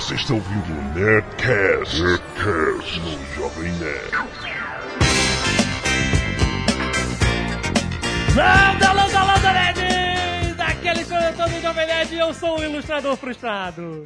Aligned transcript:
Você 0.00 0.14
está 0.14 0.32
ouvindo 0.32 0.72
o 0.72 0.82
Nerdcast, 0.98 2.02
Nerdcast 2.02 3.00
no 3.00 3.34
Jovem 3.34 3.70
Nerd. 3.72 4.10
Landa, 8.34 8.92
landa, 8.92 9.22
landa, 9.22 9.52
Nerd! 9.52 10.54
Daquele 10.54 11.04
coletor 11.04 11.50
do 11.50 11.60
Jovem 11.60 11.86
Nerd, 11.86 12.16
eu 12.16 12.32
sou 12.32 12.58
o 12.58 12.64
ilustrador 12.64 13.14
frustrado. 13.18 14.04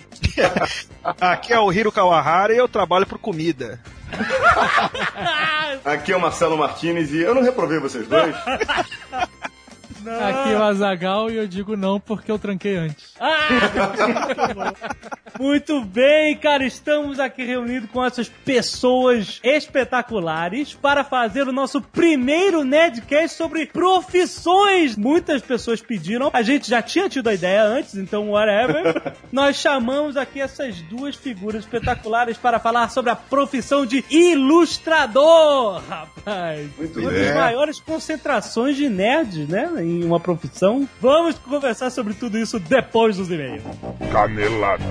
Aqui 1.21 1.53
é 1.53 1.60
o 1.60 1.72
Hiro 1.72 1.92
Kawahara 1.92 2.53
e 2.53 2.58
eu 2.58 2.69
trabalho 2.69 3.06
por 3.06 3.19
comida. 3.19 3.81
Aqui 5.85 6.13
é 6.13 6.17
o 6.17 6.21
Marcelo 6.21 6.58
Martinez 6.58 7.13
e 7.13 7.21
eu 7.21 7.37
não 7.37 7.42
reprovei 7.42 7.79
vocês 7.79 8.06
dois. 8.08 8.35
Aqui 10.06 10.52
é 10.52 10.58
o 10.58 10.62
Azagal 10.62 11.30
e 11.30 11.36
eu 11.36 11.46
digo 11.46 11.76
não 11.76 11.98
porque 11.98 12.30
eu 12.30 12.38
tranquei 12.38 12.76
antes. 12.76 13.14
Muito 15.38 15.84
bem, 15.84 16.36
cara, 16.36 16.64
estamos 16.64 17.18
aqui 17.18 17.45
reunidos 17.45 17.90
com 17.90 18.04
essas 18.04 18.28
pessoas 18.28 19.40
espetaculares 19.42 20.74
para 20.74 21.02
fazer 21.02 21.48
o 21.48 21.52
nosso 21.52 21.80
primeiro 21.80 22.62
Nerdcast 22.62 23.36
sobre 23.36 23.66
profissões. 23.66 24.96
Muitas 24.96 25.42
pessoas 25.42 25.80
pediram, 25.80 26.30
a 26.32 26.42
gente 26.42 26.68
já 26.68 26.80
tinha 26.80 27.09
tido 27.09 27.28
a 27.28 27.34
ideia 27.34 27.64
antes, 27.64 27.96
então 27.96 28.30
whatever. 28.30 29.14
Nós 29.32 29.56
chamamos 29.56 30.16
aqui 30.16 30.40
essas 30.40 30.80
duas 30.82 31.16
figuras 31.16 31.64
espetaculares 31.64 32.36
para 32.36 32.60
falar 32.60 32.88
sobre 32.90 33.10
a 33.10 33.16
profissão 33.16 33.84
de 33.84 34.04
ilustrador, 34.09 35.82
rapaz. 35.88 36.68
Muito 36.76 37.00
uma 37.00 37.10
bem. 37.10 37.24
das 37.24 37.34
maiores 37.34 37.80
concentrações 37.80 38.76
de 38.76 38.88
nerds, 38.88 39.48
né, 39.48 39.68
em 39.78 39.93
uma 40.02 40.18
profissão. 40.18 40.88
Vamos 41.00 41.38
conversar 41.38 41.90
sobre 41.90 42.14
tudo 42.14 42.38
isso 42.38 42.58
depois 42.58 43.16
dos 43.16 43.30
e-mails. 43.30 43.62
Canelada. 44.10 44.84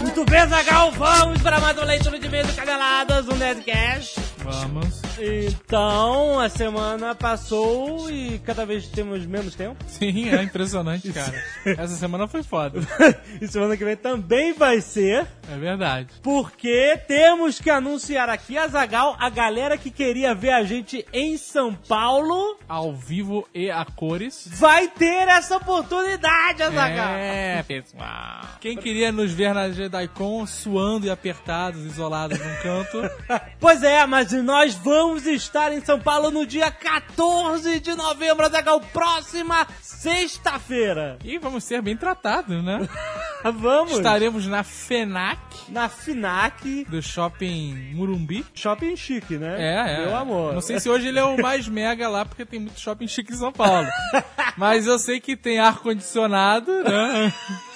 Muito 0.00 0.24
bem, 0.24 0.48
Zagal, 0.48 0.92
vamos 0.92 1.42
para 1.42 1.60
mais 1.60 1.76
uma 1.76 1.86
leitura 1.86 2.18
de 2.18 2.26
e-mails 2.26 2.46
do 2.46 2.54
Caneladas, 2.54 3.28
um 3.28 3.36
Nerdcast. 3.36 4.29
Vamos. 4.54 5.00
Então, 5.18 6.40
a 6.40 6.48
semana 6.48 7.14
passou 7.14 8.10
e 8.10 8.38
cada 8.40 8.64
vez 8.66 8.86
temos 8.88 9.24
menos 9.26 9.54
tempo. 9.54 9.76
Sim, 9.86 10.28
é 10.30 10.42
impressionante, 10.42 11.12
cara. 11.12 11.34
Essa 11.64 11.94
semana 11.96 12.26
foi 12.26 12.42
foda. 12.42 12.80
e 13.40 13.46
semana 13.46 13.76
que 13.76 13.84
vem 13.84 13.96
também 13.96 14.52
vai 14.52 14.80
ser, 14.80 15.26
É 15.50 15.56
verdade. 15.56 16.08
porque 16.22 16.98
temos 17.06 17.60
que 17.60 17.70
anunciar 17.70 18.28
aqui 18.28 18.56
a 18.58 18.66
Zagal, 18.66 19.16
a 19.18 19.28
galera 19.28 19.76
que 19.76 19.90
queria 19.90 20.34
ver 20.34 20.50
a 20.50 20.64
gente 20.64 21.06
em 21.12 21.36
São 21.36 21.74
Paulo, 21.74 22.58
Ao 22.68 22.94
vivo 22.94 23.46
e 23.54 23.70
a 23.70 23.84
cores. 23.84 24.48
vai 24.54 24.88
ter 24.88 25.28
essa 25.28 25.56
oportunidade, 25.56 26.62
Azagal. 26.62 27.14
É, 27.14 27.62
pessoal. 27.62 28.40
Quem 28.60 28.76
queria 28.76 29.12
nos 29.12 29.32
ver 29.32 29.54
na 29.54 29.68
JediCon 29.70 30.46
suando 30.46 31.06
e 31.06 31.10
apertados, 31.10 31.84
isolados 31.84 32.38
num 32.38 32.56
canto, 32.62 33.10
Pois 33.60 33.82
é, 33.82 34.04
mas 34.06 34.32
nós 34.42 34.74
vamos 34.74 35.26
estar 35.26 35.72
em 35.72 35.84
São 35.84 36.00
Paulo 36.00 36.30
no 36.30 36.46
dia 36.46 36.70
14 36.70 37.80
de 37.80 37.94
novembro, 37.94 38.46
Azagal, 38.46 38.80
próxima 38.92 39.66
sexta-feira. 39.80 41.18
e 41.24 41.38
vamos 41.38 41.64
ser 41.64 41.82
bem 41.82 41.96
tratados, 41.96 42.62
né? 42.64 42.88
Vamos 43.42 43.92
Estaremos 43.92 44.46
na 44.46 44.62
FENAC 44.62 45.38
na 45.70 45.88
FINAC 45.88 46.84
do 46.84 47.00
Shopping 47.00 47.92
Murumbi. 47.94 48.44
Shopping 48.54 48.96
Chique, 48.96 49.38
né? 49.38 49.56
É, 49.58 49.94
é. 49.94 50.06
Meu 50.06 50.16
amor. 50.16 50.52
Não 50.52 50.60
sei 50.60 50.78
se 50.78 50.90
hoje 50.90 51.08
ele 51.08 51.18
é 51.18 51.24
o 51.24 51.40
mais 51.40 51.66
mega 51.68 52.08
lá, 52.08 52.24
porque 52.24 52.44
tem 52.44 52.60
muito 52.60 52.78
shopping 52.78 53.08
chique 53.08 53.32
em 53.32 53.36
São 53.36 53.52
Paulo. 53.52 53.88
Mas 54.56 54.86
eu 54.86 54.98
sei 54.98 55.20
que 55.20 55.36
tem 55.36 55.58
ar-condicionado, 55.58 56.82
né? 56.82 57.32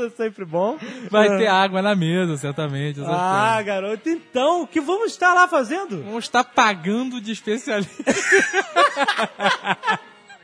Isso 0.00 0.06
é 0.06 0.24
sempre 0.24 0.44
bom. 0.46 0.78
Vai 1.10 1.36
ter 1.36 1.46
água 1.46 1.82
na 1.82 1.94
mesa, 1.94 2.36
certamente. 2.38 3.00
Ah, 3.02 3.52
coisas. 3.56 3.66
garoto, 3.66 4.08
então, 4.08 4.62
o 4.62 4.66
que 4.66 4.80
vamos 4.80 5.12
estar 5.12 5.34
lá 5.34 5.46
fazendo? 5.46 6.02
Vamos 6.02 6.24
estar 6.24 6.42
pagando 6.42 7.20
de 7.20 7.32
especialista. 7.32 8.04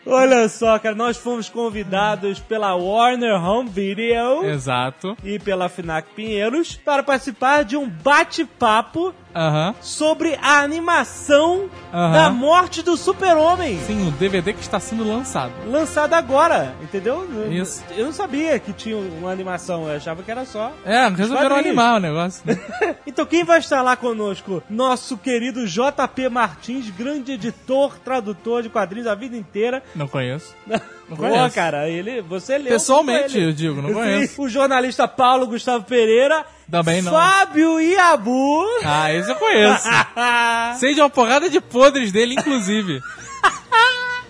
Olha 0.08 0.48
só, 0.48 0.78
cara, 0.78 0.94
nós 0.94 1.16
fomos 1.16 1.48
convidados 1.48 2.38
pela 2.38 2.76
Warner 2.76 3.42
Home 3.42 3.68
Video 3.68 4.44
Exato. 4.44 5.16
e 5.24 5.36
pela 5.36 5.68
FINAC 5.68 6.10
Pinheiros 6.14 6.76
para 6.76 7.02
participar 7.02 7.64
de 7.64 7.76
um 7.76 7.88
bate-papo 7.88 9.12
Aham. 9.36 9.74
sobre 9.82 10.38
a 10.42 10.60
animação 10.60 11.68
Aham. 11.92 12.12
da 12.12 12.30
morte 12.30 12.82
do 12.82 12.96
super-homem. 12.96 13.78
Sim, 13.86 14.08
o 14.08 14.10
DVD 14.12 14.52
que 14.52 14.60
está 14.60 14.80
sendo 14.80 15.06
lançado. 15.06 15.52
Lançado 15.66 16.14
agora, 16.14 16.74
entendeu? 16.82 17.28
Isso. 17.50 17.84
Eu 17.96 18.06
não 18.06 18.12
sabia 18.12 18.58
que 18.58 18.72
tinha 18.72 18.96
uma 18.96 19.30
animação, 19.30 19.86
eu 19.88 19.96
achava 19.96 20.22
que 20.22 20.30
era 20.30 20.44
só. 20.44 20.72
É, 20.84 21.06
resolveram 21.08 21.50
quadrinhos. 21.50 21.66
animar 21.78 21.96
o 21.96 22.00
negócio. 22.00 22.42
né? 22.44 22.56
Então 23.06 23.24
quem 23.24 23.44
vai 23.44 23.58
estar 23.60 23.80
lá 23.82 23.96
conosco? 23.96 24.62
Nosso 24.68 25.16
querido 25.16 25.66
JP 25.66 26.28
Martins, 26.28 26.90
grande 26.90 27.32
editor, 27.32 27.98
tradutor 27.98 28.62
de 28.62 28.68
quadrinhos 28.68 29.06
a 29.06 29.14
vida 29.14 29.36
inteira. 29.36 29.82
Não 29.94 30.06
conheço. 30.08 30.54
Não 31.08 31.16
Boa, 31.16 31.30
conheço. 31.30 31.54
cara, 31.54 31.88
ele, 31.88 32.20
você 32.22 32.58
leu. 32.58 32.72
Pessoalmente, 32.72 33.38
eu 33.38 33.52
digo, 33.52 33.80
não 33.80 33.92
conheço. 33.92 34.42
O 34.42 34.48
jornalista 34.48 35.06
Paulo 35.06 35.46
Gustavo 35.46 35.84
Pereira. 35.84 36.44
Também 36.68 37.00
não. 37.00 37.12
Fábio 37.12 37.80
Iabu. 37.80 38.64
Ah, 38.84 39.12
esse 39.12 39.30
eu 39.30 39.36
conheço. 39.36 39.88
Sei 40.80 40.94
de 40.94 41.00
uma 41.00 41.08
porrada 41.08 41.48
de 41.48 41.60
podres 41.60 42.10
dele, 42.10 42.34
inclusive. 42.34 43.00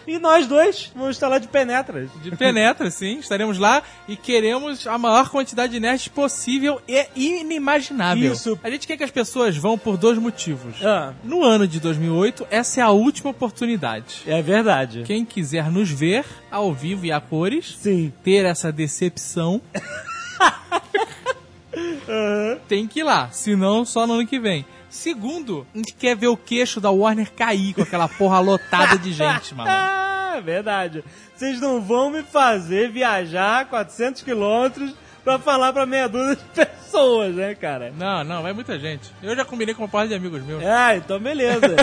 E 0.07 0.19
nós 0.19 0.47
dois 0.47 0.93
vamos 0.95 1.17
estar 1.17 1.29
lá 1.29 1.39
de 1.39 1.49
penetras. 1.49 2.11
De 2.23 2.31
penetra, 2.37 2.91
sim. 2.91 3.19
Estaremos 3.19 3.59
lá 3.59 3.83
e 4.07 4.17
queremos 4.17 4.87
a 4.87 4.99
maior 4.99 5.31
quantidade 5.31 5.73
de 5.73 5.81
nerds 5.81 6.09
possível 6.09 6.81
e 6.87 7.07
inimaginável. 7.15 8.33
Isso. 8.33 8.59
A 8.63 8.71
gente 8.71 8.87
quer 8.87 8.97
que 8.97 9.05
as 9.05 9.11
pessoas 9.11 9.57
vão 9.57 9.79
por 9.79 9.97
dois 9.97 10.19
motivos. 10.19 10.77
Ah, 10.85 11.13
No 11.25 11.43
ano 11.43 11.67
de 11.67 11.81
2008, 11.81 12.47
essa 12.51 12.81
é 12.81 12.83
a 12.83 12.91
última 12.91 13.31
oportunidade. 13.31 14.23
é 14.27 14.41
verdade. 14.43 15.03
Quem 15.05 15.25
quiser 15.25 15.71
nos 15.71 15.91
ver 15.91 16.25
ao 16.51 16.73
vivo 16.73 17.07
e 17.07 17.13
a 17.13 17.21
cores, 17.21 17.77
Sim. 17.79 18.13
ter 18.23 18.45
essa 18.45 18.71
decepção, 18.73 19.61
tem 22.69 22.87
que 22.87 23.01
ir 23.01 23.05
lá. 23.05 23.31
Senão, 23.31 23.85
só 23.85 24.07
no 24.07 24.15
ano 24.15 24.27
que 24.27 24.39
vem. 24.39 24.65
Segundo, 24.89 25.67
a 25.75 25.79
gente 25.79 25.95
quer 25.95 26.17
ver 26.17 26.29
o 26.29 26.37
queixo 26.37 26.81
da 26.81 26.91
Warner 26.91 27.31
cair 27.33 27.75
com 27.75 27.83
aquela 27.83 28.09
porra 28.09 28.41
lotada 28.41 28.99
de 28.99 29.13
gente, 29.13 29.53
mano. 29.55 29.69
Ah, 29.71 30.35
é 30.37 30.41
verdade. 30.41 31.05
Vocês 31.35 31.61
não 31.61 31.81
vão 31.81 32.11
me 32.11 32.23
fazer 32.23 32.91
viajar 32.91 33.67
400 33.67 34.23
quilômetros 34.23 34.95
pra 35.25 35.39
falar 35.39 35.73
pra 35.73 35.85
meia 35.85 36.09
dúzia 36.09 36.37
de 36.37 36.43
pessoas, 36.55 37.35
né, 37.35 37.55
cara? 37.55 37.93
Não, 37.97 38.23
não, 38.25 38.43
vai 38.43 38.53
muita 38.53 38.79
gente. 38.79 39.13
Eu 39.23 39.35
já 39.35 39.45
combinei 39.45 39.75
com 39.75 39.83
uma 39.83 39.89
porra 39.89 40.09
de 40.09 40.15
amigos 40.15 40.43
meus. 40.43 40.65
Ah, 40.65 40.97
então 40.97 41.19
beleza. 41.19 41.61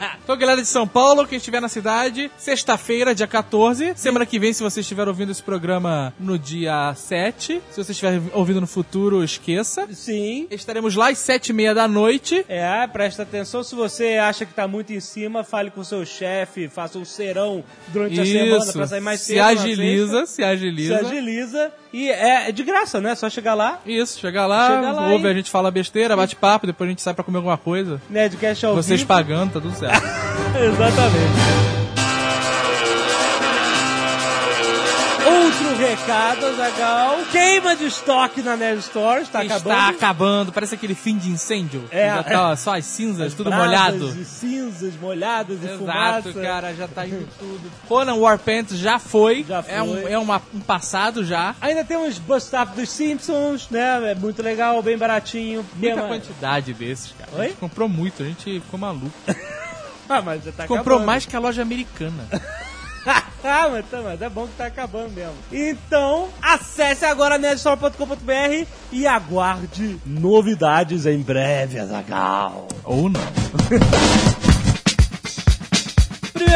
Então, 0.26 0.36
galera 0.36 0.60
de 0.60 0.66
São 0.66 0.88
Paulo, 0.88 1.24
quem 1.26 1.36
estiver 1.38 1.60
na 1.60 1.68
cidade, 1.68 2.28
sexta-feira, 2.36 3.14
dia 3.14 3.28
14. 3.28 3.92
Semana 3.94 4.26
que 4.26 4.38
vem, 4.40 4.52
se 4.52 4.60
você 4.62 4.80
estiver 4.80 5.06
ouvindo 5.06 5.30
esse 5.30 5.42
programa 5.42 6.12
no 6.18 6.36
dia 6.36 6.92
7. 6.96 7.62
Se 7.70 7.84
você 7.84 7.92
estiver 7.92 8.20
ouvindo 8.32 8.60
no 8.60 8.66
futuro, 8.66 9.22
esqueça. 9.22 9.86
Sim. 9.92 10.48
Estaremos 10.50 10.96
lá 10.96 11.10
às 11.10 11.18
sete 11.18 11.50
e 11.50 11.52
meia 11.52 11.72
da 11.72 11.86
noite. 11.86 12.44
É, 12.48 12.84
presta 12.88 13.22
atenção. 13.22 13.62
Se 13.62 13.76
você 13.76 14.14
acha 14.16 14.44
que 14.44 14.52
tá 14.52 14.66
muito 14.66 14.92
em 14.92 14.98
cima, 14.98 15.44
fale 15.44 15.70
com 15.70 15.80
o 15.80 15.84
seu 15.84 16.04
chefe, 16.04 16.68
faça 16.68 16.98
um 16.98 17.04
serão 17.04 17.62
durante 17.88 18.20
a 18.20 18.24
semana 18.26 18.64
Isso. 18.64 18.72
pra 18.72 18.86
sair 18.88 19.00
mais 19.00 19.20
se 19.20 19.26
cedo. 19.26 19.38
na 19.38 19.46
agiliza, 19.46 20.26
se 20.26 20.42
agiliza. 20.42 20.98
Se 20.98 21.04
agiliza. 21.06 21.72
E 21.92 22.10
é, 22.10 22.48
é 22.48 22.52
de 22.52 22.62
graça, 22.64 23.00
né? 23.00 23.14
Só 23.14 23.30
chegar 23.30 23.54
lá. 23.54 23.80
Isso, 23.86 24.18
chega 24.18 24.44
lá, 24.44 24.74
Chega 24.74 24.92
lá 24.92 25.08
ouve 25.12 25.24
e- 25.24 25.30
a 25.30 25.34
gente 25.34 25.50
fala 25.50 25.70
besteira, 25.70 26.16
bate 26.16 26.34
papo, 26.34 26.66
depois 26.66 26.88
a 26.88 26.90
gente 26.90 27.00
sai 27.02 27.14
pra 27.14 27.22
comer 27.24 27.38
alguma 27.38 27.56
coisa. 27.56 28.02
Nerdcast 28.10 28.66
ao 28.66 28.74
Vocês 28.74 29.00
vivo. 29.00 29.08
pagando, 29.08 29.52
tá 29.52 29.60
tudo 29.60 29.74
certo. 29.76 29.95
Exatamente. 30.58 31.66
Outro 35.28 35.76
recado, 35.76 36.56
Zagal. 36.56 37.16
Queima 37.32 37.74
de 37.74 37.86
estoque 37.86 38.42
na 38.42 38.56
Nerd 38.56 38.78
Store. 38.78 39.22
Está 39.22 39.42
Está 39.42 39.56
acabando. 39.56 39.96
acabando, 39.96 40.52
parece 40.52 40.76
aquele 40.76 40.94
fim 40.94 41.16
de 41.18 41.28
incêndio. 41.30 41.84
É, 41.90 42.08
já 42.10 42.22
tá 42.22 42.56
só 42.56 42.76
as 42.76 42.84
cinzas, 42.84 43.34
tudo 43.34 43.50
Brasas 43.50 43.66
molhado. 43.66 44.20
E 44.20 44.24
cinzas 44.24 44.94
molhadas 45.00 45.58
e 45.60 45.64
Exato, 45.64 45.78
fumaça. 45.78 46.32
cara, 46.34 46.74
já 46.74 46.86
tá 46.86 47.04
indo 47.06 47.28
tudo. 47.38 47.72
Conan 47.88 48.14
Warpants 48.14 48.78
já 48.78 49.00
foi. 49.00 49.44
Já 49.48 49.64
É, 49.66 49.82
um, 49.82 50.00
foi. 50.00 50.12
é 50.12 50.18
uma- 50.18 50.40
um 50.54 50.60
passado 50.60 51.24
já. 51.24 51.56
Ainda 51.60 51.84
temos 51.84 52.18
Bust-Up 52.20 52.76
dos 52.76 52.88
Simpsons, 52.88 53.68
né? 53.68 54.12
É 54.12 54.14
muito 54.14 54.40
legal, 54.42 54.80
bem 54.80 54.96
baratinho. 54.96 55.66
Muita 55.74 55.96
uma- 55.96 56.08
quantidade 56.08 56.72
desses, 56.72 57.12
cara. 57.18 57.30
A 57.34 57.40
Oi? 57.40 57.48
gente 57.48 57.56
comprou 57.58 57.88
muito, 57.88 58.22
a 58.22 58.26
gente 58.26 58.60
ficou 58.60 58.78
maluco. 58.78 59.10
Ah, 60.08 60.22
mas 60.22 60.44
tá 60.44 60.66
comprou 60.66 60.96
acabando. 60.96 61.06
mais 61.06 61.26
que 61.26 61.36
a 61.36 61.38
loja 61.40 61.62
americana. 61.62 62.26
ah, 63.06 63.68
mas, 63.70 63.86
tá, 63.90 64.00
mas 64.02 64.22
é 64.22 64.28
bom 64.28 64.46
que 64.46 64.54
tá 64.54 64.66
acabando 64.66 65.10
mesmo. 65.10 65.34
Então, 65.52 66.28
acesse 66.40 67.04
agora 67.04 67.38
nerdstore.com.br 67.38 68.66
e 68.92 69.06
aguarde 69.06 70.00
novidades 70.04 71.06
em 71.06 71.20
breve, 71.20 71.78
Azagal. 71.78 72.68
Ou 72.84 73.08
não. 73.08 73.20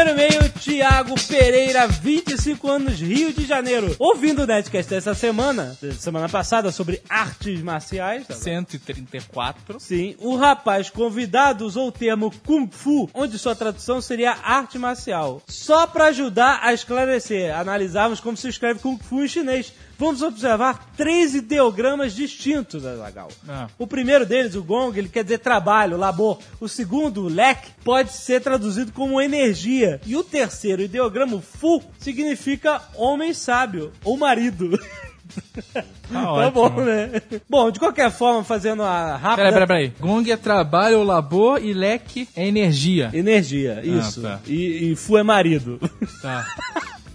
Primeiro 0.01 0.19
e-mail, 0.19 0.49
Tiago 0.59 1.13
Pereira, 1.27 1.87
25 1.87 2.67
anos, 2.67 2.99
Rio 2.99 3.31
de 3.31 3.45
Janeiro. 3.45 3.95
Ouvindo 3.99 4.41
o 4.41 4.47
Nerdcast 4.47 4.89
dessa 4.89 5.13
semana, 5.13 5.77
semana 5.99 6.27
passada, 6.27 6.71
sobre 6.71 7.03
artes 7.07 7.61
marciais. 7.61 8.25
tá 8.25 8.33
bom? 8.33 8.39
134. 8.39 9.79
Sim, 9.79 10.15
o 10.17 10.35
rapaz 10.35 10.89
convidado 10.89 11.67
usou 11.67 11.89
o 11.89 11.91
termo 11.91 12.33
Kung 12.43 12.67
Fu, 12.71 13.11
onde 13.13 13.37
sua 13.37 13.55
tradução 13.55 14.01
seria 14.01 14.31
arte 14.43 14.79
marcial. 14.79 15.39
Só 15.47 15.85
para 15.85 16.05
ajudar 16.05 16.61
a 16.63 16.73
esclarecer, 16.73 17.55
analisarmos 17.55 18.19
como 18.19 18.35
se 18.35 18.47
escreve 18.47 18.79
Kung 18.79 18.97
Fu 18.97 19.23
em 19.23 19.27
chinês. 19.27 19.71
Vamos 20.01 20.23
observar 20.23 20.91
três 20.97 21.35
ideogramas 21.35 22.15
distintos, 22.15 22.83
Azagal. 22.83 23.27
Ah. 23.47 23.67
O 23.77 23.85
primeiro 23.85 24.25
deles, 24.25 24.55
o 24.55 24.63
gong, 24.63 24.97
ele 24.97 25.07
quer 25.07 25.23
dizer 25.23 25.37
trabalho, 25.37 25.95
labor. 25.95 26.39
O 26.59 26.67
segundo, 26.67 27.25
o 27.25 27.27
lek, 27.27 27.69
pode 27.83 28.11
ser 28.11 28.41
traduzido 28.41 28.91
como 28.93 29.21
energia. 29.21 30.01
E 30.03 30.15
o 30.15 30.23
terceiro 30.23 30.81
ideograma, 30.81 31.35
o 31.35 31.39
fu, 31.39 31.83
significa 31.99 32.81
homem 32.95 33.31
sábio, 33.31 33.91
ou 34.03 34.17
marido. 34.17 34.71
Tá 35.71 35.83
Tá 36.11 36.51
bom, 36.51 36.69
né? 36.81 37.21
Bom, 37.49 37.71
de 37.71 37.79
qualquer 37.79 38.11
forma, 38.11 38.43
fazendo 38.43 38.83
a 38.83 39.15
rápida... 39.15 39.49
Peraí, 39.49 39.53
peraí, 39.53 39.67
peraí. 39.67 39.93
Gong 39.97 40.29
é 40.29 40.35
trabalho 40.35 40.97
ou 40.97 41.05
labor 41.05 41.63
e 41.63 41.73
leque 41.73 42.27
é 42.35 42.45
energia. 42.45 43.09
Energia, 43.13 43.81
isso. 43.81 44.21
tá. 44.21 44.41
E, 44.45 44.91
e 44.91 44.95
fu 44.97 45.17
é 45.17 45.23
marido. 45.23 45.79
Tá. 46.21 46.45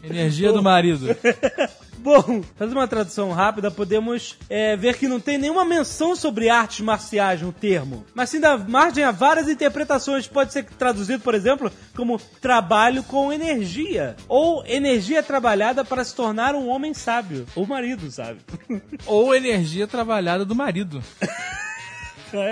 Energia 0.02 0.50
do 0.50 0.62
marido. 0.62 1.08
Bom, 1.98 2.42
fazendo 2.56 2.76
uma 2.76 2.88
tradução 2.88 3.32
rápida, 3.32 3.70
podemos 3.70 4.38
é, 4.48 4.76
ver 4.76 4.96
que 4.96 5.08
não 5.08 5.18
tem 5.18 5.38
nenhuma 5.38 5.64
menção 5.64 6.14
sobre 6.14 6.48
artes 6.48 6.80
marciais 6.80 7.42
no 7.42 7.52
termo, 7.52 8.04
mas 8.14 8.30
sim 8.30 8.40
dá 8.40 8.56
margem 8.56 9.04
a 9.04 9.10
várias 9.10 9.48
interpretações. 9.48 10.26
Pode 10.26 10.52
ser 10.52 10.64
traduzido, 10.64 11.22
por 11.22 11.34
exemplo, 11.34 11.70
como 11.94 12.18
trabalho 12.40 13.02
com 13.02 13.32
energia, 13.32 14.16
ou 14.28 14.64
energia 14.66 15.22
trabalhada 15.22 15.84
para 15.84 16.04
se 16.04 16.14
tornar 16.14 16.54
um 16.54 16.68
homem 16.68 16.94
sábio, 16.94 17.46
ou 17.54 17.66
marido 17.66 18.10
sábio. 18.10 18.42
Ou 19.06 19.34
energia 19.34 19.86
trabalhada 19.86 20.44
do 20.44 20.54
marido. 20.54 21.02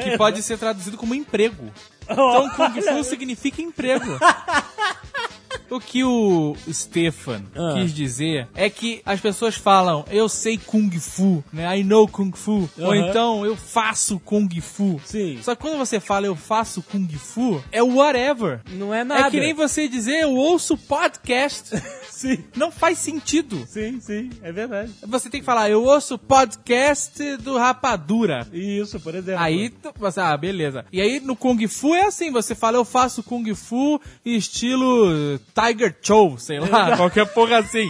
Que 0.05 0.17
pode 0.17 0.41
ser 0.41 0.57
traduzido 0.57 0.97
como 0.97 1.17
emprego. 1.17 1.71
Então 2.09 2.49
Kung 2.51 2.81
Fu 2.81 3.05
significa 3.05 3.61
emprego. 3.61 4.07
O 5.71 5.81
que 5.81 6.05
o 6.05 6.57
Stefan 6.71 7.43
Ah. 7.57 7.75
quis 7.75 7.93
dizer 7.93 8.49
é 8.55 8.69
que 8.71 9.01
as 9.05 9.21
pessoas 9.21 9.55
falam, 9.55 10.05
eu 10.11 10.29
sei 10.29 10.59
Kung 10.59 10.91
Fu, 10.99 11.43
né? 11.53 11.79
I 11.79 11.83
know 11.85 12.07
Kung 12.07 12.33
Fu. 12.33 12.69
Ou 12.79 12.93
Aham. 12.93 13.09
então, 13.09 13.45
eu 13.47 13.57
faço 13.57 14.19
Kung 14.21 14.49
Fu. 14.61 15.01
Sim. 15.05 15.39
Só 15.43 15.55
que 15.55 15.63
quando 15.63 15.79
você 15.79 15.99
fala 16.01 16.27
eu 16.27 16.37
faço 16.37 16.83
Kung 16.83 17.09
Fu, 17.09 17.63
é 17.73 17.83
whatever. 17.83 18.61
Não 18.73 18.93
é 18.95 19.03
nada. 19.05 19.27
É 19.27 19.31
que 19.31 19.41
nem 19.41 19.55
você 19.55 19.89
dizer 19.89 20.21
eu 20.23 20.35
ouço 20.35 20.77
podcast. 20.77 21.71
Sim, 22.15 22.45
Não 22.57 22.71
faz 22.71 22.99
sentido. 22.99 23.67
sim, 23.69 23.99
sim, 24.01 24.31
é 24.41 24.53
verdade. 24.53 24.91
Você 25.07 25.29
tem 25.29 25.41
que 25.41 25.45
falar, 25.45 25.69
eu 25.69 25.83
ouço 25.83 26.17
podcast 26.17 27.37
do 27.39 27.59
Rapadura. 27.59 28.47
Isso, 28.53 29.01
por 29.01 29.15
exemplo. 29.17 29.43
Aí, 29.43 29.73
você, 29.99 30.21
ah, 30.21 30.37
beleza. 30.37 30.87
E 30.93 31.01
aí 31.01 31.19
no 31.19 31.35
Kung 31.35 31.59
Fu 31.67 31.93
é 31.95 32.07
assim, 32.07 32.31
você 32.31 32.55
fala, 32.55 32.77
eu 32.79 32.85
faço 32.85 33.21
Kung 33.23 33.53
Fu 33.55 34.01
estilo 34.25 35.39
Tiger 35.55 35.95
Chow, 36.03 36.39
sei 36.39 36.61
lá, 36.61 36.95
qualquer 36.97 37.27
porra 37.27 37.59
assim. 37.59 37.89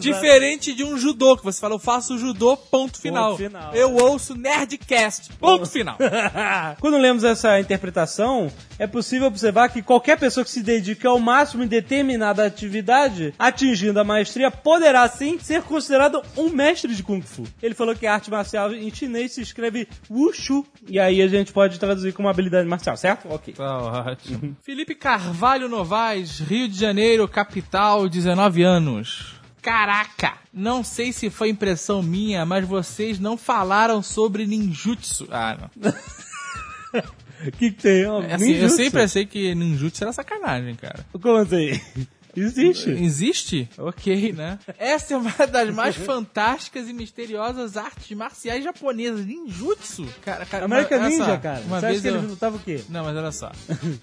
Diferente 0.00 0.74
de 0.74 0.84
um 0.84 0.96
judô, 0.96 1.36
que 1.36 1.44
você 1.44 1.60
fala, 1.60 1.74
eu 1.74 1.78
faço 1.78 2.18
judô, 2.18 2.56
ponto 2.56 3.00
final. 3.00 3.36
final, 3.36 3.74
eu 3.74 3.94
ouço 3.96 4.34
Nerdcast, 4.34 5.32
ponto 5.34 5.66
final. 5.66 5.96
Quando 6.80 6.98
lemos 6.98 7.24
essa 7.24 7.58
interpretação, 7.60 8.50
é 8.78 8.86
possível 8.86 9.28
observar 9.28 9.68
que 9.68 9.82
qualquer 9.82 10.18
pessoa 10.18 10.44
que 10.44 10.50
se 10.50 10.62
dedique 10.62 11.06
ao 11.06 11.18
máximo 11.18 11.62
em 11.62 11.66
determinada 11.66 12.46
atividade, 12.46 13.34
atingindo 13.38 14.00
a 14.00 14.04
maestria, 14.04 14.50
poderá 14.50 15.08
sim 15.08 15.38
ser 15.38 15.62
considerado 15.62 16.22
um 16.36 16.48
mestre 16.50 16.94
de 16.94 17.02
Kung 17.02 17.22
Fu. 17.22 17.44
Ele 17.62 17.74
falou 17.74 17.94
que 17.94 18.06
a 18.06 18.14
arte 18.14 18.30
marcial 18.30 18.72
em 18.72 18.92
chinês 18.92 19.32
se 19.32 19.42
escreve 19.42 19.88
Wushu, 20.10 20.64
e 20.88 20.98
aí 20.98 21.22
a 21.22 21.28
gente 21.28 21.52
pode 21.52 21.78
traduzir 21.78 22.12
como 22.12 22.28
habilidade 22.28 22.68
marcial, 22.68 22.96
certo? 22.96 23.28
Ok. 23.28 23.54
Tá 23.54 23.78
ótimo. 23.78 24.56
Felipe 24.62 24.94
Carvalho 24.94 25.68
Novaes, 25.68 26.40
Rio 26.40 26.68
de 26.68 26.78
Janeiro, 26.78 27.26
capital, 27.28 28.08
19 28.08 28.62
anos. 28.62 29.39
Caraca! 29.62 30.34
Não 30.52 30.82
sei 30.82 31.12
se 31.12 31.30
foi 31.30 31.50
impressão 31.50 32.02
minha, 32.02 32.44
mas 32.46 32.66
vocês 32.66 33.18
não 33.18 33.36
falaram 33.36 34.02
sobre 34.02 34.46
ninjutsu. 34.46 35.28
Ah, 35.30 35.56
não. 35.82 35.92
O 37.46 37.50
que, 37.52 37.70
tem? 37.70 38.04
Ó, 38.06 38.20
É 38.22 38.34
assim, 38.34 38.52
eu 38.52 38.68
sempre 38.68 39.00
achei 39.00 39.24
que 39.24 39.54
ninjutsu 39.54 40.04
era 40.04 40.12
sacanagem, 40.12 40.74
cara. 40.74 41.06
Como 41.12 41.36
assim? 41.38 41.80
Existe. 42.36 42.90
Existe? 42.90 43.68
Ok, 43.78 44.32
né? 44.32 44.58
Essa 44.78 45.14
é 45.14 45.16
uma 45.16 45.30
das 45.46 45.74
mais 45.74 45.96
fantásticas 45.96 46.88
e 46.88 46.92
misteriosas 46.92 47.76
artes 47.76 48.16
marciais 48.16 48.62
japonesas. 48.64 49.24
Ninjutsu. 49.26 50.06
Cara, 50.22 50.44
cara, 50.46 50.64
American 50.64 50.98
uma- 50.98 51.08
Ninja, 51.08 51.24
só, 51.24 51.36
cara. 51.38 51.60
Uma 51.66 51.80
Você 51.80 51.86
vez 51.86 51.98
acha 51.98 52.02
que 52.02 52.08
eu... 52.08 52.18
ele 52.20 52.26
lutava 52.26 52.56
o 52.56 52.60
quê? 52.60 52.80
Não, 52.88 53.04
mas 53.04 53.16
olha 53.16 53.32
só. 53.32 53.52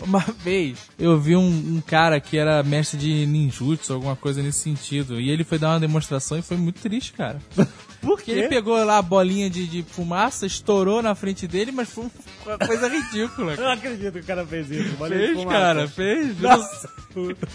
Uma 0.04 0.20
vez 0.44 0.78
eu 1.00 1.20
vi 1.20 1.36
um, 1.36 1.48
um 1.48 1.82
cara 1.86 2.20
que 2.20 2.38
era 2.38 2.62
mestre 2.64 2.98
de 3.00 3.26
ninjutsu, 3.26 3.94
alguma 3.94 4.16
coisa 4.16 4.42
nesse 4.42 4.60
sentido. 4.60 5.20
E 5.20 5.30
ele 5.30 5.44
foi 5.44 5.58
dar 5.58 5.70
uma 5.74 5.80
demonstração 5.80 6.38
e 6.38 6.42
foi 6.42 6.58
muito 6.58 6.82
triste, 6.82 7.14
cara. 7.14 7.40
Por 8.08 8.18
Porque 8.18 8.32
ele 8.32 8.48
pegou 8.48 8.84
lá 8.84 8.98
a 8.98 9.02
bolinha 9.02 9.50
de, 9.50 9.68
de 9.68 9.84
fumaça, 9.84 10.46
estourou 10.46 11.02
na 11.02 11.14
frente 11.16 11.48
dele, 11.48 11.72
mas 11.72 11.90
foi 11.90 12.06
uma 12.46 12.58
coisa 12.58 12.88
ridícula. 12.88 13.54
Eu 13.54 13.64
não 13.64 13.72
acredito 13.72 14.14
que 14.14 14.20
o 14.20 14.24
cara 14.24 14.46
fez 14.46 14.72
isso. 14.72 14.96
Bolinha 14.98 15.20
de 15.20 15.26
Fez, 15.28 15.38
fumaça. 15.40 15.58
cara, 15.60 15.88
fez. 15.88 16.40
Nossa. 16.40 16.90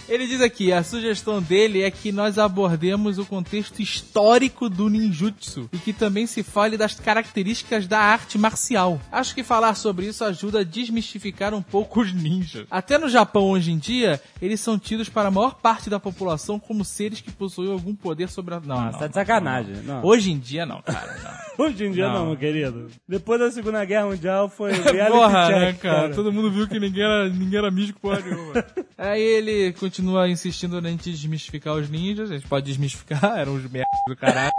Ele 0.09 0.27
diz 0.27 0.41
aqui, 0.41 0.73
a 0.73 0.83
sugestão 0.83 1.41
dele 1.41 1.83
é 1.83 1.91
que 1.91 2.11
nós 2.11 2.37
abordemos 2.39 3.19
o 3.19 3.25
contexto 3.25 3.81
histórico 3.81 4.69
do 4.69 4.89
ninjutsu 4.89 5.69
e 5.73 5.79
que 5.79 5.93
também 5.93 6.27
se 6.27 6.43
fale 6.43 6.77
das 6.77 6.95
características 6.99 7.87
da 7.87 8.01
arte 8.01 8.37
marcial. 8.37 9.01
Acho 9.11 9.35
que 9.35 9.45
falar 9.45 9.75
sobre 9.77 10.07
isso 10.07 10.25
ajuda 10.25 10.61
a 10.61 10.65
desmistificar 10.65 11.55
um 11.55 11.63
pouco 11.63 12.01
os 12.03 12.13
ninjas. 12.13 12.67
Até 12.71 12.99
no 12.99 13.09
Japão 13.09 13.51
hoje 13.51 13.71
em 13.71 13.79
dia, 13.79 14.21
eles 14.41 14.61
são 14.61 14.77
tidos 14.79 15.09
para 15.09 15.29
a 15.29 15.31
maior 15.31 15.55
parte 15.55 15.89
da 15.89 16.01
população 16.01 16.59
como 16.59 16.85
seres 16.85 17.21
que 17.21 17.31
possuem 17.31 17.71
algum 17.71 17.95
poder 17.95 18.29
sobre 18.29 18.55
a... 18.55 18.61
Não, 18.61 18.77
Ah, 18.79 18.91
não, 18.93 18.99
tá 18.99 19.07
de 19.07 19.15
sacanagem. 19.15 19.77
Não. 19.85 20.05
Hoje 20.05 20.33
em 20.33 20.39
dia 20.43 20.67
não, 20.67 20.83
cara, 20.83 21.17
não. 21.23 21.43
Hoje 21.67 21.85
em 21.85 21.93
dia 21.93 22.09
não, 22.09 22.15
Não. 22.15 22.27
meu 22.27 22.37
querido. 22.37 22.91
Depois 23.09 23.39
da 23.39 23.51
Segunda 23.51 23.85
Guerra 23.85 24.07
Mundial 24.07 24.49
foi 24.49 24.73
reality 24.77 25.11
Porra, 25.13 25.47
check, 25.47 25.57
né, 25.61 25.73
cara? 25.75 26.15
Todo 26.15 26.33
mundo 26.33 26.51
viu 26.51 26.67
que 26.69 26.81
ninguém 26.81 27.05
era, 27.05 27.29
ninguém 27.29 27.59
era 27.59 27.71
místico 27.71 28.01
porra 28.01 28.21
nenhuma. 28.21 28.65
Aí 28.99 29.23
ele 29.23 29.73
continua 29.75 30.29
insistindo 30.29 30.81
na 30.81 30.89
gente 30.91 31.11
desmistificar 31.11 31.75
os 31.75 31.89
ninjas. 31.89 32.31
A 32.31 32.35
gente 32.35 32.47
pode 32.49 32.67
desmistificar, 32.67 33.39
eram 33.39 33.55
os 33.55 33.63
merdas 33.71 33.99
do 34.09 34.17
caralho. 34.17 34.51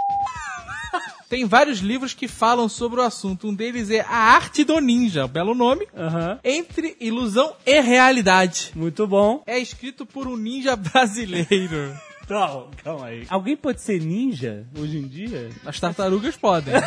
Tem 1.28 1.46
vários 1.46 1.78
livros 1.80 2.14
que 2.14 2.28
falam 2.28 2.68
sobre 2.68 3.00
o 3.00 3.02
assunto. 3.02 3.48
Um 3.48 3.54
deles 3.54 3.90
é 3.90 4.02
A 4.02 4.16
Arte 4.36 4.62
do 4.62 4.78
Ninja, 4.78 5.26
belo 5.26 5.54
nome. 5.54 5.88
Aham. 5.96 6.38
Entre 6.44 6.96
ilusão 7.00 7.54
e 7.66 7.80
realidade. 7.80 8.70
Muito 8.74 9.04
bom. 9.06 9.42
É 9.46 9.58
escrito 9.58 10.06
por 10.06 10.28
um 10.28 10.36
ninja 10.36 10.76
brasileiro. 10.76 11.92
Calma, 12.28 12.70
calma 12.82 13.06
aí. 13.06 13.26
Alguém 13.28 13.56
pode 13.56 13.80
ser 13.82 14.00
ninja 14.00 14.66
hoje 14.78 14.98
em 14.98 15.06
dia? 15.06 15.50
As 15.64 15.78
tartarugas 15.78 16.36
podem. 16.36 16.74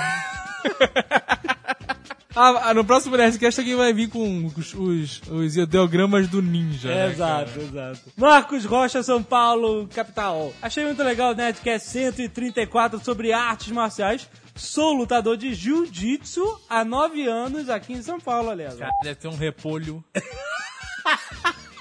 Ah, 2.39 2.69
ah, 2.69 2.73
no 2.75 2.85
próximo 2.85 3.17
Nerdcast 3.17 3.59
alguém 3.59 3.75
vai 3.75 3.91
vir 3.91 4.09
com 4.09 4.45
os, 4.45 4.71
os, 4.75 5.21
os 5.27 5.57
ideogramas 5.57 6.27
do 6.27 6.39
ninja. 6.39 6.87
né, 6.87 7.09
exato, 7.09 7.49
cara? 7.51 7.63
exato. 7.63 7.99
Marcos 8.15 8.63
Rocha, 8.63 9.01
São 9.01 9.23
Paulo, 9.23 9.87
capital. 9.87 10.53
Achei 10.61 10.83
muito 10.85 11.01
legal 11.01 11.31
o 11.31 11.35
Nerdcast 11.35 11.87
134 11.89 13.03
sobre 13.03 13.33
artes 13.33 13.71
marciais. 13.71 14.29
Sou 14.55 14.93
lutador 14.93 15.35
de 15.35 15.51
jiu-jitsu 15.55 16.43
há 16.69 16.85
nove 16.85 17.25
anos 17.27 17.69
aqui 17.69 17.93
em 17.93 18.03
São 18.03 18.19
Paulo, 18.19 18.51
aliás. 18.51 18.75
Cara, 18.75 18.91
deve 19.01 19.15
ter 19.15 19.27
um 19.29 19.35
repolho. 19.35 20.03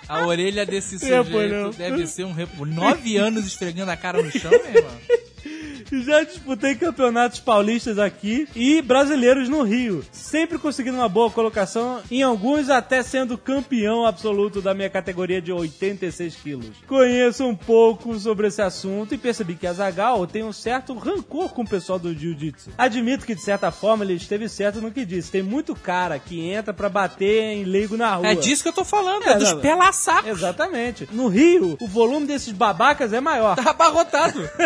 A 0.09 0.27
orelha 0.27 0.65
desse 0.65 0.97
Repolho. 0.99 1.73
sujeito 1.73 1.77
deve 1.77 2.07
ser 2.07 2.25
um 2.25 2.33
repolho. 2.33 2.73
Nove 2.73 3.17
anos 3.17 3.47
esfregando 3.47 3.91
a 3.91 3.97
cara 3.97 4.23
no 4.23 4.31
chão, 4.31 4.51
meu 4.51 4.65
irmão. 4.65 4.99
Já 6.05 6.23
disputei 6.23 6.75
campeonatos 6.75 7.41
paulistas 7.41 7.99
aqui 7.99 8.49
e 8.55 8.83
brasileiros 8.83 9.49
no 9.49 9.63
Rio, 9.63 10.05
sempre 10.13 10.59
conseguindo 10.59 10.97
uma 10.97 11.09
boa 11.09 11.31
colocação, 11.31 12.01
em 12.11 12.23
alguns 12.23 12.69
até 12.71 13.03
sendo 13.03 13.39
campeão 13.39 14.07
absoluto 14.07 14.61
da 14.61 14.75
minha 14.75 14.91
categoria 14.91 15.41
de 15.41 15.53
86 15.53 16.37
quilos. 16.37 16.71
Conheço 16.87 17.45
um 17.45 17.55
pouco 17.55 18.19
sobre 18.19 18.49
esse 18.49 18.63
assunto 18.63 19.15
e 19.15 19.19
percebi 19.19 19.55
que 19.55 19.67
a 19.67 19.73
Zagal 19.73 20.27
tem 20.27 20.43
um 20.43 20.53
certo 20.53 20.95
rancor 20.95 21.51
com 21.51 21.63
o 21.63 21.69
pessoal 21.69 21.99
do 21.99 22.15
Jiu-Jitsu. 22.15 22.71
Admito 22.77 23.27
que 23.27 23.35
de 23.35 23.41
certa 23.41 23.71
forma 23.71 24.05
ele 24.05 24.15
esteve 24.15 24.49
certo 24.49 24.81
no 24.81 24.91
que 24.91 25.05
disse. 25.05 25.31
Tem 25.31 25.43
muito 25.43 25.75
cara 25.75 26.19
que 26.19 26.41
entra 26.41 26.73
pra 26.73 26.89
bater 26.89 27.43
em 27.43 27.65
leigo 27.65 27.97
na 27.97 28.15
rua. 28.15 28.29
É 28.29 28.35
disso 28.35 28.63
que 28.63 28.69
eu 28.69 28.73
tô 28.73 28.85
falando, 28.85 29.25
É, 29.25 29.33
é, 29.33 29.39
dos 29.39 29.53
não, 29.53 29.61
pela-sacos. 29.61 30.31
Exatamente. 30.31 31.09
No 31.13 31.29
Rio, 31.29 31.77
o 31.81 31.87
volume 31.87 32.27
desses 32.27 32.53
babacas 32.53 33.13
é 33.13 33.21
maior. 33.21 33.57
Tá 33.57 33.71
abarrotado. 33.71 34.41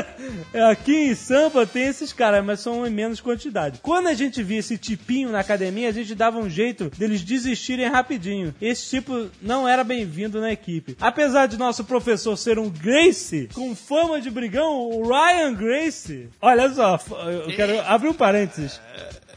É, 0.52 0.70
Aqui 0.70 1.09
em 1.10 1.14
Sampa 1.14 1.66
tem 1.66 1.88
esses 1.88 2.12
caras, 2.12 2.44
mas 2.44 2.60
são 2.60 2.86
em 2.86 2.90
menos 2.90 3.20
quantidade. 3.20 3.80
Quando 3.82 4.06
a 4.06 4.14
gente 4.14 4.42
via 4.42 4.58
esse 4.60 4.78
tipinho 4.78 5.30
na 5.30 5.40
academia, 5.40 5.88
a 5.88 5.92
gente 5.92 6.14
dava 6.14 6.38
um 6.38 6.48
jeito 6.48 6.90
deles 6.96 7.22
desistirem 7.22 7.88
rapidinho. 7.88 8.54
Esse 8.60 8.88
tipo 8.90 9.28
não 9.42 9.66
era 9.66 9.82
bem-vindo 9.82 10.40
na 10.40 10.52
equipe. 10.52 10.96
Apesar 11.00 11.46
de 11.46 11.56
nosso 11.56 11.84
professor 11.84 12.36
ser 12.36 12.58
um 12.58 12.70
Grace, 12.70 13.48
com 13.52 13.74
fama 13.74 14.20
de 14.20 14.30
brigão, 14.30 14.88
o 14.88 15.08
Ryan 15.08 15.54
Grace. 15.54 16.28
Olha 16.40 16.72
só, 16.72 16.98
eu 17.46 17.54
quero 17.54 17.80
abrir 17.80 18.08
um 18.08 18.14
parênteses. 18.14 18.80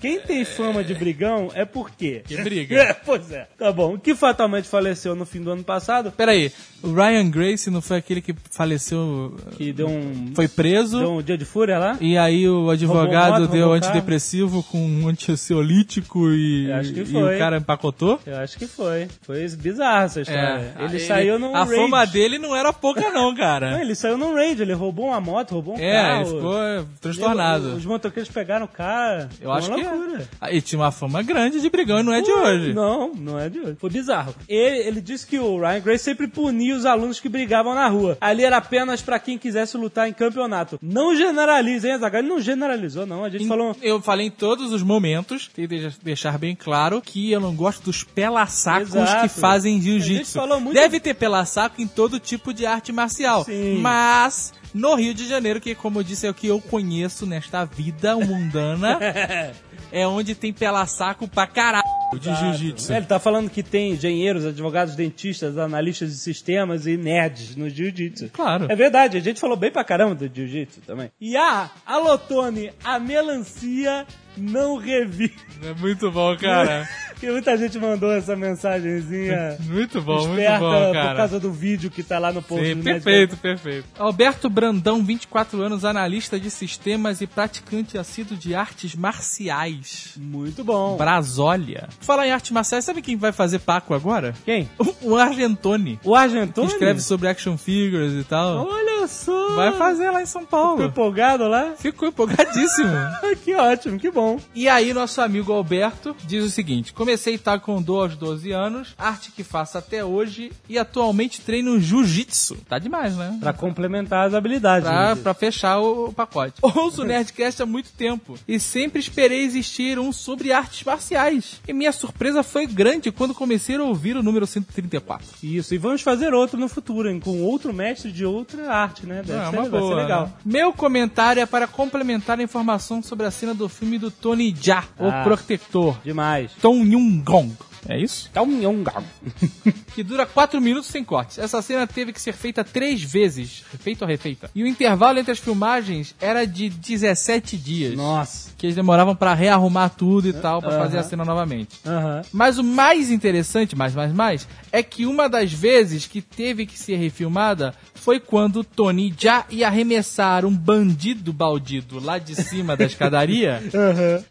Quem 0.03 0.19
tem 0.19 0.43
fama 0.43 0.83
de 0.83 0.93
brigão 0.93 1.49
é 1.55 1.63
porque. 1.63 2.23
Que 2.27 2.35
briga. 2.41 2.75
É, 2.83 2.91
pois 2.93 3.31
é. 3.31 3.47
Tá 3.57 3.71
bom. 3.71 3.97
Que 3.97 4.13
fatalmente 4.13 4.67
faleceu 4.67 5.15
no 5.15 5.25
fim 5.25 5.41
do 5.41 5.49
ano 5.51 5.63
passado, 5.63 6.11
Peraí, 6.11 6.51
o 6.81 6.91
Ryan 6.93 7.29
Grace 7.29 7.69
não 7.71 7.81
foi 7.81 7.95
aquele 7.97 8.19
que 8.21 8.35
faleceu, 8.51 9.33
que 9.55 9.71
deu 9.71 9.87
um. 9.87 10.33
foi 10.35 10.49
preso, 10.49 10.99
Deu 10.99 11.13
um 11.13 11.21
dia 11.21 11.37
de 11.37 11.45
fúria 11.45 11.79
lá? 11.79 11.97
e 12.01 12.17
aí 12.17 12.49
o 12.49 12.69
advogado 12.69 13.41
moto, 13.43 13.51
deu 13.51 13.61
carro. 13.67 13.73
antidepressivo 13.75 14.61
com 14.63 14.77
um 14.85 15.07
antiansiolítico 15.07 16.29
e, 16.31 16.69
Eu 16.69 16.75
acho 16.75 16.93
que 16.93 16.99
e 17.01 17.05
foi. 17.05 17.35
o 17.35 17.39
cara 17.39 17.57
empacotou? 17.57 18.19
Eu 18.25 18.37
acho 18.37 18.57
que 18.57 18.67
foi. 18.67 19.07
Foi 19.21 19.47
bizarra 19.55 20.03
essa 20.05 20.19
história. 20.21 20.73
ele, 20.77 20.85
É, 20.85 20.95
aí 20.95 20.99
saiu 20.99 21.39
num 21.39 21.55
A 21.55 21.63
raid. 21.63 21.75
fama 21.81 22.05
dele 22.05 22.37
não 22.37 22.53
era 22.53 22.73
pouca 22.73 22.99
não, 23.11 23.29
Não, 23.29 23.35
cara. 23.35 23.79
ele 23.81 23.95
saiu 23.95 24.17
num 24.17 24.33
raid, 24.33 24.61
ele 24.61 24.73
roubou 24.73 25.07
uma 25.07 25.21
moto, 25.21 25.51
roubou 25.51 25.75
um 25.75 25.79
é, 25.79 25.93
carro. 25.93 26.21
ele 26.27 26.35
ficou 26.35 26.61
é, 26.61 26.83
transtornado. 26.99 27.75
Os 27.75 27.85
motoqueiros 27.85 28.29
pegaram 28.31 28.65
o 28.65 28.67
cara. 28.69 29.29
Eu 29.39 29.51
acho 29.51 29.73
que 29.73 29.79
é. 29.81 29.92
Ah, 30.41 30.51
E 30.51 30.61
tinha 30.61 30.79
uma 30.79 30.91
fama 30.91 31.21
grande 31.21 31.59
de 31.61 31.69
brigão 31.69 31.99
e 31.99 32.03
não 32.03 32.13
é 32.13 32.21
de 32.21 32.31
hoje. 32.31 32.73
Não, 32.73 33.13
não 33.13 33.39
é 33.39 33.49
de 33.49 33.59
hoje. 33.59 33.75
Foi 33.79 33.89
bizarro. 33.89 34.33
Ele, 34.47 34.77
ele 34.87 35.01
disse 35.01 35.25
que 35.25 35.37
o 35.39 35.59
Ryan 35.59 35.79
Grace 35.79 36.03
sempre 36.03 36.27
punia 36.27 36.75
os 36.75 36.85
alunos 36.85 37.19
que 37.19 37.29
brigavam 37.29 37.73
na 37.75 37.87
rua. 37.87 38.17
Ali 38.21 38.43
era 38.43 38.57
apenas 38.57 39.01
pra 39.01 39.19
quem 39.19 39.37
quisesse 39.37 39.77
lutar 39.77 40.07
em 40.09 40.13
campeonato. 40.13 40.79
Não 40.81 41.15
generalize, 41.15 41.87
hein, 41.87 41.93
Azaghal? 41.93 42.19
Ele 42.21 42.29
não 42.29 42.39
generalizou, 42.41 43.05
não. 43.05 43.23
A 43.23 43.29
gente 43.29 43.43
Em- 43.45 43.47
falou... 43.47 43.75
Eu 43.81 44.01
falei 44.01 44.27
em 44.27 44.31
todos 44.31 44.71
os 44.71 44.81
momentos, 44.83 45.49
tem 45.53 45.67
que 45.67 45.77
de- 45.89 45.97
deixar 46.03 46.37
bem 46.37 46.55
claro 46.55 47.01
que 47.01 47.31
eu 47.31 47.39
não 47.39 47.55
gosto 47.55 47.83
dos 47.83 48.03
pela-sacos 48.03 48.91
que 49.21 49.27
fazem 49.29 49.73
A 49.73 49.81
gente 49.81 49.85
jiu-jitsu. 49.85 50.33
falou 50.33 50.59
muito- 50.59 50.75
Deve 50.75 50.99
ter 50.99 51.13
pela-saco 51.13 51.81
em 51.81 51.87
todo 51.87 52.19
tipo 52.19 52.53
de 52.53 52.65
arte 52.65 52.91
marcial. 52.91 53.43
Sim. 53.45 53.79
Mas 53.79 54.53
no 54.73 54.95
Rio 54.95 55.13
de 55.13 55.27
Janeiro, 55.27 55.61
que 55.61 55.75
como 55.75 55.99
eu 55.99 56.03
disse 56.03 56.25
é 56.25 56.29
o 56.29 56.33
que 56.33 56.47
eu 56.47 56.59
conheço 56.59 57.25
nesta 57.25 57.63
vida 57.65 58.15
mundana, 58.15 58.99
é 59.91 60.07
onde 60.07 60.35
tem 60.35 60.51
pela-saco 60.51 61.27
pra 61.27 61.45
caralho 61.47 61.83
de 62.19 62.33
jiu-jitsu. 62.35 62.93
É, 62.93 62.97
Ele 62.97 63.05
tá 63.05 63.19
falando 63.19 63.49
que 63.49 63.63
tem 63.63 63.91
engenheiros, 63.93 64.45
advogados, 64.45 64.95
dentistas, 64.95 65.57
analistas 65.57 66.11
de 66.11 66.17
sistemas 66.17 66.85
e 66.85 66.95
nerds 66.97 67.55
no 67.55 67.69
jiu-jitsu. 67.69 68.29
Claro. 68.31 68.67
É 68.69 68.75
verdade, 68.75 69.17
a 69.17 69.19
gente 69.21 69.39
falou 69.39 69.57
bem 69.57 69.71
pra 69.71 69.83
caramba 69.83 70.15
do 70.15 70.29
jiu-jitsu 70.33 70.81
também. 70.81 71.11
E 71.19 71.35
a 71.35 71.69
Alotone, 71.85 72.71
a 72.83 72.99
melancia 72.99 74.05
não 74.37 74.77
revive. 74.77 75.35
É 75.63 75.73
muito 75.73 76.11
bom, 76.11 76.35
cara. 76.37 76.87
Que 77.23 77.31
muita 77.31 77.57
gente 77.57 77.79
mandou 77.79 78.11
essa 78.11 78.35
mensagenzinha 78.35 79.55
Muito 79.65 80.01
bom, 80.01 80.27
muito 80.27 80.41
esperta 80.41 80.59
bom, 80.59 80.87
por 80.87 80.93
cara. 80.93 81.15
causa 81.15 81.39
do 81.39 81.53
vídeo 81.53 81.89
que 81.89 82.03
tá 82.03 82.19
lá 82.19 82.33
no 82.33 82.41
post 82.41 82.65
Sim, 82.65 82.75
do 82.75 82.83
perfeito, 82.83 83.37
perfeito. 83.37 83.85
Alberto 83.97 84.49
Brandão, 84.49 85.01
24 85.01 85.61
anos, 85.61 85.85
analista 85.85 86.37
de 86.37 86.51
sistemas 86.51 87.21
e 87.21 87.27
praticante 87.27 87.97
assíduo 87.97 88.35
de 88.35 88.53
artes 88.53 88.93
marciais. 88.93 90.15
Muito 90.17 90.65
bom. 90.65 90.97
Brasólia. 90.97 91.87
Falar 92.01 92.27
em 92.27 92.31
artes 92.31 92.51
marciais, 92.51 92.83
sabe 92.83 93.01
quem 93.01 93.15
vai 93.15 93.31
fazer 93.31 93.59
Paco 93.59 93.93
agora? 93.93 94.33
Quem? 94.43 94.69
O 95.03 95.17
Argentoni. 95.17 95.99
O 96.03 96.15
Argentone? 96.15 96.67
Que 96.67 96.73
escreve 96.73 97.01
sobre 97.01 97.27
action 97.27 97.57
figures 97.57 98.13
e 98.13 98.23
tal. 98.23 98.67
Olha 98.67 98.92
só. 99.07 99.55
Vai 99.55 99.73
fazer 99.73 100.09
lá 100.11 100.21
em 100.21 100.25
São 100.25 100.43
Ficou 100.43 100.59
Paulo. 100.59 100.83
empolgado 100.83 101.47
lá? 101.47 101.73
Ficou 101.77 102.07
empolgadíssimo. 102.07 102.91
Que 103.43 103.53
ótimo, 103.55 103.99
que 103.99 104.09
bom. 104.11 104.39
E 104.53 104.69
aí, 104.69 104.93
nosso 104.93 105.19
amigo 105.19 105.51
Alberto 105.51 106.15
diz 106.25 106.43
o 106.45 106.49
seguinte: 106.49 106.93
comecei 106.93 107.37
Taekwondo 107.37 107.99
aos 107.99 108.15
12 108.15 108.51
anos, 108.51 108.93
arte 108.97 109.31
que 109.31 109.43
faço 109.43 109.77
até 109.77 110.03
hoje 110.05 110.51
e 110.69 110.77
atualmente 110.77 111.41
treino 111.41 111.79
Jiu-Jitsu. 111.79 112.57
Tá 112.67 112.77
demais, 112.79 113.15
né? 113.15 113.37
Pra 113.39 113.51
complementar 113.51 114.27
as 114.27 114.33
habilidades. 114.33 114.87
Pra, 114.87 115.15
né? 115.15 115.21
pra 115.21 115.33
fechar 115.33 115.79
o, 115.79 116.09
o 116.09 116.13
pacote. 116.13 116.55
Ouço 116.61 117.01
o 117.01 117.05
Nerdcast 117.05 117.61
há 117.61 117.65
muito 117.65 117.91
tempo 117.91 118.35
e 118.47 118.59
sempre 118.59 118.99
esperei 118.99 119.43
existir 119.43 119.97
um 119.99 120.11
sobre 120.11 120.51
artes 120.51 120.83
marciais. 120.83 121.61
E 121.67 121.73
minha 121.73 121.91
surpresa 121.91 122.43
foi 122.43 122.67
grande 122.67 123.11
quando 123.11 123.33
comecei 123.33 123.75
a 123.75 123.83
ouvir 123.83 124.15
o 124.15 124.23
número 124.23 124.45
134. 124.45 125.27
Isso, 125.41 125.73
e 125.73 125.77
vamos 125.77 126.01
fazer 126.01 126.33
outro 126.33 126.59
no 126.59 126.67
futuro, 126.69 127.09
hein, 127.09 127.19
com 127.19 127.41
outro 127.41 127.73
mestre 127.73 128.11
de 128.11 128.25
outra 128.25 128.71
arte, 128.71 128.92
né? 129.01 129.23
Deve 129.25 129.39
Ah, 129.39 129.49
ser, 129.49 129.57
uma 129.59 129.69
vai 129.69 129.79
boa, 129.79 129.95
ser 129.95 130.01
legal. 130.03 130.25
né? 130.27 130.31
Meu 130.45 130.71
comentário 130.73 131.41
é 131.41 131.45
para 131.45 131.65
complementar 131.67 132.39
a 132.39 132.43
informação 132.43 133.01
sobre 133.01 133.25
a 133.25 133.31
cena 133.31 133.53
do 133.53 133.67
filme 133.67 133.97
do 133.97 134.11
Tony 134.11 134.55
Jaa, 134.59 134.83
Ah. 134.99 135.21
o 135.21 135.23
Protector. 135.23 135.97
Demais. 136.03 136.51
Tom 136.61 136.83
Yung-gong. 136.83 137.51
É 137.87 137.99
isso? 137.99 138.29
Tá 138.33 138.41
um 138.41 138.61
yongão. 138.61 139.03
que 139.93 140.03
dura 140.03 140.25
4 140.25 140.59
minutos 140.61 140.89
sem 140.89 141.03
cortes. 141.03 141.37
Essa 141.37 141.61
cena 141.61 141.85
teve 141.85 142.13
que 142.13 142.21
ser 142.21 142.33
feita 142.33 142.63
três 142.63 143.01
vezes, 143.01 143.63
refeita 143.71 144.05
ou 144.05 144.09
refeita. 144.09 144.49
E 144.55 144.63
o 144.63 144.67
intervalo 144.67 145.19
entre 145.19 145.31
as 145.31 145.39
filmagens 145.39 146.15
era 146.19 146.45
de 146.45 146.69
17 146.69 147.57
dias. 147.57 147.95
Nossa. 147.95 148.51
Que 148.57 148.67
eles 148.67 148.75
demoravam 148.75 149.15
pra 149.15 149.33
rearrumar 149.33 149.89
tudo 149.89 150.27
e 150.27 150.33
tal, 150.33 150.61
pra 150.61 150.71
Aham. 150.71 150.79
fazer 150.79 150.97
a 150.99 151.03
cena 151.03 151.25
novamente. 151.25 151.79
Aham. 151.85 152.21
Mas 152.31 152.57
o 152.57 152.63
mais 152.63 153.11
interessante, 153.11 153.75
mais, 153.75 153.93
mais, 153.93 154.13
mais, 154.13 154.47
é 154.71 154.81
que 154.81 155.05
uma 155.05 155.27
das 155.27 155.51
vezes 155.51 156.07
que 156.07 156.21
teve 156.21 156.65
que 156.65 156.77
ser 156.79 156.95
refilmada 156.95 157.73
foi 157.93 158.19
quando 158.19 158.63
Tony 158.63 159.13
já 159.17 159.45
ia 159.49 159.67
arremessar 159.67 160.45
um 160.45 160.55
bandido 160.55 161.31
baldido 161.31 161.99
lá 162.03 162.17
de 162.17 162.35
cima 162.35 162.75
da 162.75 162.83
escadaria. 162.85 163.61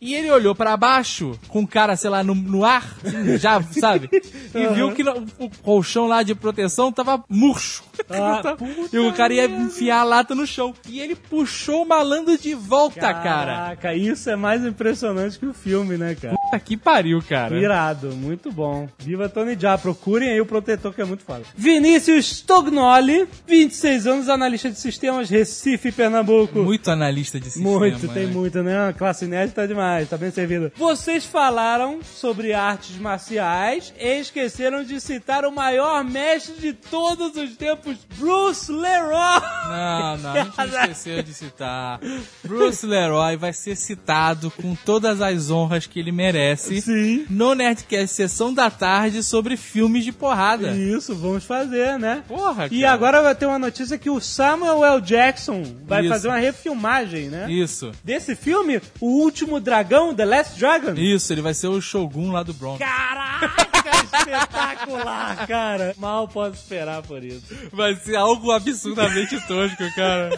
E 0.01 0.15
ele 0.15 0.31
olhou 0.31 0.55
pra 0.55 0.77
baixo, 0.77 1.39
com 1.49 1.63
o 1.63 1.67
cara, 1.67 1.97
sei 1.97 2.11
lá, 2.11 2.23
no, 2.23 2.35
no 2.35 2.65
ar, 2.65 2.97
assim, 3.05 3.39
já, 3.43 3.61
sabe? 3.63 4.09
E 4.55 4.67
viu 4.75 4.93
que 4.93 5.03
o 5.39 5.51
colchão 5.63 6.07
lá 6.07 6.23
de 6.23 6.35
proteção 6.35 6.93
tava 6.93 7.25
murcho. 7.29 7.83
Ah, 8.11 8.43
e 8.93 8.99
o 8.99 9.13
cara 9.13 9.33
ia 9.33 9.47
enfiar 9.47 10.01
a 10.01 10.05
lata 10.05 10.35
no 10.35 10.47
chão. 10.47 10.75
E 10.87 11.01
ele 11.01 11.15
puxou 11.15 11.83
o 11.83 11.89
malandro 11.89 12.37
de 12.37 12.55
volta, 12.55 13.01
cara. 13.01 13.23
Caraca, 13.23 13.95
isso 13.95 14.29
é 14.29 14.37
mais 14.37 14.65
impressionante 14.65 15.39
que 15.39 15.47
o 15.47 15.55
filme, 15.55 15.97
né, 15.97 16.15
cara? 16.15 16.37
Puta 16.37 16.61
que 16.61 16.77
pariu, 16.77 17.23
cara. 17.27 17.59
Irado, 17.59 18.15
muito 18.15 18.53
bom. 18.53 18.89
Viva 18.99 19.29
Tony 19.29 19.57
Jaa, 19.59 19.79
procurem 19.79 20.29
aí 20.29 20.41
o 20.41 20.47
protetor 20.47 20.93
que 20.93 21.01
é 21.01 21.05
muito 21.05 21.25
foda. 21.25 21.43
Vinícius 21.57 22.43
Tognoli, 22.43 23.27
26 23.47 24.07
anos, 24.07 24.29
analista 24.29 24.71
de 24.71 24.79
sistemas, 24.79 25.31
Recife, 25.31 25.91
Pernambuco. 25.91 26.59
Muito 26.59 26.91
analista 26.91 27.41
de 27.41 27.47
sistema. 27.47 27.79
Muito, 27.79 28.07
tem 28.09 28.27
né? 28.27 28.33
muito, 28.33 28.63
né? 28.63 28.95
Classe 28.99 29.27
tá 29.55 29.67
demais, 29.67 30.09
tá 30.09 30.19
bem 30.19 30.31
servida. 30.31 30.71
Vocês 30.77 31.25
falaram 31.25 32.01
sobre 32.03 32.53
artes 32.53 32.99
marciais 32.99 33.32
e 33.37 34.21
esqueceram 34.21 34.83
de 34.85 35.01
citar 35.01 35.45
o 35.45 35.53
maior 35.53 36.05
mestre 36.05 36.55
de 36.61 36.73
todos 36.73 37.37
os 37.37 37.57
tempos, 37.57 37.97
Bruce 38.19 38.71
Leroy. 38.71 39.41
Não, 39.69 40.17
não, 40.19 40.33
a 40.33 40.45
gente 40.45 40.57
não 40.57 40.65
esqueceu 40.67 41.23
de 41.23 41.35
citar. 41.35 42.01
Bruce 42.45 42.85
Leroy 42.87 43.37
vai 43.37 43.53
ser 43.53 43.77
citado 43.77 44.51
com 44.51 44.75
todas 44.75 45.21
as 45.21 45.51
honras 45.51 45.87
que 45.87 45.99
ele 45.99 46.13
merece 46.13 46.81
Sim. 46.81 47.27
no 47.31 47.55
Nerdcast 47.55 48.15
Sessão 48.15 48.53
da 48.53 48.71
Tarde 48.71 49.23
sobre 49.23 49.57
filmes 49.57 50.05
de 50.05 50.13
porrada. 50.13 50.73
Isso, 50.73 51.15
vamos 51.15 51.45
fazer, 51.45 51.99
né? 51.99 52.23
Porra, 52.29 52.67
E 52.71 52.81
cara. 52.83 52.93
agora 52.93 53.23
vai 53.23 53.35
ter 53.35 53.47
uma 53.47 53.59
notícia 53.59 53.99
que 53.99 54.11
o 54.11 54.21
Samuel 54.21 54.85
L. 54.85 55.01
Jackson 55.01 55.63
vai 55.87 56.01
Isso. 56.03 56.09
fazer 56.09 56.29
uma 56.29 56.39
refilmagem, 56.39 57.29
né? 57.29 57.51
Isso, 57.51 57.93
Desse 58.05 58.35
filme, 58.35 58.81
O 59.01 59.23
Último 59.23 59.61
Dragão, 59.61 60.15
The 60.15 60.25
Last 60.25 60.59
Dragon. 60.59 60.95
isso, 60.95 61.33
ele 61.33 61.41
vai 61.43 61.55
ser 61.55 61.69
o 61.69 61.81
Shogun 61.81 62.33
lá 62.33 62.43
do 62.43 62.53
Bronx. 62.55 62.79
Caraca, 63.41 64.05
espetacular, 64.05 65.47
cara. 65.47 65.95
Mal 65.99 66.29
posso 66.29 66.55
esperar 66.55 67.03
por 67.03 67.23
isso. 67.25 67.43
Vai 67.73 67.95
ser 67.97 68.17
algo 68.17 68.51
absurdamente 68.53 69.41
tosco, 69.47 69.85
cara. 69.95 70.31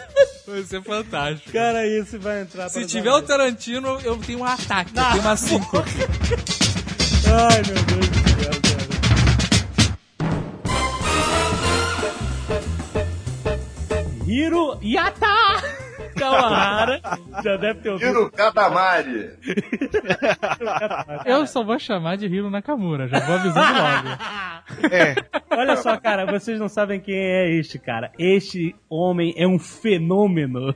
Vai 0.46 0.62
ser 0.62 0.82
fantástico. 0.82 1.52
Cara, 1.52 1.86
isso 1.86 2.18
vai 2.18 2.42
entrar 2.42 2.68
Se 2.68 2.86
tiver 2.86 3.12
o 3.12 3.22
Tarantino, 3.22 3.98
eu 4.04 4.16
tenho 4.18 4.40
um 4.40 4.44
ataque, 4.44 4.92
eu 4.96 5.04
tenho 5.04 5.20
uma 5.20 5.36
síncope. 5.36 5.90
Ai, 7.26 7.62
meu 7.66 7.82
Deus 7.84 8.08
do 8.08 8.18
céu, 8.28 8.52
cara. 8.62 8.94
Hiro 14.26 14.78
Yata 14.82 15.53
Kawahara. 16.14 17.00
Já 17.42 17.56
deve 17.56 17.80
ter 17.80 17.90
ouvido. 17.90 18.08
Tiro 18.08 18.30
Katamari. 18.30 19.30
Eu 21.26 21.46
só 21.46 21.64
vou 21.64 21.78
chamar 21.78 22.16
de 22.16 22.26
Hiro 22.26 22.50
Nakamura, 22.50 23.08
já 23.08 23.20
vou 23.20 23.34
avisando 23.36 23.72
logo. 23.72 24.94
É. 24.94 25.14
Olha 25.50 25.76
só, 25.76 25.96
cara, 25.96 26.24
vocês 26.26 26.58
não 26.58 26.68
sabem 26.68 27.00
quem 27.00 27.16
é 27.16 27.50
este, 27.58 27.78
cara. 27.78 28.10
Este 28.18 28.74
homem 28.88 29.34
é 29.36 29.46
um 29.46 29.58
fenômeno. 29.58 30.74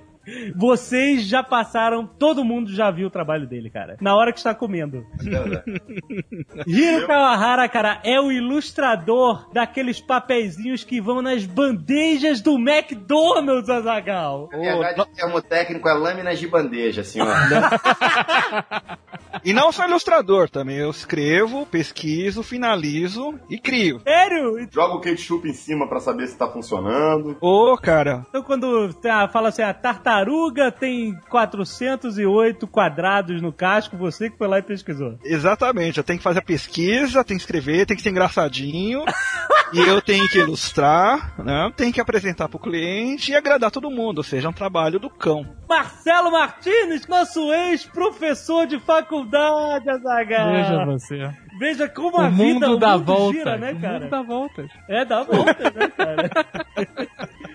Vocês 0.55 1.27
já 1.27 1.43
passaram, 1.43 2.07
todo 2.07 2.45
mundo 2.45 2.73
já 2.73 2.91
viu 2.91 3.09
o 3.09 3.11
trabalho 3.11 3.47
dele, 3.47 3.71
cara. 3.71 3.97
Na 4.01 4.15
hora 4.17 4.33
que 4.33 4.39
está 4.39 4.55
comendo. 4.55 5.07
Hiro 6.67 7.07
Kawahara, 7.07 7.69
cara, 7.69 8.01
é 8.05 8.21
o 8.21 8.33
ilustrador 8.33 9.51
daqueles 9.53 10.01
papeizinhos 10.01 10.85
que 10.85 11.01
vão 11.01 11.23
nas 11.23 11.45
bandejas 11.45 12.41
do 12.41 12.57
McDonald's, 12.57 13.71
Azagal. 13.71 14.49
Na 14.53 14.59
verdade, 14.59 15.01
o 15.01 15.07
termo 15.07 15.43
técnico 15.43 15.89
é 15.89 15.95
lâminas 15.95 16.39
de 16.39 16.47
bandeja, 16.47 17.03
ó. 17.21 17.29
E 19.45 19.53
não 19.53 19.73
sou 19.73 19.85
ilustrador 19.87 20.49
também, 20.49 20.77
eu 20.77 20.91
escrevo, 20.91 21.67
pesquiso, 21.67 22.43
finalizo 22.43 23.39
e 23.49 23.59
crio. 23.59 24.01
Sério? 24.01 24.69
Joga 24.71 24.95
o 24.95 25.01
ketchup 25.01 25.49
em 25.49 25.53
cima 25.55 25.89
pra 25.89 26.01
saber 26.01 26.27
se 26.29 26.37
tá 26.37 26.49
funcionando. 26.49 27.37
Ô, 27.41 27.77
cara, 27.77 28.27
Então 28.29 28.43
quando 28.43 28.93
tá, 28.95 29.29
fala 29.29 29.49
assim, 29.49 29.63
a 29.63 29.73
tartaruga 29.75 30.71
tem 30.73 31.15
408 31.31 32.67
quadrados 32.67 33.41
no 33.43 33.53
casco, 33.53 33.97
você 33.97 34.31
que 34.31 34.39
foi 34.39 34.49
lá 34.49 34.59
e 34.59 34.63
pesquisou. 34.63 35.19
exatamente, 35.25 35.99
eu 35.99 36.05
tenho 36.05 36.19
que 36.19 36.23
fazer 36.25 36.41
a 36.41 36.43
pesquisa, 36.43 37.25
tenho 37.25 37.39
que 37.39 37.45
escrever, 37.45 37.87
tem 37.87 37.97
que 37.97 38.03
ser 38.03 38.11
engraçadinho, 38.11 39.05
e 39.73 39.79
eu 39.81 40.01
tenho 40.01 40.29
que 40.29 40.39
ilustrar, 40.39 41.35
né? 41.43 41.71
Tenho 41.77 41.93
que 41.93 42.01
apresentar 42.01 42.49
pro 42.49 42.59
cliente 42.59 43.33
e 43.33 43.37
agradar 43.37 43.71
todo 43.71 43.91
mundo, 43.91 44.19
ou 44.19 44.25
seja, 44.25 44.47
é 44.47 44.51
um 44.51 44.55
trabalho 44.55 44.99
do 44.99 45.11
cão. 45.11 45.47
Marcelo 45.69 46.31
Martins, 46.31 47.07
nosso 47.07 47.53
ex-professor 47.53 48.67
de 48.67 48.79
faculdade, 48.81 49.38
Azagal. 49.39 50.53
Veja 50.53 50.85
você. 50.85 51.31
Veja 51.59 51.89
como 51.89 52.17
a 52.19 52.29
o 52.29 52.31
vida, 52.31 52.45
mundo 52.45 52.73
o 52.73 52.77
dá 52.77 52.93
mundo 52.99 53.05
voltas. 53.05 53.39
gira, 53.39 53.57
né, 53.59 53.73
O 53.73 53.81
cara? 53.81 54.01
mundo 54.01 54.11
dá 54.11 54.23
voltas. 54.23 54.71
É, 54.89 55.05
dá 55.05 55.23
volta, 55.23 55.65
né, 55.71 55.89
cara? 55.97 56.31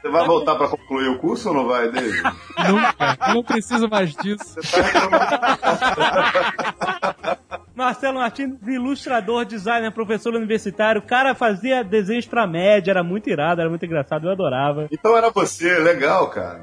Você 0.01 0.09
vai 0.09 0.25
voltar 0.25 0.55
pra 0.55 0.67
concluir 0.67 1.07
o 1.09 1.19
curso 1.19 1.49
ou 1.49 1.55
não 1.55 1.67
vai, 1.67 1.91
David? 1.91 2.21
Nunca. 2.23 3.17
Eu 3.27 3.33
não 3.35 3.43
preciso 3.43 3.87
mais 3.89 4.13
disso. 4.15 4.59
Marcelo 7.75 8.19
Martins, 8.19 8.55
ilustrador, 8.67 9.45
designer, 9.45 9.91
professor 9.91 10.35
universitário. 10.35 10.99
O 10.99 11.05
cara 11.05 11.33
fazia 11.33 11.83
desenhos 11.83 12.25
pra 12.25 12.45
média, 12.45 12.91
era 12.91 13.03
muito 13.03 13.29
irado, 13.29 13.61
era 13.61 13.69
muito 13.69 13.85
engraçado, 13.85 14.27
eu 14.27 14.31
adorava. 14.31 14.87
Então 15.03 15.17
era 15.17 15.29
você, 15.31 15.79
legal, 15.79 16.29
cara. 16.29 16.61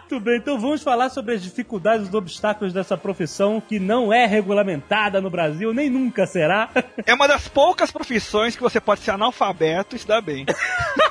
Muito 0.00 0.20
bem, 0.20 0.38
então 0.38 0.58
vamos 0.58 0.82
falar 0.82 1.10
sobre 1.10 1.34
as 1.34 1.42
dificuldades 1.42 2.06
e 2.06 2.08
os 2.08 2.14
obstáculos 2.14 2.72
dessa 2.72 2.96
profissão 2.96 3.60
que 3.60 3.78
não 3.78 4.10
é 4.10 4.24
regulamentada 4.24 5.20
no 5.20 5.28
Brasil, 5.28 5.74
nem 5.74 5.90
nunca 5.90 6.26
será. 6.26 6.70
É 7.04 7.12
uma 7.12 7.28
das 7.28 7.46
poucas 7.46 7.90
profissões 7.90 8.56
que 8.56 8.62
você 8.62 8.80
pode 8.80 9.00
ser 9.00 9.10
analfabeto 9.10 9.96
e 9.96 9.98
se 9.98 10.06
dar 10.06 10.22
bem. 10.22 10.46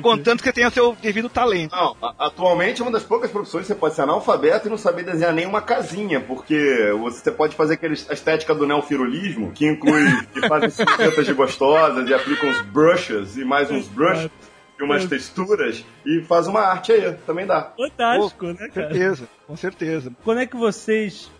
Contanto 0.00 0.42
que 0.42 0.52
tenha 0.52 0.70
seu 0.70 0.96
devido 1.00 1.28
talento. 1.28 1.74
Não, 1.74 1.96
atualmente 2.18 2.80
é 2.80 2.84
uma 2.84 2.92
das 2.92 3.02
poucas 3.02 3.30
profissões 3.30 3.62
que 3.62 3.72
você 3.72 3.74
pode 3.74 3.94
ser 3.94 4.02
analfabeto 4.02 4.68
e 4.68 4.70
não 4.70 4.78
saber 4.78 5.04
desenhar 5.04 5.32
nenhuma 5.32 5.60
casinha, 5.60 6.20
porque 6.20 6.92
você 7.00 7.30
pode 7.30 7.56
fazer 7.56 7.74
aquela 7.74 7.92
estética 7.94 8.54
do 8.54 8.66
neofirulismo, 8.66 9.52
que 9.52 9.66
inclui 9.66 10.04
que 10.32 10.46
fazem 10.48 10.70
cinzetas 10.70 11.26
de 11.26 11.34
gostosas 11.34 12.08
e 12.08 12.14
aplica 12.14 12.46
uns 12.46 12.60
brushes 12.62 13.36
e 13.36 13.44
mais 13.44 13.70
uns 13.70 13.88
brushes 13.88 14.30
e 14.78 14.82
umas 14.82 15.04
texturas 15.06 15.84
e 16.04 16.22
faz 16.22 16.46
uma 16.46 16.60
arte 16.60 16.92
aí, 16.92 17.12
também 17.26 17.46
dá. 17.46 17.72
Fantástico, 17.76 18.46
né, 18.46 18.54
Com 18.68 18.74
cara? 18.74 18.88
certeza, 18.88 19.28
com 19.46 19.56
certeza. 19.56 20.12
Quando 20.24 20.40
é 20.40 20.46
que 20.46 20.56
vocês 20.56 21.30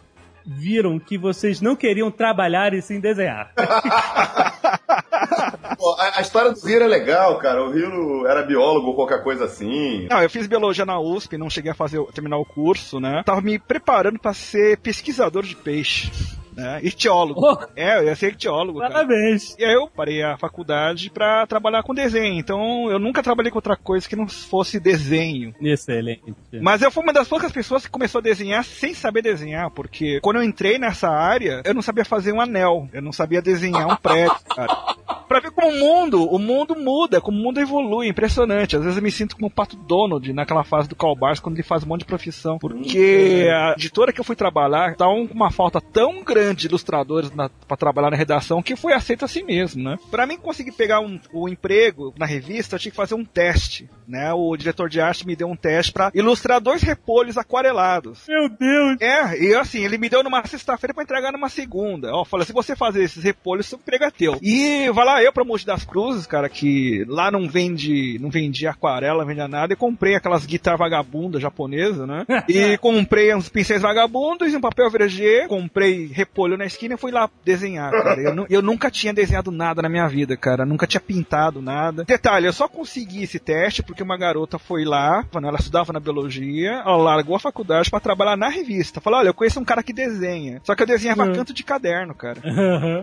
viram 0.45 0.99
que 0.99 1.17
vocês 1.17 1.61
não 1.61 1.77
queriam 1.77 2.11
trabalhar 2.11 2.75
e 2.75 2.83
sim 2.83 2.99
desenhar? 3.01 3.53
A, 6.17 6.21
história 6.21 6.53
do 6.53 6.69
Hiro 6.69 6.85
é 6.85 6.89
legal, 6.89 7.39
cara. 7.39 7.65
O 7.65 7.77
Hiro 7.77 8.27
era 8.27 8.43
biólogo 8.43 8.89
ou 8.89 8.95
qualquer 8.95 9.23
coisa 9.23 9.45
assim. 9.45 10.07
Não, 10.09 10.23
eu 10.23 10.31
fiz 10.31 10.47
biologia 10.47 10.85
na 10.85 10.99
USP, 11.01 11.39
não 11.39 11.51
cheguei 11.51 11.73
a 11.73 11.75
fazer 11.75 12.03
terminar 12.13 12.39
o 12.39 12.45
curso, 12.45 13.01
né? 13.01 13.23
Tava 13.25 13.41
me 13.41 13.59
preparando 13.59 14.19
pra 14.19 14.35
ser 14.35 14.79
pesquisador 14.79 15.43
de 15.43 15.57
peixe. 15.57 16.11
Né? 16.55 16.81
Ictiólogo. 16.83 17.41
Oh. 17.43 17.59
É, 17.75 17.99
eu 17.99 18.05
ia 18.05 18.17
ser 18.17 18.33
ictiólogo, 18.33 18.79
cara. 18.79 18.93
Parabéns. 18.93 19.57
E 19.59 19.65
aí 19.65 19.73
eu 19.73 19.89
parei 19.89 20.23
a 20.23 20.37
faculdade 20.37 21.11
pra 21.11 21.47
trabalhar 21.47 21.83
com 21.83 21.95
desenho. 21.95 22.39
Então 22.39 22.91
eu 22.91 22.99
nunca 22.99 23.23
trabalhei 23.23 23.51
com 23.51 23.59
outra 23.59 23.77
coisa 23.77 24.09
que 24.09 24.17
não 24.17 24.29
fosse 24.29 24.79
desenho. 24.79 25.55
Excelente. 25.61 26.35
Mas 26.61 26.83
eu 26.83 26.91
fui 26.91 27.03
uma 27.03 27.13
das 27.13 27.29
poucas 27.29 27.51
pessoas 27.51 27.85
que 27.85 27.93
começou 27.93 28.19
a 28.19 28.23
desenhar 28.23 28.65
sem 28.65 28.95
saber 28.95 29.23
desenhar, 29.23 29.71
porque 29.71 30.21
quando 30.21 30.37
eu 30.37 30.43
entrei 30.43 30.79
nessa 30.79 31.09
área, 31.09 31.63
eu 31.65 31.75
não 31.75 31.83
sabia 31.83 32.05
fazer 32.05 32.33
um 32.33 32.41
anel, 32.41 32.89
eu 32.93 33.01
não 33.01 33.13
sabia 33.13 33.41
desenhar 33.41 33.87
um 33.87 33.97
prédio, 33.97 34.37
cara. 34.55 34.93
Pra 35.27 35.41
ver 35.41 35.51
como 35.51 35.69
o 35.69 35.79
mundo, 35.79 36.25
o 36.25 36.39
mundo 36.39 36.77
muda, 36.77 37.21
como 37.21 37.39
o 37.39 37.43
mundo 37.43 37.59
evolui, 37.59 38.07
impressionante. 38.07 38.77
Às 38.77 38.83
vezes 38.83 38.99
eu 38.99 39.03
me 39.03 39.11
sinto 39.11 39.35
como 39.35 39.47
o 39.47 39.51
Pato 39.51 39.77
Donald 39.77 40.31
naquela 40.35 40.63
fase 40.63 40.89
do 40.89 40.95
Karl 40.95 41.17
Barks, 41.17 41.41
quando 41.41 41.57
ele 41.57 41.63
faz 41.63 41.83
um 41.83 41.87
monte 41.87 42.01
de 42.01 42.07
profissão. 42.07 42.59
Porque 42.59 43.49
a 43.51 43.73
editora 43.73 44.13
que 44.13 44.21
eu 44.21 44.25
fui 44.25 44.37
trabalhar 44.37 44.95
tá 44.95 45.07
com 45.07 45.25
uma 45.33 45.51
falta 45.51 45.81
tão 45.81 46.23
grande 46.23 46.42
de 46.55 46.67
ilustradores 46.67 47.31
na, 47.31 47.49
pra 47.49 47.77
trabalhar 47.77 48.11
na 48.11 48.17
redação 48.17 48.63
que 48.63 48.77
foi 48.77 48.93
aceito 48.93 49.25
assim 49.25 49.43
mesmo, 49.43 49.83
né? 49.83 49.99
Pra 50.11 50.27
mim 50.27 50.37
conseguir 50.37 50.73
pegar 50.73 51.01
um, 51.01 51.21
o 51.33 51.49
emprego 51.49 52.15
na 52.19 52.27
revista, 52.27 52.77
eu 52.77 52.81
tinha 52.81 52.91
que 52.91 52.97
fazer 52.97 53.15
um 53.15 53.25
teste, 53.25 53.89
né? 54.07 54.33
O 54.33 54.57
diretor 54.57 54.89
de 54.89 55.01
arte 55.01 55.27
me 55.27 55.37
deu 55.37 55.49
um 55.49 55.57
teste 55.57 55.93
pra 55.93 56.11
ilustrar 56.15 56.61
dois 56.61 56.83
repolhos 56.83 57.39
aquarelados. 57.39 58.25
Meu 58.29 58.49
Deus. 58.49 59.01
É, 59.01 59.41
e 59.41 59.55
assim, 59.55 59.85
ele 59.85 59.99
me 59.99 60.09
deu 60.09 60.23
numa 60.23 60.45
sexta-feira 60.47 60.95
pra 60.95 61.03
entregar 61.03 61.33
numa 61.33 61.49
segunda. 61.49 62.13
Ó, 62.13 62.25
falou, 62.25 62.45
se 62.45 62.53
você 62.53 62.75
fazer 62.75 63.05
esses 63.05 63.23
repolhos, 63.23 63.67
seu 63.67 63.79
emprego 63.79 64.05
é 64.05 64.11
teu. 64.11 64.39
E 64.43 64.91
vai 64.91 65.05
lá 65.05 65.23
eu 65.23 65.33
pra 65.33 65.45
Mogi 65.45 65.65
das 65.65 65.85
Cruzes, 65.85 66.27
cara, 66.27 66.49
que 66.49 67.05
lá 67.09 67.31
não 67.31 67.49
vende, 67.49 68.19
não 68.21 68.31
vendia 68.31 68.71
aquarela, 68.71 69.21
não 69.21 69.27
vendia 69.27 69.49
nada, 69.49 69.73
e 69.73 69.77
comprei 69.77 70.15
aquelas 70.15 70.47
guitarras 70.47 70.79
vagabundas 70.79 71.43
japonesas, 71.43 72.07
né? 72.07 72.27
E 72.49 72.77
comprei 72.79 73.35
uns 73.35 73.49
pincéis 73.49 73.81
vagabundos 73.81 74.53
e 74.53 74.57
um 74.57 74.61
papel 74.61 74.91
VG, 74.91 75.47
comprei 75.49 76.07
repolho 76.33 76.57
na 76.57 76.65
esquina 76.65 76.95
e 76.95 76.97
fui 76.97 77.13
lá 77.13 77.29
desenhar, 77.45 77.91
cara. 77.93 78.21
Eu, 78.21 78.47
eu 78.49 78.63
nunca 78.63 78.91
tinha 78.91 79.13
desenhado 79.13 79.51
nada 79.51 79.83
na 79.83 79.89
minha 79.89 80.09
vida, 80.09 80.35
cara. 80.37 80.65
Nunca 80.65 80.87
tinha 80.87 81.01
pintado 81.01 81.61
nada. 81.61 82.05
Detalhe, 82.05 82.47
eu 82.47 82.53
só 82.53 82.67
consegui 82.67 83.23
esse 83.25 83.39
teste 83.39 83.83
porque 83.83 84.03
uma 84.03 84.17
garota 84.17 84.59
foi 84.59 84.85
lá, 84.85 85.25
quando 85.31 85.47
ela 85.47 85.59
estudava 85.59 85.93
na 85.93 86.01
biologia, 86.01 86.83
ela 86.85 86.97
largou 86.97 87.37
a 87.37 87.41
faculdade 87.41 87.91
pra 87.91 88.01
trabalhar 88.01 88.37
na 88.37 88.49
revista. 88.49 89.01
Falou, 89.01 89.19
olha, 89.21 89.29
eu 89.29 89.35
conheço 89.35 89.61
um 89.61 89.65
cara 89.65 89.83
que 89.83 89.93
desenha. 89.93 90.61
Só 90.65 90.75
que 90.75 90.83
eu 90.83 90.87
desenhava 90.87 91.25
Hum. 91.25 91.33
canto 91.35 91.53
de 91.53 91.63
caderno, 91.63 92.15
cara. 92.15 92.41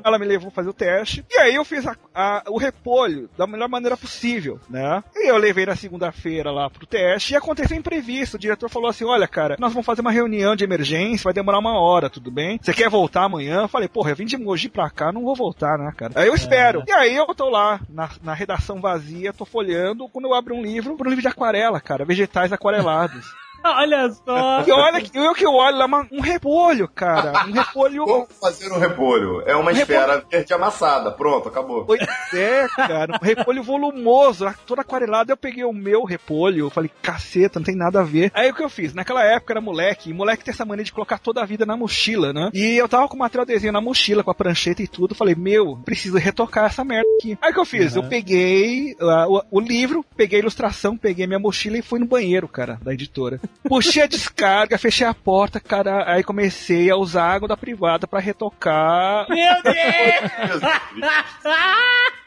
Ela 0.03 0.17
me 0.17 0.25
levou 0.25 0.49
fazer 0.49 0.69
o 0.69 0.73
teste. 0.73 1.23
E 1.29 1.39
aí 1.39 1.53
eu 1.55 1.63
fiz 1.63 1.85
a- 1.85 1.95
a- 2.13 2.43
o 2.47 2.57
repolho 2.57 3.29
da 3.37 3.45
melhor 3.45 3.69
maneira 3.69 3.95
possível, 3.95 4.59
né? 4.69 5.03
E 5.15 5.29
eu 5.29 5.37
levei 5.37 5.65
na 5.65 5.75
segunda-feira 5.75 6.51
lá 6.51 6.69
pro 6.69 6.85
teste 6.87 7.33
e 7.33 7.37
aconteceu 7.37 7.77
imprevisto. 7.77 8.35
O 8.35 8.39
diretor 8.39 8.69
falou 8.69 8.89
assim: 8.89 9.05
olha, 9.05 9.27
cara, 9.27 9.55
nós 9.59 9.71
vamos 9.71 9.85
fazer 9.85 10.01
uma 10.01 10.11
reunião 10.11 10.55
de 10.55 10.63
emergência, 10.63 11.23
vai 11.25 11.33
demorar 11.33 11.59
uma 11.59 11.79
hora, 11.79 12.09
tudo 12.09 12.31
bem? 12.31 12.59
Você 12.61 12.73
quer 12.73 12.89
voltar 12.89 13.18
amanhã? 13.23 13.61
Eu 13.61 13.67
falei, 13.67 13.87
porra, 13.87 14.11
eu 14.11 14.15
vim 14.15 14.25
de 14.25 14.37
Mogi 14.37 14.69
pra 14.69 14.89
cá, 14.89 15.11
não 15.11 15.23
vou 15.23 15.35
voltar, 15.35 15.77
né, 15.77 15.91
cara? 15.95 16.13
Aí 16.15 16.27
eu 16.27 16.35
espero. 16.35 16.83
E 16.87 16.91
aí 16.91 17.15
eu 17.15 17.25
tô 17.35 17.49
lá, 17.49 17.79
na, 17.89 18.09
na 18.23 18.33
redação 18.33 18.81
vazia, 18.81 19.33
tô 19.33 19.45
folhando, 19.45 20.07
quando 20.09 20.25
eu 20.25 20.33
abro 20.33 20.55
um 20.55 20.61
livro, 20.61 20.93
um 20.93 21.03
livro 21.09 21.21
de 21.21 21.27
aquarela, 21.27 21.79
cara, 21.79 22.05
vegetais 22.05 22.51
aquarelados. 22.51 23.25
Olha 23.63 24.09
só. 24.11 24.63
E 24.65 24.71
olha 24.71 25.01
que 25.01 25.17
eu 25.17 25.33
que 25.33 25.45
eu 25.45 25.53
olho 25.53 25.77
lá, 25.77 25.85
um 26.11 26.21
repolho, 26.21 26.87
cara. 26.87 27.45
Um 27.47 27.51
repolho. 27.51 28.03
Como 28.05 28.27
fazer 28.39 28.71
um 28.71 28.79
repolho? 28.79 29.41
É 29.45 29.55
uma 29.55 29.71
Um 29.71 29.75
esfera 29.75 30.23
verde 30.29 30.53
amassada. 30.53 31.11
Pronto, 31.11 31.49
acabou. 31.49 31.85
Pois 31.85 32.01
é, 32.33 32.67
cara, 32.75 33.19
um 33.21 33.25
repolho 33.25 33.63
volumoso, 33.63 34.45
todo 34.65 34.79
aquarelado. 34.79 35.31
Eu 35.31 35.37
peguei 35.37 35.63
o 35.63 35.73
meu 35.73 36.03
repolho, 36.03 36.65
eu 36.65 36.69
falei, 36.69 36.91
caceta, 37.01 37.59
não 37.59 37.65
tem 37.65 37.75
nada 37.75 38.01
a 38.01 38.03
ver. 38.03 38.31
Aí 38.33 38.49
o 38.49 38.53
que 38.53 38.63
eu 38.63 38.69
fiz? 38.69 38.93
Naquela 38.93 39.23
época 39.23 39.53
era 39.53 39.61
moleque, 39.61 40.09
e 40.09 40.13
moleque 40.13 40.43
tem 40.43 40.53
essa 40.53 40.65
mania 40.65 40.83
de 40.83 40.91
colocar 40.91 41.19
toda 41.19 41.41
a 41.41 41.45
vida 41.45 41.65
na 41.65 41.77
mochila, 41.77 42.33
né? 42.33 42.49
E 42.53 42.77
eu 42.77 42.87
tava 42.87 43.07
com 43.07 43.15
o 43.15 43.19
material 43.19 43.45
desenho 43.45 43.73
na 43.73 43.81
mochila, 43.81 44.23
com 44.23 44.31
a 44.31 44.35
prancheta 44.35 44.81
e 44.81 44.87
tudo. 44.87 45.11
eu 45.11 45.17
Falei, 45.17 45.35
meu, 45.35 45.77
preciso 45.83 46.17
retocar 46.17 46.65
essa 46.65 46.83
merda 46.83 47.07
aqui. 47.17 47.37
Aí 47.41 47.51
o 47.51 47.53
que 47.53 47.59
eu 47.59 47.65
fiz? 47.65 47.95
Eu 47.95 48.03
peguei 48.03 48.95
ah, 48.99 49.25
o, 49.27 49.43
o 49.51 49.59
livro, 49.59 50.05
peguei 50.15 50.39
a 50.39 50.41
ilustração, 50.41 50.97
peguei 50.97 51.27
minha 51.27 51.39
mochila 51.39 51.77
e 51.77 51.81
fui 51.81 51.99
no 51.99 52.05
banheiro, 52.05 52.47
cara, 52.47 52.79
da 52.81 52.93
editora. 52.93 53.39
Puxei 53.67 54.03
a 54.03 54.07
descarga, 54.07 54.77
fechei 54.77 55.05
a 55.05 55.13
porta, 55.13 55.59
cara, 55.59 56.11
aí 56.11 56.23
comecei 56.23 56.89
a 56.89 56.95
usar 56.95 57.23
a 57.23 57.33
água 57.33 57.47
da 57.47 57.57
privada 57.57 58.07
pra 58.07 58.19
retocar 58.19 59.27
Meu 59.29 59.61
Deus. 59.61 60.61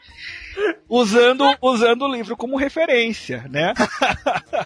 usando, 0.87 1.43
usando 1.61 2.03
o 2.03 2.11
livro 2.13 2.37
como 2.37 2.55
referência, 2.55 3.45
né? 3.49 3.73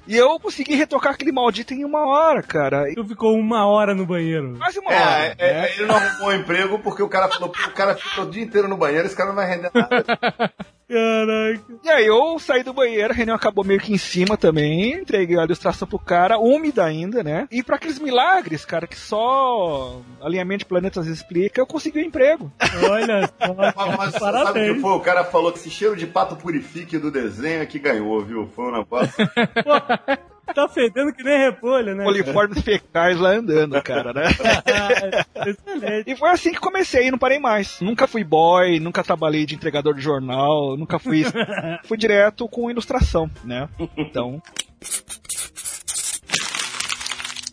e 0.06 0.16
eu 0.16 0.40
consegui 0.40 0.76
retocar 0.76 1.14
aquele 1.14 1.32
maldito 1.32 1.74
em 1.74 1.86
uma 1.86 2.06
hora, 2.06 2.44
cara. 2.44 2.94
Tu 2.94 3.06
ficou 3.06 3.38
uma 3.38 3.66
hora 3.66 3.96
no 3.96 4.06
banheiro. 4.06 4.58
Quase 4.58 4.80
uma 4.80 4.92
hora. 4.92 5.26
É, 5.26 5.36
é, 5.38 5.50
é, 5.50 5.74
ele 5.76 5.86
não 5.86 5.96
arrumou 5.96 6.34
emprego 6.34 6.80
porque 6.80 7.02
o 7.02 7.10
cara 7.10 7.30
falou, 7.30 7.50
"Pô, 7.50 7.60
o 7.68 7.72
cara 7.72 7.96
fica 7.96 8.22
o 8.22 8.30
dia 8.30 8.44
inteiro 8.44 8.68
no 8.68 8.78
banheiro, 8.78 9.08
esse 9.08 9.16
cara 9.16 9.30
não 9.30 9.36
vai 9.36 9.48
render 9.48 9.72
nada. 9.74 10.52
Caraca. 10.88 11.62
E 11.84 11.90
aí 11.90 12.06
eu 12.06 12.40
saí 12.40 12.64
do 12.64 12.74
banheiro, 12.74 13.12
a 13.12 13.16
reunião 13.16 13.36
acabou 13.36 13.64
meio 13.64 13.80
que 13.80 13.94
em 13.94 13.98
cima 13.98 14.38
também, 14.38 14.94
entreguei 14.94 15.38
a 15.38 15.44
ilustração 15.44 15.88
pro 15.88 16.00
cara, 16.00 16.38
úmida 16.38 16.86
ainda, 16.86 17.22
né? 17.24 17.48
E 17.52 17.62
pra 17.62 17.76
aqueles 17.76 18.00
milagres, 18.00 18.64
cara, 18.64 18.88
que 18.88 18.98
só 18.98 20.02
alinhamento 20.22 20.60
de 20.60 20.66
planetas 20.66 21.08
explica, 21.08 21.60
eu 21.60 21.68
consegui 21.68 22.00
um 22.00 22.06
emprego. 22.06 22.52
Olha 22.90 23.28
só. 23.28 23.54
Mas, 23.54 23.74
cara, 23.74 23.98
mas 23.98 24.14
sabe 24.14 24.72
o 24.72 24.76
que 24.76 24.82
foi? 24.82 24.92
O 24.92 25.00
cara 25.02 25.26
falou 25.26 25.52
que 25.52 25.60
esse 25.60 25.70
cheiro 25.70 25.96
de 25.96 26.08
pato 26.08 26.36
purifique 26.36 26.98
do 26.98 27.12
desenho 27.12 27.62
é 27.62 27.66
que 27.66 27.80
ganhou, 27.80 28.24
viu? 28.24 28.48
Foi 28.56 28.66
um 28.66 28.78
negócio. 28.78 29.14
tá 30.54 30.68
fedendo 30.68 31.14
que 31.14 31.24
nem 31.24 31.38
repolho, 31.38 31.96
né? 31.96 32.04
Coliformes 32.04 32.62
fecais 32.62 33.20
lá 33.20 33.32
andando, 33.32 33.82
cara, 33.82 34.14
né? 34.14 34.24
Excelente. 35.46 36.12
E 36.12 36.16
foi 36.16 36.30
assim 36.30 36.52
que 36.52 36.60
comecei 36.60 37.08
e 37.08 37.12
não 37.12 37.18
parei 37.18 37.40
mais. 37.40 37.80
Nunca 37.82 38.08
fui 38.08 38.24
boy, 38.24 38.80
nunca 38.80 39.04
trabalhei 39.04 39.46
de 39.46 39.56
entregador 39.56 39.94
de 39.94 40.02
jornal, 40.02 40.78
nunca 40.78 41.00
fui. 41.00 41.24
fui 41.86 41.98
direto 41.98 42.48
com 42.48 42.70
ilustração, 42.70 43.30
né? 43.44 43.68
Então. 43.98 44.42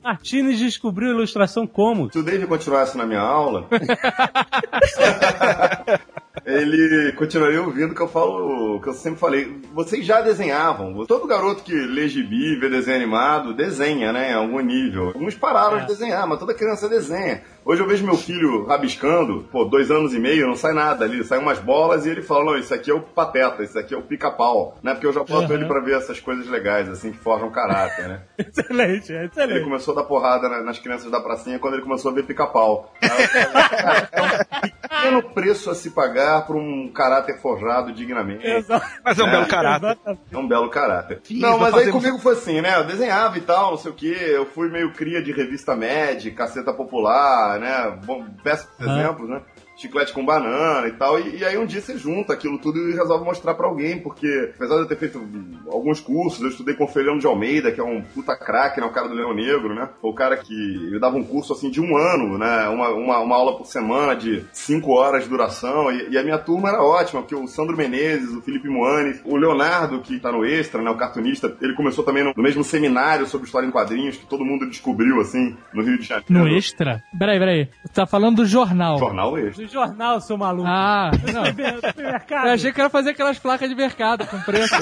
Martínez 0.03 0.59
descobriu 0.59 1.11
ilustração 1.11 1.67
como? 1.67 2.13
Se 2.13 2.19
o 2.19 2.23
Dave 2.23 2.47
continuasse 2.47 2.99
na 2.99 3.07
minha 3.07 3.21
aula, 3.21 3.67
ele 6.45 7.13
continuaria 7.13 7.63
ouvindo 7.63 7.93
o 7.93 7.95
que 7.95 8.01
eu 8.03 8.09
falo, 8.09 8.81
que 8.81 8.89
eu 8.89 8.95
sempre 8.95 9.19
falei. 9.21 9.61
Vocês 9.73 10.05
já 10.05 10.21
desenhavam. 10.21 11.05
Todo 11.07 11.27
garoto 11.27 11.63
que 11.63 11.73
lê 11.73 12.09
gibi, 12.09 12.57
vê 12.59 12.69
desenho 12.69 12.97
animado, 12.97 13.55
desenha, 13.55 14.13
né? 14.13 14.33
Em 14.33 14.35
algum 14.35 14.61
nível. 14.61 15.09
Alguns 15.09 15.35
pararam 15.35 15.79
É. 15.79 15.81
de 15.83 15.87
desenhar, 15.87 16.27
mas 16.27 16.39
toda 16.39 16.55
criança 16.55 16.89
desenha. 16.89 17.43
Hoje 17.65 17.81
eu 17.83 17.87
vejo 17.89 18.05
meu 18.05 18.17
filho 18.17 18.67
rabiscando, 18.67 19.49
pô, 19.51 19.65
dois 19.65 19.91
anos 19.91 20.13
e 20.13 20.19
meio, 20.19 20.47
não 20.47 20.55
sai 20.55 20.75
nada 20.75 21.05
ali, 21.05 21.25
sai 21.25 21.39
umas 21.39 21.59
bolas 21.59 22.05
e 22.05 22.11
ele 22.11 22.21
fala, 22.21 22.45
não, 22.45 22.59
isso 22.59 22.75
aqui 22.75 22.91
é 22.91 22.95
o 22.95 23.01
pateta, 23.01 23.63
isso 23.63 23.79
aqui 23.79 23.95
é 23.95 23.97
o 23.97 24.03
pica-pau, 24.03 24.77
né? 24.83 24.93
Porque 24.93 25.07
eu 25.07 25.13
já 25.15 25.21
boto 25.25 25.49
Uhum. 25.49 25.55
ele 25.55 25.65
pra 25.65 25.81
ver 25.81 25.97
essas 25.97 26.21
coisas 26.21 26.47
legais, 26.47 26.89
assim, 26.91 27.11
que 27.13 27.17
forjam 27.19 27.51
caráter, 27.51 28.07
né? 28.09 28.21
Excelente, 28.39 29.13
é 29.15 29.17
Ele 29.21 29.27
excelente. 29.27 29.65
começou 29.65 29.93
a 29.93 30.03
dar 30.03 30.05
porrada 30.07 30.47
na- 30.49 30.63
nas 30.63 30.79
crianças 30.79 31.11
da 31.11 31.21
pracinha 31.21 31.59
quando 31.59 31.75
ele 31.75 31.83
começou 31.85 32.11
a 32.11 32.15
ver 32.15 32.25
pica-pau. 32.25 32.93
É 35.05 35.09
um 35.11 35.21
pequeno 35.21 35.35
preço 35.35 35.71
a 35.71 35.75
se 35.75 35.91
pagar 35.91 36.47
por 36.47 36.57
um 36.57 36.89
caráter 36.93 37.39
forjado 37.41 37.93
dignamente. 37.93 38.47
Exato. 38.47 38.87
Mas 39.05 39.19
é 39.19 39.23
um 39.23 39.29
É, 39.29 39.31
belo 39.31 39.47
caráter. 39.47 39.87
Exatamente. 39.87 40.21
É 40.33 40.39
um 40.39 40.49
belo 40.49 40.71
caráter. 40.71 41.21
Fiz, 41.23 41.41
não, 41.41 41.59
mas 41.59 41.75
aí 41.75 41.91
comigo 41.91 42.19
foi 42.19 42.33
assim, 42.35 42.61
né? 42.61 42.77
Eu 42.79 42.85
desenhava 42.85 43.37
e 43.39 43.41
tal, 43.43 43.73
não 43.73 43.79
sei 43.79 43.91
o 43.91 43.95
quê. 43.95 44.17
Eu 44.19 44.47
fui 44.47 44.69
meio 44.71 44.93
cria 44.93 45.23
de 45.23 45.33
revista 45.33 45.75
Mad, 45.77 46.25
Caceta 46.35 46.73
Popular, 46.73 47.59
né? 47.59 47.99
Bom, 48.05 48.25
Peço 48.43 48.69
Ah. 48.81 48.85
exemplos, 48.85 49.29
né? 49.29 49.41
Chiclete 49.77 50.13
com 50.13 50.25
banana 50.25 50.87
e 50.89 50.93
tal. 50.93 51.19
E, 51.19 51.39
e 51.39 51.45
aí 51.45 51.59
um 51.59 51.67
dia 51.67 51.81
você 51.81 51.97
junta 51.97 52.33
aquilo 52.33 52.59
tudo 52.59 52.79
e 52.91 52.95
resolve 52.95 53.25
mostrar 53.25 53.55
pra 53.55 53.67
alguém, 53.67 53.99
porque 53.99 54.53
apesar 54.55 54.77
de 54.77 54.83
eu 54.83 54.89
ter 54.89 54.97
feito 54.97 55.21
alguns 55.69 56.01
cursos, 56.01 56.41
eu 56.41 56.49
estudei 56.49 56.75
com 56.75 56.85
o 56.85 56.89
Feliano 56.89 57.21
de 57.21 57.27
Almeida, 57.27 57.73
que 57.73 57.81
é 57.81 57.85
um 57.85 58.03
puta 58.03 58.37
craque, 58.37 58.81
né? 58.81 58.87
O 58.87 58.93
cara 58.93 59.09
do 59.09 59.15
Leão 59.15 59.35
Negro, 59.35 59.75
né? 59.75 59.89
O 60.03 60.13
cara 60.13 60.37
que 60.37 60.91
eu 60.93 61.01
dava 61.01 61.17
um 61.17 61.25
curso 61.25 61.53
assim 61.53 61.71
de 61.71 61.81
um 61.81 61.97
ano, 61.97 62.39
né? 62.39 62.69
Uma, 62.69 62.91
uma, 62.91 63.19
uma 63.19 63.37
aula 63.37 63.57
por 63.57 63.67
semana 63.67 64.15
de 64.15 64.45
cinco 64.53 64.93
horas 64.93 65.25
de 65.25 65.29
duração. 65.29 65.91
E, 65.91 66.11
e 66.11 66.19
a 66.19 66.23
minha 66.23 66.39
turma 66.39 66.69
era 66.69 66.83
ótima, 66.83 67.23
porque 67.23 67.35
o 67.35 67.47
Sandro 67.47 67.77
Menezes, 67.77 68.31
o 68.31 68.43
Felipe 68.43 68.69
Moani, 68.69 69.21
o 69.25 69.37
Leonardo, 69.37 70.01
que 70.01 70.19
tá 70.19 70.31
no 70.31 70.45
Extra, 70.45 70.83
né? 70.83 70.91
O 70.91 70.97
cartunista, 70.97 71.57
ele 71.61 71.75
começou 71.75 72.05
também 72.05 72.25
no, 72.25 72.33
no 72.37 72.43
mesmo 72.43 72.63
seminário 72.63 73.27
sobre 73.27 73.47
história 73.47 73.67
em 73.67 73.71
quadrinhos, 73.71 74.17
que 74.17 74.27
todo 74.27 74.45
mundo 74.45 74.69
descobriu, 74.69 75.21
assim, 75.21 75.57
no 75.73 75.83
Rio 75.83 75.99
de 75.99 76.05
Janeiro. 76.05 76.33
No 76.33 76.49
extra? 76.49 77.03
Peraí, 77.19 77.39
peraí. 77.39 77.69
Você 77.85 77.93
tá 77.93 78.07
falando 78.07 78.37
do 78.37 78.47
jornal. 78.47 78.99
Jornal 78.99 79.39
Extra. 79.39 79.64
Do 79.65 79.73
jornal, 79.73 80.21
seu 80.21 80.37
maluco. 80.37 80.69
Ah, 80.69 81.11
não. 81.33 81.47
Supermercado. 81.47 82.47
Eu 82.47 82.53
achei 82.53 82.71
que 82.71 82.79
era 82.79 82.91
fazer 82.91 83.11
aquelas 83.11 83.39
placas 83.39 83.67
de 83.67 83.75
mercado 83.75 84.27
com 84.27 84.39
preço. 84.43 84.75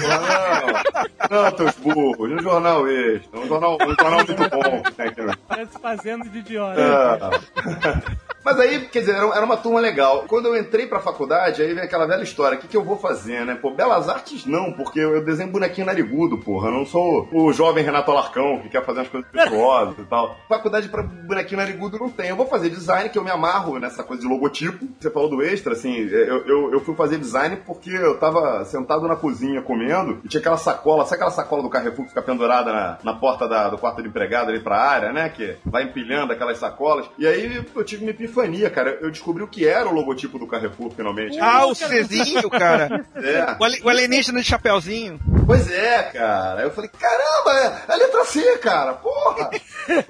Não, 1.30 1.42
não, 1.44 1.52
teus 1.52 1.76
burros. 1.76 2.28
No 2.28 2.42
Jornal 2.42 2.88
Extra. 2.88 3.38
Um 3.40 3.46
jornal, 3.46 3.78
um 3.80 3.94
jornal 3.94 4.24
muito 4.26 4.34
bom 4.34 4.82
tem 4.96 5.06
aqui 5.06 5.22
no 5.22 5.36
Parece 5.46 5.78
fazendo 5.78 6.28
de 6.28 6.38
idiota. 6.38 6.80
É. 6.80 8.31
Mas 8.44 8.58
aí, 8.58 8.80
quer 8.86 9.00
dizer, 9.00 9.14
era 9.16 9.44
uma 9.44 9.56
turma 9.56 9.80
legal. 9.80 10.24
Quando 10.28 10.46
eu 10.46 10.56
entrei 10.56 10.86
pra 10.86 11.00
faculdade, 11.00 11.62
aí 11.62 11.72
vem 11.74 11.84
aquela 11.84 12.06
velha 12.06 12.22
história: 12.22 12.58
o 12.58 12.60
que, 12.60 12.68
que 12.68 12.76
eu 12.76 12.82
vou 12.84 12.96
fazer, 12.98 13.44
né? 13.46 13.54
Pô, 13.60 13.70
Belas 13.70 14.08
Artes 14.08 14.44
não, 14.46 14.72
porque 14.72 15.00
eu 15.00 15.24
desenho 15.24 15.50
bonequinho 15.50 15.86
narigudo, 15.86 16.38
porra. 16.38 16.68
Eu 16.68 16.72
não 16.74 16.86
sou 16.86 17.28
o 17.32 17.52
jovem 17.52 17.84
Renato 17.84 18.10
Alarcão 18.10 18.58
que 18.60 18.68
quer 18.68 18.84
fazer 18.84 19.00
umas 19.00 19.08
coisas 19.08 19.30
virtuosas 19.32 19.94
e 19.98 20.04
tal. 20.04 20.36
Faculdade 20.48 20.88
pra 20.88 21.02
bonequinho 21.02 21.60
narigudo 21.60 21.98
não 21.98 22.08
tem. 22.10 22.28
Eu 22.28 22.36
vou 22.36 22.46
fazer 22.46 22.70
design, 22.70 23.08
que 23.08 23.18
eu 23.18 23.24
me 23.24 23.30
amarro 23.30 23.78
nessa 23.78 24.02
coisa 24.02 24.22
de 24.22 24.28
logotipo. 24.28 24.86
Você 25.00 25.10
falou 25.10 25.28
do 25.28 25.42
extra, 25.42 25.72
assim, 25.74 25.94
eu, 25.96 26.44
eu, 26.46 26.72
eu 26.72 26.80
fui 26.80 26.94
fazer 26.94 27.18
design 27.18 27.56
porque 27.66 27.90
eu 27.90 28.18
tava 28.18 28.64
sentado 28.64 29.06
na 29.06 29.16
cozinha 29.16 29.62
comendo 29.62 30.20
e 30.24 30.28
tinha 30.28 30.40
aquela 30.40 30.56
sacola, 30.56 31.04
sabe 31.04 31.16
aquela 31.16 31.30
sacola 31.30 31.62
do 31.62 31.70
Carrefour 31.70 32.04
que 32.04 32.10
fica 32.10 32.22
pendurada 32.22 32.72
na, 32.72 32.98
na 33.04 33.14
porta 33.14 33.46
da- 33.48 33.68
do 33.68 33.78
quarto 33.78 34.02
de 34.02 34.08
empregado 34.08 34.50
ali 34.50 34.60
pra 34.60 34.78
área, 34.80 35.12
né? 35.12 35.28
Que 35.28 35.56
vai 35.64 35.84
empilhando 35.84 36.32
aquelas 36.32 36.58
sacolas. 36.58 37.06
E 37.18 37.26
aí 37.26 37.64
eu 37.74 37.84
tive 37.84 38.04
uma 38.04 38.10
epifania, 38.32 38.70
cara. 38.70 38.98
Eu 39.00 39.10
descobri 39.10 39.42
o 39.42 39.48
que 39.48 39.66
era 39.66 39.88
o 39.88 39.92
logotipo 39.92 40.38
do 40.38 40.46
Carrefour, 40.46 40.90
finalmente. 40.90 41.38
Ah, 41.38 41.66
o 41.66 41.74
Cezinho, 41.74 42.48
cara. 42.50 43.04
É. 43.14 43.56
O, 43.60 43.64
ali- 43.64 43.80
o 43.84 43.88
alienígena 43.88 44.40
de 44.40 44.46
chapeuzinho. 44.46 45.20
Pois 45.46 45.70
é, 45.70 46.02
cara. 46.04 46.62
Eu 46.62 46.70
falei, 46.70 46.90
caramba, 46.90 47.82
é 47.88 47.92
a 47.92 47.96
letra 47.96 48.24
C, 48.24 48.58
cara. 48.58 48.94
Porra! 48.94 49.50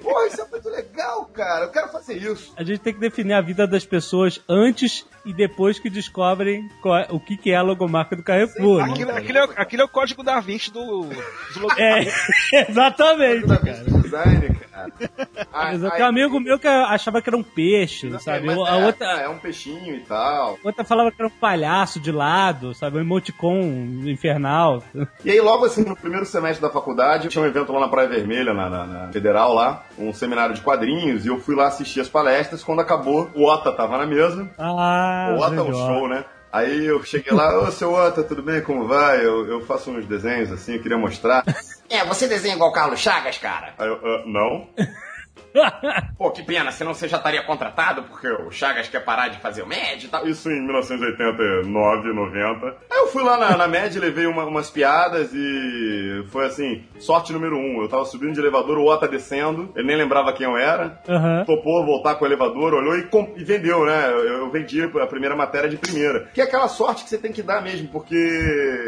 Porra, 0.01 0.27
isso 0.27 0.41
é 0.41 0.45
muito 0.49 0.69
legal, 0.69 1.25
cara. 1.33 1.65
Eu 1.65 1.69
quero 1.71 1.89
fazer 1.89 2.15
isso. 2.17 2.53
A 2.57 2.63
gente 2.63 2.79
tem 2.79 2.93
que 2.93 2.99
definir 2.99 3.33
a 3.33 3.41
vida 3.41 3.67
das 3.67 3.85
pessoas 3.85 4.39
antes 4.47 5.05
e 5.25 5.33
depois 5.33 5.79
que 5.79 5.89
descobrem 5.89 6.69
qual 6.81 6.97
é- 6.97 7.07
o 7.09 7.19
que, 7.19 7.37
que 7.37 7.51
é 7.51 7.55
a 7.55 7.61
logomarca 7.61 8.15
do 8.15 8.23
Carrefour. 8.23 8.85
né? 8.85 8.91
Aquilo, 8.91 9.11
aquilo, 9.11 9.37
é, 9.37 9.43
aquilo 9.55 9.81
é 9.81 9.85
o 9.85 9.89
código 9.89 10.23
da 10.23 10.39
Vinci 10.39 10.71
do, 10.71 10.81
logos. 10.81 11.77
É, 11.77 12.05
exatamente, 12.69 13.47
cara. 13.47 13.59
vez 13.61 13.85
design, 14.03 14.55
cara. 14.55 14.63
Ah, 15.55 15.73
Exato. 15.73 16.01
um 16.01 16.05
amigo 16.05 16.39
meu 16.39 16.57
que 16.57 16.67
achava 16.67 17.21
que 17.21 17.29
era 17.29 17.37
um 17.37 17.43
peixe, 17.43 18.09
sabe? 18.19 18.47
Mas 18.47 18.57
a 18.57 18.75
é, 18.79 18.85
outra, 18.85 19.05
é 19.21 19.29
um 19.29 19.37
peixinho 19.37 19.95
e 19.95 19.99
tal. 19.99 20.57
outra 20.63 20.83
falava 20.83 21.11
que 21.11 21.21
era 21.21 21.27
um 21.27 21.39
palhaço 21.39 21.99
de 21.99 22.11
lado, 22.11 22.73
sabe? 22.73 22.97
Um 22.97 23.01
emoticon 23.01 23.61
infernal. 24.05 24.83
E 25.23 25.29
aí, 25.29 25.39
logo 25.39 25.65
assim, 25.65 25.83
no 25.85 25.95
primeiro 25.95 26.25
semestre 26.25 26.59
da 26.61 26.71
faculdade, 26.71 27.27
tinha 27.29 27.43
um 27.43 27.47
evento 27.47 27.71
lá 27.71 27.81
na 27.81 27.87
Praia 27.87 28.09
Vermelha, 28.09 28.51
na, 28.53 28.67
na- 28.69 28.85
na 28.87 29.11
Federal 29.11 29.53
lá, 29.53 29.83
um 29.97 30.11
seminário 30.11 30.55
de 30.55 30.61
quadrinhos, 30.61 31.23
e 31.23 31.29
eu 31.29 31.39
fui 31.39 31.55
lá 31.55 31.67
assistir 31.67 32.01
as 32.01 32.09
palestras. 32.09 32.63
Quando 32.63 32.79
acabou, 32.81 33.29
o 33.35 33.45
Ota 33.47 33.71
tava 33.71 33.97
na 33.99 34.07
mesa. 34.07 34.49
Ah, 34.57 34.73
o 35.35 35.39
Ota 35.39 35.55
é 35.55 35.61
um 35.61 35.73
show, 35.73 36.07
né? 36.07 36.25
Aí 36.51 36.85
eu 36.85 37.03
cheguei 37.03 37.33
lá, 37.33 37.57
ô 37.59 37.71
seu 37.71 37.91
Ota, 37.93 38.23
tudo 38.23 38.43
bem? 38.43 38.61
Como 38.61 38.87
vai? 38.87 39.25
Eu, 39.25 39.47
eu 39.47 39.61
faço 39.65 39.89
uns 39.91 40.05
desenhos 40.05 40.51
assim, 40.51 40.75
eu 40.75 40.81
queria 40.81 40.97
mostrar. 40.97 41.43
É, 41.89 42.05
você 42.05 42.27
desenha 42.27 42.55
igual 42.55 42.69
o 42.69 42.73
Carlos 42.73 42.99
Chagas, 42.99 43.37
cara? 43.37 43.73
Aí 43.77 43.87
eu, 43.87 43.99
"Ah, 44.03 44.23
não. 44.25 44.67
Pô, 46.17 46.31
que 46.31 46.43
pena, 46.43 46.71
senão 46.71 46.93
você 46.93 47.07
já 47.07 47.17
estaria 47.17 47.43
contratado 47.43 48.03
porque 48.03 48.27
o 48.27 48.51
Chagas 48.51 48.87
quer 48.87 49.01
parar 49.03 49.27
de 49.29 49.39
fazer 49.39 49.61
o 49.61 49.67
médio 49.67 50.07
e 50.07 50.09
tal. 50.09 50.27
Isso 50.27 50.49
em 50.49 50.61
1989, 50.61 52.13
90. 52.13 52.67
Aí 52.91 52.97
eu 52.99 53.07
fui 53.07 53.23
lá 53.23 53.37
na, 53.37 53.57
na 53.57 53.67
MED, 53.67 53.99
levei 53.99 54.25
uma- 54.25 54.45
umas 54.45 54.69
piadas 54.69 55.31
e 55.33 56.25
foi 56.31 56.45
assim, 56.45 56.83
sorte 56.99 57.31
número 57.33 57.57
um. 57.57 57.81
Eu 57.81 57.89
tava 57.89 58.05
subindo 58.05 58.33
de 58.33 58.39
elevador, 58.39 58.77
o 58.77 58.85
Ota 58.85 59.07
descendo, 59.07 59.71
ele 59.75 59.87
nem 59.87 59.97
lembrava 59.97 60.33
quem 60.33 60.45
eu 60.45 60.57
era. 60.57 60.99
Aham. 61.07 61.43
Topou 61.45 61.85
voltar 61.85 62.15
com 62.15 62.25
o 62.25 62.27
elevador, 62.27 62.73
olhou 62.73 62.97
e, 62.97 63.03
com- 63.03 63.33
e 63.35 63.43
vendeu, 63.43 63.85
né? 63.85 64.09
Eu, 64.09 64.19
eu 64.39 64.49
vendi 64.51 64.81
a 64.83 65.07
primeira 65.07 65.35
matéria 65.35 65.69
de 65.69 65.77
primeira. 65.77 66.27
Que 66.33 66.41
é 66.41 66.43
aquela 66.43 66.67
sorte 66.67 67.03
que 67.03 67.09
você 67.09 67.17
tem 67.17 67.31
que 67.31 67.41
dar 67.43 67.61
mesmo, 67.61 67.87
porque 67.89 68.15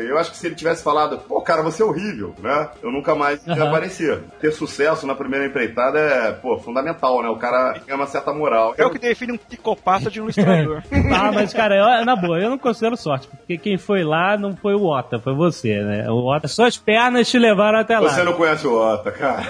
eu 0.10 0.17
acho 0.17 0.32
que 0.32 0.38
se 0.38 0.47
ele 0.47 0.56
tivesse 0.56 0.84
falado, 0.84 1.17
pô, 1.19 1.41
cara, 1.41 1.62
você 1.62 1.82
é 1.82 1.86
horrível, 1.86 2.34
né? 2.39 2.69
Eu 2.82 2.91
nunca 2.91 3.13
mais 3.15 3.45
ia 3.45 3.54
Aham. 3.54 3.67
aparecer. 3.67 4.19
Ter 4.39 4.51
sucesso 4.51 5.06
na 5.06 5.15
primeira 5.15 5.45
empreitada 5.45 5.99
é, 5.99 6.32
pô, 6.32 6.54
fundamental, 6.59 7.21
né? 7.21 7.29
O 7.29 7.37
cara 7.37 7.79
tem 7.85 7.93
uma 7.95 8.05
certa 8.07 8.33
moral. 8.33 8.73
É 8.77 8.85
o 8.85 8.89
que 8.89 8.99
define 8.99 9.33
um 9.33 9.37
psicopata 9.37 10.09
de 10.09 10.19
um 10.19 10.23
ilustrador. 10.25 10.81
Ah, 11.15 11.31
mas 11.31 11.53
cara, 11.53 11.75
eu- 11.75 12.05
na 12.05 12.15
boa, 12.15 12.39
eu 12.39 12.49
não 12.49 12.57
considero 12.57 12.97
sorte, 12.97 13.27
porque 13.27 13.57
quem 13.57 13.77
foi 13.77 14.03
lá 14.03 14.37
não 14.37 14.55
foi 14.55 14.73
o 14.75 14.85
Ota, 14.85 15.19
foi 15.19 15.33
você, 15.33 15.81
né? 15.81 16.09
O 16.09 16.25
Ota, 16.25 16.47
suas 16.47 16.77
pernas 16.77 17.29
te 17.29 17.37
levaram 17.39 17.79
até 17.79 17.97
lá. 17.99 18.09
Você 18.09 18.23
não 18.23 18.33
conhece 18.33 18.67
o 18.67 18.73
Ota, 18.75 19.11
cara. 19.11 19.43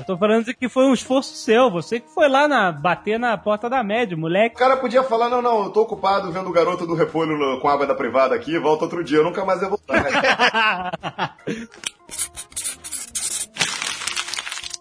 Tô 0.06 0.16
falando 0.16 0.52
que 0.54 0.68
foi 0.68 0.84
um 0.86 0.92
esforço 0.94 1.34
seu, 1.34 1.70
você 1.70 2.00
que 2.00 2.08
foi 2.12 2.28
lá 2.28 2.48
na, 2.48 2.72
bater 2.72 3.18
na 3.18 3.36
porta 3.36 3.68
da 3.68 3.82
média, 3.82 4.16
O 4.16 4.20
moleque. 4.20 4.56
cara 4.56 4.76
podia 4.76 5.02
falar, 5.02 5.28
não, 5.28 5.40
não, 5.42 5.64
eu 5.64 5.70
tô 5.70 5.82
ocupado 5.82 6.30
vendo 6.32 6.48
o 6.48 6.52
garoto 6.52 6.86
do 6.86 6.94
repolho 6.94 7.36
no- 7.38 7.60
com 7.60 7.68
água 7.68 7.86
da 7.86 7.94
privada 7.94 8.34
aqui, 8.34 8.58
volta 8.58 8.84
outro 8.84 9.04
dia, 9.04 9.18
eu 9.18 9.24
nunca 9.24 9.44
mais 9.44 9.60
ia 9.62 9.68
voltar. 9.68 11.34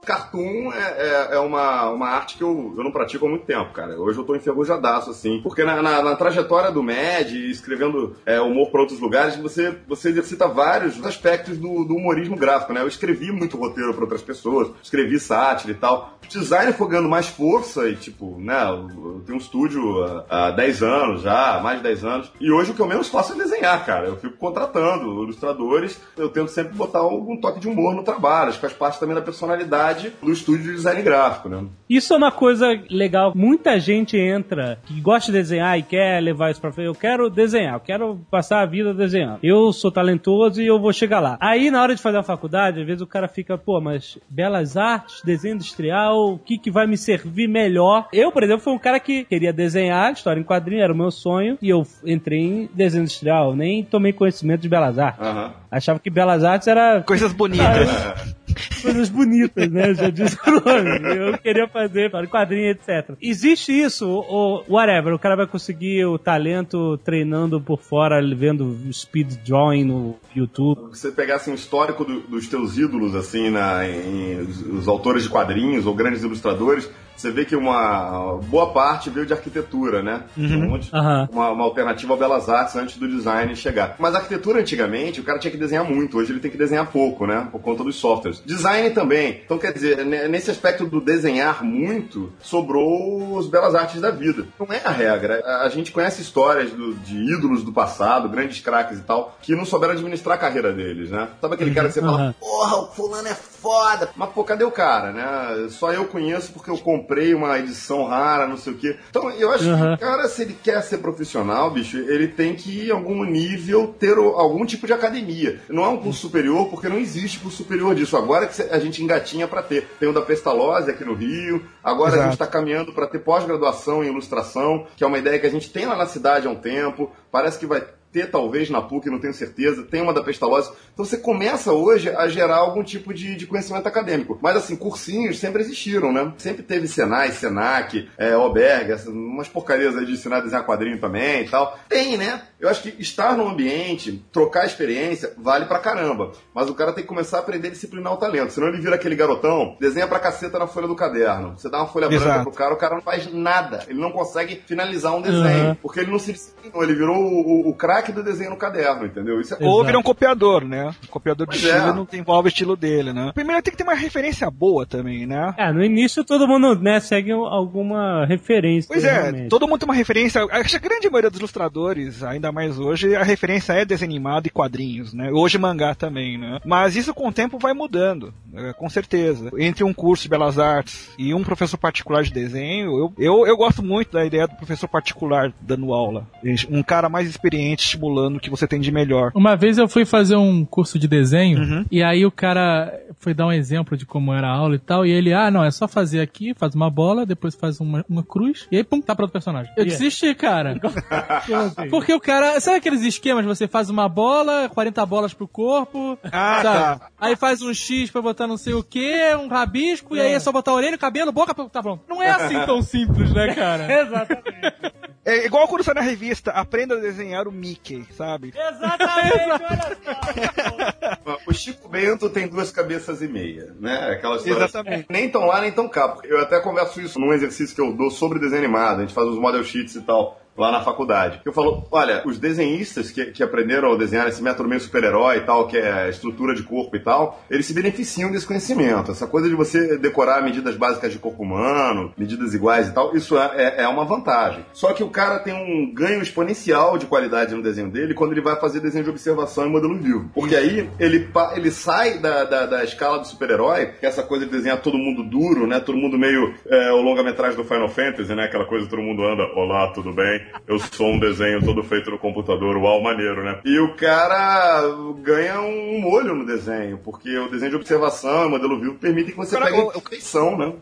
Cartoon 0.10 0.74
é, 0.74 0.80
é, 0.80 1.36
é 1.36 1.39
uma, 1.39 1.91
uma 1.91 2.08
arte 2.10 2.36
que 2.36 2.43
eu, 2.43 2.74
eu 2.76 2.84
não 2.84 2.91
pratico 2.91 3.28
há 3.28 3.30
muito 3.30 3.45
tempo, 3.45 3.72
cara. 3.74 3.95
Hoje 4.00 4.17
eu 4.17 4.24
tô 4.24 4.36
enferrujadaço, 4.36 5.12
assim. 5.12 5.39
Porque 5.43 5.63
na, 5.63 5.84
na, 5.84 6.02
na 6.02 6.15
trajetória 6.15 6.72
do 6.72 6.82
MED, 6.82 7.52
escrevendo 7.52 8.15
é, 8.26 8.41
humor 8.41 8.72
para 8.72 8.82
outros 8.82 9.00
lugares, 9.00 9.36
você, 9.36 9.78
você 9.88 10.10
exercita 10.10 10.48
vários 10.48 11.06
aspectos 11.06 11.60
do, 11.60 11.86
do 11.86 11.95
humorismo 11.95 12.36
gráfico, 12.36 12.74
né? 12.74 12.82
Eu 12.82 12.88
escrevi 12.88 13.32
muito 13.32 13.56
roteiro 13.56 13.93
para 13.93 14.02
outras 14.02 14.24
pessoas, 14.24 14.72
escrevi 14.82 15.19
sátira 15.19 15.74
e 15.74 15.76
tal. 15.76 16.17
O 16.24 16.28
design 16.28 16.74
foi 16.74 16.88
ganhando 16.88 17.10
mais 17.10 17.28
força 17.28 17.88
e, 17.88 17.95
tipo, 17.95 18.36
né? 18.39 18.67
Eu, 18.67 19.22
tenho 19.28 19.38
um 19.38 19.41
estúdio 19.41 20.04
há, 20.28 20.48
há 20.48 20.52
10 20.52 20.82
anos 20.82 21.22
já, 21.22 21.60
mais 21.62 21.78
de 21.78 21.84
10 21.84 22.06
anos. 22.06 22.32
E 22.41 22.52
hoje 22.52 22.72
o 22.72 22.74
que 22.74 22.82
eu 22.82 22.88
menos 22.88 23.10
faço 23.10 23.34
é 23.34 23.36
desenhar, 23.36 23.86
cara. 23.86 24.08
Eu 24.08 24.17
fico 24.17 24.38
contratando 24.38 25.24
ilustradores. 25.24 26.02
Eu 26.17 26.30
tento 26.30 26.50
sempre 26.50 26.74
botar 26.74 27.00
algum 27.00 27.39
toque 27.39 27.60
de 27.60 27.67
humor 27.67 27.93
no 27.93 28.04
trabalho. 28.04 28.50
Acho 28.50 28.58
que 28.58 28.65
faz 28.65 28.74
parte 28.74 29.00
também 29.00 29.13
da 29.13 29.22
personalidade 29.22 29.99
do 30.22 30.32
estúdio 30.32 30.66
de 30.66 30.76
design 30.76 31.02
gráfico, 31.02 31.50
né? 31.50 31.66
Isso 31.90 32.14
é 32.14 32.18
uma 32.18 32.32
coisa 32.32 32.68
legal. 32.90 33.34
Muita 33.36 33.80
gente 33.80 34.18
entra 34.18 34.80
que 34.86 35.00
gosta 35.02 35.32
de 35.32 35.38
desenhar 35.38 35.78
e 35.78 35.84
quer 35.84 36.22
levar 36.22 36.52
isso 36.52 36.62
pra 36.62 36.72
frente. 36.72 36.88
Eu 36.88 36.96
quero 36.96 37.30
desenhar, 37.30 37.74
eu 37.74 37.80
quero 37.80 38.20
passar 38.30 38.62
a 38.62 38.66
vida 38.66 38.94
desenhando. 38.94 39.40
Eu 39.42 39.74
sou 39.74 39.92
talentoso 39.92 40.62
e 40.62 40.68
eu 40.68 40.80
vou 40.80 40.94
chegar 40.94 41.20
lá. 41.20 41.38
Aí, 41.42 41.72
na 41.72 41.82
hora 41.82 41.96
de 41.96 42.02
fazer 42.02 42.18
a 42.18 42.24
faculdade, 42.24 42.80
às 42.80 42.86
vezes 42.86 43.02
o 43.02 43.08
cara 43.08 43.28
fica, 43.28 43.58
pô, 43.58 43.82
mas 43.82 44.18
belas 44.30 44.78
artes, 44.78 45.22
desenho 45.24 45.56
industrial, 45.56 46.34
o 46.34 46.38
que, 46.38 46.58
que 46.58 46.70
vai 46.70 46.86
me 46.86 46.98
servir 46.98 47.48
melhor? 47.48 48.08
Eu, 48.14 48.32
por 48.32 48.44
exemplo, 48.44 48.62
fui 48.62 48.74
um 48.74 48.80
cara 48.80 49.00
que 49.00 49.24
queria 49.26 49.52
desenhar, 49.52 50.14
história 50.14 50.40
em 50.40 50.44
quadrinho, 50.44 50.84
era 50.84 50.94
o 50.94 50.98
meu 50.98 51.12
sonho, 51.12 51.58
e 51.62 51.70
eu 51.70 51.86
entrei 52.06 52.40
em 52.40 52.70
desenho 52.74 53.02
industrial, 53.02 53.56
nem 53.56 53.84
tomei 53.84 54.14
conhecimento 54.14 54.62
de 54.62 54.70
belas 54.70 55.00
artes. 55.00 55.26
Aham. 55.26 55.54
Achava 55.72 56.00
que 56.00 56.10
belas 56.10 56.44
artes 56.44 56.68
era 56.68 57.02
Coisas 57.04 57.32
bonitas. 57.34 57.68
coisas 58.82 59.10
bonitas, 59.10 59.70
né? 59.72 59.94
Já 59.94 60.10
diz 60.10 60.38
o 60.46 60.52
nome. 60.52 61.16
Eu 61.32 61.38
queria 61.38 61.68
fazer 61.68 62.10
para 62.12 62.28
quadrinho, 62.28 62.70
etc. 62.72 63.16
Existe 63.22 63.72
isso, 63.72 64.08
ou 64.08 64.64
whatever, 64.70 65.14
o 65.14 65.20
cara 65.20 65.36
vai 65.36 65.48
conseguir 65.48 66.06
o 66.06 66.18
talento 66.18 66.98
treinando 67.00 67.60
por 67.62 67.80
fora, 67.82 68.20
vendo 68.36 68.78
speed 68.94 69.36
drawing 69.46 69.84
no 69.86 70.16
YouTube. 70.36 70.96
Se 70.96 71.02
você 71.02 71.12
pegasse 71.12 71.50
um 71.50 71.54
histórico 71.54 72.04
do- 72.06 72.22
dos 72.22 72.48
teus 72.48 72.78
ídolos, 72.78 73.16
assim, 73.16 73.50
na, 73.50 73.88
em, 73.88 74.40
os, 74.42 74.62
os 74.62 74.88
autores 74.88 75.24
de 75.24 75.30
quadrinhos 75.30 75.86
ou 75.86 75.94
grandes 75.94 76.24
ilustradores, 76.24 76.90
você 77.19 77.32
vê 77.32 77.43
que 77.45 77.55
uma 77.55 78.38
boa 78.45 78.71
parte 78.71 79.10
veio 79.10 79.25
de 79.25 79.34
arquitetura, 79.34 80.01
né? 80.01 80.23
Um 80.38 80.69
monte- 80.69 80.89
Aham. 80.93 81.27
uma, 81.32 81.49
uma 81.51 81.63
alternativa 81.65 82.13
ao 82.13 82.19
Belas 82.19 82.47
Artes 82.49 82.75
antes 82.75 82.97
do 82.97 83.08
design 83.08 83.55
chegar. 83.55 83.95
Mas 83.99 84.15
a 84.15 84.19
arquitetura 84.19 84.60
antigamente, 84.62 85.19
o 85.19 85.23
cara 85.23 85.38
tinha 85.39 85.51
que 85.51 85.58
desenhar 85.58 85.84
muito, 85.84 86.17
hoje 86.17 86.32
ele 86.32 86.39
tem 86.39 86.49
que 86.51 86.58
desenhar 86.58 86.88
pouco, 86.91 87.25
né? 87.27 87.47
Por 87.51 87.60
conta 87.62 87.84
dos 87.84 87.97
softwares. 87.97 88.41
Design 88.45 88.89
também. 88.91 89.41
Então, 89.43 89.58
quer 89.58 89.73
dizer, 89.73 90.05
ne- 90.05 90.27
nesse 90.27 90.49
aspecto 90.49 90.86
do 90.86 91.01
desenhar 91.01 91.63
muito, 91.63 92.32
sobrou 92.41 93.36
os 93.38 93.47
Belas 93.47 93.75
Artes 93.75 93.99
da 93.99 94.12
vida. 94.12 94.45
Não 94.60 94.67
é 94.71 94.82
a 94.84 94.91
regra. 94.91 95.41
A 95.63 95.69
gente 95.69 95.91
conhece 95.91 96.21
histórias 96.21 96.71
do- 96.71 96.93
de 96.93 97.15
ídolos 97.34 97.63
do 97.63 97.71
passado, 97.73 98.29
grandes 98.29 98.62
craques 98.62 98.99
e 98.99 99.01
tal, 99.03 99.38
que 99.41 99.55
não 99.55 99.65
souberam 99.65 99.93
administrar 99.93 100.36
a 100.36 100.39
carreira 100.39 100.71
deles, 100.71 101.10
né? 101.12 101.27
Sabe 101.41 101.55
aquele 101.55 101.73
cara 101.73 101.88
que 101.88 101.93
você 101.95 102.01
fala, 102.01 102.34
porra, 102.39 102.77
o 102.77 102.88
fulano 102.88 103.27
é 103.27 103.34
foda. 103.36 104.10
Mas, 104.15 104.29
pô, 104.29 104.43
cadê 104.43 104.63
o 104.63 104.71
cara, 104.71 105.12
né? 105.12 105.67
Só 105.69 105.91
eu 105.91 106.05
conheço 106.05 106.53
porque 106.53 106.69
eu 106.69 106.77
comprei 106.77 107.09
uma 107.36 107.58
edição 107.60 108.04
rara, 108.06 108.48
não 108.48 108.58
sei 108.58 108.74
o 108.74 108.78
quê. 108.78 108.98
Então, 109.10 109.30
eu 109.32 109.52
acho 109.52 109.67
Aham. 109.69 109.95
que, 109.98 110.04
cara, 110.04 110.28
se 110.28 110.41
ele 110.43 110.56
quer 110.63 110.82
ser 110.82 111.00
profissional, 111.00 111.72
bicho, 111.72 111.98
ele 111.98 112.28
tem 112.28 112.56
que, 112.56 112.88
em 112.88 112.91
algum 112.91 113.24
nível, 113.24 113.95
ter 114.00 114.17
o- 114.17 114.36
algum 114.36 114.65
tipo 114.65 114.86
de 114.88 114.93
academia. 114.93 115.60
Não 115.69 115.84
é 115.84 115.89
um 115.89 115.98
curso 115.98 116.22
superior, 116.22 116.69
porque 116.69 116.88
não 116.88 116.98
existe 116.98 117.39
curso 117.39 117.58
superior 117.58 117.95
disso. 117.95 118.15
Agora 118.15 118.48
que 118.48 118.62
a 118.62 118.80
gente 118.80 119.04
engatinha 119.04 119.48
pra 119.48 119.62
ter. 119.63 119.88
Tem 120.00 120.08
o 120.08 120.13
da 120.13 120.22
Pestalozzi 120.22 120.89
aqui 120.91 121.04
no 121.04 121.13
Rio, 121.13 121.63
agora 121.84 122.12
a 122.12 122.15
Exato. 122.15 122.30
gente 122.30 122.38
tá 122.39 122.48
caminhando 122.48 122.93
pra 122.93 123.08
ter 123.08 123.19
pós-graduação 123.19 124.04
em 124.04 124.08
ilustração, 124.08 124.86
que 124.95 125.04
é 125.04 125.08
uma 125.08 125.17
ideia 125.17 125.39
que 125.39 125.48
a 125.48 125.52
gente 125.52 125.69
tem 125.72 125.86
lá 125.86 125.95
na 125.95 126.06
cidade 126.06 126.48
há 126.48 126.50
um 126.50 126.56
tempo. 126.56 127.12
Parece 127.32 127.58
que 127.60 127.65
vai 127.65 127.84
ter 128.12 128.30
talvez 128.30 128.69
na 128.69 128.82
PUC, 128.82 129.10
não 129.10 129.19
tenho 129.19 129.34
certeza, 129.34 129.84
tem 129.84 130.02
uma 130.02 130.13
da 130.13 130.24
Pestalozzi. 130.24 130.72
Então 130.93 131.06
você 131.06 131.17
começa 131.17 131.72
hoje 131.72 132.10
a 132.10 132.28
gerar 132.28 132.58
algum 132.58 132.84
tipo 132.84 133.13
de, 133.13 133.36
de 133.36 133.45
conhecimento 133.45 133.88
acadêmico. 133.88 134.38
Mas 134.41 134.56
assim, 134.58 134.76
cursinhos 134.76 135.39
sempre 135.39 135.62
existiram, 135.62 136.12
né? 136.12 136.34
Sempre 136.38 136.63
teve 136.63 136.88
Senai, 136.88 137.32
Senac, 137.32 138.10
é, 138.17 138.36
Oberg, 138.36 138.93
umas 139.10 139.48
porcarias 139.48 139.95
aí 139.95 140.06
de 140.06 140.13
ensinar 140.13 140.38
a 140.38 140.41
desenhar 140.41 140.65
quadrinho 140.65 141.00
também 141.00 141.45
e 141.45 141.50
tal. 141.50 141.78
Tem, 141.88 142.17
né? 142.17 142.41
Eu 142.60 142.67
acho 142.67 142.84
que 142.84 143.02
estar 143.02 143.38
no 143.38 143.48
ambiente, 143.48 144.24
trocar 144.32 144.65
experiência, 144.65 145.34
vale 145.38 145.65
pra 145.65 145.80
caramba. 145.80 146.32
Mas 146.54 146.69
o 146.69 146.74
cara 146.74 146.91
tem 146.91 147.04
que 147.04 147.08
começar 147.08 147.38
a 147.38 147.39
aprender 147.39 147.69
a 147.69 147.72
disciplinar 147.72 148.13
o 148.13 148.17
talento. 148.17 148.52
Senão 148.52 148.67
ele 148.67 148.82
vira 148.82 148.95
aquele 148.95 149.15
garotão, 149.15 149.78
desenha 149.80 150.08
pra 150.08 150.19
caceta 150.19 150.60
na 150.60 150.67
folha 150.67 150.88
do 150.88 150.95
caderno. 150.95 151.58
Você 151.58 151.69
dá 151.69 151.78
uma 151.78 151.88
folha 151.88 152.10
branca 152.10 152.26
Exato. 152.26 152.43
pro 152.43 152.52
cara, 152.52 152.74
o 152.74 152.78
cara 152.78 152.95
não 152.95 153.02
faz 153.02 153.32
nada. 153.32 153.86
Ele 153.88 154.00
não 154.00 154.12
consegue 154.12 154.62
finalizar 154.65 155.15
um 155.15 155.22
desenho. 155.22 155.69
Uhum. 155.69 155.76
Porque 155.76 156.02
ele 156.02 156.12
não 156.12 156.19
se 156.19 156.34
disciplinou. 156.34 156.84
Ele 156.84 156.95
virou 156.95 157.17
o, 157.17 157.67
o, 157.67 157.69
o 157.69 157.74
craque 157.74 157.99
do 158.12 158.24
desenho 158.24 158.52
no 158.52 158.58
caderno, 158.58 159.06
entendeu? 159.06 159.40
Isso 159.40 159.54
é 159.54 159.58
Ou 159.62 159.84
virar 159.84 160.00
um 160.00 160.04
copiador, 160.04 160.66
né? 160.66 160.94
Um 161.04 161.08
copiador 161.08 161.48
de 161.48 161.54
Pois 161.54 161.64
estilo 161.64 161.90
é. 161.90 161.94
não 161.94 162.06
desenvolve 162.06 162.48
o 162.48 162.52
estilo 162.52 162.76
dele, 162.76 163.14
né? 163.14 163.32
Primeiro 163.34 163.62
tem 163.62 163.72
que 163.72 163.78
ter 163.78 163.84
uma 163.84 163.94
referência 163.94 164.50
boa 164.50 164.86
também, 164.86 165.26
né? 165.26 165.54
É, 165.58 165.72
no 165.72 165.84
início 165.84 166.24
todo 166.24 166.48
mundo, 166.48 166.76
né, 166.80 167.00
segue 167.00 167.32
alguma 167.32 168.26
referência. 168.26 168.88
Pois 168.88 169.04
é, 169.04 169.22
realmente. 169.22 169.50
todo 169.50 169.68
mundo 169.68 169.80
tem 169.80 169.88
uma 169.88 169.96
referência. 169.96 170.46
Acho 170.52 170.70
que 170.70 170.76
a 170.76 170.90
grande 170.90 171.10
maioria 171.10 171.30
dos 171.30 171.40
ilustradores, 171.40 172.24
ainda 172.24 172.52
mais 172.52 172.80
hoje, 172.80 173.16
a 173.16 173.24
referência 173.24 173.74
é 173.74 173.86
desenho 173.86 174.10
animado 174.12 174.48
e 174.48 174.50
quadrinhos, 174.50 175.14
né? 175.14 175.30
Hoje 175.32 175.58
mangá 175.58 175.94
também, 175.94 176.38
né? 176.38 176.60
Mas 176.66 176.96
isso 176.96 177.14
com 177.14 177.28
o 177.28 177.34
tempo 177.34 177.60
vai 177.60 177.74
mudando, 177.74 178.34
né? 178.52 178.74
com 178.78 178.90
certeza. 178.90 179.52
Entre 179.58 179.84
um 179.84 179.94
curso 179.94 180.24
de 180.24 180.30
belas 180.30 180.58
artes 180.58 181.10
e 181.18 181.34
um 181.34 181.44
professor 181.44 181.78
particular 181.78 182.24
de 182.24 182.32
desenho, 182.32 182.98
eu, 182.98 183.14
eu, 183.18 183.48
eu 183.48 183.58
gosto 183.58 183.84
muito 183.84 184.14
da 184.14 184.26
ideia 184.26 184.48
do 184.48 184.56
professor 184.56 184.88
particular 184.88 185.54
dando 185.62 185.94
aula. 185.94 186.28
Um 186.70 186.84
cara 186.84 187.10
mais 187.10 187.30
experiente 187.30 187.88
estimulando 187.89 188.38
o 188.38 188.39
que 188.39 188.49
você 188.49 188.67
tem 188.67 188.80
de 188.80 188.91
melhor. 188.91 189.32
Uma 189.36 189.56
vez 189.56 189.78
eu 189.78 189.88
fui 189.88 190.06
fazer 190.06 190.36
um 190.36 190.63
curso 190.65 190.97
de 190.99 191.08
desenho 191.08 191.60
Uhum. 191.60 191.86
e 191.91 192.02
aí 192.04 192.25
o 192.25 192.32
cara 192.32 192.93
foi 193.19 193.34
dar 193.34 193.47
um 193.47 193.52
exemplo 193.52 193.97
de 193.97 194.06
como 194.06 194.34
era 194.34 194.47
a 194.47 194.52
aula 194.52 194.75
e 194.75 194.80
tal, 194.80 195.06
e 195.06 195.12
ele, 195.12 195.34
ah, 195.34 195.52
não, 195.52 195.63
é 195.63 195.71
só 195.71 195.88
fazer 195.88 196.21
aqui, 196.21 196.54
faz 196.54 196.73
uma 196.75 196.89
bola, 196.89 197.25
depois 197.25 197.56
faz 197.56 197.80
uma, 197.80 198.06
uma 198.10 198.23
cruz, 198.23 198.67
e 198.71 198.78
aí, 198.78 198.84
pum, 198.84 199.02
tá 199.02 199.13
pronto 199.15 199.30
o 199.30 199.34
personagem. 199.34 199.71
Eu 199.75 199.84
Yeah. 199.84 199.97
desisti, 199.97 200.34
cara. 200.36 200.80
Porque 201.89 202.13
o 202.13 202.19
cara, 202.19 202.60
sabe 202.60 202.78
aqueles 202.78 203.02
esquemas? 203.04 203.45
Você 203.45 203.67
faz 203.67 203.89
uma 203.89 204.08
bola, 204.08 204.69
40 204.69 205.06
bolas 205.06 205.34
pro 205.34 205.47
corpo, 205.47 206.17
Ah, 206.32 206.60
sabe? 206.62 206.99
tá. 206.99 207.10
Aí 207.19 207.36
faz 207.36 207.62
um 207.62 207.73
X 207.73 208.10
pra 208.12 208.21
botar 208.21 208.47
não 208.47 208.58
sei 208.58 208.73
o 208.73 208.84
que, 208.84 209.36
um 209.36 209.47
rabisco, 209.47 210.15
e 210.15 210.21
aí 210.21 210.34
é 210.34 210.39
só 210.39 210.52
botar 210.52 210.71
a 210.71 210.75
orelha, 210.75 210.95
o 210.95 210.99
cabelo, 210.99 211.32
boca, 211.32 211.54
tá 211.54 211.82
pronto. 211.82 212.04
Não 212.08 212.21
é 212.21 212.30
assim 212.30 212.65
tão 212.65 212.82
simples, 212.82 213.34
né, 213.34 213.54
cara? 213.54 213.88
Exatamente. 214.02 214.93
É 215.30 215.46
igual 215.46 215.68
quando 215.68 215.84
sai 215.84 215.94
na 215.94 216.02
revista, 216.02 216.50
aprenda 216.52 216.96
a 216.96 217.00
desenhar 217.00 217.48
o 217.48 217.52
Mickey, 217.52 218.04
sabe? 218.18 218.52
Exatamente, 218.56 219.63
olha 219.70 221.20
só. 221.24 221.38
O 221.46 221.54
Chico 221.54 221.88
Bento 221.88 222.30
tem 222.32 222.48
duas 222.48 222.72
cabeças 222.72 223.22
e 223.22 223.28
meia, 223.28 223.76
né? 223.80 224.13
Aquela 224.13 224.38
história. 224.38 224.58
Exatamente. 224.58 225.06
Nem 225.08 225.30
tão 225.30 225.46
lá, 225.46 225.62
nem 225.62 225.72
tão 225.72 225.88
cá. 225.88 226.10
Porque 226.10 226.34
Eu 226.34 226.42
até 226.42 226.60
converso 226.60 227.00
isso 227.00 227.20
num 227.20 227.32
exercício 227.32 227.76
que 227.76 227.82
eu 227.82 227.94
dou 227.94 228.10
sobre 228.10 228.39
desenho 228.39 228.63
animado. 228.63 228.98
A 228.98 229.02
gente 229.02 229.13
faz 229.13 229.28
os 229.28 229.38
model 229.38 229.63
sheets 229.63 229.96
e 229.96 230.02
tal. 230.02 230.42
Lá 230.60 230.72
na 230.74 230.82
faculdade. 230.82 231.39
Eu 231.45 231.54
falo, 231.54 231.88
olha, 231.89 232.22
os 232.26 232.38
desenhistas 232.38 233.10
que, 233.12 233.28
que 233.28 233.41
aprenderam 233.41 233.93
a 233.93 233.98
desenhar 233.98 234.28
esse 234.28 234.43
método 234.43 234.67
meio 234.67 234.82
super-herói 234.82 235.38
e 235.38 235.41
tal, 235.41 235.67
que 235.67 235.78
é 235.78 236.10
estrutura 236.10 236.54
de 236.54 236.63
corpo 236.63 236.95
e 236.95 237.00
tal, 237.00 237.41
eles 237.50 237.65
se 237.65 237.74
beneficiam 237.74 238.30
desse 238.30 238.45
conhecimento. 238.45 239.12
Essa 239.12 239.26
coisa 239.26 239.48
de 239.48 239.56
você 239.56 239.98
decorar 239.98 240.41
medidas 240.43 240.76
básicas 240.76 241.13
de 241.13 241.17
corpo 241.17 241.43
humano, 241.43 242.13
medidas 242.17 242.54
iguais 242.54 242.89
e 242.89 242.93
tal, 242.93 243.15
isso 243.15 243.38
é, 243.38 243.52
é- 243.56 243.84
é 243.84 243.88
uma 243.88 244.04
vantagem. 244.04 244.65
Só 244.74 244.91
que 244.91 245.02
o 245.04 245.10
cara 245.10 245.39
tem 245.39 245.54
um 245.54 245.93
ganho 245.93 246.22
exponencial 246.22 246.98
de 246.98 247.06
qualidade 247.06 247.56
no 247.56 247.63
desenho 247.63 247.89
dele 247.89 248.13
quando 248.13 248.34
ele 248.34 248.41
vai 248.41 248.58
fazer 248.60 248.82
desenho 248.82 249.06
de 249.06 249.10
observação 249.10 249.65
em 249.65 249.69
modelo 249.72 249.98
vivo. 249.98 250.30
Porque 250.34 250.56
aí 250.56 250.89
ele, 251.00 251.30
ele 251.56 251.72
sai 251.72 252.19
da, 252.19 252.43
da, 252.43 252.65
da 252.65 252.84
escala 252.84 253.19
do 253.19 253.28
super-herói, 253.28 253.93
que 254.00 254.06
é 254.06 254.10
essa 254.10 254.24
coisa 254.24 254.45
de 254.45 254.52
desenhar 254.52 254.82
todo 254.82 254.98
mundo 254.98 255.24
duro, 255.24 255.65
né? 255.65 255.80
Todo 255.80 255.98
mundo 255.98 256.17
meio 256.17 256.54
é, 256.67 256.91
o 256.91 257.02
longa-metragem 257.02 257.56
do 257.56 257.63
Final 257.63 257.88
Fantasy, 257.88 258.36
né? 258.36 258.43
Aquela 258.43 258.65
coisa 258.65 258.88
todo 258.88 259.02
mundo 259.02 259.24
anda, 259.24 259.43
olá, 259.56 259.91
tudo 259.93 260.12
bem? 260.12 260.49
Eu 260.68 260.80
sou 260.80 261.08
um 261.08 261.20
desenho 261.20 261.64
todo 261.64 261.84
feito 261.84 262.12
no 262.12 262.20
computador, 262.20 262.78
uau, 262.78 263.02
maneiro, 263.02 263.44
né? 263.44 263.60
E 263.66 263.80
o 263.80 263.96
cara 263.96 264.84
ganha 265.22 265.60
um 265.62 266.00
molho 266.00 266.36
no 266.36 266.46
desenho, 266.46 266.98
porque 267.00 267.38
o 267.38 267.50
desenho 267.50 267.72
de 267.72 267.78
observação 267.78 268.46
e 268.46 268.50
modelo 268.50 268.80
vivo 268.80 268.96
permite 268.96 269.32
que 269.32 269.38
você 269.38 269.58
Cara, 269.58 269.72
pegue 269.72 269.90
a 269.98 270.02
feição, 270.10 270.58
né? 270.58 270.74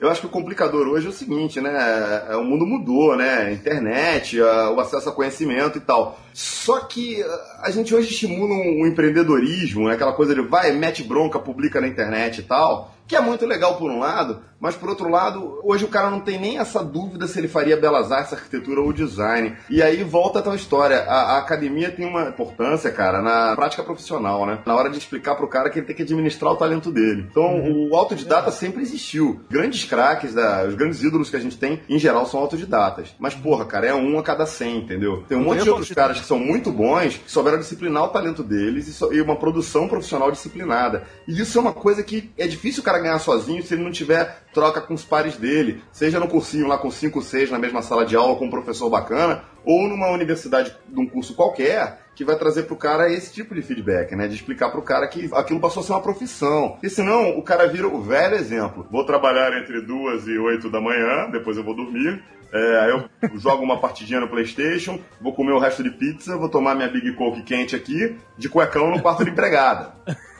Eu 0.00 0.08
acho 0.08 0.20
que 0.20 0.26
o 0.28 0.30
complicador 0.30 0.86
hoje 0.86 1.06
é 1.06 1.10
o 1.10 1.12
seguinte, 1.12 1.60
né? 1.60 2.24
É, 2.30 2.36
O 2.36 2.44
mundo 2.44 2.64
mudou, 2.64 3.16
né? 3.16 3.52
Internet, 3.52 4.40
o 4.40 4.78
acesso 4.78 5.08
a 5.08 5.12
conhecimento 5.12 5.76
e 5.76 5.80
tal. 5.80 6.20
Só 6.32 6.78
que 6.80 7.20
a- 7.60 7.68
gente 7.72 7.92
hoje 7.92 8.10
estimula 8.10 8.54
um, 8.54 8.82
um 8.82 8.86
empreendedorismo, 8.86 9.88
né? 9.88 9.94
aquela 9.94 10.12
coisa 10.12 10.36
de 10.36 10.40
vai, 10.40 10.70
mete 10.70 11.02
bronca, 11.02 11.40
publica 11.40 11.80
na 11.80 11.88
internet 11.88 12.38
e 12.38 12.44
tal, 12.44 12.94
que 13.08 13.16
é 13.16 13.20
muito 13.20 13.46
legal 13.46 13.76
por 13.76 13.90
um 13.90 13.98
lado, 13.98 14.40
mas 14.60 14.74
por 14.76 14.88
outro 14.88 15.08
lado, 15.08 15.60
hoje 15.62 15.84
o 15.84 15.88
cara 15.88 16.10
não 16.10 16.20
tem 16.20 16.38
nem 16.38 16.58
essa 16.58 16.82
dúvida 16.84 17.26
se 17.26 17.38
ele 17.38 17.48
faria 17.48 17.76
belas 17.76 18.10
artes, 18.12 18.32
arquitetura 18.32 18.80
ou 18.80 18.92
design. 18.92 19.56
E 19.70 19.80
aí 19.82 20.02
volta 20.04 20.40
a 20.40 20.42
tal 20.42 20.54
história. 20.54 20.98
A, 20.98 21.34
a 21.34 21.38
academia 21.38 21.90
tem 21.90 22.04
uma 22.06 22.24
importância, 22.28 22.90
cara, 22.90 23.22
na 23.22 23.54
prática 23.54 23.82
profissional, 23.84 24.44
né? 24.44 24.58
Na 24.66 24.74
hora 24.74 24.90
de 24.90 24.98
explicar 24.98 25.36
pro 25.36 25.48
cara 25.48 25.70
que 25.70 25.78
ele 25.78 25.86
tem 25.86 25.94
que 25.96 26.02
administrar 26.02 26.52
o 26.52 26.56
talento 26.56 26.90
dele. 26.90 27.26
Então, 27.30 27.62
o 27.88 27.94
autodidata 27.96 28.50
sempre 28.50 28.82
existiu. 28.82 29.40
Grandes 29.48 29.84
craques, 29.84 30.34
da, 30.34 30.64
os 30.64 30.74
grandes 30.74 31.02
ídolos 31.02 31.30
que 31.30 31.36
a 31.36 31.40
gente 31.40 31.56
tem, 31.56 31.80
em 31.88 31.98
geral, 31.98 32.26
são 32.26 32.40
autodidatas. 32.40 33.14
Mas, 33.18 33.34
porra, 33.34 33.64
cara, 33.64 33.86
é 33.86 33.94
um 33.94 34.18
a 34.18 34.22
cada 34.24 34.44
cem, 34.44 34.78
entendeu? 34.78 35.24
Tem 35.28 35.38
um 35.38 35.42
monte 35.44 35.62
de 35.62 35.70
outros 35.70 35.92
caras 35.92 36.20
que 36.20 36.26
são 36.26 36.38
muito 36.38 36.70
bons, 36.72 37.16
que 37.16 37.30
souberam 37.30 37.58
disciplinar 37.58 38.04
o 38.04 38.08
talento 38.08 38.42
deles 38.42 38.88
e, 38.88 38.92
so- 38.92 39.12
e 39.12 39.20
uma 39.20 39.36
produção 39.36 39.86
profissional 39.88 40.30
disciplinada. 40.32 41.04
E 41.28 41.40
isso 41.40 41.56
é 41.56 41.60
uma 41.60 41.72
coisa 41.72 42.02
que 42.02 42.30
é 42.36 42.46
difícil 42.48 42.80
o 42.82 42.84
cara 42.84 42.97
ganhar 42.98 43.18
sozinho 43.18 43.62
se 43.62 43.74
ele 43.74 43.84
não 43.84 43.90
tiver 43.90 44.42
troca 44.52 44.80
com 44.80 44.94
os 44.94 45.04
pares 45.04 45.36
dele, 45.36 45.82
seja 45.92 46.18
no 46.18 46.28
cursinho 46.28 46.66
lá 46.66 46.78
com 46.78 46.90
5, 46.90 47.22
6 47.22 47.50
na 47.50 47.58
mesma 47.58 47.82
sala 47.82 48.04
de 48.04 48.16
aula 48.16 48.36
com 48.36 48.46
um 48.46 48.50
professor 48.50 48.90
bacana, 48.90 49.44
ou 49.64 49.88
numa 49.88 50.10
universidade 50.10 50.74
de 50.88 51.00
um 51.00 51.06
curso 51.06 51.34
qualquer, 51.34 51.98
que 52.18 52.24
vai 52.24 52.36
trazer 52.36 52.64
pro 52.64 52.74
cara 52.74 53.12
esse 53.12 53.32
tipo 53.32 53.54
de 53.54 53.62
feedback, 53.62 54.16
né? 54.16 54.26
De 54.26 54.34
explicar 54.34 54.70
pro 54.70 54.82
cara 54.82 55.06
que 55.06 55.30
aquilo 55.32 55.60
passou 55.60 55.82
a 55.82 55.86
ser 55.86 55.92
uma 55.92 56.02
profissão. 56.02 56.76
E 56.82 56.90
senão, 56.90 57.38
o 57.38 57.42
cara 57.42 57.68
vira 57.68 57.86
o 57.86 58.02
velho 58.02 58.34
exemplo. 58.34 58.84
Vou 58.90 59.04
trabalhar 59.04 59.56
entre 59.56 59.80
duas 59.82 60.26
e 60.26 60.36
oito 60.36 60.68
da 60.68 60.80
manhã, 60.80 61.30
depois 61.30 61.56
eu 61.56 61.62
vou 61.62 61.76
dormir. 61.76 62.20
É, 62.52 62.90
eu 62.90 63.08
jogo 63.38 63.62
uma 63.62 63.78
partidinha 63.78 64.18
no 64.18 64.26
Playstation, 64.26 64.98
vou 65.20 65.32
comer 65.32 65.52
o 65.52 65.60
resto 65.60 65.82
de 65.82 65.92
pizza, 65.92 66.36
vou 66.36 66.48
tomar 66.48 66.74
minha 66.74 66.88
Big 66.88 67.12
Coke 67.12 67.42
quente 67.42 67.76
aqui, 67.76 68.16
de 68.36 68.48
cuecão 68.48 68.90
no 68.90 69.00
quarto 69.00 69.24
de 69.24 69.30
empregada. 69.30 69.92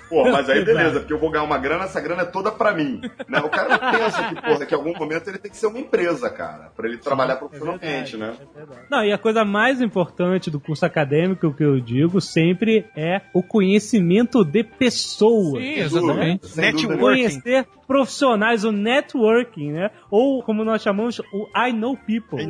Pô, 0.08 0.24
mas 0.30 0.48
aí 0.48 0.64
beleza, 0.64 1.00
porque 1.00 1.12
eu 1.12 1.18
vou 1.18 1.30
ganhar 1.30 1.44
uma 1.44 1.58
grana, 1.58 1.84
essa 1.84 2.00
grana 2.00 2.22
é 2.22 2.26
toda 2.26 2.50
pra 2.50 2.72
mim. 2.74 3.00
Né? 3.28 3.38
O 3.40 3.48
cara 3.48 3.68
não 3.68 3.92
pensa 3.92 4.28
que, 4.28 4.34
porra, 4.42 4.66
que 4.66 4.74
em 4.74 4.78
algum 4.78 4.94
momento 4.98 5.28
ele 5.28 5.38
tem 5.38 5.50
que 5.50 5.56
ser 5.56 5.66
uma 5.66 5.78
empresa, 5.78 6.30
cara, 6.30 6.70
pra 6.76 6.88
ele 6.88 6.98
trabalhar 6.98 7.36
profissionalmente, 7.36 8.16
né? 8.16 8.34
Não, 8.90 9.04
e 9.04 9.12
a 9.12 9.18
coisa 9.18 9.44
mais 9.44 9.80
importante 9.80 10.50
do 10.50 10.60
curso 10.60 10.84
acadêmico, 10.84 11.52
que 11.52 11.64
eu 11.64 11.80
digo 11.80 12.20
sempre, 12.20 12.86
é 12.96 13.22
o 13.34 13.42
conhecimento 13.42 14.44
de 14.44 14.64
pessoas. 14.64 15.62
Sim, 15.62 15.74
exatamente. 15.74 16.48
Dúvida. 16.72 16.98
Conhecer 16.98 17.66
profissionais, 17.88 18.64
o 18.64 18.70
networking, 18.70 19.72
né? 19.72 19.90
Ou, 20.10 20.42
como 20.42 20.62
nós 20.62 20.82
chamamos, 20.82 21.18
o 21.32 21.48
I 21.56 21.72
know 21.72 21.96
people. 21.96 22.38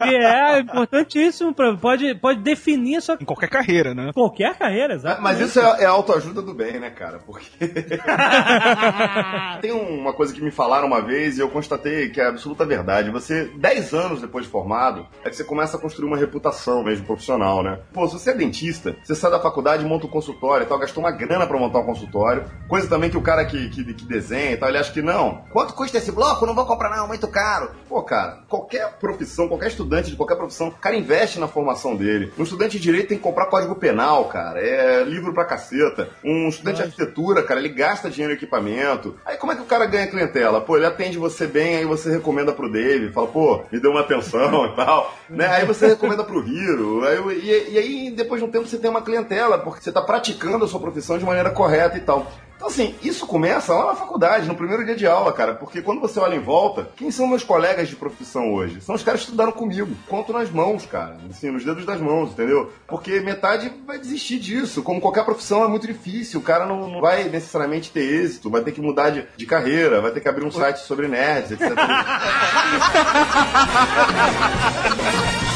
Que 0.00 0.16
é 0.16 0.60
importantíssimo, 0.60 1.54
pra, 1.54 1.76
pode, 1.76 2.14
pode 2.14 2.40
definir 2.40 2.96
a 2.96 3.00
sua 3.00 3.18
Em 3.20 3.24
qualquer 3.24 3.50
carreira, 3.50 3.94
né? 3.94 4.12
qualquer 4.14 4.56
carreira, 4.56 4.94
exato. 4.94 5.20
Mas 5.20 5.40
isso 5.40 5.60
é, 5.60 5.82
é 5.82 5.86
autoajuda 5.86 6.40
do 6.40 6.54
bem, 6.54 6.80
né, 6.80 6.90
cara? 6.90 7.18
Porque. 7.18 7.50
Tem 9.60 9.72
uma 9.72 10.12
coisa 10.12 10.32
que 10.32 10.42
me 10.42 10.50
falaram 10.50 10.86
uma 10.86 11.00
vez 11.00 11.38
e 11.38 11.40
eu 11.40 11.48
constatei 11.48 12.10
que 12.10 12.20
é 12.20 12.26
absoluta 12.26 12.64
verdade. 12.64 13.10
Você, 13.10 13.50
10 13.56 13.94
anos 13.94 14.20
depois 14.20 14.44
de 14.44 14.50
formado, 14.50 15.06
é 15.24 15.30
que 15.30 15.36
você 15.36 15.44
começa 15.44 15.76
a 15.76 15.80
construir 15.80 16.06
uma 16.06 16.16
reputação 16.16 16.82
mesmo 16.82 17.06
profissional, 17.06 17.62
né? 17.62 17.78
Pô, 17.92 18.06
se 18.06 18.14
você 18.14 18.30
é 18.30 18.34
dentista, 18.34 18.96
você 19.02 19.14
sai 19.14 19.30
da 19.30 19.40
faculdade, 19.40 19.84
monta 19.84 20.06
um 20.06 20.10
consultório 20.10 20.64
e 20.64 20.68
tal, 20.68 20.78
gastou 20.78 21.02
uma 21.02 21.12
grana 21.12 21.46
pra 21.46 21.58
montar 21.58 21.80
um 21.80 21.86
consultório. 21.86 22.44
Coisa 22.68 22.88
também 22.88 23.10
que 23.10 23.16
o 23.16 23.22
cara 23.22 23.44
que, 23.44 23.69
que, 23.70 23.94
que 23.94 24.04
desenha 24.04 24.52
e 24.52 24.56
tal, 24.56 24.68
ele 24.68 24.78
acha 24.78 24.92
que 24.92 25.02
não. 25.02 25.44
Quanto 25.50 25.74
custa 25.74 25.98
esse 25.98 26.12
bloco? 26.12 26.46
Não 26.46 26.54
vou 26.54 26.66
comprar, 26.66 26.96
não, 26.96 27.06
muito 27.06 27.28
caro. 27.28 27.70
Pô, 27.88 28.02
cara, 28.02 28.40
qualquer 28.48 28.98
profissão, 28.98 29.48
qualquer 29.48 29.68
estudante 29.68 30.10
de 30.10 30.16
qualquer 30.16 30.36
profissão, 30.36 30.68
o 30.68 30.72
cara 30.72 30.96
investe 30.96 31.38
na 31.38 31.48
formação 31.48 31.96
dele. 31.96 32.32
Um 32.38 32.42
estudante 32.42 32.78
de 32.78 32.82
direito 32.82 33.08
tem 33.08 33.18
que 33.18 33.22
comprar 33.22 33.46
código 33.46 33.74
penal, 33.74 34.26
cara. 34.26 34.60
É 34.60 35.04
livro 35.04 35.32
pra 35.32 35.44
caceta. 35.44 36.08
Um 36.24 36.48
estudante 36.48 36.76
de 36.76 36.82
arquitetura, 36.82 37.42
cara, 37.42 37.60
ele 37.60 37.68
gasta 37.68 38.10
dinheiro 38.10 38.32
em 38.32 38.36
equipamento. 38.36 39.16
Aí 39.24 39.36
como 39.36 39.52
é 39.52 39.56
que 39.56 39.62
o 39.62 39.66
cara 39.66 39.86
ganha 39.86 40.06
clientela? 40.06 40.60
Pô, 40.60 40.76
ele 40.76 40.86
atende 40.86 41.18
você 41.18 41.46
bem, 41.46 41.76
aí 41.76 41.84
você 41.84 42.10
recomenda 42.10 42.52
pro 42.52 42.70
Dave, 42.70 43.12
fala, 43.12 43.26
pô, 43.26 43.64
me 43.70 43.80
deu 43.80 43.90
uma 43.90 44.00
atenção 44.00 44.66
e 44.66 44.76
tal. 44.76 45.14
Né? 45.30 45.46
Aí 45.46 45.64
você 45.64 45.86
recomenda 45.86 46.24
pro 46.24 46.44
Hiro. 46.44 47.04
Aí, 47.04 47.38
e, 47.38 47.72
e 47.72 47.78
aí, 47.78 48.10
depois 48.10 48.40
de 48.40 48.48
um 48.48 48.50
tempo, 48.50 48.66
você 48.66 48.78
tem 48.78 48.90
uma 48.90 49.00
clientela, 49.00 49.58
porque 49.58 49.80
você 49.80 49.92
tá 49.92 50.02
praticando 50.02 50.64
a 50.64 50.68
sua 50.68 50.80
profissão 50.80 51.16
de 51.16 51.24
maneira 51.24 51.50
correta 51.50 51.96
e 51.96 52.00
tal. 52.00 52.26
Então, 52.60 52.68
assim, 52.68 52.94
isso 53.02 53.26
começa 53.26 53.72
lá 53.72 53.86
na 53.86 53.94
faculdade, 53.94 54.46
no 54.46 54.54
primeiro 54.54 54.84
dia 54.84 54.94
de 54.94 55.06
aula, 55.06 55.32
cara. 55.32 55.54
Porque 55.54 55.80
quando 55.80 55.98
você 55.98 56.20
olha 56.20 56.34
em 56.34 56.40
volta, 56.40 56.90
quem 56.94 57.10
são 57.10 57.26
meus 57.26 57.42
colegas 57.42 57.88
de 57.88 57.96
profissão 57.96 58.52
hoje? 58.52 58.82
São 58.82 58.94
os 58.94 59.02
caras 59.02 59.22
que 59.22 59.28
estudaram 59.28 59.50
comigo. 59.50 59.96
Conto 60.06 60.30
nas 60.30 60.50
mãos, 60.50 60.84
cara. 60.84 61.16
Assim, 61.30 61.50
nos 61.50 61.64
dedos 61.64 61.86
das 61.86 61.98
mãos, 62.02 62.32
entendeu? 62.32 62.70
Porque 62.86 63.18
metade 63.20 63.72
vai 63.86 63.98
desistir 63.98 64.38
disso. 64.38 64.82
Como 64.82 65.00
qualquer 65.00 65.24
profissão, 65.24 65.64
é 65.64 65.68
muito 65.68 65.86
difícil. 65.86 66.38
O 66.38 66.42
cara 66.42 66.66
não, 66.66 66.86
não 66.86 67.00
vai 67.00 67.30
necessariamente 67.30 67.90
ter 67.90 68.02
êxito. 68.02 68.50
Vai 68.50 68.60
ter 68.60 68.72
que 68.72 68.82
mudar 68.82 69.08
de, 69.08 69.26
de 69.34 69.46
carreira, 69.46 70.02
vai 70.02 70.10
ter 70.10 70.20
que 70.20 70.28
abrir 70.28 70.44
um 70.44 70.50
site 70.50 70.80
sobre 70.80 71.08
nerds, 71.08 71.52
etc. 71.52 71.70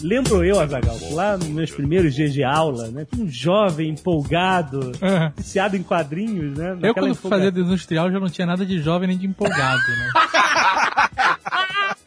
Lembro 0.02 0.44
eu, 0.44 0.60
Azagal, 0.60 0.96
lá 1.12 1.38
nos 1.38 1.48
meus 1.48 1.72
primeiros 1.72 2.14
dias 2.14 2.32
de 2.34 2.44
aula, 2.44 2.90
né? 2.90 3.08
Um 3.18 3.28
jovem 3.28 3.90
empolgado, 3.90 4.80
Uhum. 5.02 5.32
viciado 5.36 5.76
em 5.76 5.82
quadrinhos, 5.84 6.56
né? 6.58 6.78
Eu, 6.84 6.94
quando 6.94 7.10
empolga- 7.14 7.36
fazia 7.38 7.52
do 7.52 7.62
industrial, 7.62 8.12
já 8.12 8.20
não 8.20 8.30
tinha 8.30 8.46
nada 8.46 8.64
de 8.66 8.80
jovem 8.80 9.08
nem 9.08 9.18
de 9.18 9.26
empolgado, 9.26 9.82
né? 9.90 10.12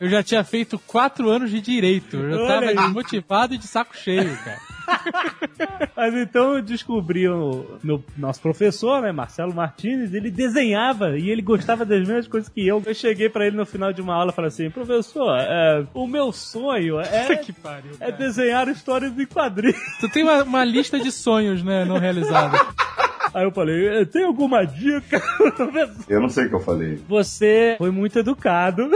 Eu 0.01 0.09
já 0.09 0.23
tinha 0.23 0.43
feito 0.43 0.79
quatro 0.87 1.29
anos 1.29 1.51
de 1.51 1.61
direito. 1.61 2.17
Eu 2.17 2.31
já 2.31 2.37
Olha 2.37 2.47
tava 2.49 2.67
aí. 2.67 2.77
desmotivado 2.77 3.55
e 3.55 3.59
de 3.59 3.67
saco 3.67 3.95
cheio, 3.95 4.35
cara. 4.45 4.59
Mas 5.97 6.15
então 6.15 6.55
eu 6.57 6.63
descobri 6.63 7.29
o 7.29 7.79
meu 7.83 8.03
nosso 8.17 8.41
professor, 8.41 9.03
né, 9.03 9.13
Marcelo 9.13 9.55
Martinez, 9.55 10.15
ele 10.15 10.31
desenhava 10.31 11.19
e 11.19 11.31
ele 11.31 11.43
gostava 11.43 11.85
das 11.85 12.01
mesmas 12.01 12.29
coisas 12.29 12.49
que 12.49 12.67
eu. 12.67 12.83
Eu 12.85 12.95
cheguei 12.95 13.29
pra 13.29 13.47
ele 13.47 13.57
no 13.57 13.67
final 13.67 13.93
de 13.93 14.01
uma 14.01 14.15
aula 14.15 14.31
e 14.31 14.35
falei 14.35 14.49
assim: 14.49 14.71
professor, 14.71 15.37
é, 15.39 15.85
o 15.95 16.07
meu 16.07 16.33
sonho 16.33 17.01
é, 17.01 17.37
que 17.37 17.53
pariu. 17.53 17.93
é 18.01 18.11
desenhar 18.13 18.69
histórias 18.69 19.17
em 19.19 19.27
quadrinhos. 19.27 19.79
Tu 20.01 20.09
tem 20.09 20.23
uma, 20.23 20.43
uma 20.43 20.65
lista 20.65 20.99
de 20.99 21.11
sonhos, 21.13 21.63
né, 21.63 21.85
não 21.85 21.99
realizados. 21.99 22.61
Aí 23.33 23.45
eu 23.45 23.53
falei: 23.53 24.05
tem 24.07 24.25
alguma 24.25 24.65
dica? 24.65 25.23
Eu 26.09 26.21
não 26.21 26.29
sei 26.29 26.47
o 26.47 26.49
que 26.49 26.55
eu 26.57 26.61
falei. 26.61 27.01
Você 27.09 27.77
foi 27.79 27.91
muito 27.93 28.19
educado 28.19 28.91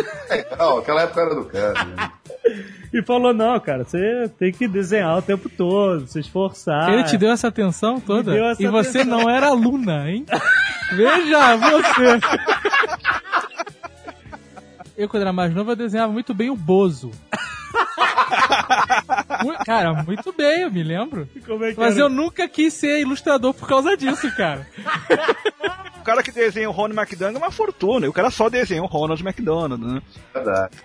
Não, 0.58 0.78
aquela 0.78 1.02
época 1.02 1.20
era 1.20 1.34
do 1.36 1.44
cara. 1.44 1.84
né? 1.84 2.10
E 2.92 3.02
falou: 3.02 3.32
não, 3.34 3.58
cara, 3.60 3.84
você 3.84 4.30
tem 4.38 4.52
que 4.52 4.68
desenhar 4.68 5.18
o 5.18 5.22
tempo 5.22 5.48
todo, 5.48 6.06
se 6.06 6.20
esforçar. 6.20 6.92
Ele 6.92 7.04
te 7.04 7.16
deu 7.16 7.30
essa 7.30 7.48
atenção 7.48 8.00
toda? 8.00 8.36
Essa 8.36 8.62
e 8.62 8.66
você 8.66 9.00
atenção. 9.00 9.18
não 9.20 9.30
era 9.30 9.48
aluna, 9.48 10.10
hein? 10.10 10.24
Veja 10.92 11.56
você! 11.56 12.20
Eu, 14.96 15.08
quando 15.08 15.22
era 15.22 15.32
mais 15.32 15.52
novo, 15.52 15.72
eu 15.72 15.76
desenhava 15.76 16.12
muito 16.12 16.32
bem 16.32 16.50
o 16.50 16.56
Bozo. 16.56 17.10
Cara, 19.66 19.92
muito 20.04 20.32
bem, 20.32 20.62
eu 20.62 20.70
me 20.70 20.82
lembro. 20.82 21.28
Como 21.44 21.64
é 21.64 21.72
que 21.72 21.80
Mas 21.80 21.94
era? 21.96 22.04
eu 22.04 22.08
nunca 22.08 22.48
quis 22.48 22.72
ser 22.74 23.00
ilustrador 23.00 23.52
por 23.52 23.66
causa 23.68 23.96
disso, 23.96 24.30
cara. 24.36 24.66
O 26.00 26.04
cara 26.04 26.22
que 26.22 26.30
desenha 26.30 26.68
o 26.68 26.72
Ronald 26.72 26.98
McDonald 27.00 27.36
é 27.36 27.38
uma 27.44 27.50
fortuna. 27.50 28.06
E 28.06 28.08
o 28.08 28.12
cara 28.12 28.30
só 28.30 28.48
desenha 28.48 28.82
o 28.82 28.86
Ronald 28.86 29.20
McDonald, 29.22 29.82
né? 29.84 30.00
Verdade. 30.32 30.76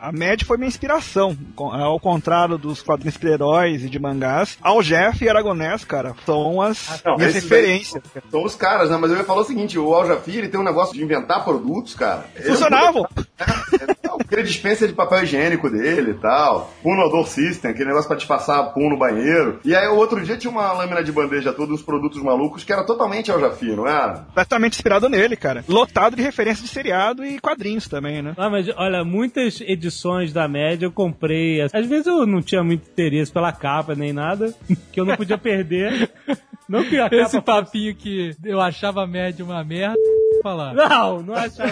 A 0.00 0.10
Mad 0.10 0.44
foi 0.44 0.56
minha 0.56 0.68
inspiração. 0.68 1.36
Ao 1.58 2.00
contrário 2.00 2.56
dos 2.56 2.80
quadrinhos 2.80 3.18
de 3.18 3.26
heróis 3.28 3.84
e 3.84 3.88
de 3.90 3.98
mangás, 3.98 4.56
Al 4.62 4.82
Jeff 4.82 5.22
e 5.22 5.28
Aragonés, 5.28 5.84
cara, 5.84 6.14
são 6.24 6.62
as 6.62 7.02
Não, 7.04 7.16
minhas 7.16 7.34
daí 7.34 7.42
referências. 7.42 8.02
São 8.30 8.42
os 8.42 8.54
caras, 8.54 8.88
né? 8.88 8.96
Mas 8.96 9.10
eu 9.10 9.18
ia 9.18 9.24
falar 9.24 9.42
o 9.42 9.44
seguinte: 9.44 9.78
o 9.78 9.92
Al 9.94 10.06
Jafir, 10.06 10.38
ele 10.38 10.48
tem 10.48 10.58
um 10.58 10.64
negócio 10.64 10.94
de 10.94 11.02
inventar 11.02 11.44
produtos, 11.44 11.94
cara. 11.94 12.24
É 12.34 12.42
Funcionavam! 12.42 13.06
Aquele 14.20 14.42
dispensa 14.44 14.86
de 14.86 14.92
papel 14.92 15.24
higiênico 15.24 15.68
dele 15.68 16.12
e 16.12 16.14
tal. 16.14 16.72
Puno 16.82 17.02
Odor 17.02 17.26
System, 17.26 17.70
aquele 17.70 17.88
negócio 17.88 18.06
pra 18.06 18.16
disfarçar 18.16 18.72
pum 18.72 18.88
no 18.88 18.96
banheiro. 18.96 19.58
E 19.64 19.74
aí, 19.74 19.88
o 19.88 19.96
outro 19.96 20.20
dia 20.22 20.36
tinha 20.36 20.50
uma 20.50 20.72
lâmina 20.72 21.02
de 21.02 21.10
bandeja 21.10 21.52
toda, 21.52 21.72
uns 21.72 21.82
produtos 21.82 22.22
malucos, 22.22 22.62
que 22.62 22.72
era 22.72 22.84
totalmente 22.84 23.32
Al 23.32 23.40
Jafir, 23.40 23.74
não 23.74 23.88
era? 23.88 24.18
Completamente 24.28 24.74
inspirado 24.74 25.08
nele, 25.08 25.34
cara. 25.36 25.64
Lotado 25.68 26.14
de 26.14 26.22
referências 26.22 26.64
de 26.64 26.72
seriado 26.72 27.24
e 27.24 27.40
quadrinhos 27.40 27.88
também, 27.88 28.22
né? 28.22 28.34
Ah, 28.36 28.48
mas 28.48 28.68
olha, 28.76 29.04
muitas 29.04 29.60
edições 29.62 30.32
da 30.32 30.46
média 30.46 30.86
eu 30.86 30.92
comprei. 30.92 31.62
Às 31.62 31.86
vezes 31.86 32.06
eu 32.06 32.24
não 32.24 32.40
tinha 32.40 32.62
muito 32.62 32.88
interesse 32.88 33.32
pela 33.32 33.52
capa 33.52 33.94
nem 33.96 34.12
nada, 34.12 34.54
que 34.92 35.00
eu 35.00 35.04
não 35.04 35.16
podia 35.16 35.38
perder. 35.38 36.10
Não 36.68 36.84
que 36.84 36.96
a 37.00 37.10
capa. 37.10 37.16
Esse 37.16 37.40
papinho 37.40 37.96
que 37.96 38.30
eu 38.44 38.60
achava 38.60 39.02
a 39.02 39.06
média 39.06 39.44
uma 39.44 39.64
merda, 39.64 39.98
falar. 40.42 40.74
Não, 40.74 41.22
não 41.22 41.34
achava. 41.34 41.70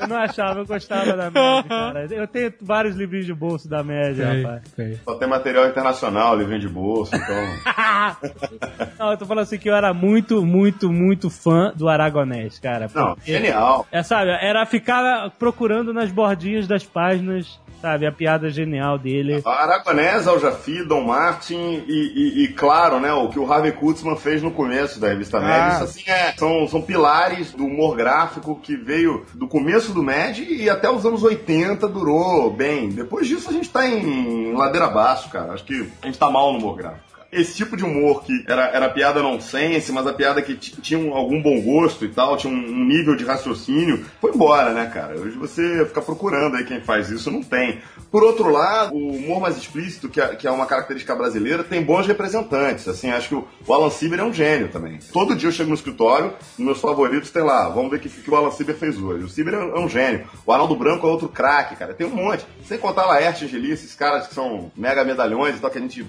eu 0.00 0.08
não 0.08 0.16
achava, 0.16 0.60
eu 0.60 0.66
gostava 0.66 1.12
da 1.16 1.30
média, 1.30 1.64
cara. 1.68 2.06
Eu 2.10 2.26
tenho 2.26 2.52
vários 2.60 2.96
livrinhos 2.96 3.26
de 3.26 3.34
bolso 3.34 3.68
da 3.68 3.82
média, 3.82 4.26
Sei, 4.30 4.42
rapaz. 4.42 4.62
sei. 4.74 5.00
Só 5.04 5.14
tem 5.16 5.28
material 5.28 5.66
internacional, 5.68 6.36
livrinho 6.36 6.60
de 6.60 6.68
bolso, 6.68 7.14
então. 7.14 7.36
Não, 8.98 9.10
eu 9.12 9.16
tô 9.16 9.26
falando 9.26 9.44
assim 9.44 9.58
que 9.58 9.68
eu 9.68 9.74
era 9.74 9.92
muito, 9.94 10.44
muito, 10.44 10.90
muito 10.92 11.30
fã 11.30 11.72
do 11.74 11.88
Aragonés, 11.88 12.58
cara. 12.58 12.88
Não, 12.94 13.16
genial. 13.24 13.86
É, 13.90 14.02
sabe, 14.02 14.30
era 14.30 14.64
ficar 14.66 15.30
procurando 15.38 15.92
nas 15.92 16.10
bordinhas 16.10 16.66
das 16.66 16.84
páginas, 16.84 17.60
sabe, 17.80 18.06
a 18.06 18.12
piada 18.12 18.50
genial 18.50 18.98
dele. 18.98 19.42
Aragonés, 19.44 20.26
Al 20.26 20.38
Jafir, 20.40 20.86
Don 20.86 21.02
Martin 21.02 21.84
e, 21.86 21.92
e- 21.92 22.44
e, 22.44 22.48
claro, 22.48 22.98
né, 23.00 23.12
o 23.12 23.28
que 23.28 23.38
o 23.38 23.50
Harvey 23.50 23.72
Kurtzman 23.72 24.16
fez 24.16 24.42
no 24.42 24.50
começo 24.50 24.98
da 25.00 25.08
revista 25.08 25.40
Mad. 25.40 25.50
Ah. 25.50 25.74
Isso 25.74 25.84
assim 25.84 26.10
é, 26.10 26.32
são, 26.36 26.66
são 26.68 26.82
pilares 26.82 27.52
do 27.52 27.64
humor 27.64 27.96
gráfico 27.96 28.58
que 28.62 28.76
veio 28.76 29.24
do 29.34 29.46
começo 29.46 29.92
do 29.92 30.02
Mad 30.02 30.38
e 30.38 30.68
até 30.68 30.90
os 30.90 31.04
anos 31.06 31.22
80 31.22 31.86
durou 31.88 32.50
bem. 32.50 32.88
Depois 32.90 33.26
disso 33.26 33.48
a 33.50 33.52
gente 33.52 33.68
tá 33.70 33.86
em 33.86 34.52
ladeira 34.54 34.86
abaixo, 34.86 35.28
cara. 35.30 35.52
Acho 35.52 35.64
que 35.64 35.88
a 36.02 36.06
gente 36.06 36.18
tá 36.18 36.30
mal 36.30 36.52
no 36.52 36.58
humor 36.58 36.76
gráfico. 36.76 37.07
Esse 37.30 37.54
tipo 37.54 37.76
de 37.76 37.84
humor 37.84 38.24
que 38.24 38.44
era, 38.46 38.68
era 38.68 38.88
piada 38.88 39.22
nonsense, 39.22 39.92
mas 39.92 40.06
a 40.06 40.12
piada 40.12 40.40
que 40.40 40.56
tinha 40.56 40.98
um, 40.98 41.14
algum 41.14 41.42
bom 41.42 41.60
gosto 41.60 42.04
e 42.04 42.08
tal, 42.08 42.36
tinha 42.36 42.52
um, 42.52 42.56
um, 42.56 42.84
nível 42.84 43.14
de 43.14 43.24
raciocínio, 43.24 44.04
foi 44.20 44.32
embora, 44.32 44.72
né, 44.72 44.86
cara? 44.92 45.14
Hoje 45.18 45.36
você 45.36 45.84
fica 45.86 46.00
procurando 46.00 46.56
aí 46.56 46.64
quem 46.64 46.80
faz 46.80 47.10
isso, 47.10 47.30
não 47.30 47.42
tem. 47.42 47.80
Por 48.10 48.22
outro 48.22 48.50
lado, 48.50 48.94
o 48.94 49.10
humor 49.10 49.40
mais 49.40 49.56
explícito, 49.58 50.08
que 50.08 50.20
é, 50.20 50.34
que 50.36 50.46
é 50.46 50.50
uma 50.50 50.64
característica 50.64 51.14
brasileira, 51.14 51.62
tem 51.62 51.82
bons 51.82 52.06
representantes. 52.06 52.88
Assim, 52.88 53.10
acho 53.10 53.28
que 53.28 53.34
o, 53.34 53.46
o 53.66 53.74
Alan 53.74 53.90
Sieber 53.90 54.20
é 54.20 54.24
um 54.24 54.32
gênio 54.32 54.68
também. 54.68 54.98
Todo 55.12 55.36
dia 55.36 55.48
eu 55.48 55.52
chego 55.52 55.68
no 55.68 55.74
escritório, 55.74 56.32
meus 56.58 56.80
favoritos 56.80 57.30
tem 57.30 57.42
lá, 57.42 57.68
vamos 57.68 57.90
ver 57.90 57.98
o 57.98 58.00
que, 58.00 58.08
que 58.08 58.30
o 58.30 58.36
Alan 58.36 58.50
Sieber 58.50 58.76
fez 58.76 58.98
hoje. 58.98 59.24
O 59.24 59.28
Sieber 59.28 59.54
é, 59.54 59.58
é 59.58 59.78
um 59.78 59.88
gênio. 59.88 60.26
O 60.46 60.52
Arnaldo 60.52 60.74
Branco 60.74 61.06
é 61.06 61.10
outro 61.10 61.28
craque, 61.28 61.76
cara. 61.76 61.92
Tem 61.92 62.06
um 62.06 62.14
monte. 62.14 62.46
Sem 62.64 62.78
contar 62.78 63.04
Laerte, 63.04 63.44
Angeli, 63.44 63.70
esses 63.70 63.94
caras 63.94 64.26
que 64.26 64.34
são 64.34 64.72
mega 64.74 65.04
medalhões 65.04 65.56
e 65.56 65.60
tal, 65.60 65.70
que 65.70 65.78
a 65.78 65.80
gente 65.80 66.06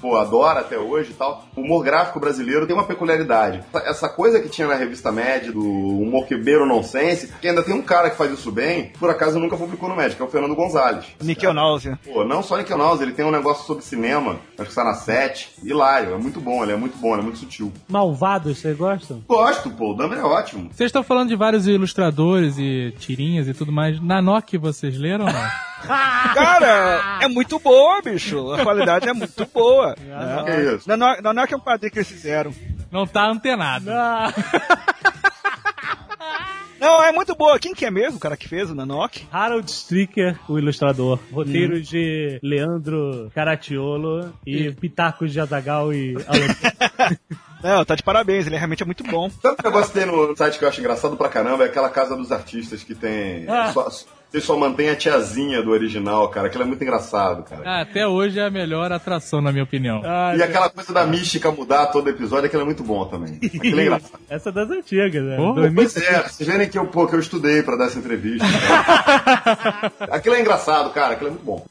pô, 0.00 0.16
adora 0.16 0.60
até 0.60 0.78
hoje 0.78 1.10
e 1.10 1.14
tal. 1.14 1.44
O 1.56 1.60
humor 1.60 1.84
gráfico 1.84 2.20
brasileiro 2.20 2.66
tem 2.66 2.74
uma 2.74 2.84
peculiaridade. 2.86 3.62
Essa 3.84 4.08
coisa 4.08 4.40
que 4.40 4.48
tinha 4.48 4.66
na 4.66 4.74
revista 4.74 5.12
Mad, 5.12 5.48
do 5.48 5.60
humor 5.60 6.26
quebeiro 6.26 6.66
nonsense, 6.66 7.32
que 7.40 7.48
ainda 7.48 7.62
tem 7.62 7.74
um 7.74 7.82
cara 7.82 8.10
que 8.10 8.16
faz 8.16 8.32
isso 8.32 8.50
bem, 8.50 8.92
por 8.98 9.10
acaso 9.10 9.38
nunca 9.38 9.56
publicou 9.56 9.88
no 9.88 9.96
Mad, 9.96 10.14
que 10.14 10.22
é 10.22 10.24
o 10.24 10.28
Fernando 10.28 10.54
Gonzalez. 10.54 11.06
Nickel 11.20 11.52
Náusea. 11.54 11.98
Pô, 12.04 12.24
não 12.24 12.42
só 12.42 12.56
Nickel 12.56 12.78
Náusea, 12.78 13.04
ele 13.04 13.12
tem 13.12 13.24
um 13.24 13.30
negócio 13.30 13.66
sobre 13.66 13.84
cinema, 13.84 14.40
acho 14.58 14.64
que 14.64 14.68
está 14.68 14.84
na 14.84 14.94
7, 14.94 15.50
hilário, 15.62 16.14
é 16.14 16.18
muito 16.18 16.40
bom, 16.40 16.62
ele 16.62 16.72
é 16.72 16.76
muito 16.76 16.96
bom, 16.98 17.12
ele 17.12 17.20
é 17.20 17.24
muito 17.24 17.38
sutil. 17.38 17.72
Malvados, 17.88 18.58
vocês 18.58 18.76
gostam? 18.76 19.22
Gosto, 19.28 19.70
pô, 19.70 19.92
o 19.92 19.94
Dumber 19.94 20.18
é 20.18 20.22
ótimo. 20.22 20.70
Vocês 20.72 20.88
estão 20.88 21.02
falando 21.02 21.28
de 21.28 21.36
vários 21.36 21.66
ilustradores 21.66 22.56
e 22.58 22.94
tirinhas 22.98 23.48
e 23.48 23.54
tudo 23.54 23.72
mais. 23.72 24.00
Nanok 24.00 24.56
vocês 24.58 24.98
leram 24.98 25.26
ou 25.26 25.32
não? 25.32 25.40
Cara, 26.34 27.18
é 27.22 27.28
muito 27.28 27.58
boa, 27.58 28.00
bicho. 28.02 28.52
A 28.52 28.62
qualidade 28.62 29.08
é 29.08 29.12
muito 29.12 29.46
boa. 29.46 29.94
Ah, 30.12 30.44
é. 30.48 30.52
Que 30.52 30.76
isso? 30.76 30.88
Não, 30.88 30.96
não, 30.96 31.32
não 31.32 31.42
é 31.42 31.46
que 31.46 31.54
é 31.54 31.56
um 31.56 31.60
quadrinho 31.60 31.92
que 31.92 31.98
eles 31.98 32.08
fizeram. 32.08 32.52
Não 32.90 33.06
tá 33.06 33.26
antenado. 33.26 33.86
Não. 33.86 34.32
Não, 36.80 37.04
é 37.04 37.12
muito 37.12 37.34
boa. 37.34 37.58
Quem 37.58 37.74
que 37.74 37.84
é 37.84 37.90
mesmo 37.90 38.16
o 38.16 38.20
cara 38.20 38.38
que 38.38 38.48
fez 38.48 38.70
o 38.70 38.74
Nanok? 38.74 39.26
Harold 39.30 39.70
Stricker, 39.70 40.40
o 40.48 40.58
ilustrador. 40.58 41.18
Roteiros 41.30 41.80
hum. 41.80 41.90
de 41.90 42.40
Leandro 42.42 43.30
Caratiolo 43.34 44.32
e 44.46 44.72
Pitacos 44.72 45.30
de 45.30 45.40
Azagal 45.40 45.92
e. 45.92 46.14
Não, 47.62 47.84
tá 47.84 47.94
de 47.94 48.02
parabéns, 48.02 48.46
ele 48.46 48.56
realmente 48.56 48.82
é 48.82 48.86
muito 48.86 49.04
bom. 49.04 49.28
Sabe 49.42 49.56
o 49.60 49.62
negócio 49.62 49.92
que 49.92 49.98
tem 49.98 50.06
no 50.06 50.34
site 50.34 50.58
que 50.58 50.64
eu 50.64 50.68
acho 50.70 50.80
engraçado 50.80 51.16
pra 51.18 51.28
caramba? 51.28 51.64
É 51.64 51.66
aquela 51.66 51.90
casa 51.90 52.16
dos 52.16 52.32
artistas 52.32 52.82
que 52.82 52.94
tem. 52.94 53.44
Ah. 53.46 53.70
Só, 53.74 53.90
ele 54.32 54.42
só 54.42 54.56
mantém 54.56 54.88
a 54.88 54.96
tiazinha 54.96 55.62
do 55.62 55.70
original, 55.70 56.28
cara. 56.28 56.46
Aquilo 56.46 56.62
é 56.62 56.66
muito 56.66 56.82
engraçado, 56.82 57.42
cara. 57.42 57.62
Ah, 57.64 57.80
até 57.80 58.06
hoje 58.06 58.38
é 58.38 58.46
a 58.46 58.50
melhor 58.50 58.92
atração, 58.92 59.40
na 59.40 59.50
minha 59.50 59.64
opinião. 59.64 60.02
Ah, 60.04 60.34
e 60.36 60.42
aquela 60.42 60.70
coisa 60.70 60.92
da 60.92 61.04
mística 61.04 61.50
mudar 61.50 61.86
todo 61.86 62.08
episódio, 62.08 62.46
aquilo 62.46 62.62
é 62.62 62.64
muito 62.64 62.84
bom 62.84 63.04
também. 63.06 63.40
Aquilo 63.42 63.80
é 63.80 63.82
engraçado. 63.82 64.20
Essa 64.30 64.50
é 64.50 64.52
das 64.52 64.70
antigas, 64.70 65.24
né? 65.24 65.36
Oh, 65.38 65.54
pois 65.74 65.96
é, 65.96 66.22
vocês 66.22 66.48
verem 66.48 66.68
que 66.68 66.78
eu, 66.78 66.86
pô, 66.86 67.06
que 67.06 67.14
eu 67.14 67.20
estudei 67.20 67.62
pra 67.62 67.76
dar 67.76 67.86
essa 67.86 67.98
entrevista. 67.98 68.46
aquilo 70.10 70.36
é 70.36 70.40
engraçado, 70.40 70.90
cara. 70.92 71.14
Aquilo 71.14 71.30
é 71.30 71.32
muito 71.32 71.44
bom 71.44 71.64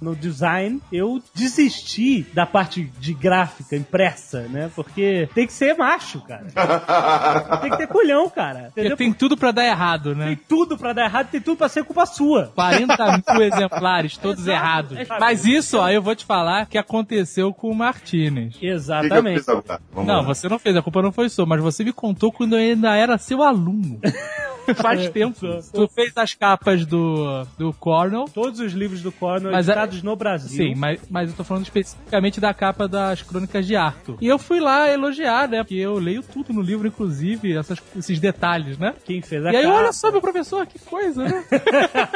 no 0.00 0.14
design, 0.14 0.80
eu 0.92 1.20
desisti 1.34 2.26
da 2.32 2.46
parte 2.46 2.84
de 2.98 3.12
gráfica 3.12 3.76
impressa, 3.76 4.42
né? 4.42 4.70
Porque 4.74 5.28
tem 5.34 5.46
que 5.46 5.52
ser 5.52 5.74
macho, 5.76 6.20
cara. 6.20 6.46
tem 7.60 7.70
que 7.70 7.76
ter 7.76 7.86
culhão, 7.86 8.28
cara. 8.30 8.68
Entendeu? 8.68 8.96
Tem 8.96 9.12
tudo 9.12 9.36
pra 9.36 9.50
dar 9.50 9.64
errado, 9.64 10.14
né? 10.14 10.26
Tem 10.26 10.36
tudo 10.36 10.78
pra 10.78 10.92
dar 10.92 11.04
errado, 11.04 11.30
tem 11.30 11.40
tudo 11.40 11.56
pra 11.56 11.68
ser 11.68 11.84
culpa 11.84 12.06
sua. 12.06 12.52
40 12.54 13.22
mil 13.34 13.42
exemplares, 13.42 14.16
todos 14.16 14.46
Exato. 14.46 14.94
errados. 14.94 14.98
Mas 15.20 15.44
isso, 15.44 15.78
ó, 15.78 15.88
eu 15.88 16.02
vou 16.02 16.14
te 16.14 16.24
falar 16.24 16.66
que 16.66 16.78
aconteceu 16.78 17.52
com 17.52 17.70
o 17.70 17.74
Martinez. 17.74 18.56
Exatamente. 18.60 19.44
Que 19.44 19.62
que 19.62 20.04
não, 20.04 20.16
lá. 20.16 20.22
você 20.22 20.48
não 20.48 20.58
fez, 20.58 20.76
a 20.76 20.82
culpa 20.82 21.02
não 21.02 21.12
foi 21.12 21.28
sua, 21.28 21.46
mas 21.46 21.60
você 21.60 21.84
me 21.84 21.92
contou 21.92 22.32
quando 22.32 22.56
eu 22.56 22.58
ainda 22.58 22.94
era 22.94 23.18
seu 23.18 23.42
aluno. 23.42 24.00
Faz 24.76 25.06
é, 25.06 25.10
tempo. 25.10 25.38
Tu 25.72 25.88
fez 25.88 26.12
as 26.16 26.34
capas 26.34 26.84
do, 26.84 27.44
do 27.56 27.72
Cornell. 27.72 28.26
Todos 28.32 28.60
os 28.60 28.72
livros 28.72 29.02
do 29.02 29.10
Cornell 29.12 29.52
mas, 29.52 29.68
editados 29.68 30.02
no 30.02 30.16
Brasil. 30.16 30.48
Sim, 30.48 30.74
mas, 30.74 31.00
mas 31.08 31.30
eu 31.30 31.36
tô 31.36 31.44
falando 31.44 31.64
especificamente 31.64 32.40
da 32.40 32.52
capa 32.52 32.86
das 32.86 33.22
Crônicas 33.22 33.66
de 33.66 33.76
Arthur. 33.76 34.18
E 34.20 34.26
eu 34.26 34.38
fui 34.38 34.60
lá 34.60 34.88
elogiar, 34.90 35.48
né? 35.48 35.62
Porque 35.62 35.74
eu 35.74 35.98
leio 35.98 36.22
tudo 36.22 36.52
no 36.52 36.60
livro, 36.60 36.86
inclusive 36.86 37.56
essas, 37.56 37.78
esses 37.96 38.18
detalhes, 38.18 38.78
né? 38.78 38.94
Quem 39.04 39.22
fez 39.22 39.44
a 39.44 39.52
E 39.52 39.56
aí, 39.56 39.62
capa. 39.64 39.74
olha 39.76 39.92
só, 39.92 40.10
meu 40.10 40.20
professor, 40.20 40.66
que 40.66 40.78
coisa, 40.78 41.24
né? 41.24 41.44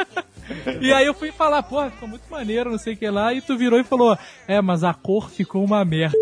e 0.81 0.91
aí 0.93 1.05
eu 1.05 1.13
fui 1.13 1.31
falar, 1.31 1.63
porra, 1.63 1.89
ficou 1.89 2.07
muito 2.07 2.23
maneiro, 2.29 2.71
não 2.71 2.77
sei 2.77 2.93
o 2.93 2.97
que 2.97 3.09
lá, 3.09 3.33
e 3.33 3.41
tu 3.41 3.57
virou 3.57 3.79
e 3.79 3.83
falou, 3.83 4.17
é, 4.47 4.61
mas 4.61 4.83
a 4.83 4.93
cor 4.93 5.29
ficou 5.29 5.63
uma 5.63 5.83
merda. 5.85 6.17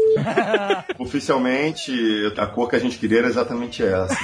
Oficialmente, 0.98 1.92
a 2.38 2.46
cor 2.46 2.70
que 2.70 2.76
a 2.76 2.80
gente 2.80 2.98
queria 2.98 3.20
era 3.20 3.28
exatamente 3.28 3.84
essa. 3.84 4.18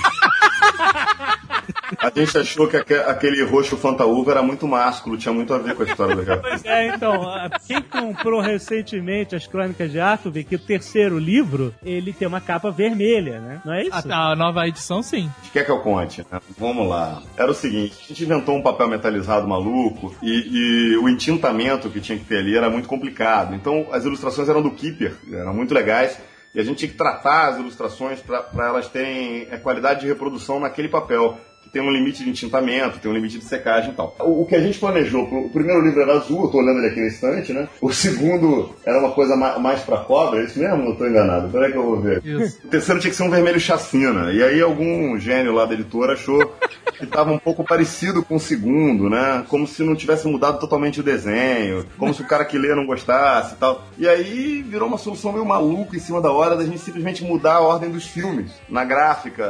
A 1.97 2.11
gente 2.13 2.37
achou 2.37 2.67
que 2.67 2.77
aquele 2.77 3.43
roxo 3.43 3.77
fantaúva 3.77 4.31
era 4.31 4.41
muito 4.41 4.67
másculo, 4.67 5.17
tinha 5.17 5.33
muito 5.33 5.53
a 5.53 5.57
ver 5.57 5.75
com 5.75 5.83
a 5.83 5.85
história 5.85 6.15
do 6.15 6.21
Harry 6.23 6.41
Pois 6.41 6.65
é, 6.65 6.87
então, 6.95 7.21
quem 7.65 7.81
comprou 7.81 8.41
recentemente 8.41 9.35
as 9.35 9.47
Crônicas 9.47 9.91
de 9.91 9.99
Arthur 9.99 10.31
vê 10.31 10.43
que 10.43 10.55
o 10.55 10.59
terceiro 10.59 11.17
livro, 11.17 11.73
ele 11.83 12.11
tem 12.11 12.27
uma 12.27 12.41
capa 12.41 12.71
vermelha, 12.71 13.39
né? 13.39 13.61
Não 13.63 13.73
é 13.73 13.83
isso? 13.83 14.11
A, 14.11 14.31
a 14.31 14.35
nova 14.35 14.67
edição, 14.67 15.01
sim. 15.01 15.29
Quer 15.53 15.65
que 15.65 15.71
eu 15.71 15.79
conte? 15.79 16.25
Né? 16.31 16.39
Vamos 16.57 16.87
lá. 16.87 17.21
Era 17.37 17.51
o 17.51 17.55
seguinte, 17.55 17.97
a 18.03 18.07
gente 18.07 18.23
inventou 18.23 18.55
um 18.55 18.61
papel 18.61 18.87
metalizado 18.87 19.47
maluco 19.47 20.15
e, 20.21 20.93
e 20.93 20.97
o 20.97 21.07
entintamento 21.07 21.89
que 21.89 22.01
tinha 22.01 22.17
que 22.17 22.25
ter 22.25 22.39
ali 22.39 22.55
era 22.55 22.69
muito 22.69 22.87
complicado. 22.87 23.55
Então, 23.55 23.87
as 23.91 24.03
ilustrações 24.05 24.49
eram 24.49 24.61
do 24.61 24.71
Keeper, 24.71 25.15
eram 25.31 25.53
muito 25.53 25.73
legais. 25.73 26.17
E 26.55 26.59
a 26.59 26.63
gente 26.63 26.77
tinha 26.77 26.89
que 26.89 26.97
tratar 26.97 27.49
as 27.49 27.59
ilustrações 27.59 28.19
para 28.19 28.67
elas 28.67 28.87
terem 28.87 29.47
a 29.51 29.57
qualidade 29.57 30.01
de 30.01 30.07
reprodução 30.07 30.59
naquele 30.59 30.87
papel 30.87 31.37
que 31.67 31.73
tem 31.73 31.81
um 31.81 31.91
limite 31.91 32.23
de 32.23 32.29
entintamento, 32.29 32.99
tem 32.99 33.11
um 33.11 33.13
limite 33.13 33.37
de 33.37 33.45
secagem 33.45 33.91
e 33.91 33.93
tal. 33.93 34.15
O, 34.19 34.41
o 34.41 34.45
que 34.45 34.55
a 34.55 34.61
gente 34.61 34.79
planejou, 34.79 35.23
o 35.23 35.49
primeiro 35.49 35.81
livro 35.81 36.01
era 36.01 36.13
azul, 36.13 36.45
eu 36.45 36.49
tô 36.49 36.57
olhando 36.59 36.79
ele 36.79 36.87
aqui 36.87 37.01
na 37.01 37.07
estante, 37.07 37.53
né? 37.53 37.67
O 37.81 37.91
segundo 37.91 38.73
era 38.85 38.99
uma 38.99 39.11
coisa 39.11 39.35
ma 39.35 39.59
mais 39.59 39.81
pra 39.81 39.97
cobra, 39.97 40.41
é 40.41 40.45
isso 40.45 40.59
mesmo? 40.59 40.77
Não 40.77 40.95
tô 40.95 41.05
enganado. 41.05 41.49
Peraí 41.49 41.71
que 41.71 41.77
eu 41.77 41.83
vou 41.83 41.99
ver. 41.99 42.25
Isso. 42.25 42.59
O 42.63 42.67
terceiro 42.69 42.99
tinha 42.99 43.11
que 43.11 43.17
ser 43.17 43.23
um 43.23 43.29
vermelho 43.29 43.59
chacina. 43.59 44.31
E 44.31 44.41
aí 44.41 44.61
algum 44.61 45.17
gênio 45.17 45.53
lá 45.53 45.65
da 45.65 45.73
editora 45.73 46.13
achou 46.13 46.55
que 46.97 47.05
tava 47.05 47.31
um 47.31 47.39
pouco 47.39 47.63
parecido 47.63 48.23
com 48.23 48.35
o 48.35 48.39
segundo, 48.39 49.09
né? 49.09 49.45
Como 49.47 49.67
se 49.67 49.83
não 49.83 49.95
tivesse 49.95 50.27
mudado 50.27 50.59
totalmente 50.59 50.99
o 50.99 51.03
desenho, 51.03 51.85
como 51.97 52.13
se 52.13 52.21
o 52.21 52.27
cara 52.27 52.45
que 52.45 52.57
lê 52.57 52.73
não 52.75 52.85
gostasse 52.85 53.53
e 53.53 53.57
tal. 53.57 53.83
E 53.97 54.07
aí 54.07 54.61
virou 54.61 54.87
uma 54.87 54.97
solução 54.97 55.31
meio 55.31 55.45
maluca 55.45 55.95
em 55.95 55.99
cima 55.99 56.21
da 56.21 56.31
hora 56.31 56.55
da 56.55 56.65
gente 56.65 56.79
simplesmente 56.79 57.23
mudar 57.23 57.55
a 57.55 57.61
ordem 57.61 57.89
dos 57.89 58.05
filmes 58.05 58.51
na 58.69 58.83
gráfica. 58.83 59.45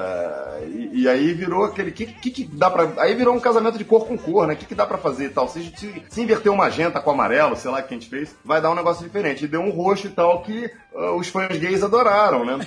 E, 0.67 1.01
e 1.03 1.09
aí 1.09 1.33
virou 1.33 1.63
aquele. 1.63 1.91
Que, 1.91 2.05
que, 2.05 2.29
que 2.29 2.43
dá 2.45 2.69
pra. 2.69 2.91
Aí 2.97 3.15
virou 3.15 3.35
um 3.35 3.39
casamento 3.39 3.77
de 3.77 3.85
cor 3.85 4.05
com 4.05 4.17
cor, 4.17 4.47
né? 4.47 4.53
O 4.53 4.57
que, 4.57 4.65
que 4.65 4.75
dá 4.75 4.85
pra 4.85 4.97
fazer 4.97 5.25
e 5.25 5.29
tal? 5.29 5.47
Se, 5.47 5.63
se, 5.75 6.03
se 6.09 6.21
inverter 6.21 6.51
uma 6.51 6.67
magenta 6.67 6.99
com 6.99 7.11
amarelo, 7.11 7.55
sei 7.55 7.71
lá 7.71 7.79
o 7.79 7.83
que 7.83 7.93
a 7.93 7.97
gente 7.97 8.09
fez, 8.09 8.35
vai 8.43 8.61
dar 8.61 8.69
um 8.71 8.75
negócio 8.75 9.03
diferente. 9.03 9.45
E 9.45 9.47
deu 9.47 9.61
um 9.61 9.71
roxo 9.71 10.07
e 10.07 10.09
tal 10.09 10.41
que 10.41 10.69
uh, 10.93 11.15
os 11.15 11.27
fãs 11.29 11.55
gays 11.57 11.81
adoraram, 11.81 12.45
né? 12.45 12.59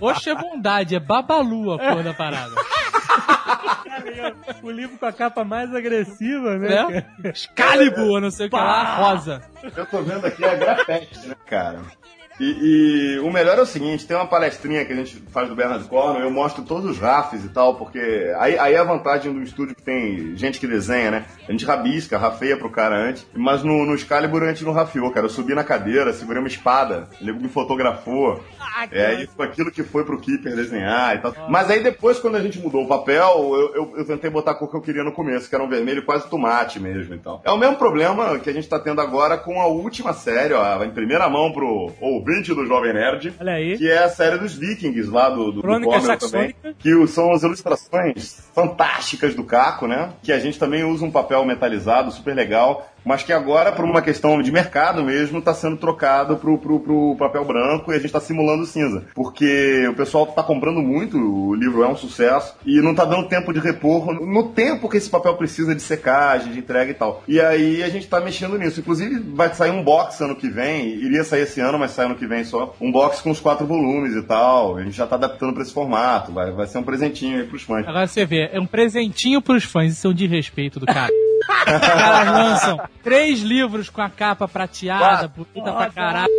Oxe 0.00 0.30
é 0.30 0.34
bondade, 0.34 0.94
é 0.94 1.00
babalu 1.00 1.72
a 1.72 1.78
cor 1.78 2.02
da 2.02 2.14
parada. 2.14 2.54
o 4.62 4.70
livro 4.70 4.98
com 4.98 5.06
a 5.06 5.12
capa 5.12 5.44
mais 5.44 5.74
agressiva, 5.74 6.58
né? 6.58 7.04
É? 7.22 7.28
Excalibur, 7.30 8.20
não 8.20 8.30
sei 8.30 8.46
o 8.46 8.50
que 8.50 8.56
lá, 8.56 8.94
rosa. 8.96 9.42
Eu 9.76 9.86
tô 9.86 10.02
vendo 10.02 10.26
aqui 10.26 10.44
a 10.44 10.54
grafete, 10.54 11.26
né, 11.26 11.36
cara? 11.46 11.80
E, 12.40 13.16
e, 13.16 13.18
o 13.20 13.30
melhor 13.30 13.58
é 13.58 13.60
o 13.60 13.66
seguinte, 13.66 14.06
tem 14.06 14.16
uma 14.16 14.26
palestrinha 14.26 14.82
que 14.86 14.94
a 14.94 14.96
gente 14.96 15.22
faz 15.30 15.46
do 15.46 15.54
Bernard 15.54 15.86
Cornwell, 15.86 16.24
eu 16.24 16.30
mostro 16.30 16.62
todos 16.62 16.90
os 16.90 16.98
RAFs 16.98 17.44
e 17.44 17.50
tal, 17.50 17.74
porque 17.74 18.32
aí, 18.38 18.58
aí 18.58 18.74
é 18.74 18.78
a 18.78 18.84
vantagem 18.84 19.30
do 19.30 19.42
estúdio 19.42 19.76
que 19.76 19.82
tem 19.82 20.34
gente 20.36 20.58
que 20.58 20.66
desenha, 20.66 21.10
né? 21.10 21.24
A 21.46 21.52
gente 21.52 21.66
rabisca, 21.66 22.16
rafeia 22.16 22.56
pro 22.56 22.70
cara 22.70 22.96
antes, 22.96 23.26
mas 23.34 23.62
no, 23.62 23.84
no 23.84 23.94
Excalibur 23.94 24.42
a 24.42 24.48
gente 24.48 24.64
não 24.64 24.72
rafiou, 24.72 25.10
cara. 25.10 25.26
Eu 25.26 25.30
subi 25.30 25.54
na 25.54 25.62
cadeira, 25.62 26.14
segurei 26.14 26.40
uma 26.40 26.48
espada, 26.48 27.08
ele 27.20 27.34
me 27.34 27.48
fotografou. 27.48 28.42
Ah, 28.58 28.88
é, 28.90 29.22
isso 29.22 29.42
aquilo 29.42 29.70
que 29.70 29.82
foi 29.82 30.04
pro 30.04 30.18
Keeper 30.18 30.56
desenhar 30.56 31.16
e 31.16 31.18
tal. 31.18 31.34
Ah. 31.36 31.46
Mas 31.50 31.68
aí 31.70 31.82
depois, 31.82 32.18
quando 32.18 32.36
a 32.36 32.40
gente 32.40 32.58
mudou 32.58 32.84
o 32.84 32.88
papel, 32.88 33.52
eu, 33.54 33.74
eu, 33.74 33.94
eu, 33.98 34.04
tentei 34.06 34.30
botar 34.30 34.52
a 34.52 34.54
cor 34.54 34.70
que 34.70 34.76
eu 34.76 34.80
queria 34.80 35.04
no 35.04 35.12
começo, 35.12 35.46
que 35.46 35.54
era 35.54 35.62
um 35.62 35.68
vermelho 35.68 36.06
quase 36.06 36.26
tomate 36.28 36.80
mesmo 36.80 37.14
e 37.14 37.18
tal. 37.18 37.42
É 37.44 37.50
o 37.50 37.58
mesmo 37.58 37.76
problema 37.76 38.38
que 38.38 38.48
a 38.48 38.52
gente 38.52 38.68
tá 38.68 38.78
tendo 38.78 39.02
agora 39.02 39.36
com 39.36 39.60
a 39.60 39.66
última 39.66 40.14
série, 40.14 40.54
ó, 40.54 40.82
em 40.82 40.90
primeira 40.90 41.28
mão 41.28 41.52
pro 41.52 41.92
ou 42.00 42.22
do 42.54 42.66
Jovem 42.66 42.92
Nerd. 42.92 43.34
Olha 43.40 43.54
aí. 43.54 43.76
Que 43.76 43.90
é 43.90 43.98
a 43.98 44.08
série 44.08 44.38
dos 44.38 44.54
Vikings 44.54 45.10
lá 45.10 45.28
do, 45.28 45.50
do, 45.50 45.62
Crônica 45.62 46.16
também. 46.16 46.54
Que 46.78 47.06
são 47.08 47.32
as 47.32 47.42
ilustrações 47.42 48.48
fantásticas 48.54 49.34
do 49.34 49.44
Caco, 49.44 49.86
né? 49.86 50.10
Que 50.22 50.32
a 50.32 50.38
gente 50.38 50.58
também 50.58 50.84
usa 50.84 51.04
um 51.04 51.10
papel 51.10 51.44
metalizado, 51.44 52.12
super 52.12 52.34
legal. 52.34 52.90
Mas 53.04 53.22
que 53.22 53.32
agora, 53.32 53.72
por 53.72 53.84
uma 53.84 54.02
questão 54.02 54.40
de 54.40 54.52
mercado 54.52 55.02
mesmo, 55.02 55.38
está 55.38 55.54
sendo 55.54 55.76
trocado 55.76 56.36
pro, 56.36 56.58
pro, 56.58 56.80
pro 56.80 57.16
papel 57.18 57.44
branco 57.44 57.90
e 57.90 57.94
a 57.94 57.98
gente 57.98 58.06
está 58.06 58.20
simulando 58.20 58.66
cinza. 58.66 59.04
Porque 59.14 59.86
o 59.88 59.94
pessoal 59.94 60.26
tá 60.26 60.42
comprando 60.42 60.80
muito, 60.80 61.18
o 61.18 61.54
livro 61.54 61.82
é 61.82 61.88
um 61.88 61.96
sucesso, 61.96 62.54
e 62.64 62.80
não 62.80 62.94
tá 62.94 63.04
dando 63.04 63.28
tempo 63.28 63.52
de 63.52 63.60
repor 63.60 64.12
no 64.12 64.48
tempo 64.48 64.88
que 64.88 64.96
esse 64.96 65.08
papel 65.08 65.34
precisa 65.34 65.74
de 65.74 65.82
secagem, 65.82 66.52
de 66.52 66.58
entrega 66.58 66.90
e 66.90 66.94
tal. 66.94 67.22
E 67.26 67.40
aí 67.40 67.82
a 67.82 67.88
gente 67.88 68.06
tá 68.06 68.20
mexendo 68.20 68.58
nisso. 68.58 68.80
Inclusive, 68.80 69.20
vai 69.34 69.52
sair 69.54 69.70
um 69.70 69.82
box 69.82 70.20
ano 70.20 70.36
que 70.36 70.48
vem, 70.48 70.88
iria 70.88 71.24
sair 71.24 71.42
esse 71.42 71.60
ano, 71.60 71.78
mas 71.78 71.92
sai 71.92 72.06
ano 72.06 72.14
que 72.14 72.26
vem 72.26 72.44
só. 72.44 72.74
Um 72.80 72.92
box 72.92 73.20
com 73.22 73.30
os 73.30 73.40
quatro 73.40 73.66
volumes 73.66 74.14
e 74.14 74.22
tal. 74.22 74.76
A 74.76 74.82
gente 74.82 74.96
já 74.96 75.06
tá 75.06 75.16
adaptando 75.16 75.52
para 75.52 75.62
esse 75.62 75.72
formato. 75.72 76.32
Vai, 76.32 76.50
vai 76.50 76.66
ser 76.66 76.78
um 76.78 76.82
presentinho 76.82 77.40
aí 77.40 77.46
pros 77.46 77.62
fãs. 77.62 77.86
Agora 77.86 78.06
você 78.06 78.24
vê, 78.24 78.50
é 78.52 78.60
um 78.60 78.66
presentinho 78.66 79.40
pros 79.40 79.64
fãs, 79.64 79.92
isso 79.92 80.06
é 80.06 80.10
um 80.10 80.14
desrespeito 80.14 80.80
do 80.80 80.86
cara. 80.86 81.10
Os 81.40 81.80
caras 81.80 82.28
lançam 82.34 82.80
três 83.02 83.40
livros 83.40 83.88
com 83.88 84.02
a 84.02 84.10
capa 84.10 84.46
prateada, 84.46 85.28
bonita 85.28 85.72
pra 85.72 85.90
caralho. 85.90 86.30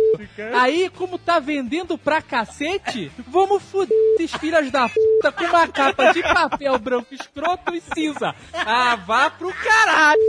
Aí, 0.60 0.90
como 0.90 1.18
tá 1.18 1.38
vendendo 1.38 1.98
pra 1.98 2.22
cacete, 2.22 3.10
vamos 3.28 3.62
fuder 3.62 3.96
esses 4.18 4.32
filhas 4.38 4.70
da 4.70 4.88
puta 4.88 5.32
com 5.32 5.44
uma 5.44 5.66
capa 5.68 6.12
de 6.12 6.22
papel 6.22 6.78
branco 6.78 7.12
escroto 7.14 7.74
e 7.74 7.80
cinza. 7.80 8.34
Ah, 8.54 8.96
vá 8.96 9.30
pro 9.30 9.52
caralho! 9.52 10.20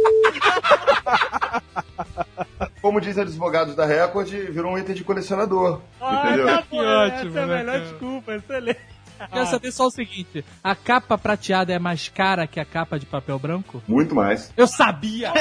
Como 2.81 2.99
dizem 2.99 3.23
os 3.23 3.29
advogados 3.31 3.75
da 3.75 3.85
Record, 3.85 4.27
virou 4.29 4.73
um 4.73 4.77
item 4.77 4.95
de 4.95 5.03
colecionador. 5.03 5.81
entendeu? 6.01 6.45
tá 6.47 6.61
Que 6.63 6.67
bom, 6.69 6.83
ótimo, 6.83 7.29
Essa 7.29 7.39
é 7.39 7.43
a 7.43 7.45
né, 7.45 7.55
melhor 7.57 7.73
cara? 7.73 7.79
desculpa, 7.85 8.33
excelente. 8.35 8.92
Quero 9.31 9.45
saber 9.47 9.71
só 9.71 9.87
o 9.87 9.91
seguinte: 9.91 10.43
a 10.63 10.75
capa 10.75 11.17
prateada 11.17 11.71
é 11.73 11.79
mais 11.79 12.09
cara 12.09 12.47
que 12.47 12.59
a 12.59 12.65
capa 12.65 12.97
de 12.99 13.05
papel 13.05 13.37
branco? 13.39 13.81
Muito 13.87 14.13
mais. 14.15 14.51
Eu 14.57 14.67
sabia! 14.67 15.31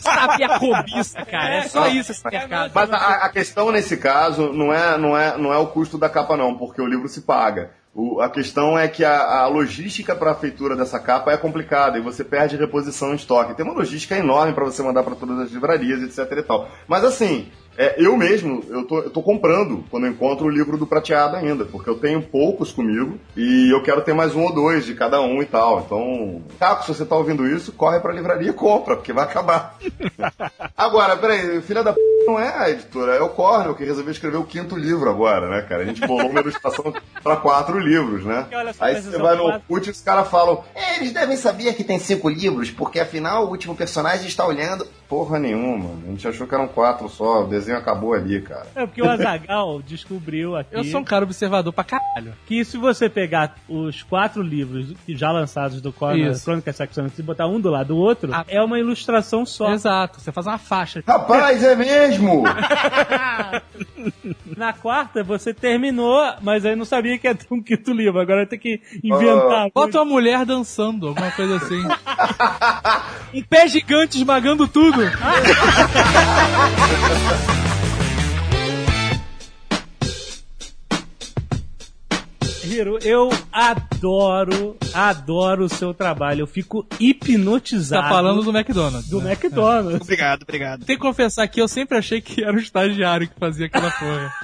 sabia 0.00 0.46
a 0.46 0.58
cobiça, 0.58 1.24
cara. 1.24 1.54
É 1.56 1.62
só 1.68 1.88
isso 1.88 2.12
esse 2.12 2.24
mercado. 2.24 2.72
Mas 2.74 2.90
a, 2.92 2.96
a 3.24 3.28
questão 3.28 3.70
nesse 3.72 3.96
caso 3.96 4.52
não 4.52 4.72
é, 4.72 4.96
não, 4.98 5.16
é, 5.16 5.36
não 5.38 5.52
é 5.52 5.58
o 5.58 5.66
custo 5.66 5.98
da 5.98 6.08
capa, 6.08 6.36
não, 6.36 6.56
porque 6.56 6.80
o 6.80 6.86
livro 6.86 7.08
se 7.08 7.22
paga. 7.22 7.70
O- 7.94 8.20
a 8.20 8.28
questão 8.28 8.76
é 8.76 8.88
que 8.88 9.04
a, 9.04 9.20
a 9.42 9.46
logística 9.46 10.16
para 10.16 10.32
a 10.32 10.34
feitura 10.34 10.74
dessa 10.74 10.98
capa 10.98 11.30
é 11.32 11.36
complicada 11.36 11.96
e 11.96 12.00
você 12.00 12.24
perde 12.24 12.56
reposição 12.56 13.12
em 13.12 13.16
estoque. 13.16 13.54
Tem 13.54 13.64
uma 13.64 13.74
logística 13.74 14.16
enorme 14.18 14.52
para 14.52 14.64
você 14.64 14.82
mandar 14.82 15.04
para 15.04 15.14
todas 15.14 15.38
as 15.38 15.50
livrarias, 15.52 16.02
etc 16.02 16.38
e 16.38 16.42
tal. 16.42 16.68
Mas 16.88 17.04
assim, 17.04 17.52
é, 17.76 17.94
eu 17.98 18.16
mesmo, 18.16 18.62
eu 18.68 18.84
tô, 18.84 18.98
eu 18.98 19.10
tô 19.10 19.22
comprando 19.22 19.84
quando 19.90 20.06
eu 20.06 20.12
encontro 20.12 20.46
o 20.46 20.50
livro 20.50 20.76
do 20.76 20.86
prateado 20.86 21.36
ainda, 21.36 21.64
porque 21.64 21.88
eu 21.90 21.98
tenho 21.98 22.22
poucos 22.22 22.72
comigo 22.72 23.18
e 23.36 23.70
eu 23.72 23.82
quero 23.82 24.02
ter 24.02 24.12
mais 24.12 24.34
um 24.34 24.42
ou 24.42 24.52
dois 24.54 24.84
de 24.84 24.94
cada 24.94 25.20
um 25.20 25.42
e 25.42 25.46
tal. 25.46 25.80
Então, 25.80 26.42
Caco, 26.58 26.82
se 26.84 26.94
você 26.94 27.04
tá 27.04 27.16
ouvindo 27.16 27.46
isso, 27.46 27.72
corre 27.72 28.00
pra 28.00 28.12
livraria 28.12 28.50
e 28.50 28.54
compra, 28.54 28.96
porque 28.96 29.12
vai 29.12 29.24
acabar. 29.24 29.76
Agora, 30.76 31.16
peraí, 31.16 31.60
filha 31.62 31.82
da 31.82 31.92
p 31.92 32.00
não 32.26 32.40
é 32.40 32.54
a 32.56 32.70
editora, 32.70 33.14
é 33.14 33.20
o 33.20 33.28
Cornell 33.28 33.74
que 33.74 33.84
resolveu 33.84 34.10
escrever 34.10 34.38
o 34.38 34.44
quinto 34.44 34.76
livro 34.76 35.10
agora, 35.10 35.48
né, 35.48 35.60
cara? 35.62 35.82
A 35.82 35.84
gente 35.84 36.00
bolou 36.06 36.30
uma 36.30 36.40
ilustração 36.40 36.92
pra 37.22 37.36
quatro 37.36 37.78
livros, 37.78 38.24
né? 38.24 38.46
Só, 38.72 38.84
Aí 38.84 39.00
você 39.00 39.18
vai 39.18 39.36
no. 39.36 39.44
Orkut 39.44 39.86
e 39.86 39.90
os 39.90 40.00
caras 40.00 40.28
falam, 40.28 40.64
É, 40.74 40.96
eles 40.96 41.12
devem 41.12 41.36
saber 41.36 41.74
que 41.74 41.84
tem 41.84 41.98
cinco 41.98 42.28
livros, 42.30 42.70
porque 42.70 42.98
afinal 42.98 43.44
o 43.44 43.50
último 43.50 43.76
personagem 43.76 44.26
está 44.26 44.46
olhando. 44.46 44.86
porra 45.06 45.38
nenhuma, 45.38 45.90
a 46.06 46.10
gente 46.10 46.26
achou 46.26 46.46
que 46.46 46.54
eram 46.54 46.66
quatro 46.66 47.08
só, 47.10 47.42
o 47.42 47.46
desenho 47.64 47.78
acabou 47.78 48.14
ali, 48.14 48.40
cara. 48.40 48.66
É 48.74 48.86
porque 48.86 49.02
o 49.02 49.08
Azagal 49.10 49.80
descobriu 49.86 50.56
aqui 50.56 50.74
Eu 50.74 50.84
sou 50.84 51.00
um 51.00 51.04
cara 51.04 51.24
observador 51.24 51.72
pra 51.72 51.84
caralho. 51.84 52.32
que 52.46 52.64
se 52.64 52.76
você 52.76 53.08
pegar 53.08 53.54
os 53.68 54.02
quatro 54.02 54.42
livros 54.42 54.94
já 55.08 55.30
lançados 55.32 55.80
do 55.80 55.92
Corner 55.92 56.30
Isso. 56.32 56.44
Crônicas 56.44 56.76
Saxônicas 56.76 57.18
e 57.18 57.22
botar 57.22 57.46
um 57.46 57.60
do 57.60 57.70
lado 57.70 57.88
do 57.88 57.96
outro, 57.96 58.32
Ah. 58.32 58.44
é 58.48 58.62
uma 58.62 58.78
ilustração 58.78 59.44
só. 59.46 59.72
Exato, 59.72 60.20
você 60.20 60.30
faz 60.32 60.46
uma 60.46 60.58
faixa. 60.58 61.02
Rapaz, 61.06 61.62
é 61.62 61.74
mesmo! 61.76 62.44
Na 64.56 64.72
quarta, 64.72 65.22
você 65.22 65.52
terminou, 65.52 66.20
mas 66.42 66.64
aí 66.64 66.76
não 66.76 66.84
sabia 66.84 67.18
que 67.18 67.26
ia 67.26 67.34
ter 67.34 67.46
um 67.50 67.62
quinto 67.62 67.92
livro. 67.92 68.20
Agora 68.20 68.46
tem 68.46 68.58
que 68.58 68.80
inventar. 69.02 69.70
Bota 69.74 69.98
uma 69.98 70.04
mulher 70.04 70.44
dançando, 70.44 71.08
alguma 71.08 71.30
coisa 71.30 71.56
assim. 71.56 71.82
um 73.34 73.42
pé 73.42 73.68
gigante 73.68 74.16
esmagando 74.16 74.68
tudo. 74.68 75.02
Hiro, 82.74 82.98
eu 83.02 83.30
adoro, 83.52 84.76
adoro 84.92 85.64
o 85.64 85.68
seu 85.68 85.94
trabalho. 85.94 86.40
Eu 86.40 86.46
fico 86.46 86.84
hipnotizado. 86.98 88.02
Tá 88.02 88.08
falando 88.08 88.42
do 88.42 88.50
McDonald's. 88.50 89.08
do 89.08 89.20
né? 89.20 89.30
McDonald's. 89.32 90.00
Obrigado, 90.00 90.42
obrigado. 90.42 90.84
Tem 90.84 90.96
que 90.96 91.02
confessar 91.02 91.46
que 91.46 91.62
eu 91.62 91.68
sempre 91.68 91.96
achei 91.96 92.20
que 92.20 92.42
era 92.42 92.56
o 92.56 92.58
estagiário 92.58 93.28
que 93.28 93.38
fazia 93.38 93.66
aquela 93.66 93.92
porra. 93.92 94.32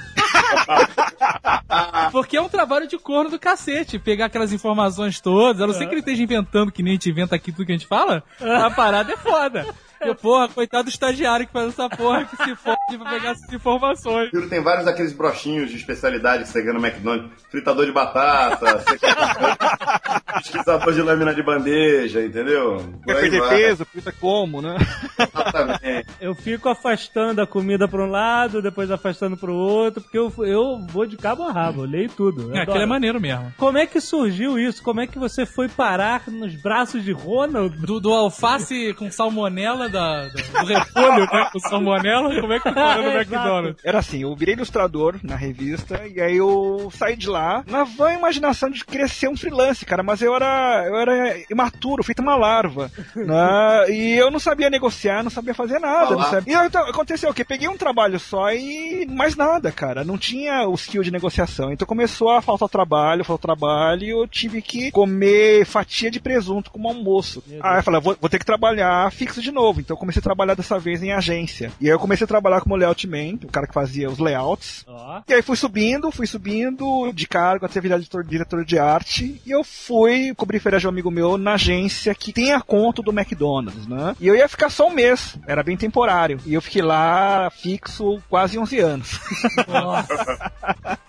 Porque 2.11 2.37
é 2.37 2.41
um 2.41 2.47
trabalho 2.47 2.87
de 2.87 2.97
corno 2.97 3.29
do 3.29 3.37
cacete, 3.37 3.99
pegar 3.99 4.27
aquelas 4.27 4.53
informações 4.53 5.19
todas. 5.19 5.61
A 5.61 5.67
não 5.67 5.73
ser 5.73 5.87
que 5.87 5.93
ele 5.93 5.99
esteja 5.99 6.23
inventando, 6.23 6.71
que 6.71 6.81
nem 6.81 6.91
a 6.91 6.95
gente 6.95 7.09
inventa 7.09 7.35
aqui 7.35 7.51
tudo 7.51 7.65
que 7.65 7.73
a 7.73 7.77
gente 7.77 7.87
fala, 7.87 8.23
a 8.39 8.69
parada 8.69 9.11
é 9.11 9.17
foda. 9.17 9.65
E, 10.03 10.15
porra, 10.15 10.47
coitado 10.49 10.85
do 10.85 10.89
estagiário 10.89 11.45
que 11.45 11.53
faz 11.53 11.69
essa 11.69 11.89
porra, 11.89 12.25
que 12.25 12.35
se 12.37 12.55
fode 12.55 12.97
pra 12.97 13.09
pegar 13.09 13.31
essas 13.31 13.53
informações. 13.53 14.29
Juro, 14.33 14.49
tem 14.49 14.61
vários 14.61 14.85
daqueles 14.85 15.13
brochinhos 15.13 15.69
de 15.69 15.77
especialidade 15.77 16.43
que 16.43 16.49
você 16.49 16.61
ganha 16.61 16.73
no 16.73 16.85
McDonald's. 16.85 17.31
Fritador 17.49 17.85
de 17.85 17.91
batata, 17.91 18.83
pesquisador 20.35 20.93
de 20.93 21.01
lâmina 21.01 21.33
de 21.33 21.43
bandeja, 21.43 22.23
entendeu? 22.23 22.77
Quer 23.05 23.19
perder 23.21 23.49
peso? 23.49 23.85
Puta 23.85 24.11
como, 24.11 24.61
né? 24.61 24.77
Exatamente. 25.19 26.07
Eu 26.19 26.35
fico 26.35 26.69
afastando 26.69 27.41
a 27.41 27.47
comida 27.47 27.87
pra 27.87 28.03
um 28.03 28.09
lado, 28.09 28.61
depois 28.61 28.89
afastando 28.89 29.37
pro 29.37 29.53
outro, 29.53 30.01
porque 30.01 30.17
eu, 30.17 30.33
eu 30.39 30.79
vou 30.89 31.05
de 31.05 31.17
cabo 31.17 31.43
a 31.43 31.51
rabo, 31.51 31.81
eu 31.83 31.89
leio 31.89 32.09
tudo. 32.09 32.49
Eu 32.49 32.55
É, 32.55 32.61
aquele 32.61 32.83
é 32.83 32.87
maneiro 32.87 33.19
mesmo. 33.19 33.53
Como 33.57 33.77
é 33.77 33.85
que 33.85 33.99
surgiu 33.99 34.57
isso? 34.57 34.81
Como 34.81 35.01
é 35.01 35.07
que 35.07 35.19
você 35.19 35.45
foi 35.45 35.67
parar 35.67 36.23
nos 36.27 36.55
braços 36.55 37.03
de 37.03 37.11
Ronald? 37.11 37.77
Do, 37.77 37.99
do 37.99 38.13
alface 38.13 38.93
com 38.93 39.11
salmonela 39.11 39.89
da, 39.91 40.27
da- 40.27 40.61
do 40.61 40.65
repolho, 40.65 41.27
né? 41.31 41.49
Com 41.51 41.59
salmonela, 41.59 42.41
como 42.41 42.53
é 42.53 42.59
que 42.59 42.71
parou 42.71 43.03
no 43.03 43.09
Exato. 43.11 43.17
McDonald's? 43.33 43.81
Era 43.83 43.99
assim, 43.99 44.21
eu 44.21 44.35
virei 44.35 44.55
ilustrador 44.55 45.15
na 45.23 45.35
revista 45.35 46.01
e 46.07 46.19
aí 46.21 46.37
eu 46.37 46.91
saí 46.95 47.15
de 47.15 47.27
lá 47.29 47.63
na 47.67 47.83
vã 47.83 48.13
imaginação 48.13 48.69
de 48.69 48.83
querer 48.85 49.09
ser 49.09 49.27
um 49.29 49.37
freelance, 49.37 49.85
cara, 49.85 50.01
mas 50.03 50.21
eu 50.21 50.35
era 50.35 50.85
eu 50.87 50.95
era 50.97 51.37
imaturo, 51.49 52.03
feito 52.03 52.21
uma 52.21 52.35
larva, 52.35 52.91
né? 53.15 53.89
E 53.89 54.13
eu 54.17 54.31
não 54.31 54.39
sabia 54.39 54.69
negociar, 54.69 55.23
não 55.23 55.29
sabia 55.31 55.53
fazer 55.53 55.79
nada, 55.79 56.11
não 56.15 56.23
sabia. 56.23 56.53
E 56.53 56.55
aí, 56.55 56.67
então, 56.67 56.81
aconteceu 56.87 57.29
o 57.29 57.33
quê? 57.33 57.43
Peguei 57.43 57.67
um 57.67 57.77
trabalho 57.77 58.19
só 58.19 58.51
e 58.53 59.05
mais 59.09 59.35
nada, 59.35 59.71
cara, 59.71 60.03
não 60.03 60.17
tinha 60.17 60.67
o 60.67 60.73
skill 60.75 61.03
de 61.03 61.11
negociação. 61.11 61.71
Então 61.71 61.87
começou 61.87 62.29
a 62.31 62.41
faltar 62.41 62.69
trabalho, 62.69 63.23
faltar 63.25 63.55
trabalho 63.55 64.03
e 64.03 64.09
eu 64.09 64.27
tive 64.27 64.61
que 64.61 64.91
comer 64.91 65.65
fatia 65.65 66.09
de 66.11 66.19
presunto 66.19 66.71
como 66.71 66.87
almoço. 66.87 67.43
Aí 67.61 67.79
eu 67.79 67.83
falei, 67.83 67.99
vou, 68.01 68.15
vou 68.19 68.29
ter 68.29 68.39
que 68.39 68.45
trabalhar 68.45 69.11
fixo 69.11 69.41
de 69.41 69.51
novo. 69.51 69.80
Então 69.81 69.95
eu 69.95 69.99
comecei 69.99 70.19
a 70.19 70.23
trabalhar 70.23 70.55
dessa 70.55 70.79
vez 70.79 71.03
em 71.03 71.11
agência. 71.11 71.71
E 71.79 71.87
aí 71.87 71.91
eu 71.91 71.99
comecei 71.99 72.25
a 72.25 72.27
trabalhar 72.27 72.61
como 72.61 72.75
layout 72.75 73.07
man, 73.07 73.35
o 73.43 73.51
cara 73.51 73.67
que 73.67 73.73
fazia 73.73 74.09
os 74.09 74.19
layouts. 74.19 74.85
Ó. 74.87 75.21
E 75.27 75.33
aí 75.33 75.41
fui 75.41 75.55
subindo, 75.55 76.11
fui 76.11 76.27
subindo 76.27 77.11
de 77.11 77.27
cargo 77.27 77.65
até 77.65 77.81
virar 77.81 77.97
diretor, 77.97 78.23
diretor 78.23 78.65
de 78.65 78.79
arte. 78.79 79.41
E 79.45 79.51
eu 79.51 79.63
fui 79.63 80.33
cobrir 80.35 80.59
férias 80.59 80.81
de 80.81 80.87
um 80.87 80.91
amigo 80.91 81.11
meu 81.11 81.37
na 81.37 81.53
agência 81.53 82.13
que 82.15 82.31
tem 82.31 82.53
a 82.53 82.61
conta 82.61 83.01
do 83.01 83.11
McDonald's, 83.11 83.87
né? 83.87 84.15
E 84.19 84.27
eu 84.27 84.35
ia 84.35 84.47
ficar 84.47 84.69
só 84.69 84.87
um 84.87 84.93
mês, 84.93 85.35
era 85.47 85.63
bem 85.63 85.75
temporário. 85.75 86.39
E 86.45 86.53
eu 86.53 86.61
fiquei 86.61 86.81
lá 86.81 87.49
fixo 87.49 88.21
quase 88.29 88.57
11 88.57 88.79
anos. 88.79 89.19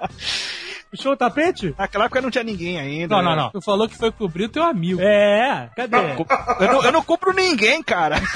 Puxou 0.92 1.12
o 1.12 1.16
tapete? 1.16 1.74
Naquela 1.78 2.04
época 2.04 2.20
não 2.20 2.30
tinha 2.30 2.44
ninguém 2.44 2.78
ainda. 2.78 3.16
Não, 3.16 3.22
não, 3.22 3.30
né? 3.30 3.36
não. 3.44 3.50
Tu 3.50 3.62
falou 3.62 3.88
que 3.88 3.96
foi 3.96 4.12
cobrir 4.12 4.44
o 4.44 4.48
teu 4.50 4.62
amigo. 4.62 5.00
É, 5.00 5.70
cadê? 5.74 5.96
Eu 5.96 6.68
não, 6.70 6.84
eu 6.84 6.92
não 6.92 7.02
compro 7.02 7.32
ninguém, 7.32 7.82
cara. 7.82 8.16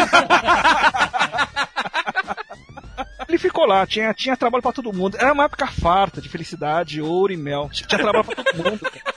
Ele 3.29 3.37
ficou 3.37 3.67
lá, 3.67 3.87
tinha, 3.87 4.15
tinha 4.15 4.37
trabalho 4.37 4.63
pra 4.63 4.73
todo 4.73 4.91
mundo. 4.91 5.19
Era 5.21 5.35
uma 5.35 5.45
época 5.45 5.67
farta 5.67 6.19
de 6.21 6.31
felicidade, 6.31 7.03
ouro 7.03 7.31
e 7.31 7.37
mel. 7.37 7.69
Tinha 7.71 7.87
trabalho 7.89 8.25
pra 8.25 8.43
todo 8.43 8.57
mundo. 8.57 8.79
cara. 8.81 9.16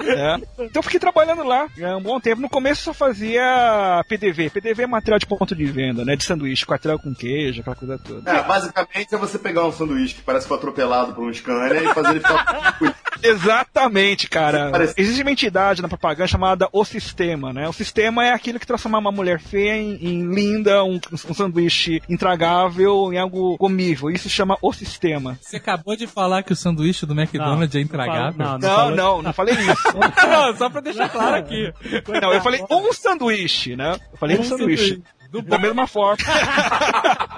É. 0.00 0.36
Então 0.64 0.80
eu 0.80 0.82
fiquei 0.82 1.00
trabalhando 1.00 1.42
lá 1.42 1.66
um 1.96 2.02
bom 2.02 2.20
tempo. 2.20 2.40
No 2.40 2.48
começo 2.48 2.82
só 2.82 2.94
fazia 2.94 4.04
PDV. 4.08 4.50
PDV 4.50 4.82
é 4.84 4.86
material 4.86 5.18
de 5.18 5.26
ponto 5.26 5.54
de 5.54 5.64
venda, 5.66 6.04
né? 6.04 6.16
De 6.16 6.24
sanduíche, 6.24 6.66
quartel 6.66 6.98
com 6.98 7.14
queijo, 7.14 7.60
aquela 7.60 7.76
coisa 7.76 7.98
toda. 7.98 8.30
É, 8.30 8.42
basicamente 8.42 9.14
é 9.14 9.18
você 9.18 9.38
pegar 9.38 9.64
um 9.64 9.72
sanduíche 9.72 10.14
que 10.14 10.22
parece 10.22 10.44
que 10.44 10.48
foi 10.48 10.58
atropelado 10.58 11.14
por 11.14 11.24
um 11.24 11.32
Scania 11.32 11.82
e 11.82 11.94
fazer 11.94 12.10
ele 12.10 12.20
ficar 12.20 12.78
Exatamente, 13.22 14.28
cara. 14.28 14.70
Parece- 14.70 14.94
Existe 14.96 15.22
uma 15.22 15.30
entidade 15.30 15.82
na 15.82 15.88
propaganda 15.88 16.26
chamada 16.28 16.68
O 16.72 16.84
Sistema, 16.84 17.52
né? 17.52 17.68
O 17.68 17.72
sistema 17.72 18.24
é 18.24 18.32
aquilo 18.32 18.58
que 18.58 18.66
transforma 18.66 18.98
uma 18.98 19.12
mulher 19.12 19.40
feia 19.40 19.76
em, 19.76 19.94
em 20.00 20.32
linda, 20.34 20.84
um, 20.84 21.00
um 21.12 21.34
sanduíche 21.34 22.00
intragável, 22.08 23.12
em 23.12 23.18
algo 23.18 23.56
comível. 23.58 24.10
Isso 24.10 24.28
chama 24.28 24.56
O 24.62 24.72
Sistema. 24.72 25.38
Você 25.40 25.56
acabou 25.56 25.96
de 25.96 26.06
falar 26.06 26.42
que 26.42 26.52
o 26.52 26.56
sanduíche 26.56 27.06
do 27.06 27.14
McDonald's 27.18 27.74
é 27.74 27.80
intragável? 27.80 28.38
Não, 28.38 28.52
não, 28.52 28.58
Não, 28.58 28.68
falou- 28.76 28.96
não, 28.96 29.22
não 29.22 29.32
falei 29.32 29.54
isso. 29.54 29.68
Não, 30.28 30.56
só 30.56 30.68
pra 30.70 30.80
deixar 30.80 31.08
claro 31.08 31.36
aqui. 31.36 31.72
Não, 32.20 32.32
eu 32.32 32.40
falei 32.40 32.62
um 32.70 32.92
sanduíche, 32.92 33.74
né? 33.76 33.96
Eu 34.12 34.18
falei 34.18 34.36
um, 34.36 34.40
Um 34.40 34.44
sanduíche. 34.44 34.88
sanduíche. 34.88 35.02
Do 35.30 35.42
da 35.42 35.58
mesma 35.58 35.86
forma. 35.86 36.16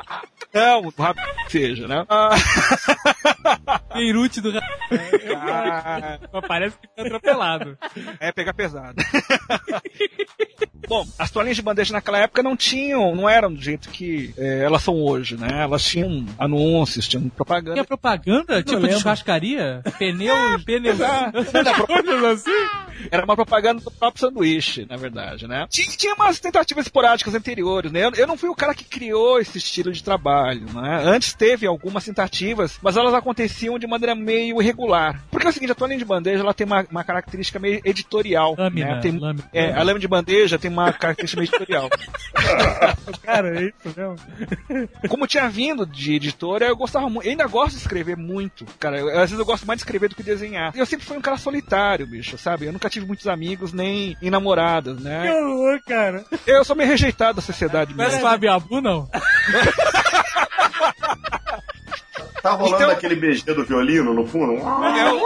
Não, 0.53 0.93
rápido 0.99 1.25
que 1.47 1.53
seja, 1.53 1.87
né? 1.89 2.05
Ah, 2.09 2.31
Beirute 3.95 4.41
do... 4.41 4.51
ra- 4.53 4.61
ah, 5.37 6.43
Parece 6.47 6.77
que 6.79 6.89
foi 6.95 7.05
atropelado. 7.07 7.79
é 8.19 8.33
pegar 8.33 8.53
pesado. 8.55 8.97
Bom, 10.89 11.07
as 11.19 11.31
toalhinhas 11.31 11.57
de 11.57 11.63
bandeja 11.63 11.93
naquela 11.93 12.19
época 12.19 12.43
não 12.43 12.57
tinham, 12.57 13.15
não 13.15 13.29
eram 13.29 13.53
do 13.53 13.61
jeito 13.63 13.89
que 13.91 14.35
é, 14.37 14.63
elas 14.65 14.83
são 14.83 14.95
hoje, 15.01 15.37
né? 15.37 15.63
Elas 15.63 15.85
tinham 15.85 16.27
anúncios, 16.37 17.07
tinham 17.07 17.29
propaganda. 17.29 17.75
Tinha 17.75 17.85
propaganda? 17.85 18.61
tipo 18.63 18.77
de 18.81 18.87
lembro. 18.87 18.99
churrascaria? 19.01 19.83
Pneu, 19.99 20.35
pneu... 20.65 20.95
Ah, 21.05 21.31
Essas 21.35 21.77
coisas 21.87 22.25
assim? 22.25 22.51
Era 23.11 23.25
uma 23.25 23.37
propaganda 23.37 23.81
do 23.83 23.91
próprio 23.91 24.21
sanduíche, 24.21 24.85
na 24.89 24.97
verdade, 24.97 25.47
né? 25.47 25.67
Tinha, 25.71 25.87
tinha 25.97 26.15
umas 26.15 26.41
tentativas 26.41 26.87
esporádicas 26.87 27.35
anteriores, 27.35 27.91
né? 27.93 28.05
Eu, 28.07 28.11
eu 28.15 28.27
não 28.27 28.37
fui 28.37 28.49
o 28.49 28.55
cara 28.55 28.75
que 28.75 28.85
criou 28.85 29.39
esse 29.39 29.59
estilo 29.59 29.93
de 29.93 30.03
trabalho, 30.03 30.40
né? 30.55 31.03
Antes 31.05 31.33
teve 31.35 31.67
algumas 31.67 32.05
tentativas, 32.05 32.79
mas 32.83 32.97
elas 32.97 33.15
aconteciam 33.15 33.79
de 33.79 33.87
maneira 33.87 34.15
meio 34.15 34.61
irregular. 34.61 35.23
Porque 35.31 35.47
é 35.47 35.51
o 35.51 35.53
seguinte, 35.53 35.73
a 35.73 35.75
toalhinha 35.75 35.99
de 35.99 36.05
bandeja, 36.05 36.43
ela 36.43 36.55
tem 36.55 36.67
uma, 36.67 36.87
uma 36.91 37.05
característica 37.05 37.59
meio 37.59 37.81
editorial, 37.85 38.55
Lâmina, 38.59 38.95
né? 38.97 39.01
Tem, 39.01 39.13
lâmina. 39.19 39.45
É, 39.53 39.73
a 39.73 39.79
lâmina 39.83 39.99
de 40.01 40.09
bandeja 40.09 40.59
tem 40.59 40.71
uma 40.71 40.93
característica 40.93 41.41
meio 41.41 41.49
editorial. 41.51 41.89
Cara, 43.23 43.61
é 43.61 43.65
isso 43.65 43.95
mesmo. 43.97 44.89
Como 45.09 45.27
tinha 45.27 45.49
vindo 45.49 45.87
de 45.87 46.15
editora, 46.15 46.67
eu 46.67 46.77
gostava 46.77 47.09
muito. 47.09 47.27
Eu 47.27 47.31
ainda 47.33 47.47
gosto 47.47 47.73
de 47.73 47.83
escrever 47.83 48.17
muito, 48.17 48.65
cara. 48.79 48.99
Eu- 48.99 49.09
às 49.11 49.31
vezes 49.31 49.39
eu 49.39 49.45
gosto 49.45 49.67
mais 49.67 49.79
de 49.79 49.83
escrever 49.83 50.09
do 50.09 50.15
que 50.15 50.23
desenhar. 50.23 50.73
Eu 50.77 50.87
sempre 50.87 51.05
fui 51.07 51.17
um 51.17 51.21
cara 51.21 51.37
solitário, 51.37 52.07
bicho, 52.07 52.37
sabe? 52.39 52.67
Eu 52.67 52.73
nunca 52.73 52.89
tive 52.89 53.07
muitos 53.07 53.27
amigos, 53.27 53.73
nem, 53.73 54.17
namoradas, 54.23 54.97
Que 54.99 55.05
né? 55.05 55.33
horror, 55.35 55.81
cara. 55.87 56.25
Eu 56.47 56.65
sou 56.65 56.77
meio 56.77 56.89
rejeitado 56.89 57.37
da 57.37 57.43
sociedade 57.43 57.95
Parece 57.95 58.17
mesmo. 58.17 58.29
Fábio 58.31 58.53
Abu, 58.53 58.81
não? 58.81 59.09
Tá 62.43 62.53
rolando 62.53 62.77
Então- 62.77 62.91
aquele 62.91 63.17
BG 63.17 63.53
do 63.55 63.65
violino 63.65 64.15
no 64.15 64.27
fundo? 64.27 64.55
Eu, 64.55 65.21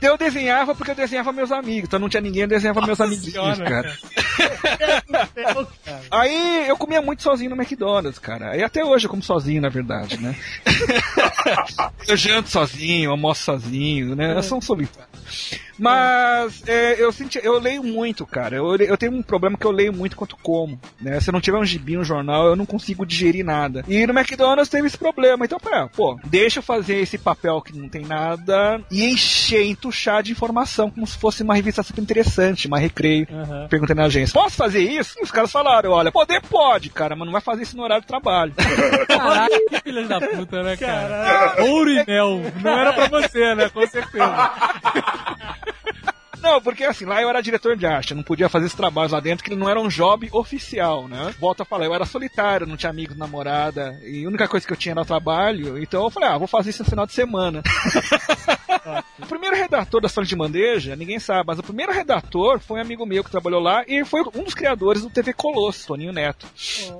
eu 0.00 0.16
desenhava 0.16 0.74
porque 0.74 0.92
eu 0.92 0.94
desenhava 0.94 1.30
meus 1.32 1.52
amigos. 1.52 1.88
Então 1.88 1.98
não 1.98 2.08
tinha 2.08 2.20
ninguém, 2.22 2.42
eu 2.42 2.48
desenhava 2.48 2.80
meus 2.80 3.00
amiguinhos, 3.00 3.32
Senhora, 3.32 3.64
cara. 3.64 3.98
Cara. 4.78 5.68
Aí 6.10 6.68
eu 6.68 6.76
comia 6.76 7.02
muito 7.02 7.22
sozinho 7.22 7.50
no 7.50 7.56
McDonald's, 7.56 8.18
cara. 8.18 8.56
E 8.56 8.62
até 8.64 8.82
hoje 8.84 9.06
eu 9.06 9.10
como 9.10 9.22
sozinho, 9.22 9.60
na 9.60 9.68
verdade, 9.68 10.18
né? 10.20 10.34
eu 12.08 12.16
janto 12.16 12.48
sozinho, 12.48 13.10
almoço 13.10 13.42
sozinho, 13.44 14.14
né? 14.16 14.34
Eu 14.36 14.42
sou 14.42 14.58
um 14.58 14.62
solitário. 14.62 15.08
Mas 15.78 16.62
é, 16.66 17.02
eu 17.02 17.12
senti, 17.12 17.38
eu 17.42 17.58
leio 17.58 17.82
muito, 17.82 18.26
cara. 18.26 18.56
Eu, 18.56 18.76
eu 18.76 18.96
tenho 18.96 19.12
um 19.12 19.22
problema 19.22 19.56
que 19.56 19.66
eu 19.66 19.70
leio 19.70 19.92
muito 19.92 20.14
enquanto 20.14 20.36
como, 20.42 20.78
né? 21.00 21.20
Se 21.20 21.28
eu 21.28 21.32
não 21.32 21.40
tiver 21.40 21.58
um 21.58 21.64
gibi, 21.64 21.96
um 21.98 22.04
jornal, 22.04 22.46
eu 22.46 22.56
não 22.56 22.66
consigo 22.66 23.04
digerir 23.04 23.44
nada. 23.44 23.84
E 23.88 24.06
no 24.06 24.18
McDonald's 24.18 24.68
teve 24.68 24.86
esse 24.86 24.98
problema. 24.98 25.44
Então, 25.44 25.58
pera, 25.58 25.88
pô, 25.88 26.18
deixa 26.24 26.58
eu 26.58 26.62
fazer 26.62 26.96
esse 26.96 27.18
papel 27.18 27.60
que 27.60 27.76
não 27.76 27.88
tem 27.88 28.04
nada 28.04 28.80
e 28.90 29.04
encher, 29.04 29.64
entuchar 29.66 30.22
de 30.22 30.32
informação, 30.32 30.90
como 30.90 31.06
se 31.06 31.18
fosse 31.18 31.42
uma 31.42 31.54
revista 31.54 31.82
super 31.82 32.02
interessante, 32.02 32.66
uma 32.66 32.78
recreio. 32.78 33.26
Aham. 33.30 33.66
Perguntei 33.68 33.94
na 33.94 34.04
agência, 34.04 34.32
posso 34.32 34.56
fazer 34.56 34.80
isso? 34.80 35.18
E 35.18 35.22
os 35.22 35.30
caras 35.30 35.52
falaram, 35.52 35.90
olha, 35.90 36.10
poder 36.10 36.40
pode, 36.42 36.90
cara, 36.90 37.14
mas 37.14 37.26
não 37.26 37.32
vai 37.32 37.40
fazer 37.40 37.62
isso 37.62 37.76
no 37.76 37.82
horário 37.82 38.02
de 38.02 38.08
trabalho. 38.08 38.52
Caraca, 39.06 39.60
que 39.68 39.80
filhas 39.80 40.08
da 40.08 40.20
puta, 40.20 40.62
né, 40.62 40.76
cara? 40.76 41.56
Ouro 41.64 41.90
e 41.90 42.04
mel. 42.06 42.40
Não 42.62 42.78
era 42.78 42.92
pra 42.92 43.08
você, 43.08 43.54
né? 43.54 43.68
Com 43.68 43.86
certeza. 43.86 44.26
Não, 46.46 46.60
porque 46.62 46.84
assim, 46.84 47.04
lá 47.04 47.20
eu 47.20 47.28
era 47.28 47.42
diretor 47.42 47.76
de 47.76 47.84
arte, 47.84 48.12
eu 48.12 48.16
não 48.16 48.22
podia 48.22 48.48
fazer 48.48 48.66
esse 48.66 48.76
trabalho 48.76 49.10
lá 49.10 49.18
dentro, 49.18 49.42
que 49.42 49.50
ele 49.50 49.58
não 49.58 49.68
era 49.68 49.80
um 49.80 49.88
job 49.88 50.28
oficial, 50.30 51.08
né? 51.08 51.34
Volto 51.40 51.62
a 51.62 51.64
falar, 51.64 51.86
eu 51.86 51.94
era 51.94 52.06
solitário, 52.06 52.68
não 52.68 52.76
tinha 52.76 52.88
amigos, 52.88 53.16
namorada, 53.16 53.98
e 54.04 54.24
a 54.24 54.28
única 54.28 54.46
coisa 54.46 54.64
que 54.64 54.72
eu 54.72 54.76
tinha 54.76 54.92
era 54.92 55.02
o 55.02 55.04
trabalho, 55.04 55.76
então 55.76 56.04
eu 56.04 56.10
falei, 56.10 56.28
ah, 56.28 56.38
vou 56.38 56.46
fazer 56.46 56.70
isso 56.70 56.84
no 56.84 56.88
final 56.88 57.04
de 57.04 57.14
semana. 57.14 57.64
o 59.18 59.26
primeiro 59.26 59.56
redator 59.56 60.00
da 60.00 60.08
Folha 60.08 60.26
de 60.26 60.36
Bandeja, 60.36 60.94
ninguém 60.94 61.18
sabe, 61.18 61.48
mas 61.48 61.58
o 61.58 61.64
primeiro 61.64 61.92
redator 61.92 62.60
foi 62.60 62.78
um 62.78 62.82
amigo 62.82 63.04
meu 63.04 63.24
que 63.24 63.30
trabalhou 63.30 63.60
lá, 63.60 63.84
e 63.88 64.04
foi 64.04 64.22
um 64.34 64.44
dos 64.44 64.54
criadores 64.54 65.02
do 65.02 65.10
TV 65.10 65.32
Colosso, 65.32 65.88
Toninho 65.88 66.12
Neto. 66.12 66.46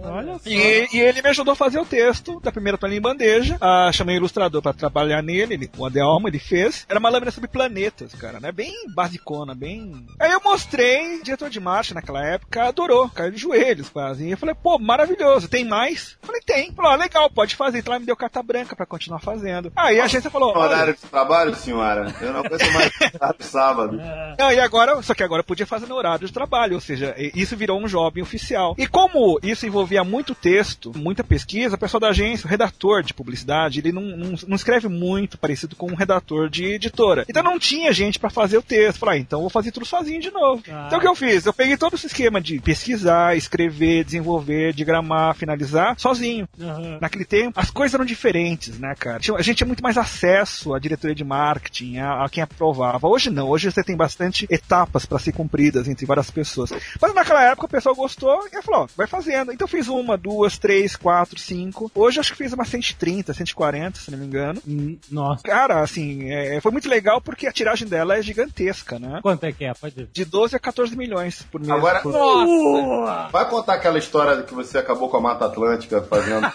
Olha 0.03 0.39
só. 0.39 0.51
E, 0.51 0.89
e 0.93 0.99
ele 0.99 1.23
me 1.23 1.29
ajudou 1.29 1.53
a 1.53 1.57
fazer 1.57 1.79
o 1.79 1.87
texto 1.87 2.41
da 2.41 2.51
primeira 2.51 2.77
toalhinha 2.77 2.99
em 2.99 3.03
bandeja. 3.03 3.57
Ah, 3.61 3.91
chamei 3.93 4.17
o 4.17 4.19
ilustrador 4.19 4.61
pra 4.61 4.73
trabalhar 4.73 5.23
nele, 5.23 5.55
ele, 5.55 5.71
o 5.77 5.87
Adelmo, 5.87 6.27
ele 6.27 6.41
fez. 6.41 6.85
Era 6.89 6.99
uma 6.99 7.09
lâmina 7.09 7.31
sobre 7.31 7.49
planetas, 7.49 8.13
cara, 8.15 8.41
né? 8.41 8.51
Bem 8.51 8.75
basicona, 8.93 9.36
bem. 9.55 10.07
Aí 10.19 10.33
eu 10.33 10.41
mostrei, 10.43 11.19
o 11.19 11.23
diretor 11.23 11.51
de 11.51 11.61
marcha 11.61 11.95
naquela 11.95 12.25
época 12.25 12.65
adorou, 12.65 13.09
caiu 13.09 13.31
de 13.31 13.39
joelhos 13.39 13.89
quase. 13.89 14.25
E 14.25 14.31
eu 14.31 14.39
falei, 14.39 14.55
pô, 14.55 14.79
maravilhoso, 14.79 15.49
tem 15.49 15.65
mais? 15.65 16.17
Eu 16.23 16.27
falei, 16.27 16.41
tem. 16.43 16.73
Falou, 16.73 16.91
ah, 16.91 16.97
legal, 16.97 17.31
pode 17.31 17.57
fazer. 17.57 17.79
Então 17.79 17.93
ela 17.93 18.01
me 18.01 18.07
deu 18.07 18.17
carta 18.17 18.43
branca 18.43 18.77
pra 18.77 18.87
continuar 18.87 19.21
fazendo. 19.21 19.73
Aí 19.77 20.01
a 20.01 20.05
agência 20.05 20.31
falou, 20.31 20.57
Horário 20.57 20.95
de 20.95 21.01
trabalho, 21.01 21.55
senhora? 21.55 22.15
Eu 22.21 22.33
não 22.33 22.41
aguento 22.41 22.73
mais 22.73 22.93
sábado, 23.19 23.43
sábado. 23.43 24.01
Não, 24.39 24.53
e 24.53 24.61
agora, 24.61 25.03
só 25.03 25.15
que 25.15 25.23
agora 25.23 25.41
eu 25.41 25.45
podia 25.45 25.67
fazer 25.67 25.87
no 25.87 25.95
horário 25.95 26.27
de 26.27 26.33
trabalho, 26.33 26.75
ou 26.75 26.81
seja, 26.81 27.15
isso 27.35 27.57
virou 27.57 27.81
um 27.81 27.87
job 27.87 28.21
oficial. 28.21 28.75
E 28.79 28.87
como 28.87 29.39
isso 29.43 29.67
envolvia 29.67 30.05
muito 30.05 30.35
texto, 30.35 30.93
muita 30.97 31.25
pesquisa, 31.25 31.77
o 31.77 31.79
pessoal 31.79 32.01
da 32.01 32.09
agência, 32.09 32.47
o 32.47 32.51
redator 32.51 33.03
de 33.03 33.15
publicidade, 33.15 33.81
ele 33.81 33.93
não, 33.93 34.03
não, 34.03 34.35
não 34.47 34.57
escreve 34.57 34.89
muito 34.89 35.39
parecido 35.39 35.77
com 35.77 35.91
um 35.91 35.95
redator 35.95 36.49
de 36.49 36.65
editora. 36.65 37.25
Então 37.29 37.43
não 37.43 37.59
tinha 37.59 37.93
gente 37.93 38.19
pra 38.19 38.31
fazer 38.31 38.59
o 38.59 38.63
texto. 38.63 38.99
Falei, 38.99 39.19
ah, 39.19 39.23
então 39.27 39.39
eu 39.39 39.43
vou 39.43 39.51
fazer 39.51 39.73
tudo 39.73 39.85
sozinho 39.85 40.21
de 40.21 40.31
novo. 40.31 40.63
Ah. 40.71 40.85
Então 40.87 40.99
o 40.99 41.01
que 41.01 41.09
eu 41.09 41.15
fiz? 41.15 41.45
Eu 41.45 41.53
peguei 41.53 41.77
todo 41.77 41.95
esse 41.95 42.07
esquema 42.07 42.41
de 42.41 42.61
pesquisar, 42.61 43.37
escrever, 43.37 44.05
desenvolver, 44.05 44.73
diagramar, 44.73 45.35
finalizar, 45.35 45.99
sozinho. 45.99 46.49
Aham. 46.61 46.99
Naquele 47.01 47.25
tempo, 47.25 47.59
as 47.59 47.71
coisas 47.71 47.95
eram 47.95 48.05
diferentes, 48.05 48.79
né, 48.79 48.95
cara? 48.99 49.21
A 49.37 49.43
gente 49.43 49.57
tinha 49.57 49.67
muito 49.67 49.83
mais 49.83 49.99
acesso 49.99 50.75
à 50.75 50.79
diretoria 50.79 51.15
de 51.15 51.25
marketing, 51.25 51.99
a, 51.99 52.25
a 52.25 52.29
quem 52.29 52.43
aprovava. 52.43 53.09
Hoje 53.09 53.31
não, 53.31 53.49
hoje 53.49 53.71
você 53.71 53.83
tem 53.83 53.97
bastante 53.97 54.47
etapas 54.51 55.05
para 55.05 55.19
ser 55.19 55.33
cumpridas 55.33 55.89
entre 55.89 56.07
várias 56.07 56.31
pessoas. 56.31 56.71
Mas 57.01 57.15
naquela 57.15 57.43
época 57.43 57.67
o 57.67 57.71
pessoal 57.71 57.95
gostou 57.95 58.47
e 58.53 58.63
falou, 58.63 58.83
ó, 58.83 58.89
vai 58.97 59.07
fazendo. 59.07 59.53
Então 59.53 59.65
eu 59.65 59.71
fiz 59.71 59.89
uma, 59.89 60.17
duas, 60.17 60.59
três, 60.59 60.97
quatro, 60.97 61.39
cinco. 61.39 61.91
Hoje 61.95 62.19
eu 62.19 62.21
acho 62.21 62.33
que 62.33 62.39
fiz 62.39 62.53
umas 62.53 62.69
130, 62.69 63.35
140, 63.35 63.99
se 63.99 64.11
não 64.11 64.19
me 64.19 64.27
engano. 64.27 64.63
Hum, 64.67 64.99
Nossa. 65.11 65.43
Cara, 65.43 65.81
assim, 65.81 66.31
é, 66.31 66.61
foi 66.61 66.73
muito 66.73 66.89
legal 66.89 67.21
porque 67.21 67.47
a 67.47 67.53
tiragem 67.53 67.89
dela 67.89 68.17
é 68.17 68.23
gigantesca, 68.23 68.99
né? 68.99 69.16
Quanto 69.23 69.45
é 69.45 69.53
que 69.53 69.65
é? 69.65 69.73
Pode 69.75 69.95
ver. 69.95 70.09
De 70.13 70.25
12 70.25 70.57
a 70.57 70.59
14 70.59 70.97
milhões 70.97 71.43
por 71.51 71.61
mês. 71.61 71.71
Agora- 71.73 72.01
Por- 72.01 72.13
Nossa! 72.13 73.29
Vai 73.31 73.49
contar 73.49 73.75
aquela 73.75 73.99
história 73.99 74.43
que 74.43 74.55
você 74.55 74.79
acabou 74.79 75.09
com 75.09 75.17
a 75.17 75.21
Mata 75.21 75.47
Atlântica 75.47 76.03
fazendo. 76.03 76.47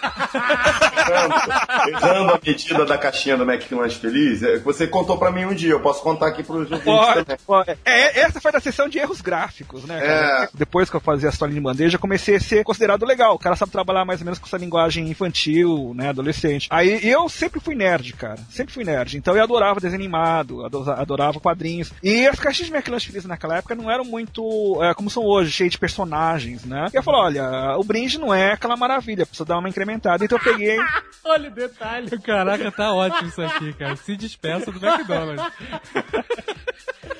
Usando 1.96 2.30
a 2.34 2.40
medida 2.44 2.84
da 2.86 2.96
caixinha 2.98 3.36
do 3.36 3.44
McLanche 3.50 3.98
Feliz. 3.98 4.42
É, 4.42 4.58
Você 4.58 4.86
contou 4.86 5.16
pra 5.18 5.30
mim 5.30 5.44
um 5.44 5.54
dia, 5.54 5.70
eu 5.72 5.80
posso 5.80 6.02
contar 6.02 6.28
aqui 6.28 6.42
pros 6.42 6.70
ouvintes 6.70 6.84
Pode, 6.84 7.24
também. 7.24 7.36
pode. 7.46 7.70
É, 7.84 8.20
essa 8.20 8.40
foi 8.40 8.52
da 8.52 8.60
sessão 8.60 8.88
de 8.88 8.98
erros 8.98 9.20
gráficos, 9.20 9.84
né? 9.84 10.00
É. 10.02 10.48
Depois 10.54 10.88
que 10.90 10.96
eu 10.96 11.00
fazia 11.00 11.28
a 11.28 11.32
história 11.32 11.54
de 11.54 11.60
bandeja, 11.60 11.98
comecei 11.98 12.36
a 12.36 12.40
ser 12.40 12.64
considerado 12.64 13.04
legal. 13.04 13.34
O 13.34 13.38
cara 13.38 13.56
sabe 13.56 13.72
trabalhar 13.72 14.04
mais 14.04 14.20
ou 14.20 14.24
menos 14.24 14.38
com 14.38 14.46
essa 14.46 14.56
linguagem 14.56 15.08
infantil, 15.08 15.92
né? 15.94 16.10
Adolescente. 16.10 16.68
Aí 16.70 17.00
eu 17.08 17.28
sempre 17.28 17.60
fui 17.60 17.74
nerd, 17.74 18.12
cara. 18.14 18.38
Sempre 18.50 18.72
fui 18.74 18.84
nerd. 18.84 19.16
Então 19.16 19.36
eu 19.36 19.42
adorava 19.42 19.80
desenho 19.80 20.00
animado, 20.00 20.64
ado- 20.64 20.90
adorava 20.90 21.40
quadrinhos. 21.40 21.92
E 22.02 22.26
as 22.26 22.38
caixinhas 22.42 22.68
de 22.68 22.74
McLanche 22.76 23.06
Feliz 23.06 23.24
naquela 23.24 23.56
época 23.56 23.74
não 23.74 23.90
eram 23.90 24.04
muito 24.04 24.78
é, 24.82 24.92
como 24.94 25.08
são 25.08 25.24
hoje, 25.24 25.50
cheias 25.50 25.72
de 25.72 25.78
personagens, 25.78 26.64
né? 26.64 26.88
E 26.92 26.96
eu 26.96 27.02
falei, 27.02 27.20
olha, 27.20 27.78
o 27.78 27.84
brinde 27.84 28.18
não 28.18 28.34
é 28.34 28.52
aquela 28.52 28.76
maravilha, 28.76 29.24
precisa 29.24 29.44
dar 29.44 29.58
uma 29.58 29.68
incrementada. 29.68 30.24
Então 30.24 30.38
eu 30.38 30.44
peguei. 30.44 30.76
Olha 31.24 31.48
o 31.48 31.52
detalhe. 31.52 32.10
Caraca, 32.18 32.72
tá 32.72 32.92
ótimo 32.92 33.28
isso 33.28 33.40
aqui, 33.40 33.72
cara. 33.74 33.94
Se 33.94 34.16
despeça 34.16 34.72
do 34.72 34.84
McDonald's. 34.84 35.44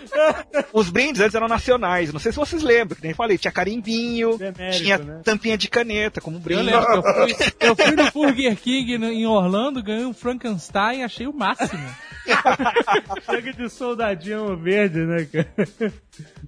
Os 0.72 0.90
brindes 0.90 1.20
antes 1.20 1.34
eram 1.34 1.48
nacionais. 1.48 2.12
Não 2.12 2.20
sei 2.20 2.32
se 2.32 2.38
vocês 2.38 2.62
lembram, 2.62 2.96
que 2.96 3.02
nem 3.02 3.14
falei, 3.14 3.38
tinha 3.38 3.52
carimbinho, 3.52 4.36
Genérico, 4.38 4.78
tinha 4.82 4.98
né? 4.98 5.20
tampinha 5.24 5.56
de 5.58 5.68
caneta 5.68 6.20
como 6.20 6.36
Eu 6.36 6.40
brinde. 6.40 6.62
lembro, 6.62 6.92
eu 6.94 7.02
fui, 7.02 7.36
eu 7.60 7.76
fui 7.76 7.90
no 7.96 8.10
Burger 8.10 8.56
King 8.56 8.94
em 8.94 9.26
Orlando, 9.26 9.82
ganhei 9.82 10.04
um 10.04 10.14
Frankenstein, 10.14 11.02
achei 11.04 11.26
o 11.26 11.32
máximo. 11.32 11.82
Chega 13.26 13.52
de 13.52 13.68
soldadinho 13.68 14.56
verde, 14.56 15.00
né, 15.00 15.26
cara? 15.32 15.92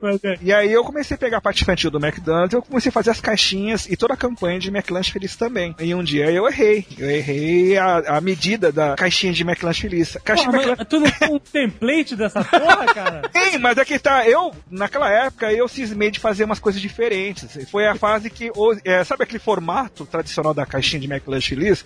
Mas 0.00 0.22
é. 0.22 0.38
E 0.42 0.52
aí 0.52 0.70
eu 0.70 0.84
comecei 0.84 1.14
a 1.14 1.18
pegar 1.18 1.38
a 1.38 1.40
parte 1.40 1.62
infantil 1.62 1.90
do 1.90 2.04
McDonald's, 2.04 2.52
eu 2.52 2.62
comecei 2.62 2.90
a 2.90 2.92
fazer 2.92 3.10
as 3.10 3.20
caixinhas 3.20 3.86
e 3.86 3.96
toda 3.96 4.14
a 4.14 4.16
campanha 4.16 4.58
de 4.58 4.68
McLanche 4.68 5.10
Feliz 5.10 5.36
também. 5.36 5.74
E 5.78 5.94
um 5.94 6.02
dia 6.02 6.30
eu 6.30 6.46
errei. 6.46 6.86
Eu 6.98 7.10
errei 7.10 7.78
a, 7.78 8.16
a 8.16 8.20
medida 8.20 8.70
da 8.70 8.94
caixinha 8.94 9.32
de 9.32 9.42
McLanche 9.42 9.82
Feliz. 9.82 10.16
Caixinha 10.24 10.50
Porra, 10.50 10.62
McLanche 10.62 10.78
mas 10.78 10.88
tu 10.88 11.00
não 11.00 11.10
tem 11.10 11.34
um 11.34 11.38
template 11.38 12.16
dessa 12.16 12.44
porra, 12.44 12.86
cara? 12.86 13.22
Tem, 13.32 13.58
mas 13.58 13.78
é 13.78 13.84
que 13.84 13.98
tá, 13.98 14.28
eu, 14.28 14.54
naquela 14.70 15.10
época, 15.10 15.52
eu 15.52 15.66
cismei 15.66 16.10
de 16.10 16.20
fazer 16.20 16.44
umas 16.44 16.58
coisas 16.58 16.80
diferentes. 16.80 17.58
Foi 17.70 17.86
a 17.86 17.94
fase 17.94 18.30
que, 18.30 18.50
é, 18.84 19.02
sabe 19.04 19.24
aquele 19.24 19.38
formato 19.38 20.06
tradicional 20.06 20.52
da 20.52 20.66
caixinha 20.66 21.00
de 21.00 21.10
McLanche 21.10 21.50
Feliz? 21.50 21.84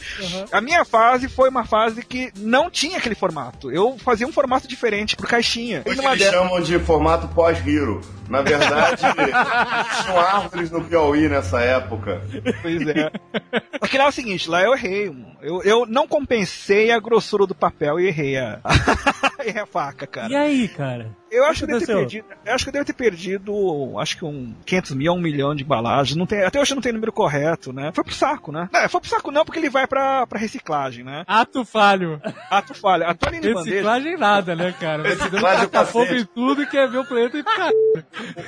A 0.51 0.61
minha 0.61 0.85
fase 0.85 1.29
foi 1.29 1.49
uma 1.49 1.65
fase 1.65 2.05
que 2.05 2.33
não 2.37 2.71
tinha 2.71 2.99
aquele 2.99 3.15
formato. 3.15 3.71
Eu 3.71 3.97
fazia 3.99 4.27
um 4.27 4.33
formato 4.33 4.67
diferente 4.67 5.17
pro 5.17 5.27
caixinha. 5.27 5.83
Hoje 5.87 6.01
eles 6.05 6.31
chamam 6.31 6.61
de 6.61 6.79
formato 6.79 7.29
pós-Hero. 7.69 8.18
Na 8.29 8.43
verdade, 8.43 9.03
tinham 10.05 10.19
árvores 10.19 10.71
no 10.71 10.85
Piauí 10.85 11.29
nessa 11.29 11.61
época. 11.61 12.21
Pois 12.63 12.87
é. 12.87 13.11
Porque 13.81 13.97
lá 13.97 14.05
é 14.05 14.09
o 14.09 14.13
seguinte, 14.13 14.49
lá 14.51 14.63
eu 14.63 14.75
errei. 14.75 15.15
Eu, 15.41 15.63
eu 15.63 15.87
não 15.87 16.07
compensei 16.07 16.91
a 16.91 16.99
grossura 16.99 17.47
do 17.47 17.55
papel 17.55 17.99
e 17.99 18.09
errei 18.09 18.37
a, 18.37 18.61
errei 19.41 19.63
a 19.63 19.67
faca, 19.67 20.07
cara. 20.07 20.29
E 20.31 20.37
aí, 20.37 20.69
cara? 20.69 21.17
Eu 21.31 21.45
acho 21.45 21.61
que 21.61 21.67
que 21.67 21.73
eu 21.73 21.79
devo 21.79 21.87
ter 21.87 21.95
perdido. 21.95 22.27
Eu 22.45 22.55
acho 22.55 22.65
que 22.65 22.69
eu 22.69 22.73
devo 22.73 22.85
ter 22.85 22.93
perdido, 22.93 23.99
acho 23.99 24.17
que 24.17 24.25
um 24.25 24.55
500 24.65 24.93
mil, 24.93 25.13
um 25.13 25.21
milhão 25.21 25.55
de 25.55 25.63
embalagens. 25.63 26.17
Não 26.17 26.27
tem, 26.27 26.43
até 26.43 26.61
hoje 26.61 26.75
não 26.75 26.83
tem 26.83 26.93
número 26.93 27.13
correto, 27.13 27.73
né? 27.73 27.91
Foi 27.95 28.03
pro 28.03 28.15
saco, 28.15 28.51
né? 28.51 28.69
Não, 28.73 28.89
foi 28.89 29.01
pro 29.01 29.11
saco 29.11 29.31
não, 29.31 29.45
porque 29.45 29.59
ele 29.59 29.71
vai 29.71 29.87
pra, 29.87 30.27
pra 30.27 30.39
reciclagem, 30.39 31.05
né? 31.05 31.25
Ato 31.27 31.65
falho. 31.65 32.21
Ato 32.51 32.75
falha. 32.75 33.07
A 33.07 33.15
Tony 33.15 33.41
de 33.41 33.53
bandeja. 33.53 33.77
Reciclagem 33.77 34.17
nada, 34.17 34.57
né, 34.57 34.75
cara? 34.81 35.03
Reciclagem 35.03 35.69
tacar 35.69 35.69
pra 35.69 35.87
fogo 35.87 36.15
em 36.15 36.25
tudo 36.25 36.63
e 36.63 36.67
quer 36.67 36.89
ver 36.89 36.99
o 36.99 37.05
planeta 37.05 37.39
e 37.39 37.45
cara. 37.45 37.73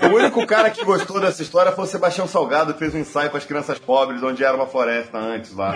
O 0.03 0.15
único 0.15 0.47
cara 0.47 0.71
que 0.71 0.85
gostou 0.85 1.21
dessa 1.21 1.43
história 1.43 1.73
foi 1.73 1.85
o 1.85 1.87
Sebastião 1.87 2.27
Salgado, 2.27 2.75
fez 2.75 2.95
um 2.95 2.99
ensaio 2.99 3.31
com 3.31 3.37
as 3.37 3.45
crianças 3.45 3.79
pobres, 3.79 4.23
onde 4.23 4.45
era 4.45 4.57
uma 4.57 4.67
floresta 4.67 5.19
antes 5.19 5.55
lá. 5.55 5.75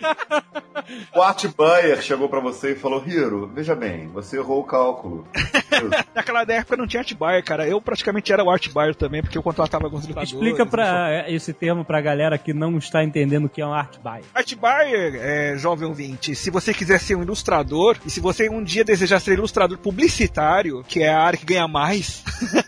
O 1.14 1.22
Art 1.22 1.46
Bayer 1.56 2.00
chegou 2.02 2.28
pra 2.28 2.40
você 2.40 2.72
e 2.72 2.74
falou: 2.74 3.02
Hiro, 3.06 3.50
veja 3.54 3.74
bem, 3.74 4.08
você 4.08 4.36
errou 4.36 4.60
o 4.60 4.64
cálculo. 4.64 5.26
Naquela 6.14 6.42
época 6.42 6.76
não 6.76 6.86
tinha 6.86 7.00
art 7.00 7.14
buyer, 7.14 7.44
cara. 7.44 7.66
Eu 7.66 7.80
praticamente 7.80 8.32
era 8.32 8.42
o 8.44 8.50
art 8.50 8.68
buyer 8.68 8.94
também, 8.94 9.22
porque 9.22 9.38
eu 9.38 9.42
contratava 9.42 9.84
alguns 9.84 10.04
ilustradores. 10.04 10.32
Explica 10.32 10.66
pra 10.66 11.30
esse 11.30 11.52
termo 11.52 11.84
pra 11.84 12.00
galera 12.00 12.36
que 12.38 12.52
não 12.52 12.76
está 12.78 13.04
entendendo 13.04 13.44
o 13.44 13.48
que 13.48 13.60
é 13.60 13.66
um 13.66 13.72
art 13.72 13.98
buy. 14.02 14.20
Art 14.34 14.54
buyer, 14.54 15.14
é, 15.16 15.56
jovem 15.56 15.86
ouvinte, 15.86 16.34
se 16.34 16.50
você 16.50 16.74
quiser 16.74 16.98
ser 17.00 17.14
um 17.14 17.22
ilustrador, 17.22 17.96
e 18.04 18.10
se 18.10 18.20
você 18.20 18.48
um 18.48 18.62
dia 18.62 18.84
desejar 18.84 19.20
ser 19.20 19.34
ilustrador 19.34 19.78
publicitário, 19.78 20.84
que 20.84 21.02
é 21.02 21.08
a 21.08 21.20
área 21.20 21.38
que 21.38 21.46
ganha 21.46 21.68
mais, 21.68 22.24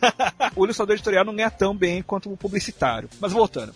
o 0.54 0.64
ilustrador 0.64 0.94
editorial 0.94 1.24
não 1.24 1.34
ganha 1.34 1.50
tão 1.50 1.76
bem 1.76 2.02
quanto 2.02 2.32
o 2.32 2.36
publicitário. 2.36 3.08
Mas 3.20 3.32
voltando. 3.32 3.74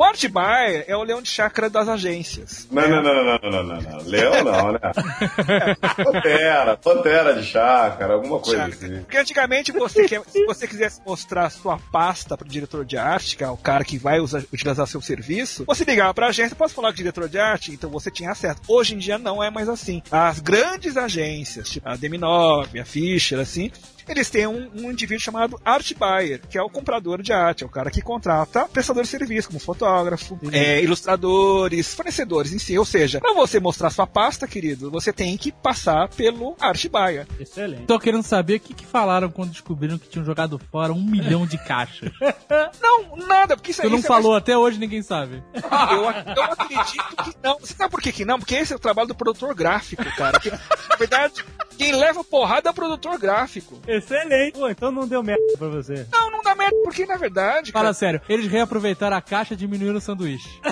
O 0.00 0.02
art 0.02 0.26
buyer 0.28 0.82
é 0.88 0.96
o 0.96 1.02
leão 1.02 1.20
de 1.20 1.28
chácara 1.28 1.68
das 1.68 1.86
agências. 1.86 2.66
Não, 2.70 2.88
não, 2.88 3.02
não, 3.02 3.14
não, 3.22 3.38
não, 3.38 3.50
não, 3.50 3.62
não, 3.64 3.82
não. 3.82 3.98
Leão 4.06 4.42
não, 4.42 4.72
né? 4.72 4.78
Pantera, 6.02 6.74
pantera 6.78 7.34
de 7.34 7.46
chácara, 7.46 8.14
alguma 8.14 8.38
coisa 8.38 8.64
assim. 8.64 9.00
Porque 9.00 9.18
antigamente 9.18 9.72
você 9.72 10.08
quer, 10.08 10.22
se 10.26 10.42
você 10.46 10.66
quisesse 10.66 11.02
mostrar 11.06 11.50
sua 11.50 11.78
pasta 11.92 12.34
pro 12.34 12.48
diretor 12.48 12.82
de 12.82 12.96
arte, 12.96 13.36
que 13.36 13.44
é 13.44 13.48
o 13.50 13.58
cara 13.58 13.84
que 13.84 13.98
vai 13.98 14.20
usar- 14.20 14.42
utilizar 14.50 14.86
seu 14.86 15.02
serviço, 15.02 15.64
você 15.66 15.84
ligava 15.84 16.14
pra 16.14 16.28
agência, 16.28 16.56
posso 16.56 16.72
falar 16.74 16.88
com 16.88 16.94
o 16.94 16.96
diretor 16.96 17.28
de 17.28 17.38
arte? 17.38 17.70
Então 17.70 17.90
você 17.90 18.10
tinha 18.10 18.30
acesso. 18.30 18.58
Hoje 18.68 18.94
em 18.94 18.98
dia 18.98 19.18
não 19.18 19.44
é 19.44 19.50
mais 19.50 19.68
assim. 19.68 20.02
As 20.10 20.38
grandes 20.38 20.96
agências, 20.96 21.68
tipo 21.68 21.86
a 21.86 21.92
DM9, 21.98 22.80
a 22.80 22.84
Fischer, 22.86 23.38
assim, 23.38 23.70
eles 24.08 24.30
têm 24.30 24.46
um, 24.46 24.70
um 24.74 24.90
indivíduo 24.90 25.20
chamado 25.22 25.60
art 25.64 25.92
buyer, 25.94 26.40
que 26.48 26.58
é 26.58 26.62
o 26.62 26.68
comprador 26.70 27.22
de 27.22 27.32
arte, 27.32 27.62
é 27.64 27.66
o 27.66 27.70
cara 27.70 27.90
que 27.90 28.00
contrata 28.00 28.66
prestadores 28.66 29.08
de 29.10 29.18
serviço, 29.18 29.48
como 29.48 29.60
fotógrafo, 29.60 30.38
é, 30.52 30.82
ilustradores, 30.82 31.94
fornecedores 31.94 32.52
em 32.52 32.58
si. 32.58 32.78
Ou 32.78 32.84
seja, 32.84 33.20
pra 33.20 33.32
você 33.34 33.58
mostrar 33.60 33.90
sua 33.90 34.06
pasta, 34.06 34.46
querido, 34.46 34.90
você 34.90 35.12
tem 35.12 35.36
que 35.36 35.52
passar 35.52 36.08
pelo 36.08 36.56
art 36.60 36.86
buyer. 36.88 37.26
Excelente. 37.38 37.86
Tô 37.86 37.98
querendo 37.98 38.22
saber 38.22 38.56
o 38.56 38.60
que, 38.60 38.74
que 38.74 38.86
falaram 38.86 39.30
quando 39.30 39.50
descobriram 39.50 39.98
que 39.98 40.08
tinham 40.08 40.24
jogado 40.24 40.60
fora 40.70 40.92
um 40.92 41.02
milhão 41.02 41.46
de 41.46 41.58
caixas. 41.58 42.10
Não, 42.80 43.16
nada, 43.16 43.56
porque 43.56 43.70
isso, 43.70 43.82
Tu 43.82 43.88
não 43.90 43.98
é 43.98 44.02
falou, 44.02 44.34
até 44.34 44.56
hoje 44.56 44.78
ninguém 44.78 45.02
sabe. 45.02 45.42
Eu, 45.54 46.08
ac- 46.08 46.26
eu 46.36 46.42
acredito 46.42 47.16
que 47.24 47.34
não. 47.42 47.58
Você 47.58 47.74
sabe 47.74 47.90
por 47.90 48.00
que, 48.00 48.12
que 48.12 48.24
não? 48.24 48.38
Porque 48.38 48.54
esse 48.54 48.72
é 48.72 48.76
o 48.76 48.78
trabalho 48.78 49.08
do 49.08 49.14
produtor 49.14 49.54
gráfico, 49.54 50.04
cara. 50.16 50.38
Que, 50.40 50.50
na 50.50 50.96
verdade, 50.98 51.44
quem 51.76 51.92
leva 51.94 52.22
porrada 52.24 52.68
é 52.68 52.72
o 52.72 52.74
produtor 52.74 53.18
gráfico. 53.18 53.78
Excelente. 54.04 54.58
Pô, 54.58 54.68
então 54.68 54.90
não 54.90 55.06
deu 55.06 55.22
merda 55.22 55.42
pra 55.58 55.68
você. 55.68 56.06
Não, 56.12 56.30
não 56.30 56.42
dá 56.42 56.54
merda, 56.54 56.76
porque 56.82 57.06
na 57.06 57.16
verdade. 57.16 57.72
Fala 57.72 57.84
Cara, 57.84 57.94
sério, 57.94 58.20
eles 58.28 58.50
reaproveitaram 58.50 59.16
a 59.16 59.20
caixa 59.20 59.54
e 59.54 59.56
diminuíram 59.56 59.96
o 59.96 60.00
sanduíche. 60.00 60.60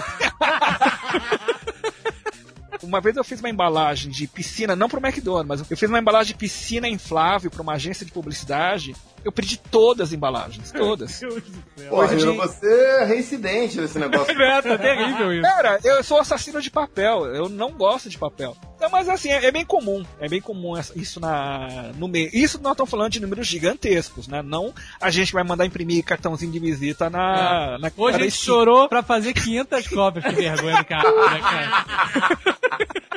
uma 2.83 3.01
vez 3.01 3.16
eu 3.16 3.24
fiz 3.24 3.41
uma 3.41 3.51
embalagem 3.51 4.11
de 4.11 4.26
piscina, 4.26 4.74
não 4.74 4.89
pro 4.89 5.05
McDonald's, 5.05 5.47
mas 5.47 5.70
eu 5.70 5.76
fiz 5.76 5.89
uma 5.89 5.99
embalagem 5.99 6.33
de 6.33 6.39
piscina 6.39 6.89
inflável 6.89 7.51
pra 7.51 7.62
uma 7.62 7.74
agência 7.74 8.05
de 8.05 8.12
publicidade. 8.12 8.97
Eu 9.25 9.33
perdi 9.33 9.59
todas 9.59 10.09
as 10.09 10.12
embalagens, 10.12 10.71
todas. 10.73 11.21
Hiro, 11.23 11.41
de- 11.41 12.37
você 12.37 12.66
é 13.01 13.05
reincidente 13.05 13.81
nesse 13.81 13.99
negócio. 13.99 14.29
É, 14.49 14.62
tá 14.62 14.79
terrível 14.79 15.33
isso. 15.33 15.43
Cara, 15.43 15.79
eu 15.85 16.03
sou 16.03 16.19
assassino 16.21 16.61
de 16.62 16.71
papel, 16.71 17.27
eu 17.35 17.49
não 17.49 17.73
gosto 17.73 18.09
de 18.09 18.16
papel. 18.16 18.57
Então, 18.77 18.89
mas 18.89 19.09
assim, 19.09 19.31
é, 19.31 19.47
é 19.47 19.51
bem 19.51 19.64
comum, 19.64 20.05
é 20.21 20.29
bem 20.29 20.41
comum 20.41 20.75
isso 20.95 21.19
na, 21.21 21.91
no 21.97 22.07
meio. 22.09 22.31
Isso 22.33 22.61
nós 22.62 22.73
estamos 22.73 22.91
falando 22.91 23.11
de 23.11 23.21
números 23.21 23.47
gigantescos, 23.47 24.29
né? 24.29 24.41
Não 24.43 24.73
a 25.01 25.11
gente 25.11 25.33
vai 25.33 25.43
mandar 25.43 25.66
imprimir 25.66 26.05
cartãozinho 26.05 26.53
de 26.53 26.59
visita 26.59 27.11
na, 27.11 27.79
na 27.79 27.91
Hoje 27.97 28.16
a 28.16 28.23
gente 28.23 28.37
chorou 28.37 28.89
pra 28.89 29.03
fazer 29.03 29.33
500 29.33 29.89
cópias. 29.89 30.25
Que 30.25 30.33
vergonha 30.33 30.79
do 30.79 30.85
cara, 30.85 31.31
né, 31.31 31.41
cara? 31.41 32.99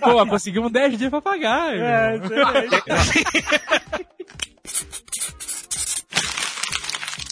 Pô, 0.00 0.26
conseguimos 0.26 0.72
10 0.72 0.98
dias 0.98 1.10
pra 1.10 1.20
pagar. 1.20 1.74
É, 1.74 2.16
excelente. 2.16 4.06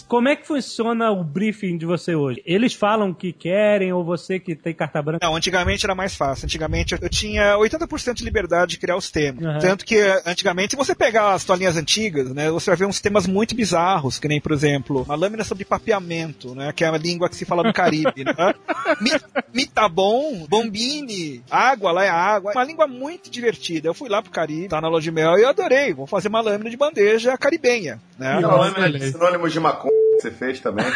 Como 0.07 0.27
é 0.29 0.35
que 0.35 0.45
funciona 0.45 1.11
o 1.11 1.23
briefing 1.23 1.77
de 1.77 1.85
você 1.85 2.15
hoje? 2.15 2.41
Eles 2.45 2.73
falam 2.73 3.09
o 3.09 3.15
que 3.15 3.33
querem 3.33 3.91
ou 3.91 4.03
você 4.03 4.39
que 4.39 4.55
tem 4.55 4.73
carta 4.73 5.01
branca? 5.01 5.25
Não, 5.25 5.35
antigamente 5.35 5.85
era 5.85 5.95
mais 5.95 6.15
fácil. 6.15 6.45
Antigamente 6.45 6.93
eu- 7.01 7.09
tinha 7.09 7.57
80% 7.57 8.13
de 8.13 8.23
liberdade 8.23 8.71
de 8.71 8.77
criar 8.77 8.95
os 8.97 9.09
temas. 9.09 9.43
Uhum. 9.43 9.59
Tanto 9.59 9.83
que 9.85 9.97
antigamente, 10.25 10.71
se 10.71 10.75
você 10.77 10.93
pegar 10.93 11.33
as 11.33 11.43
toalhinhas 11.43 11.75
antigas, 11.77 12.29
né, 12.33 12.51
você 12.51 12.69
vai 12.69 12.77
ver 12.77 12.85
uns 12.85 13.01
temas 13.01 13.25
muito 13.25 13.55
bizarros, 13.55 14.19
que 14.19 14.27
nem, 14.27 14.39
por 14.39 14.51
exemplo, 14.51 15.03
uma 15.03 15.15
lâmina 15.15 15.43
sobre 15.43 15.65
papeamento, 15.65 16.53
né, 16.53 16.71
que 16.71 16.83
é 16.83 16.87
a 16.87 16.97
língua 16.97 17.27
que 17.29 17.35
se 17.35 17.45
fala 17.45 17.63
no 17.63 17.73
Caribe, 17.73 18.23
né? 18.23 18.33
Mi- 19.01 19.11
Mitabom, 19.53 20.45
bombini, 20.47 21.41
água, 21.49 21.91
lá 21.91 22.05
é 22.05 22.09
água. 22.09 22.51
Uma 22.51 22.63
língua 22.63 22.87
muito 22.87 23.29
divertida. 23.31 23.87
Eu 23.87 23.93
fui 23.93 24.09
lá 24.09 24.21
pro 24.21 24.31
Caribe, 24.31 24.67
tá 24.67 24.79
na 24.79 24.87
loja 24.87 25.03
de 25.05 25.11
mel, 25.11 25.37
e 25.37 25.41
eu 25.41 25.49
adorei. 25.49 25.93
Vou 25.93 26.05
fazer 26.05 26.27
uma 26.27 26.41
lâmina 26.41 26.69
de 26.69 26.77
bandeja 26.77 27.37
caribenha, 27.37 27.99
né? 28.19 28.33
Aquela 28.37 28.55
lâmina 28.55 28.91
de 28.91 29.11
sinônimos 29.11 29.51
de 29.51 29.59
maconha 29.59 29.95
que 30.15 30.21
você 30.21 30.31
fez 30.31 30.59
também. 30.59 30.85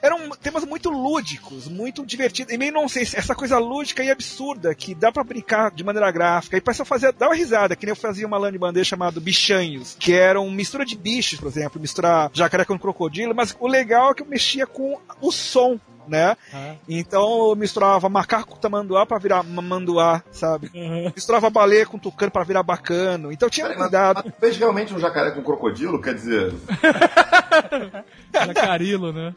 eram 0.00 0.30
temas 0.30 0.64
muito 0.64 0.90
lúdicos, 0.90 1.68
muito 1.68 2.04
divertidos, 2.04 2.52
e 2.52 2.58
meio 2.58 2.72
não 2.72 2.88
sei, 2.88 3.02
essa 3.02 3.34
coisa 3.34 3.58
lúdica 3.58 4.02
e 4.02 4.10
absurda 4.10 4.74
que 4.74 4.94
dá 4.94 5.12
pra 5.12 5.24
brincar 5.24 5.70
de 5.70 5.84
maneira 5.84 6.10
gráfica. 6.10 6.56
E 6.56 6.60
pra 6.60 6.74
só 6.74 6.84
fazer, 6.84 7.12
dar 7.12 7.28
uma 7.28 7.34
risada, 7.34 7.76
que 7.76 7.86
nem 7.86 7.92
eu 7.92 7.96
fazia 7.96 8.26
uma 8.26 8.38
lã 8.38 8.50
de 8.50 8.58
bandeja 8.58 8.90
chamado 8.90 9.20
Bichanhos, 9.20 9.96
que 9.98 10.12
eram 10.12 10.50
mistura 10.50 10.84
de 10.84 10.96
bichos, 10.96 11.38
por 11.38 11.48
exemplo, 11.48 11.80
misturar 11.80 12.30
jacaré 12.32 12.64
com 12.64 12.78
crocodilo, 12.78 13.34
mas 13.34 13.56
o 13.58 13.66
legal 13.66 14.10
é 14.10 14.14
que 14.14 14.22
eu 14.22 14.26
mexia 14.26 14.66
com 14.66 14.98
o 15.20 15.30
som. 15.30 15.78
Né? 16.06 16.36
Ah. 16.52 16.74
Então 16.88 17.50
eu 17.50 17.56
misturava 17.56 18.08
macaco 18.08 18.50
com 18.50 18.56
tamanduá 18.56 19.06
pra 19.06 19.18
virar 19.18 19.42
mamanduá, 19.42 20.22
sabe? 20.30 20.70
Misturava 21.14 21.48
baleia 21.50 21.86
com 21.86 21.98
tucano 21.98 22.30
pra 22.32 22.44
virar 22.44 22.62
bacano. 22.62 23.30
Então 23.32 23.48
tinha 23.48 23.66
Peraí, 23.66 23.78
mas, 23.78 23.88
cuidado. 23.88 24.22
mas 24.24 24.34
tu 24.34 24.40
fez 24.40 24.56
realmente 24.56 24.94
um 24.94 24.98
jacaré 24.98 25.30
com 25.30 25.42
crocodilo? 25.42 26.00
Quer 26.00 26.14
dizer, 26.14 26.52
Jacarilo, 28.32 29.12
né? 29.12 29.34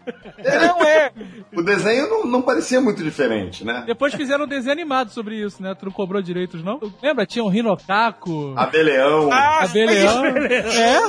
Não 0.62 0.84
é. 0.84 1.12
o 1.56 1.62
desenho 1.62 2.10
não, 2.10 2.26
não 2.26 2.42
parecia 2.42 2.80
muito 2.82 3.04
diferente, 3.04 3.64
né? 3.66 3.84
Depois 3.86 4.14
fizeram 4.14 4.46
um 4.46 4.48
desenho 4.48 4.72
animado 4.74 5.12
sobre 5.12 5.36
isso, 5.36 5.62
né? 5.62 5.76
Tu 5.76 5.86
não 5.86 5.92
cobrou 5.92 6.22
direitos, 6.22 6.64
não? 6.64 6.80
Lembra? 7.02 7.26
Tinha 7.26 7.44
um 7.44 7.50
rinocaco, 7.50 8.54
Abelhão. 8.56 9.30
Ah, 9.32 9.64
abelhão. 9.64 10.26
É? 10.26 11.00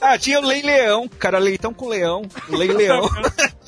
Ah, 0.00 0.18
tinha 0.18 0.40
o 0.40 0.46
Lei 0.46 0.62
Leão, 0.62 1.06
cara, 1.06 1.38
leitão 1.38 1.74
com 1.74 1.88
leão, 1.88 2.22
Lei 2.48 2.72
Leão. 2.72 3.02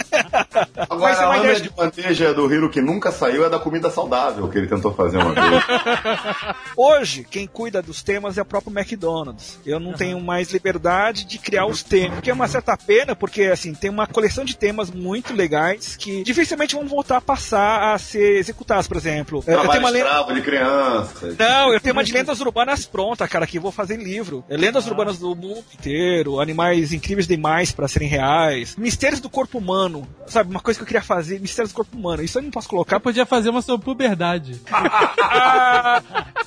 Agora, 0.90 1.14
a 1.16 1.28
lâmina 1.28 1.60
de 1.60 1.70
bandeja 1.70 2.34
do 2.34 2.52
Hiro 2.52 2.68
que 2.70 2.80
nunca 2.80 3.10
saiu 3.10 3.44
é 3.44 3.50
da 3.50 3.58
comida 3.58 3.90
saudável 3.90 4.48
que 4.48 4.58
ele 4.58 4.66
tentou 4.66 4.92
fazer 4.94 5.18
uma 5.18 5.32
vez. 5.32 5.64
Hoje, 6.76 7.26
quem 7.28 7.46
cuida 7.46 7.82
dos 7.82 8.02
temas 8.02 8.38
é 8.38 8.42
o 8.42 8.44
próprio 8.44 8.76
McDonald's. 8.76 9.58
Eu 9.64 9.80
não 9.80 9.92
tenho 9.92 10.20
mais 10.20 10.50
liberdade 10.52 11.24
de 11.24 11.38
criar 11.38 11.66
os 11.66 11.82
temas. 11.82 12.18
O 12.18 12.22
que 12.22 12.30
é 12.30 12.34
uma 12.34 12.48
certa 12.48 12.76
pena, 12.76 13.14
porque 13.14 13.44
assim, 13.44 13.74
tem 13.74 13.90
uma 13.90 14.06
coleção 14.06 14.44
de 14.44 14.56
temas 14.56 14.90
muito 14.90 15.32
legais 15.34 15.96
que 15.96 16.22
dificilmente 16.22 16.74
vão 16.74 16.86
voltar 16.86 17.18
a 17.18 17.20
passar 17.20 17.94
a 17.94 17.98
ser 17.98 18.38
executados. 18.38 18.86
Por 18.86 18.96
exemplo, 18.96 19.38
eu 19.38 19.42
tenho 19.42 19.58
Trabalho 19.60 19.80
uma 19.80 19.90
lenda. 19.90 20.34
de 20.34 20.42
crianças. 20.42 21.36
Não, 21.36 21.72
eu 21.72 21.80
tenho 21.80 21.94
uma 21.94 22.04
de 22.04 22.12
lendas 22.12 22.40
urbanas 22.40 22.86
pronta, 22.86 23.26
cara, 23.28 23.46
que 23.46 23.58
eu 23.58 23.62
vou 23.62 23.72
fazer 23.72 23.98
em 23.98 24.04
livro. 24.04 24.44
É 24.48 24.56
lendas 24.56 24.86
urbanas 24.86 25.18
do 25.18 25.34
mundo 25.34 25.64
inteiro, 25.74 26.40
animais 26.40 26.92
incríveis 26.92 27.26
demais 27.26 27.72
para 27.72 27.88
serem 27.88 28.08
reais, 28.08 28.76
mistérios 28.76 29.20
do 29.20 29.30
corpo 29.30 29.58
humano, 29.58 30.01
sabe? 30.26 30.50
Uma 30.50 30.60
coisa 30.60 30.78
que 30.78 30.82
eu 30.82 30.86
queria 30.86 31.02
fazer, 31.02 31.40
mistérios 31.40 31.72
do 31.72 31.76
corpo 31.76 31.96
humano. 31.96 32.22
Isso 32.22 32.38
eu 32.38 32.42
não 32.42 32.50
posso 32.50 32.66
Eu 32.66 32.70
colocar. 32.70 33.00
podia 33.00 33.26
fazer 33.26 33.50
uma 33.50 33.62
sobre 33.62 33.84
puberdade. 33.84 34.60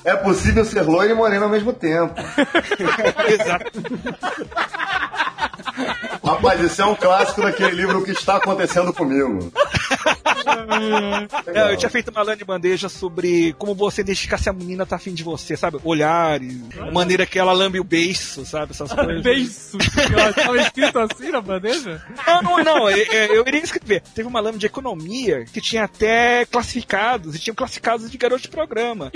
É 0.04 0.14
possível 0.14 0.64
ser 0.64 0.82
loiro 0.82 1.12
e 1.12 1.16
moreno 1.16 1.44
ao 1.44 1.50
mesmo 1.50 1.72
tempo. 1.72 2.14
exato. 3.28 3.82
Rapaz, 6.26 6.60
isso 6.60 6.82
é 6.82 6.84
um 6.84 6.94
clássico 6.94 7.40
daquele 7.42 7.70
livro 7.70 8.00
O 8.00 8.04
que 8.04 8.10
está 8.10 8.36
acontecendo 8.36 8.92
comigo. 8.92 9.52
É, 11.54 11.72
eu 11.72 11.76
tinha 11.76 11.88
feito 11.90 12.10
uma 12.10 12.22
lã 12.22 12.36
de 12.36 12.44
bandeja 12.44 12.88
sobre 12.88 13.52
como 13.58 13.74
você 13.74 14.00
identificar 14.00 14.38
se 14.38 14.48
a 14.48 14.52
menina 14.52 14.84
tá 14.84 14.96
afim 14.96 15.14
de 15.14 15.22
você, 15.22 15.56
sabe? 15.56 15.78
Olhares, 15.84 16.56
a 16.80 16.90
maneira 16.90 17.24
que 17.26 17.38
ela 17.38 17.52
lambe 17.52 17.78
o 17.80 17.84
beiço, 17.84 18.44
sabe? 18.44 18.72
Essas 18.72 18.92
coisas. 18.94 19.22
Beiço. 19.22 19.78
Tava 20.34 20.58
escrito 20.60 20.98
assim 20.98 21.30
na 21.30 21.40
bandeja? 21.40 22.02
Não, 22.26 22.42
não, 22.42 22.64
não. 22.64 22.88
é- 22.88 23.00
é, 23.02 23.36
Eu 23.36 23.46
iria 23.46 23.60
escrever. 23.62 24.02
Teve 24.14 24.28
uma 24.28 24.40
lâmina 24.40 24.58
de 24.58 24.66
economia 24.66 25.44
que 25.44 25.60
tinha 25.60 25.84
até 25.84 26.44
classificados, 26.46 27.34
e 27.34 27.38
tinha 27.38 27.54
classificados 27.54 28.10
de 28.10 28.18
garoto 28.18 28.42
de 28.42 28.48
programa. 28.48 29.10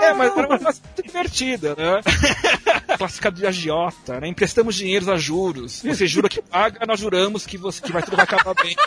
É, 0.00 0.12
mas 0.14 0.36
era 0.36 0.46
uma 0.48 0.58
coisa 0.58 0.80
muito 0.84 1.02
divertida, 1.02 1.74
né? 1.76 2.00
Classificado 2.98 3.36
de 3.36 3.46
agiota, 3.46 4.20
né? 4.20 4.28
Emprestamos 4.28 4.74
dinheiros 4.74 5.08
a 5.08 5.16
juros. 5.16 5.82
Você 5.82 6.06
jura 6.06 6.28
que 6.28 6.42
paga, 6.42 6.84
nós 6.86 6.98
juramos 7.00 7.46
que, 7.46 7.56
você, 7.56 7.80
que 7.82 7.92
vai 7.92 8.02
tudo 8.02 8.16
vai 8.16 8.24
acabar 8.24 8.54
bem. 8.62 8.74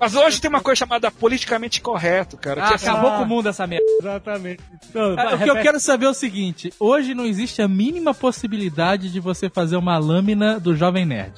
Mas 0.00 0.14
hoje 0.14 0.40
tem 0.40 0.48
uma 0.48 0.60
coisa 0.60 0.78
chamada 0.78 1.10
politicamente 1.10 1.80
correto, 1.80 2.36
cara. 2.36 2.64
Ah, 2.64 2.70
é 2.70 2.74
assim, 2.74 2.88
acabou 2.88 3.10
com 3.12 3.22
o 3.22 3.26
mundo 3.26 3.48
essa 3.48 3.66
merda. 3.66 3.84
Exatamente. 4.00 4.62
Então, 4.88 5.16
Ah, 5.18 5.34
o 5.34 5.38
que 5.38 5.50
eu 5.50 5.60
quero 5.60 5.80
saber 5.80 6.06
é 6.06 6.08
o 6.08 6.14
seguinte: 6.14 6.72
hoje 6.78 7.14
não 7.14 7.26
existe 7.26 7.60
a 7.60 7.68
mínima 7.68 8.14
possibilidade 8.14 9.10
de 9.10 9.18
você 9.20 9.50
fazer 9.50 9.76
uma 9.76 9.98
lâmina 9.98 10.60
do 10.60 10.76
Jovem 10.76 11.04
Nerd. 11.04 11.32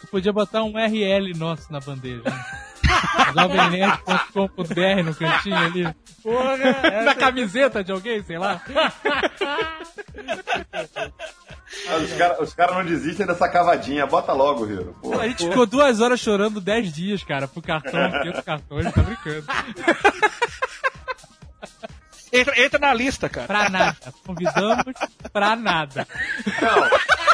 Tu 0.00 0.06
podia 0.10 0.32
botar 0.32 0.62
um 0.62 0.74
RL 0.76 1.32
nosso 1.36 1.72
na 1.72 1.80
bandeja. 1.80 2.22
Jovemnerd.com.br 3.34 5.02
no 5.04 5.14
cantinho 5.14 5.56
ali. 5.56 5.94
Porra, 6.22 6.56
Na 7.04 7.14
camiseta 7.14 7.84
de 7.84 7.92
alguém, 7.92 8.22
sei 8.22 8.38
lá. 8.38 8.60
Ah, 11.88 11.96
Os 11.96 12.12
caras 12.14 12.38
os 12.40 12.54
cara 12.54 12.74
não 12.74 12.84
desistem 12.84 13.26
dessa 13.26 13.48
cavadinha. 13.48 14.06
Bota 14.06 14.32
logo, 14.32 14.66
Hiro. 14.66 14.96
Pô. 15.00 15.18
A 15.18 15.28
gente 15.28 15.46
ficou 15.48 15.66
duas 15.66 16.00
horas 16.00 16.18
chorando 16.20 16.60
dez 16.60 16.92
dias, 16.92 17.22
cara, 17.22 17.46
pro 17.46 17.62
cartão, 17.62 18.10
500 18.22 18.40
cartões, 18.44 18.92
tá 18.92 19.02
brincando. 19.02 19.46
entra, 22.32 22.60
entra 22.60 22.78
na 22.78 22.94
lista, 22.94 23.28
cara. 23.28 23.46
Pra 23.46 23.68
nada. 23.68 23.96
Convidamos 24.24 24.84
pra 25.32 25.56
nada. 25.56 26.06
Não, 26.60 26.88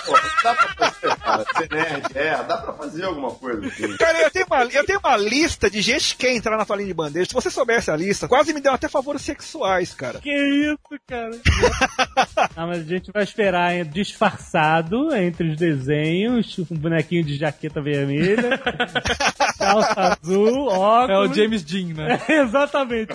pô, 0.06 0.18
dá 0.42 0.54
pra 0.54 0.68
fazer, 0.90 1.16
cara. 1.16 1.44
Ser 1.56 1.70
nerd, 1.70 2.18
é, 2.18 2.42
dá 2.44 2.56
pra 2.58 2.72
fazer 2.74 3.04
alguma 3.04 3.30
coisa 3.32 3.66
assim. 3.66 3.96
Cara, 3.96 4.18
eu 4.22 4.30
tenho, 4.30 4.46
uma, 4.46 4.64
eu 4.64 4.84
tenho 4.84 4.98
uma 4.98 5.16
lista 5.16 5.70
de 5.70 5.80
gente 5.80 6.16
que 6.16 6.26
quer 6.26 6.34
entrar 6.34 6.56
na 6.56 6.64
tua 6.64 6.76
linha 6.76 6.88
de 6.88 6.94
bandeja. 6.94 7.26
Se 7.26 7.34
você 7.34 7.50
soubesse 7.50 7.90
a 7.90 7.96
lista, 7.96 8.28
quase 8.28 8.52
me 8.52 8.60
deu 8.60 8.72
até 8.72 8.88
favores 8.88 9.22
sexuais, 9.22 9.94
cara. 9.94 10.20
Que 10.20 10.30
isso, 10.30 11.00
cara? 11.06 11.30
Não, 12.56 12.68
mas 12.68 12.80
a 12.80 12.84
gente 12.84 13.10
vai 13.12 13.22
esperar 13.22 13.74
hein, 13.74 13.84
disfarçado 13.84 15.14
entre 15.14 15.50
os 15.50 15.56
desenhos, 15.56 16.58
um 16.70 16.76
bonequinho 16.76 17.24
de 17.24 17.36
jaqueta 17.36 17.80
vermelha, 17.80 18.58
calça 19.58 20.18
azul, 20.20 20.68
óculos. 20.68 21.10
É 21.10 21.18
o 21.30 21.34
James 21.34 21.62
Dean, 21.62 21.94
né? 21.94 22.20
Exatamente. 22.28 23.12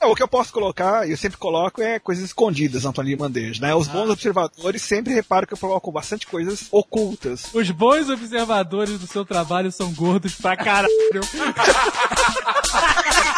É, 0.00 0.06
o 0.06 0.14
que 0.14 0.22
eu 0.22 0.28
posso 0.28 0.52
colocar, 0.52 1.08
eu 1.08 1.16
sempre 1.16 1.38
coloco, 1.38 1.82
é 1.82 1.98
coisas 1.98 2.24
escondidas 2.24 2.84
na 2.84 2.92
de 2.92 3.16
bandeja, 3.16 3.60
né? 3.60 3.74
Os 3.74 3.88
bons 3.88 4.10
observadores 4.10 4.82
sempre 4.82 5.14
reparam 5.14 5.46
que 5.46 5.54
eu 5.54 5.58
coloco 5.58 5.92
bastante 5.92 6.26
coisas 6.26 6.66
ocultas. 6.70 7.46
Os 7.52 7.70
bons 7.70 8.08
observadores 8.08 8.98
do 8.98 9.06
seu 9.06 9.24
trabalho 9.24 9.70
são 9.70 9.92
gordos 9.92 10.34
pra 10.34 10.56
caralho. 10.56 10.88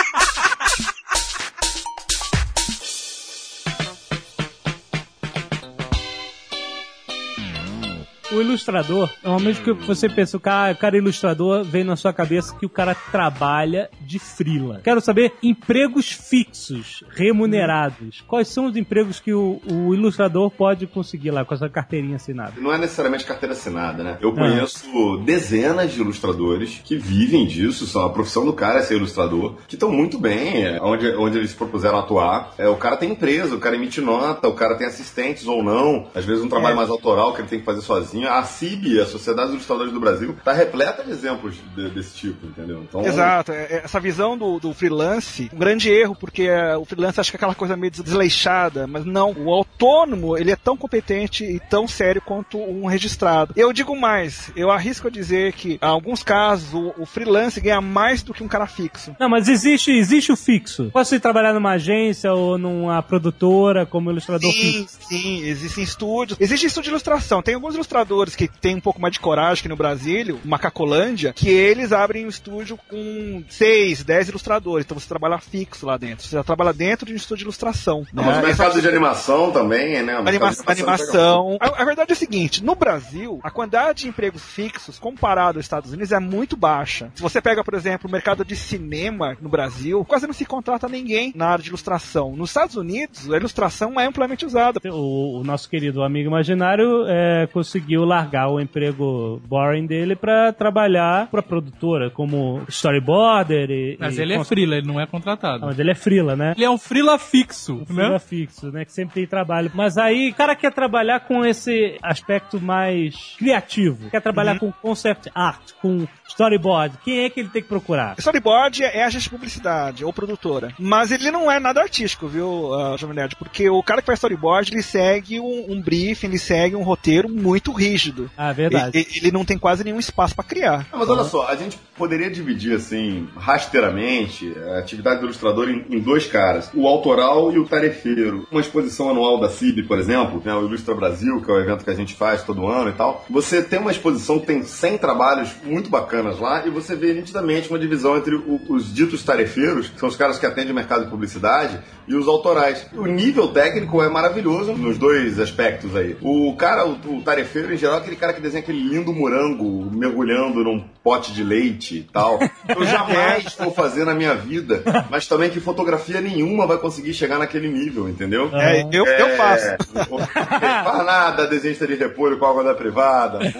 O 8.33 8.41
ilustrador, 8.41 9.11
normalmente 9.25 9.61
que 9.61 9.73
você 9.73 10.09
pensa, 10.09 10.37
o 10.37 10.41
cara, 10.41 10.73
o 10.73 10.77
cara 10.77 10.97
ilustrador, 10.97 11.65
vem 11.65 11.83
na 11.83 11.97
sua 11.97 12.13
cabeça 12.13 12.55
que 12.55 12.65
o 12.65 12.69
cara 12.69 12.95
trabalha 12.95 13.91
de 14.01 14.21
frila. 14.21 14.81
Quero 14.85 15.01
saber 15.01 15.33
empregos 15.43 16.13
fixos, 16.13 17.03
remunerados. 17.11 18.23
Quais 18.29 18.47
são 18.47 18.67
os 18.67 18.77
empregos 18.77 19.19
que 19.19 19.33
o, 19.33 19.61
o 19.69 19.93
ilustrador 19.93 20.49
pode 20.49 20.87
conseguir 20.87 21.33
lá 21.33 21.45
com 21.45 21.55
essa 21.55 21.69
carteirinha 21.69 22.17
assinada? 22.17 22.53
Não 22.59 22.73
é 22.73 22.79
necessariamente 22.79 23.25
carteira 23.25 23.53
assinada, 23.53 24.05
né? 24.05 24.19
Eu 24.21 24.33
conheço 24.33 25.17
dezenas 25.25 25.93
de 25.93 26.01
ilustradores 26.01 26.81
que 26.85 26.97
vivem 26.97 27.47
disso, 27.47 27.85
são 27.85 28.05
a 28.05 28.11
profissão 28.11 28.45
do 28.45 28.53
cara 28.53 28.79
é 28.79 28.83
ser 28.83 28.95
ilustrador, 28.97 29.57
que 29.67 29.75
estão 29.75 29.91
muito 29.91 30.19
bem 30.19 30.65
é, 30.65 30.81
onde, 30.81 31.09
onde 31.17 31.39
eles 31.39 31.51
se 31.51 31.57
propuseram 31.57 31.99
atuar. 31.99 32.55
É, 32.57 32.69
o 32.69 32.77
cara 32.77 32.97
tem 32.97 33.11
empresa, 33.11 33.57
o 33.57 33.59
cara 33.59 33.75
emite 33.75 34.01
nota, 34.01 34.47
o 34.47 34.55
cara 34.55 34.77
tem 34.77 34.87
assistentes 34.87 35.49
ou 35.49 35.65
não, 35.65 36.07
às 36.15 36.25
vezes 36.25 36.45
um 36.45 36.49
trabalho 36.49 36.77
mais 36.77 36.91
autoral 36.91 37.33
que 37.33 37.41
ele 37.41 37.49
tem 37.49 37.59
que 37.59 37.65
fazer 37.65 37.81
sozinho. 37.81 38.20
A 38.27 38.43
CIB, 38.43 39.01
a 39.01 39.07
Sociedade 39.07 39.49
dos 39.49 39.55
Ilustradores 39.57 39.93
do 39.93 40.01
Brasil, 40.01 40.37
tá 40.45 40.53
repleta 40.53 41.03
de 41.05 41.11
exemplos 41.11 41.57
de- 41.75 41.91
desse 41.91 42.15
tipo, 42.17 42.47
entendeu? 42.47 42.83
Então, 42.89 43.05
Exato, 43.05 43.53
é- 43.53 43.65
é 43.71 43.81
essa 43.85 44.01
visão 44.01 44.37
do, 44.37 44.59
do 44.59 44.73
freelance, 44.75 45.51
um 45.53 45.59
grande 45.59 45.89
erro, 45.91 46.15
porque 46.19 46.43
é, 46.43 46.77
o 46.77 46.85
freelance 46.85 47.21
acha 47.21 47.31
que 47.31 47.37
é 47.37 47.39
aquela 47.39 47.55
coisa 47.55 47.77
meio 47.77 47.91
desleixada, 47.91 48.87
mas 48.87 49.05
não. 49.05 49.33
O 49.33 49.51
autônomo, 49.53 50.37
ele 50.37 50.51
é 50.51 50.57
tão 50.57 50.77
competente 50.77 51.45
e 51.45 51.59
tão 51.61 51.87
sério 51.89 52.21
quanto 52.21 52.59
um 52.59 52.87
registrado. 52.87 53.53
Eu 53.57 53.73
digo 53.73 53.97
mais, 53.99 54.51
eu 54.57 54.71
arrisco 54.71 55.09
a 55.09 55.11
dizer 55.11 55.53
que, 55.53 55.75
em 55.75 55.79
alguns 55.81 56.23
casos, 56.23 56.73
o, 56.75 56.95
o 56.99 57.07
freelance 57.07 57.61
ganha 57.61 57.81
mais 57.81 58.23
do 58.23 58.35
que 58.35 58.43
um 58.43 58.49
cara 58.49 58.67
fixo. 58.67 59.15
Não, 59.19 59.29
mas 59.29 59.49
existe, 59.49 59.91
existe 59.93 60.33
o 60.33 60.37
fixo. 60.37 60.91
Posso 60.93 61.15
ir 61.15 61.21
trabalhar 61.21 61.53
numa 61.53 61.73
agência 61.73 62.33
ou 62.33 62.59
numa 62.59 63.03
produtora 63.03 63.87
como 63.87 64.11
ilustrador 64.11 64.51
Sim, 64.53 64.61
fixo? 64.87 64.99
sim, 65.09 65.43
existem 65.45 65.85
estúdios. 65.85 66.39
Existe 66.41 66.67
estúdio 66.67 66.89
de 66.89 66.91
ilustração. 66.91 67.43
Tem 67.43 67.55
alguns 67.55 67.75
ilustradores 67.75 68.10
que 68.37 68.49
têm 68.49 68.77
um 68.77 68.81
pouco 68.81 69.01
mais 69.01 69.13
de 69.13 69.21
coragem 69.21 69.61
aqui 69.61 69.69
no 69.69 69.77
Brasil, 69.77 70.41
Macacolândia, 70.45 71.33
que 71.33 71.49
eles 71.49 71.93
abrem 71.93 72.27
um 72.27 72.29
estúdio 72.29 72.79
com 72.89 73.45
6, 73.49 74.05
10 74.05 74.29
ilustradores. 74.31 74.85
Então 74.85 74.99
você 74.99 75.09
trabalha 75.09 75.39
fixo 75.39 75.87
lá 75.87 75.97
dentro. 75.97 76.27
Você 76.27 76.37
já 76.37 76.45
trabalha 76.45 76.73
dentro 76.73 77.07
de 77.07 77.13
um 77.13 77.17
estúdio 77.17 77.39
de 77.39 77.45
ilustração. 77.45 78.07
Não, 78.13 78.25
mas 78.25 78.39
o 78.39 78.43
mercado 78.43 78.81
de 78.81 78.89
animação 78.89 79.51
também, 79.51 80.03
né? 80.03 80.17
O 80.17 80.29
Anima 80.29 80.51
de 80.51 80.63
animação 80.67 80.91
animação. 80.91 81.59
A, 81.61 81.83
a 81.83 81.85
verdade 81.85 82.11
é 82.11 82.15
a 82.15 82.17
seguinte: 82.17 82.63
no 82.65 82.75
Brasil, 82.75 83.41
a 83.43 83.51
quantidade 83.51 84.03
de 84.03 84.09
empregos 84.09 84.43
fixos 84.43 84.99
comparado 84.99 85.59
aos 85.59 85.65
Estados 85.65 85.93
Unidos 85.93 86.13
é 86.13 86.19
muito 86.19 86.57
baixa. 86.57 87.11
Se 87.15 87.23
você 87.23 87.41
pega, 87.41 87.63
por 87.63 87.75
exemplo, 87.75 88.09
o 88.09 88.13
mercado 88.13 88.45
de 88.45 88.57
cinema 88.57 89.37
no 89.41 89.49
Brasil, 89.49 90.05
quase 90.05 90.27
não 90.27 90.35
se 90.35 90.45
contrata 90.45 90.89
ninguém 90.89 91.33
na 91.35 91.49
área 91.49 91.63
de 91.63 91.69
ilustração. 91.69 92.35
Nos 92.37 92.51
Estados 92.51 92.77
Unidos, 92.77 93.31
a 93.31 93.37
ilustração 93.37 94.01
é 94.01 94.07
amplamente 94.07 94.45
usada. 94.45 94.81
O, 94.91 95.41
o 95.41 95.45
nosso 95.45 95.69
querido 95.69 96.03
amigo 96.03 96.29
imaginário 96.29 97.05
é, 97.07 97.47
conseguiu 97.53 98.00
largar 98.05 98.49
o 98.49 98.61
emprego 98.61 99.41
boring 99.47 99.87
dele 99.87 100.15
pra 100.17 100.53
trabalhar 100.53 101.29
pra 101.31 101.43
produtora, 101.43 102.11
como 102.11 102.63
storyboarder 102.69 103.71
e. 103.71 103.97
Mas 103.99 104.19
e 104.19 104.23
ele 104.23 104.35
é 104.35 104.37
cons- 104.37 104.49
frila, 104.49 104.77
ele 104.77 104.87
não 104.87 105.01
é 105.01 105.07
contratado. 105.07 105.65
Ah, 105.65 105.67
mas 105.69 105.79
ele 105.79 105.91
é 105.91 105.95
frila, 105.95 106.37
né? 106.37 106.53
Ele 106.57 106.65
é 106.65 106.71
um 106.71 106.79
frila 106.79 107.19
fixo, 107.19 107.85
Frila 107.87 108.11
né? 108.11 108.19
fixo, 108.19 108.71
né? 108.71 108.85
Que 108.85 108.93
sempre 108.93 109.15
tem 109.15 109.27
trabalho. 109.27 109.71
Mas 109.75 109.97
aí, 109.99 110.31
o 110.31 110.35
cara 110.35 110.55
quer 110.57 110.73
trabalhar 110.73 111.21
com 111.21 111.45
esse 111.45 111.97
aspecto 112.03 112.61
mais 112.61 113.35
criativo. 113.39 114.11
Quer 114.11 114.21
trabalhar 114.21 114.59
com 114.59 114.71
concept 114.73 115.31
art, 115.35 115.73
com 115.81 116.07
storyboard. 116.29 116.99
Quem 117.05 117.25
é 117.25 117.31
que 117.31 117.41
ele 117.41 117.49
tem 117.49 117.63
que 117.63 117.69
procurar? 117.69 118.15
Storyboard 118.19 118.83
é 118.85 119.03
agente 119.05 119.25
de 119.25 119.31
publicidade 119.31 120.05
ou 120.05 120.13
produtora. 120.13 120.73
Mas 120.79 121.11
ele 121.11 121.31
não 121.31 121.51
é 121.51 121.59
nada 121.59 121.81
artístico, 121.81 122.29
viu, 122.29 122.47
uh, 122.71 122.97
Jovem 122.97 123.17
Nerd? 123.17 123.37
Porque 123.37 123.69
o 123.69 123.83
cara 123.83 124.01
que 124.01 124.07
faz 124.07 124.19
storyboard, 124.19 124.73
ele 124.73 124.83
segue 124.83 125.41
um, 125.41 125.67
um 125.73 125.81
briefing, 125.81 126.29
ele 126.29 126.39
segue 126.39 126.77
um 126.77 126.83
roteiro 126.83 127.29
muito 127.29 127.73
rígido. 127.91 128.31
Ah, 128.37 128.53
verdade. 128.53 128.97
Ele, 128.99 129.07
ele 129.17 129.33
não 129.33 129.45
tem 129.45 129.59
quase 129.59 129.83
nenhum 129.85 129.99
espaço 129.99 130.35
pra 130.35 130.45
criar. 130.45 130.87
Não, 130.93 130.99
mas 130.99 131.09
olha 131.09 131.25
só, 131.25 131.47
a 131.49 131.57
gente 131.57 131.79
poderia 131.97 132.31
dividir 132.31 132.75
assim, 132.75 133.29
rasteiramente, 133.37 134.53
a 134.75 134.79
atividade 134.79 135.21
do 135.21 135.27
ilustrador 135.27 135.69
em, 135.69 135.85
em 135.91 136.01
dois 136.01 136.27
caras: 136.27 136.71
o 136.75 136.87
autoral 136.87 137.53
e 137.53 137.59
o 137.59 137.67
tarefeiro. 137.67 138.47
Uma 138.51 138.61
exposição 138.61 139.11
anual 139.11 139.39
da 139.41 139.49
CIB, 139.49 139.85
por 139.85 139.99
exemplo, 139.99 140.43
né, 140.45 140.55
o 140.55 140.67
Ilustra 140.67 140.95
Brasil, 140.95 141.41
que 141.43 141.51
é 141.51 141.55
o 141.55 141.61
evento 141.61 141.85
que 141.85 141.91
a 141.91 141.95
gente 141.95 142.15
faz 142.15 142.43
todo 142.43 142.67
ano 142.67 142.91
e 142.91 142.93
tal. 142.93 143.25
Você 143.31 143.63
tem 143.63 143.79
uma 143.79 143.91
exposição 143.91 144.39
que 144.39 144.47
tem 144.47 144.63
100 144.63 144.99
trabalhos 144.99 145.51
muito 145.65 145.89
bacanas 145.91 146.39
lá 146.39 146.67
e 146.67 146.71
você 146.71 146.95
vê 146.97 147.13
nitidamente 147.15 147.69
uma 147.71 147.79
divisão 147.79 148.17
entre 148.17 148.35
o- 148.35 148.61
os 148.69 148.93
ditos 148.93 149.23
tarefeiros, 149.23 149.89
que 149.89 149.99
são 149.99 150.09
os 150.09 150.17
caras 150.17 150.39
que 150.39 150.47
atendem 150.47 150.73
o 150.73 150.75
mercado 150.75 151.05
de 151.05 151.11
publicidade, 151.11 151.79
e 152.09 152.15
os 152.15 152.27
autorais. 152.27 152.87
O 152.95 153.07
nível 153.07 153.49
técnico 153.49 154.03
é 154.03 154.09
maravilhoso 154.09 154.73
nos 154.73 154.99
dois 154.99 155.39
aspectos 155.39 155.95
aí. 155.95 156.17
O 156.21 156.55
cara, 156.57 156.87
o, 156.87 157.19
o 157.19 157.23
tarefeiro, 157.23 157.69
geral, 157.81 157.97
é 157.97 158.01
aquele 158.01 158.17
cara 158.17 158.33
que 158.33 158.41
desenha 158.41 158.63
aquele 158.63 158.81
lindo 158.81 159.13
morango 159.13 159.91
mergulhando 159.91 160.63
num 160.63 160.81
pote 161.03 161.33
de 161.33 161.43
leite 161.43 161.99
e 161.99 162.03
tal. 162.03 162.39
Eu 162.69 162.85
jamais 162.85 163.55
vou 163.59 163.73
fazer 163.73 164.05
na 164.05 164.15
minha 164.15 164.35
vida, 164.35 164.83
mas 165.11 165.27
também 165.27 165.51
que 165.51 165.61
fotografia 165.61 166.21
nenhuma 166.21 166.67
vai 166.67 166.79
conseguir 166.79 167.15
chegar 167.15 167.39
naquele 167.39 167.69
nível, 167.69 168.09
entendeu? 168.09 168.51
É, 168.53 168.83
eu, 168.93 169.07
eu 169.07 169.37
faço. 169.37 169.67
É, 169.67 170.85
faz 170.85 171.07
nada, 171.07 171.47
desenhista 171.47 171.87
de 171.87 171.95
repolho 171.95 172.39
com 172.39 172.47
água 172.47 172.65
da 172.65 172.75
privada. 172.75 173.41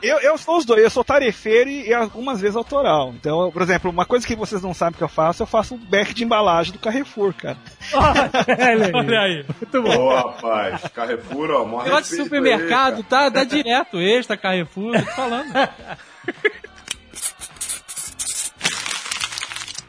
Eu, 0.00 0.20
eu 0.20 0.38
sou 0.38 0.58
os 0.58 0.64
dois, 0.64 0.82
eu 0.82 0.90
sou 0.90 1.02
tarefeiro 1.02 1.68
e, 1.68 1.92
algumas 1.92 2.40
vezes 2.40 2.56
autoral. 2.56 3.12
Então, 3.18 3.50
por 3.50 3.62
exemplo, 3.62 3.90
uma 3.90 4.06
coisa 4.06 4.24
que 4.24 4.36
vocês 4.36 4.62
não 4.62 4.72
sabem 4.72 4.96
que 4.96 5.02
eu 5.02 5.08
faço, 5.08 5.42
eu 5.42 5.46
faço 5.46 5.74
o 5.74 5.78
back 5.78 6.14
de 6.14 6.22
embalagem 6.22 6.72
do 6.72 6.78
Carrefour, 6.78 7.34
cara. 7.34 7.56
Olha 7.92 8.86
aí. 8.86 8.92
Olha 8.94 9.20
aí. 9.20 9.44
Muito 9.60 9.82
bom. 9.82 9.98
Ô, 9.98 10.14
rapaz, 10.14 10.82
Carrefour, 10.94 11.50
ó, 11.50 11.82
Negócio 11.82 12.16
de 12.16 12.22
supermercado, 12.22 12.77
tá? 13.08 13.28
Dá 13.28 13.44
direto, 13.44 13.98
extra, 13.98 14.36
Carrefour, 14.36 14.98
tô 14.98 15.10
falando. 15.12 15.56
A 15.56 15.68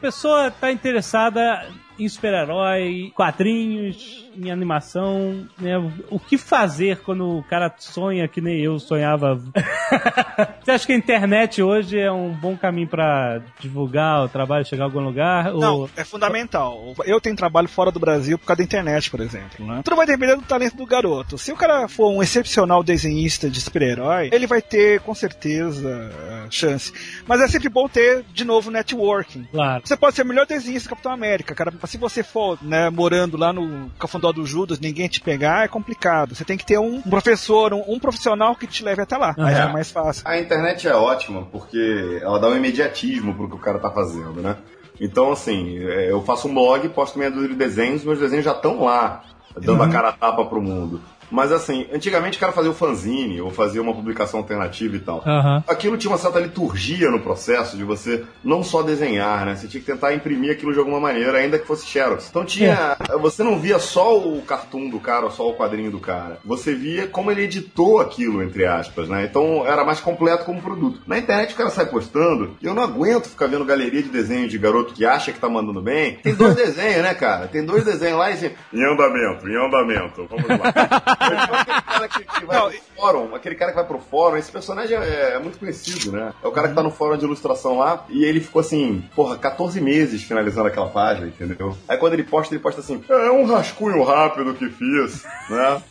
pessoa 0.00 0.50
tá 0.50 0.70
interessada 0.72 1.66
em 2.04 2.08
super-herói, 2.08 3.12
quadrinhos, 3.14 4.30
em 4.36 4.50
animação, 4.50 5.46
né? 5.58 5.76
O 6.08 6.18
que 6.18 6.38
fazer 6.38 6.98
quando 6.98 7.38
o 7.38 7.42
cara 7.42 7.72
sonha 7.78 8.26
que 8.26 8.40
nem 8.40 8.60
eu 8.60 8.78
sonhava? 8.78 9.36
Você 10.62 10.70
acha 10.70 10.86
que 10.86 10.92
a 10.92 10.96
internet 10.96 11.62
hoje 11.62 11.98
é 11.98 12.10
um 12.10 12.32
bom 12.32 12.56
caminho 12.56 12.88
pra 12.88 13.42
divulgar 13.58 14.24
o 14.24 14.28
trabalho, 14.28 14.64
chegar 14.64 14.84
a 14.84 14.86
algum 14.86 15.00
lugar? 15.00 15.52
Não, 15.52 15.80
Ou... 15.80 15.90
é 15.96 16.04
fundamental. 16.04 16.94
Eu 17.04 17.20
tenho 17.20 17.36
trabalho 17.36 17.68
fora 17.68 17.90
do 17.90 18.00
Brasil 18.00 18.38
por 18.38 18.46
causa 18.46 18.58
da 18.58 18.64
internet, 18.64 19.10
por 19.10 19.20
exemplo. 19.20 19.66
Né? 19.66 19.82
Tudo 19.84 19.96
vai 19.96 20.06
depender 20.06 20.36
do 20.36 20.42
talento 20.42 20.76
do 20.76 20.86
garoto. 20.86 21.36
Se 21.36 21.52
o 21.52 21.56
cara 21.56 21.88
for 21.88 22.10
um 22.10 22.22
excepcional 22.22 22.82
desenhista 22.82 23.50
de 23.50 23.60
super-herói, 23.60 24.30
ele 24.32 24.46
vai 24.46 24.62
ter 24.62 25.00
com 25.00 25.14
certeza 25.14 26.10
a 26.46 26.50
chance. 26.50 26.92
Mas 27.26 27.40
é 27.40 27.48
sempre 27.48 27.68
bom 27.68 27.88
ter, 27.88 28.24
de 28.32 28.44
novo, 28.44 28.70
networking. 28.70 29.46
Claro. 29.50 29.82
Você 29.84 29.96
pode 29.96 30.16
ser 30.16 30.22
o 30.22 30.26
melhor 30.26 30.46
desenhista 30.46 30.88
do 30.88 30.90
Capitão 30.90 31.12
América, 31.12 31.54
cara. 31.54 31.72
Se 31.90 31.98
você 31.98 32.22
for 32.22 32.56
né, 32.62 32.88
morando 32.88 33.36
lá 33.36 33.52
no 33.52 33.90
Cafundó 33.98 34.30
do 34.30 34.46
Judas, 34.46 34.78
ninguém 34.78 35.08
te 35.08 35.20
pegar, 35.20 35.64
é 35.64 35.68
complicado. 35.68 36.36
Você 36.36 36.44
tem 36.44 36.56
que 36.56 36.64
ter 36.64 36.78
um 36.78 37.02
professor, 37.02 37.74
um, 37.74 37.82
um 37.88 37.98
profissional 37.98 38.54
que 38.54 38.64
te 38.64 38.84
leve 38.84 39.02
até 39.02 39.16
lá. 39.16 39.34
Aí 39.36 39.54
É. 39.54 39.58
é 39.62 39.72
mais 39.72 39.90
fácil. 39.90 40.22
A 40.24 40.38
internet 40.38 40.86
é 40.86 40.94
ótima 40.94 41.48
porque 41.50 42.20
ela 42.22 42.38
dá 42.38 42.46
um 42.46 42.56
imediatismo 42.56 43.34
pro 43.34 43.48
que 43.48 43.56
o 43.56 43.58
cara 43.58 43.80
tá 43.80 43.90
fazendo, 43.90 44.40
né? 44.40 44.56
Então, 45.00 45.32
assim, 45.32 45.78
é, 45.80 46.12
eu 46.12 46.22
faço 46.22 46.46
um 46.46 46.54
blog, 46.54 46.88
posto 46.90 47.18
meia 47.18 47.28
dúzia 47.28 47.48
de 47.48 47.56
desenhos, 47.56 48.04
meus 48.04 48.20
desenhos 48.20 48.44
já 48.44 48.52
estão 48.52 48.84
lá, 48.84 49.24
dando 49.60 49.82
a 49.82 49.88
cara 49.88 50.10
a 50.10 50.12
tapa 50.12 50.44
pro 50.44 50.62
mundo. 50.62 51.00
Mas 51.30 51.52
assim, 51.52 51.86
antigamente 51.92 52.36
o 52.36 52.40
cara 52.40 52.52
fazia 52.52 52.70
o 52.70 52.74
fanzine 52.74 53.40
ou 53.40 53.50
fazia 53.50 53.80
uma 53.80 53.94
publicação 53.94 54.40
alternativa 54.40 54.96
e 54.96 55.00
tal. 55.00 55.22
Aham. 55.26 55.64
Aquilo 55.68 55.96
tinha 55.96 56.10
uma 56.10 56.18
certa 56.18 56.40
liturgia 56.40 57.10
no 57.10 57.20
processo 57.20 57.76
de 57.76 57.84
você 57.84 58.24
não 58.42 58.62
só 58.62 58.82
desenhar, 58.82 59.44
né? 59.46 59.54
Você 59.54 59.68
tinha 59.68 59.80
que 59.80 59.86
tentar 59.86 60.14
imprimir 60.14 60.52
aquilo 60.52 60.72
de 60.72 60.78
alguma 60.78 61.00
maneira, 61.00 61.38
ainda 61.38 61.58
que 61.58 61.66
fosse 61.66 61.86
xerox. 61.86 62.28
Então 62.28 62.44
tinha. 62.44 62.96
Você 63.20 63.42
não 63.42 63.58
via 63.58 63.78
só 63.78 64.18
o 64.18 64.42
cartoon 64.42 64.88
do 64.88 64.98
cara, 65.00 65.26
ou 65.26 65.30
só 65.30 65.48
o 65.48 65.54
quadrinho 65.54 65.90
do 65.90 66.00
cara. 66.00 66.38
Você 66.44 66.74
via 66.74 67.06
como 67.06 67.30
ele 67.30 67.42
editou 67.42 68.00
aquilo, 68.00 68.42
entre 68.42 68.66
aspas, 68.66 69.08
né? 69.08 69.24
Então 69.24 69.66
era 69.66 69.84
mais 69.84 70.00
completo 70.00 70.44
como 70.44 70.60
produto. 70.60 71.00
Na 71.06 71.18
internet 71.18 71.54
o 71.54 71.56
cara 71.56 71.70
sai 71.70 71.86
postando, 71.86 72.56
e 72.60 72.66
eu 72.66 72.74
não 72.74 72.82
aguento 72.82 73.28
ficar 73.28 73.46
vendo 73.46 73.64
galeria 73.64 74.02
de 74.02 74.08
desenho 74.08 74.48
de 74.48 74.58
garoto 74.58 74.94
que 74.94 75.04
acha 75.04 75.32
que 75.32 75.38
tá 75.38 75.48
mandando 75.48 75.80
bem. 75.80 76.16
Tem 76.22 76.34
dois 76.34 76.54
desenhos, 76.56 77.02
né, 77.02 77.14
cara? 77.14 77.46
Tem 77.46 77.64
dois 77.64 77.84
desenhos 77.84 78.18
lá 78.18 78.30
e 78.30 78.34
assim, 78.34 78.50
em 78.72 78.84
andamento, 78.84 79.48
em 79.48 79.56
andamento. 79.56 80.26
Vamos 80.28 80.48
lá. 80.48 81.16
Aquele 81.20 81.82
cara 81.82 82.08
que, 82.08 82.24
que 82.24 82.44
vai 82.46 82.70
pro 82.70 82.80
fórum, 82.96 83.34
aquele 83.34 83.54
cara 83.54 83.70
que 83.72 83.76
vai 83.76 83.86
pro 83.86 83.98
fórum, 83.98 84.36
esse 84.36 84.50
personagem 84.50 84.96
é, 84.96 85.34
é 85.34 85.38
muito 85.38 85.58
conhecido, 85.58 86.12
né? 86.12 86.32
É 86.42 86.48
o 86.48 86.52
cara 86.52 86.68
que 86.68 86.74
tá 86.74 86.82
no 86.82 86.90
fórum 86.90 87.16
de 87.16 87.24
ilustração 87.24 87.78
lá 87.78 88.04
e 88.08 88.24
ele 88.24 88.40
ficou 88.40 88.60
assim, 88.60 89.04
porra, 89.14 89.36
14 89.36 89.80
meses 89.80 90.22
finalizando 90.22 90.68
aquela 90.68 90.88
página, 90.88 91.26
entendeu? 91.26 91.76
Aí 91.88 91.96
quando 91.98 92.14
ele 92.14 92.24
posta, 92.24 92.54
ele 92.54 92.62
posta 92.62 92.80
assim, 92.80 93.02
é 93.08 93.30
um 93.30 93.44
rascunho 93.44 94.02
rápido 94.02 94.54
que 94.54 94.68
fiz, 94.70 95.24
né? 95.50 95.82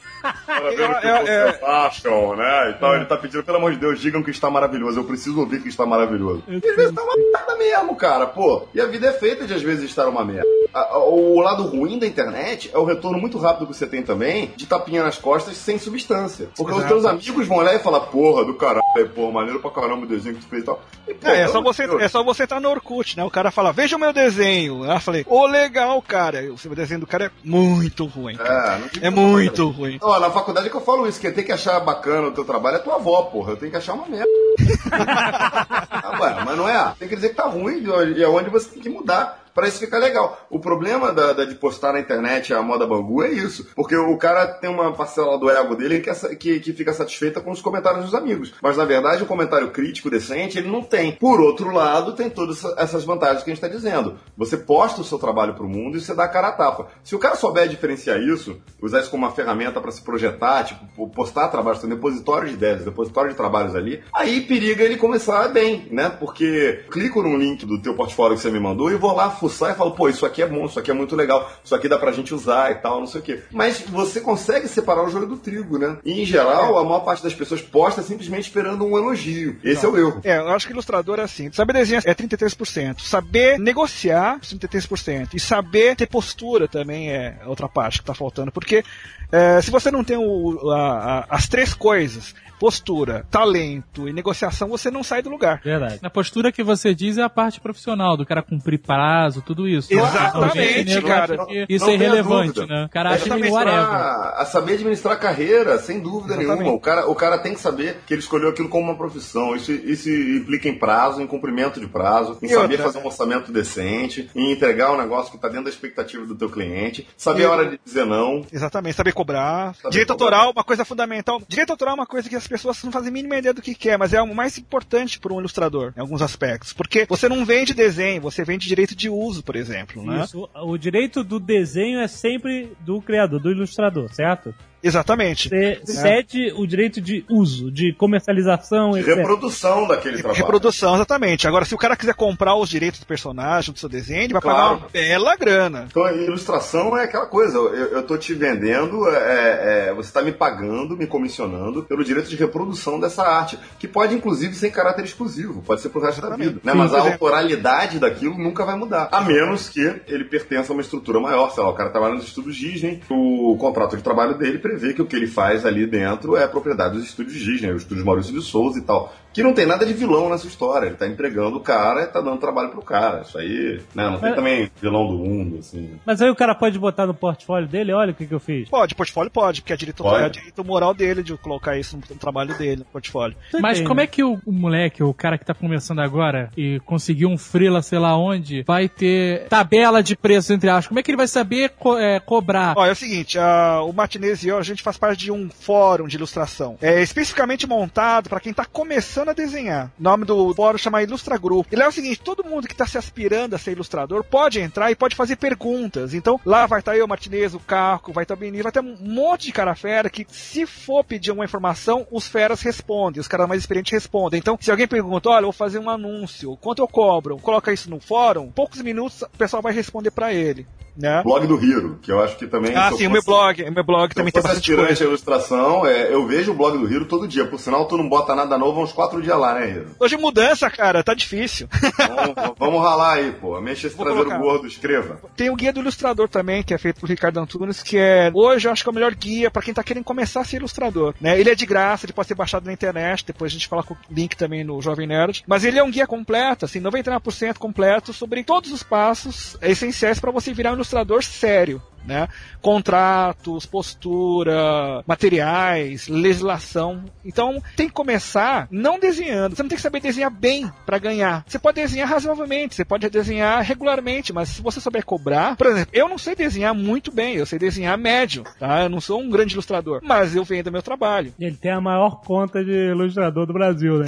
Para 0.46 0.72
ver 0.72 0.90
o 0.90 1.00
que 1.00 1.08
É, 1.08 1.12
é, 1.12 1.52
vocês 1.52 1.64
acham, 1.64 2.36
né? 2.36 2.74
Então 2.76 2.94
ele 2.96 3.06
tá 3.06 3.16
pedindo, 3.18 3.44
pelo 3.44 3.58
amor 3.58 3.72
de 3.72 3.78
Deus, 3.78 4.00
digam 4.00 4.22
que 4.22 4.32
está 4.32 4.50
maravilhoso. 4.50 5.00
Eu 5.00 5.06
preciso 5.06 5.40
ouvir 5.40 5.62
que 5.62 5.70
está 5.70 5.86
maravilhoso. 5.86 6.44
E 6.48 6.56
às 6.58 6.76
vezes 6.76 6.94
tá 6.94 7.02
uma 7.02 7.16
merda 7.16 7.56
mesmo, 7.56 7.96
cara, 7.96 8.28
pô. 8.28 8.68
E 8.74 8.82
a 8.82 8.86
vida 8.86 9.08
é 9.08 9.14
feita 9.14 9.46
de 9.46 9.54
às 9.54 9.62
vezes 9.62 9.86
estar 9.86 10.08
uma 10.10 10.26
merda. 10.26 10.46
O 10.74 11.40
lado 11.42 11.64
ruim 11.64 11.98
da 11.98 12.06
internet 12.06 12.70
é 12.74 12.78
o 12.78 12.84
retorno 12.86 13.18
muito 13.20 13.38
rápido 13.40 13.68
que 13.68 13.74
você 13.76 13.88
tem 13.88 14.04
também 14.04 14.52
de 14.56 14.66
tapinha 14.68 15.04
nas 15.04 15.18
costas 15.18 15.58
sem 15.58 15.80
substância. 15.80 16.50
Porque 16.56 16.72
os 16.72 16.78
Exato. 16.80 16.94
teus 16.94 17.06
amigos 17.06 17.48
vão 17.48 17.58
olhar 17.58 17.74
e 17.76 17.80
falar, 17.80 18.02
porra, 18.02 18.46
do 18.46 18.54
caralho, 18.54 19.10
porra, 19.16 19.32
maneiro 19.32 19.60
pra 19.60 19.72
caramba 19.72 20.06
o 20.06 20.08
desenho 20.08 20.36
que 20.36 20.42
tu 20.42 20.48
fez 20.48 20.62
e 20.64 20.66
tal. 20.66 20.82
E, 21.08 21.12
É, 21.12 21.14
é 21.14 21.18
pelo 21.42 21.52
só 21.52 21.62
você, 21.62 21.88
Deus. 21.88 22.02
é 22.02 22.08
só 22.08 22.24
você 22.24 22.44
estar 22.44 22.60
no 22.60 22.70
Orkut, 22.70 23.18
né? 23.18 23.24
O 23.24 23.32
cara 23.32 23.50
fala, 23.52 23.72
veja 23.72 23.96
o 23.96 24.00
meu 24.00 24.14
desenho. 24.14 24.84
Aí 24.84 24.96
eu 24.98 25.00
falei, 25.02 25.26
ô 25.28 25.46
legal, 25.48 26.02
cara. 26.02 26.52
O 26.54 26.58
seu 26.58 26.74
desenho 26.76 27.00
do 27.00 27.08
cara 27.08 27.26
é 27.26 27.32
muito 27.44 28.06
ruim. 28.06 28.36
cara. 28.36 28.82
É, 29.02 29.08
É 29.08 29.10
muito 29.10 29.68
fazer. 29.68 29.78
ruim. 29.80 29.98
Ó, 30.02 30.20
na 30.20 30.30
faculdade 30.30 30.70
que 30.70 30.76
eu 30.76 30.82
falo 30.82 31.08
isso, 31.08 31.20
quem 31.20 31.32
tem 31.32 31.44
que 31.44 31.52
achar 31.52 31.80
bacana 31.80 32.28
o 32.28 32.32
teu 32.32 32.46
trabalho 32.46 32.78
é 32.78 32.80
tua 32.80 32.96
avó, 32.96 33.24
porra. 33.24 33.54
Eu 33.54 33.58
tenho 33.58 33.72
que 33.72 33.78
achar 33.78 33.94
uma 33.94 34.08
merda. 34.08 34.28
ah, 34.92 36.18
ué, 36.22 36.44
mas 36.46 36.58
não 36.58 36.68
é? 36.70 36.94
Tem 37.00 37.08
que 37.08 37.16
dizer 37.16 37.30
que 37.30 37.36
tá 37.36 37.46
ruim 37.46 37.84
e 38.16 38.24
é 38.24 38.28
onde 38.28 38.50
você 38.50 38.70
tem 38.70 38.82
que 38.82 38.90
mudar. 38.90 39.39
Isso 39.68 39.80
ficar 39.80 39.99
legal. 39.99 40.45
O 40.49 40.60
problema 40.60 41.12
da, 41.12 41.34
da- 41.34 41.45
de 41.45 41.55
postar 41.55 41.93
na 41.93 41.99
internet 41.99 42.53
a 42.53 42.62
moda 42.62 42.86
bangu 42.88 43.24
é 43.24 43.30
isso. 43.32 43.68
Porque 43.76 43.95
o 43.95 44.18
cara 44.18 44.47
tem 44.47 44.70
uma 44.70 44.91
parcela 44.93 45.38
do 45.38 45.49
ego 45.49 45.76
dele 45.76 45.99
que, 45.99 46.10
é 46.10 46.14
que, 46.36 46.60
que 46.60 46.74
fica 46.74 46.93
satisfeita 46.93 47.41
com 47.41 47.51
os 47.51 47.62
comentários 47.62 48.05
dos 48.05 48.16
amigos. 48.16 48.53
Mas 48.62 48.78
na 48.78 48.86
verdade, 48.86 49.24
o 49.24 49.28
comentário 49.28 49.70
crítico 49.72 50.10
decente 50.10 50.57
ele 50.57 50.70
não 50.70 50.82
tem. 50.82 51.12
Por 51.14 51.39
outro 51.41 51.72
lado, 51.72 52.14
tem 52.14 52.30
todas 52.30 52.57
essa- 52.57 52.76
essas 52.78 53.03
vantagens 53.03 53.43
que 53.43 53.49
a 53.49 53.53
gente 53.53 53.64
está 53.64 53.74
dizendo. 53.74 54.18
Você 54.38 54.57
posta 54.57 55.01
o 55.01 55.03
seu 55.03 55.18
trabalho 55.20 55.53
pro 55.53 55.68
mundo 55.68 55.97
e 55.97 56.01
você 56.01 56.14
dá 56.14 56.24
a 56.26 56.28
cara 56.28 56.49
a 56.49 56.51
tapa. 56.51 56.88
Se 57.03 57.16
o 57.16 57.20
cara 57.20 57.36
souber 57.36 57.68
diferenciar 57.68 58.20
isso, 58.20 58.57
usar 58.82 58.99
isso 59.01 59.10
como 59.12 59.26
uma 59.26 59.32
ferramenta 59.32 59.80
para 59.82 59.91
se 59.91 60.01
projetar, 60.01 60.64
tipo, 60.64 61.10
postar 61.10 61.47
trabalhos, 61.49 61.80
tem 61.82 61.89
um 61.89 61.95
depositório 61.95 62.47
de 62.47 62.53
ideias, 62.53 62.84
depositório 62.86 63.30
de 63.32 63.36
trabalhos 63.38 63.76
ali, 63.76 64.01
aí 64.14 64.41
periga 64.41 64.84
ele 64.84 64.97
começar 64.97 65.47
bem, 65.49 65.88
né? 65.91 66.10
Porque 66.10 66.84
clico 66.91 67.22
num 67.22 67.38
link 67.38 67.66
do 67.66 67.82
teu 67.82 67.93
portfólio 67.95 68.36
que 68.36 68.41
você 68.41 68.49
me 68.51 68.60
mandou 68.60 68.91
e 68.91 68.95
vou 68.95 69.14
lá 69.16 69.30
fuçar 69.50 69.72
e 69.72 69.76
falo, 69.76 69.91
pô, 69.91 70.08
isso 70.10 70.26
aqui 70.26 70.41
é 70.41 70.47
bom, 70.47 70.66
isso 70.66 70.80
aqui 70.80 70.91
é 70.91 70.93
muito 70.93 71.16
legal, 71.16 71.52
isso 71.64 71.74
aqui 71.76 71.88
dá 71.89 71.97
pra 71.97 72.12
gente 72.12 72.34
usar 72.34 72.72
e 72.72 72.76
tal, 72.76 73.00
não 73.00 73.08
sei 73.08 73.22
o 73.22 73.24
quê. 73.24 73.41
Mas 73.52 73.82
você 73.82 74.22
consegue 74.22 74.68
separar 74.68 75.04
o 75.06 75.10
joio 75.10 75.28
do 75.28 75.38
trigo, 75.38 75.78
né? 75.78 75.97
E 76.06 76.22
em 76.22 76.26
geral, 76.26 76.78
a 76.78 76.84
maior 76.84 77.00
parte 77.02 77.24
das 77.24 77.34
pessoas 77.34 77.62
posta 77.62 78.02
simplesmente 78.02 78.43
esperando 78.43 78.86
um 78.86 78.97
elogio. 78.97 79.58
Esse 79.64 79.86
é 79.86 79.89
o 79.89 79.97
erro. 79.97 80.22
É, 80.24 80.38
eu 80.38 80.50
acho 80.50 80.68
que 80.68 80.74
ilustrador 80.74 81.20
é 81.20 81.24
assim. 81.24 81.52
Saber 81.52 81.74
desenhar 81.74 82.04
é 82.06 82.14
33%. 82.14 83.00
Saber 83.02 83.58
negociar, 83.60 84.39
33%. 84.39 85.30
E 85.34 85.39
saber 85.39 85.95
ter 85.95 86.08
postura 86.08 86.68
também 86.68 87.12
é 87.12 87.38
outra 87.45 87.68
parte 87.68 88.00
que 88.00 88.06
tá 88.06 88.14
faltando. 88.14 88.52
Porque 88.52 88.84
é, 89.32 89.62
se 89.62 89.72
você 89.72 89.89
não 89.91 90.04
tem 90.04 90.18
o- 90.18 90.70
a- 90.72 91.20
a- 91.20 91.26
as 91.30 91.47
três 91.47 91.74
coisas, 91.74 92.34
postura, 92.60 93.26
talento 93.32 94.07
e 94.07 94.14
negociação, 94.14 94.68
você 94.68 94.91
não 94.91 95.03
sai 95.03 95.22
do 95.22 95.30
lugar. 95.30 95.62
Verdade. 95.64 95.99
Na 96.01 96.10
postura 96.10 96.51
que 96.51 96.62
você 96.64 96.93
diz 96.93 97.18
é 97.18 97.24
a 97.24 97.30
parte 97.30 97.60
profissional, 97.60 98.18
do 98.18 98.26
cara 98.26 98.41
cumprir 98.43 98.80
prazo, 98.80 99.41
tudo 99.41 99.68
isso. 99.68 99.91
Exatamente, 99.93 100.78
gente 100.78 100.95
nego 100.95 101.07
cara. 101.07 101.36
Não- 101.38 101.47
Isso 101.70 101.86
não 101.86 101.91
é 101.91 101.95
irrelevante, 101.95 102.66
né? 102.68 102.86
O 102.86 102.89
cara 102.89 103.12
É 103.12 103.14
acha 103.16 103.24
que 103.30 103.49
pra- 103.49 104.34
a 104.38 104.45
saber 104.45 104.74
administrar 104.74 105.14
a 105.14 105.18
carreira, 105.18 105.78
sem 105.80 105.99
dúvida 105.99 106.34
Exatamente. 106.36 106.60
nenhuma. 106.60 106.76
O 106.78 106.80
cara, 106.80 107.10
o 107.10 107.16
cara 107.16 107.38
tem 107.38 107.53
que 107.53 107.60
saber 107.60 107.99
que 108.05 108.14
ele 108.14 108.22
escolheu 108.22 108.49
aquilo 108.49 108.70
como 108.70 108.86
uma 108.86 108.95
profissão. 108.97 109.55
Isso, 109.55 109.72
isso 109.72 110.10
implica 110.10 110.68
em 110.68 110.78
prazo, 110.78 111.22
em 111.22 111.28
cumprimento 111.28 111.80
de 111.80 111.88
prazo, 111.88 112.38
em 112.41 112.45
E 112.45 112.49
saber 112.49 112.74
outra? 112.76 112.84
fazer 112.84 112.99
um 112.99 113.05
orçamento 113.05 113.51
decente, 113.51 114.30
em 114.36 114.51
entregar 114.51 114.91
um 114.91 114.97
negócio 114.97 115.32
que 115.32 115.38
está 115.38 115.47
dentro 115.47 115.66
da 115.66 115.70
expectativa 115.70 116.26
do 116.26 116.36
teu 116.36 116.49
cliente, 116.49 117.07
saber 117.18 117.45
a 117.45 117.51
hora 117.51 117.70
de 117.70 117.80
dizer 117.84 118.05
não. 118.05 118.45
Exatamente, 118.51 118.95
saber 118.95 119.14
cobrar. 119.14 119.74
Saber 119.76 119.91
Direito 119.91 120.10
cobrar. 120.14 120.26
autoral, 120.38 120.51
uma 120.55 120.64
coisa 120.64 120.84
fundamental. 120.86 121.41
Direito 121.47 121.72
autoral 121.72 121.93
é 121.95 121.99
uma 121.99 122.05
coisa 122.07 122.28
que 122.30 122.36
as 122.36 122.47
pessoas 122.50 122.84
não 122.84 122.91
fazem 122.91 123.10
a 123.10 123.12
mínima 123.12 123.38
ideia 123.38 123.54
do 123.54 123.62
que 123.62 123.76
que 123.76 123.89
é, 123.89 123.97
mas 123.97 124.14
é 124.14 124.22
o 124.22 124.36
mais 124.36 124.58
importante 124.58 125.20
para 125.20 125.34
um 125.34 125.39
ilustrador, 125.39 125.93
em 125.95 126.02
alguns 126.02 126.22
aspectos. 126.22 126.74
Porque 126.74 127.06
você 127.08 127.30
não 127.30 127.45
vende 127.45 127.74
desenho, 127.74 128.22
você 128.22 128.43
vende 128.43 128.68
direito 128.68 128.95
de 128.95 129.10
uso, 129.10 129.43
por 129.43 129.56
exemplo, 129.56 130.04
né? 130.04 130.24
Isso. 130.24 130.50
O 130.56 130.78
direito 130.78 131.24
do 131.24 131.39
desenho 131.39 132.00
é 132.00 132.08
sempre 132.08 132.74
do 132.82 133.02
criador, 133.02 133.39
do 133.39 133.52
ilustrador, 133.52 134.14
certo? 134.14 134.54
Exatamente. 134.82 135.50
Você 135.50 135.82
cede 135.86 136.54
o 136.56 136.66
direito 136.66 137.02
de 137.02 137.24
uso, 137.30 137.72
de 137.72 137.94
comercialização, 137.94 138.92
De 138.92 139.00
etc. 139.00 139.18
reprodução 139.18 139.88
daquele 139.88 140.18
trabalho. 140.18 140.38
Reprodução, 140.38 140.96
exatamente. 140.96 141.48
Agora, 141.48 141.66
se 141.66 141.76
o 141.76 141.78
cara 141.78 141.96
quiser 141.96 142.14
comprar 142.14 142.56
os 142.56 142.70
direitos 142.70 143.00
do 143.00 143.06
personagem, 143.06 143.74
do 143.74 143.80
seu 143.80 143.90
desenho, 143.90 144.24
ele 144.24 144.34
vai 144.34 144.42
pagar 144.42 144.60
Claro. 144.60 144.78
uma 144.80 144.90
bela 144.90 145.36
grana. 145.36 145.86
Então, 145.90 146.04
a 146.04 146.14
ilustração 146.14 146.98
é 146.98 147.04
aquela 147.04 147.26
coisa, 147.26 147.58
eu, 147.58 147.70
eu 147.70 148.04
tô 148.04 148.18
te 148.18 148.34
vendendo, 148.34 149.08
é, 149.10 149.90
é, 149.90 149.94
você 149.94 150.12
tá 150.12 150.22
me 150.22 150.32
pagando, 150.32 150.96
me 150.98 151.08
comissionando 151.08 151.84
pelo 151.84 152.04
direito 152.04 152.30
de 152.30 152.36
reprodução 152.36 153.00
dessa 153.00 153.24
arte, 153.24 153.58
que 153.78 153.88
pode 153.88 154.14
inclusive 154.16 154.54
ser 154.56 154.68
em 154.68 154.72
caráter 154.72 155.04
exclusivo, 155.06 155.62
pode 155.62 155.82
ser 155.82 155.90
pro 155.90 156.02
resto 156.02 156.22
da 156.22 156.36
vida, 156.36 156.60
né? 156.64 156.72
Sim, 156.72 156.78
Mas 156.78 156.94
a 156.94 157.02
autoralidade 157.02 158.00
daquilo 158.00 158.38
nunca 158.38 158.66
vai 158.66 158.76
mudar, 158.76 159.10
a 159.12 159.22
menos 159.22 159.70
que 159.70 159.80
ele 160.08 160.24
pertença 160.26 160.72
a 160.72 160.74
uma 160.74 160.82
estrutura 160.82 161.20
maior, 161.20 161.52
sei 161.52 161.64
lá, 161.64 161.70
o 161.70 161.74
cara 161.74 161.90
trabalha 161.90 162.16
nos 162.16 162.26
estúdios 162.26 162.56
Disney, 162.56 163.02
o 163.10 163.56
contrato 163.60 163.96
de 163.96 164.04
trabalho 164.04 164.38
dele 164.38 164.60
prevê 164.70 164.94
que 164.94 165.02
o 165.02 165.06
que 165.06 165.16
ele 165.16 165.28
faz 165.28 165.66
ali 165.66 165.86
dentro 165.86 166.36
é 166.36 166.48
propriedade 166.48 166.96
dos 166.96 167.06
estúdios 167.06 167.36
Disney, 167.40 167.72
os 167.72 167.82
estúdios 167.82 168.06
Maurício 168.06 168.34
de 168.34 168.42
Souza 168.42 168.80
e 168.80 168.82
tal. 168.82 169.14
Que 169.32 169.44
não 169.44 169.54
tem 169.54 169.66
nada 169.68 169.86
de 169.86 169.94
vilão 169.94 170.28
nessa 170.28 170.48
história. 170.48 170.88
Ele 170.88 170.96
tá 170.96 171.08
empregando 171.08 171.58
o 171.58 171.62
cara 171.62 172.02
e 172.02 172.08
tá 172.08 172.20
dando 172.20 172.40
trabalho 172.40 172.70
pro 172.70 172.82
cara. 172.82 173.22
Isso 173.22 173.38
aí, 173.38 173.80
né? 173.94 174.06
Não 174.10 174.20
tem 174.20 174.30
Mas- 174.30 174.36
também 174.36 174.72
vilão 174.82 175.08
do 175.08 175.14
mundo, 175.20 175.60
assim. 175.60 175.92
Mas 176.04 176.20
aí 176.20 176.30
o 176.32 176.36
cara 176.36 176.56
pode 176.56 176.80
botar 176.80 177.06
no 177.06 177.14
portfólio 177.14 177.68
dele, 177.68 177.94
olha 177.94 178.12
o 178.12 178.16
que, 178.16 178.26
que 178.26 178.34
eu 178.34 178.40
fiz. 178.40 178.68
Pode, 178.70 178.96
portfólio 178.96 179.30
pode, 179.32 179.62
porque 179.62 179.72
é 179.74 179.76
direito, 179.78 180.02
Pode. 180.02 180.24
é 180.26 180.30
direito 180.30 180.64
moral 180.66 180.96
dele 180.96 181.22
de 181.22 181.38
colocar 181.38 181.78
isso 181.78 181.96
no, 182.10 182.16
trabalho 182.16 182.58
dele, 182.58 182.78
no 182.78 182.86
portfólio. 182.86 183.38
Mas 183.62 183.80
como 183.82 184.02
é 184.02 184.08
que 184.08 184.24
o, 184.24 184.40
o 184.46 184.52
moleque, 184.52 185.04
o 185.04 185.14
cara 185.14 185.38
que 185.38 185.46
tá 185.46 185.54
começando 185.54 186.00
agora 186.00 186.50
e 186.58 186.80
conseguiu 186.86 187.30
um 187.30 187.38
freela, 187.38 187.84
sei 187.84 188.00
lá 188.00 188.18
onde, 188.18 188.64
vai 188.64 188.90
ter 188.90 189.48
tabela 189.48 190.02
de 190.02 190.18
preços, 190.18 190.50
entre 190.50 190.70
aspas? 190.72 190.88
Como 190.88 191.00
é 191.00 191.04
que 191.04 191.12
ele 191.12 191.18
vai 191.18 191.28
saber 191.28 191.70
co- 191.78 192.00
é, 192.00 192.20
cobrar? 192.20 192.74
Ó, 192.76 192.84
é 192.84 192.92
o 192.92 192.96
seguinte, 192.96 193.38
a- 193.38 193.82
o 193.84 193.94
Martinez 193.94 194.44
e 194.44 194.48
eu, 194.48 194.59
a 194.60 194.64
gente 194.64 194.84
faz 194.84 194.97
parte 194.97 195.20
de 195.20 195.32
um 195.32 195.49
fórum 195.49 196.07
de 196.07 196.16
ilustração. 196.16 196.78
É 196.82 197.01
especificamente 197.01 197.68
montado 197.68 198.30
para 198.30 198.39
quem 198.39 198.53
tá 198.53 198.66
começando 198.66 199.30
a 199.30 199.34
desenhar. 199.34 199.91
O 199.99 200.03
nome 200.03 200.26
do 200.26 200.53
fórum 200.53 200.78
chama 200.78 201.03
Ilustra 201.03 201.38
Group. 201.38 201.68
Ele 201.72 201.84
é 201.84 201.88
o 201.88 201.91
seguinte, 201.91 202.22
todo 202.22 202.43
mundo 202.43 202.68
que 202.68 202.76
tá 202.76 202.86
se 202.86 202.97
aspirando 202.97 203.55
a 203.55 203.60
ser 203.60 203.72
ilustrador 203.72 204.24
pode 204.24 204.60
entrar 204.60 204.91
e 204.91 204.95
pode 204.95 205.16
fazer 205.16 205.36
perguntas. 205.36 206.14
Então, 206.14 206.39
lá 206.45 206.66
vai 206.66 206.80
estar 206.80 206.97
eu, 206.97 207.05
o 207.05 207.10
Martinez, 207.10 207.53
o 207.53 207.60
Caco, 207.60 208.14
vai 208.14 208.24
estar 208.24 208.34
o 208.34 208.38
Benito, 208.38 208.64
vai 208.64 208.72
ter 208.72 208.82
um 208.82 208.97
monte 208.99 209.45
de 209.45 209.51
cara 209.51 209.76
fera 209.76 210.10
que, 210.10 210.26
se 210.30 210.66
for 210.66 211.03
pedir 211.03 211.32
uma 211.32 211.45
informação, 211.45 212.07
os 212.12 212.28
feras 212.28 212.62
respondem, 212.62 213.20
os 213.20 213.28
caras 213.28 213.47
mais 213.47 213.62
experientes 213.62 213.91
respondem. 213.91 214.39
Então, 214.39 214.57
se 214.60 214.72
alguém 214.72 214.88
pergunta, 214.88 215.30
olha, 215.30 215.43
eu 215.43 215.47
vou 215.47 215.53
fazer 215.53 215.80
um 215.80 215.89
anúncio, 215.89 216.57
quanto 216.57 216.82
eu 216.82 216.88
cobro? 216.88 217.38
Coloca 217.38 217.74
isso 217.74 217.89
no 217.89 217.99
fórum, 217.99 218.51
poucos 218.51 218.82
minutos 218.82 219.22
o 219.22 219.38
pessoal 219.38 219.62
vai 219.62 219.74
responder 219.74 220.12
para 220.12 220.34
ele. 220.34 220.68
Né? 220.99 221.24
Blog 221.24 221.47
do 221.47 221.64
Hiro, 221.64 221.97
que 222.01 222.12
eu 222.12 222.22
acho 222.22 222.36
que 222.38 222.45
também. 222.45 222.76
Ah, 222.76 222.89
eu 222.91 222.97
sim, 222.97 223.07
o 223.07 223.12
meu 223.12 223.24
blog, 223.24 223.64
o 223.64 223.72
meu 223.72 223.84
blog 223.86 224.14
também 224.14 224.34
eu 224.36 224.41
tem 224.41 224.49
aspirante 224.52 224.88
coisa. 224.88 225.04
à 225.04 225.08
ilustração, 225.08 225.86
é, 225.86 226.14
eu 226.14 226.26
vejo 226.28 226.52
o 226.52 226.56
blog 226.56 226.78
do 226.78 226.91
Hiro 226.91 227.06
todo 227.06 227.28
dia. 227.28 227.45
Por 227.45 227.60
sinal, 227.60 227.86
tu 227.86 227.97
não 227.97 228.08
bota 228.08 228.36
nada 228.36 228.58
novo 228.58 228.80
há 228.80 228.84
uns 228.84 228.91
quatro 228.91 229.22
dias 229.22 229.38
lá, 229.38 229.54
né, 229.56 229.70
Hiro? 229.70 229.88
Hoje 230.00 230.18
mudança, 230.18 230.70
cara, 230.70 231.04
tá 231.04 231.14
difícil. 231.14 231.68
Vamos, 231.97 232.56
vamos 232.58 232.82
ralar 232.82 233.14
aí, 233.16 233.32
pô. 233.32 233.60
Mexa 233.62 233.88
esse 233.88 233.95
Vou 233.95 234.06
traseiro 234.06 234.30
colocar. 234.30 234.43
gordo, 234.45 234.68
escreva. 234.68 235.20
Tem 235.36 235.50
o 235.50 235.56
guia 235.56 235.74
do 235.74 235.80
ilustrador 235.82 236.28
também, 236.28 236.64
que 236.64 236.74
é 236.74 236.78
feito 236.78 237.00
por 237.00 237.10
Ricardo 237.10 237.39
Antunes, 237.39 237.84
que 237.84 237.97
é 237.97 238.32
hoje 238.34 238.68
eu 238.68 238.72
acho 238.72 238.84
que 238.84 238.89
é 238.89 238.91
o 238.91 238.95
melhor 238.95 239.14
guia 239.14 239.50
pra 239.52 239.62
quem 239.62 239.74
tá 239.74 239.84
querendo 239.84 240.04
começar 240.04 240.41
a 240.41 240.43
ser 240.43 240.58
ilustrador. 240.58 241.14
Né? 241.20 241.39
Ele 241.39 241.50
é 241.50 241.56
de 241.56 241.66
graça, 241.66 242.06
ele 242.06 242.14
pode 242.14 242.28
ser 242.28 242.36
baixado 242.36 242.66
na 242.66 242.74
internet, 242.74 243.26
depois 243.26 243.52
a 243.52 243.54
gente 243.54 243.70
coloca 243.70 243.93
o 243.93 243.97
link 244.10 244.36
também 244.36 244.64
no 244.64 244.82
Jovem 244.82 245.08
Nerd. 245.08 245.43
Mas 245.47 245.64
ele 245.64 245.80
é 245.80 245.84
um 245.84 245.91
guia 245.91 246.08
completo, 246.08 246.66
assim, 246.66 246.80
99% 246.82 247.58
completo 247.58 248.14
sobre 248.14 248.43
todos 248.43 248.72
os 248.72 248.84
passos 248.84 249.58
essenciais 249.62 250.20
pra 250.20 250.32
você 250.32 250.54
virar 250.54 250.72
um 250.72 250.76
ilustrador 250.76 251.24
sério. 251.24 251.82
Né? 252.06 252.28
Contratos, 252.62 253.66
postura, 253.66 255.04
materiais, 255.06 256.08
legislação. 256.08 257.04
Então 257.26 257.62
tem 257.76 257.88
que 257.88 257.93
começar 257.93 258.68
não 258.72 258.97
desenhando. 259.00 259.56
Você 259.56 259.62
não 259.64 259.70
tem 259.70 259.76
que 259.76 259.82
saber 259.82 260.00
desenhar 260.00 260.32
bem 260.32 260.72
pra 260.86 260.97
ganhar. 260.97 261.43
Você 261.47 261.60
pode 261.60 261.76
desenhar 261.82 262.08
razoavelmente, 262.08 262.76
você 262.76 262.86
pode 262.86 263.10
desenhar 263.10 263.62
regularmente, 263.64 264.32
mas 264.34 264.50
se 264.50 264.62
você 264.62 264.80
souber 264.80 265.04
cobrar, 265.06 265.56
por 265.56 265.68
exemplo, 265.68 265.89
eu 265.93 266.08
não 266.10 266.18
sei 266.18 266.36
desenhar 266.36 266.74
muito 266.74 267.12
bem, 267.12 267.36
eu 267.36 267.45
sei 267.45 267.60
desenhar 267.60 267.97
médio, 267.97 268.43
tá? 268.60 268.84
Eu 268.84 268.89
não 268.89 269.02
sou 269.02 269.20
um 269.22 269.30
grande 269.30 269.54
ilustrador, 269.54 270.00
mas 270.04 270.36
eu 270.36 270.43
vendo 270.43 270.72
meu 270.72 270.82
trabalho. 270.82 271.34
Ele 271.39 271.56
tem 271.56 271.72
a 271.72 271.82
maior 271.82 272.22
conta 272.22 272.64
de 272.64 272.72
ilustrador 272.72 273.45
do 273.45 273.54
Brasil, 273.54 274.00
né? 274.00 274.06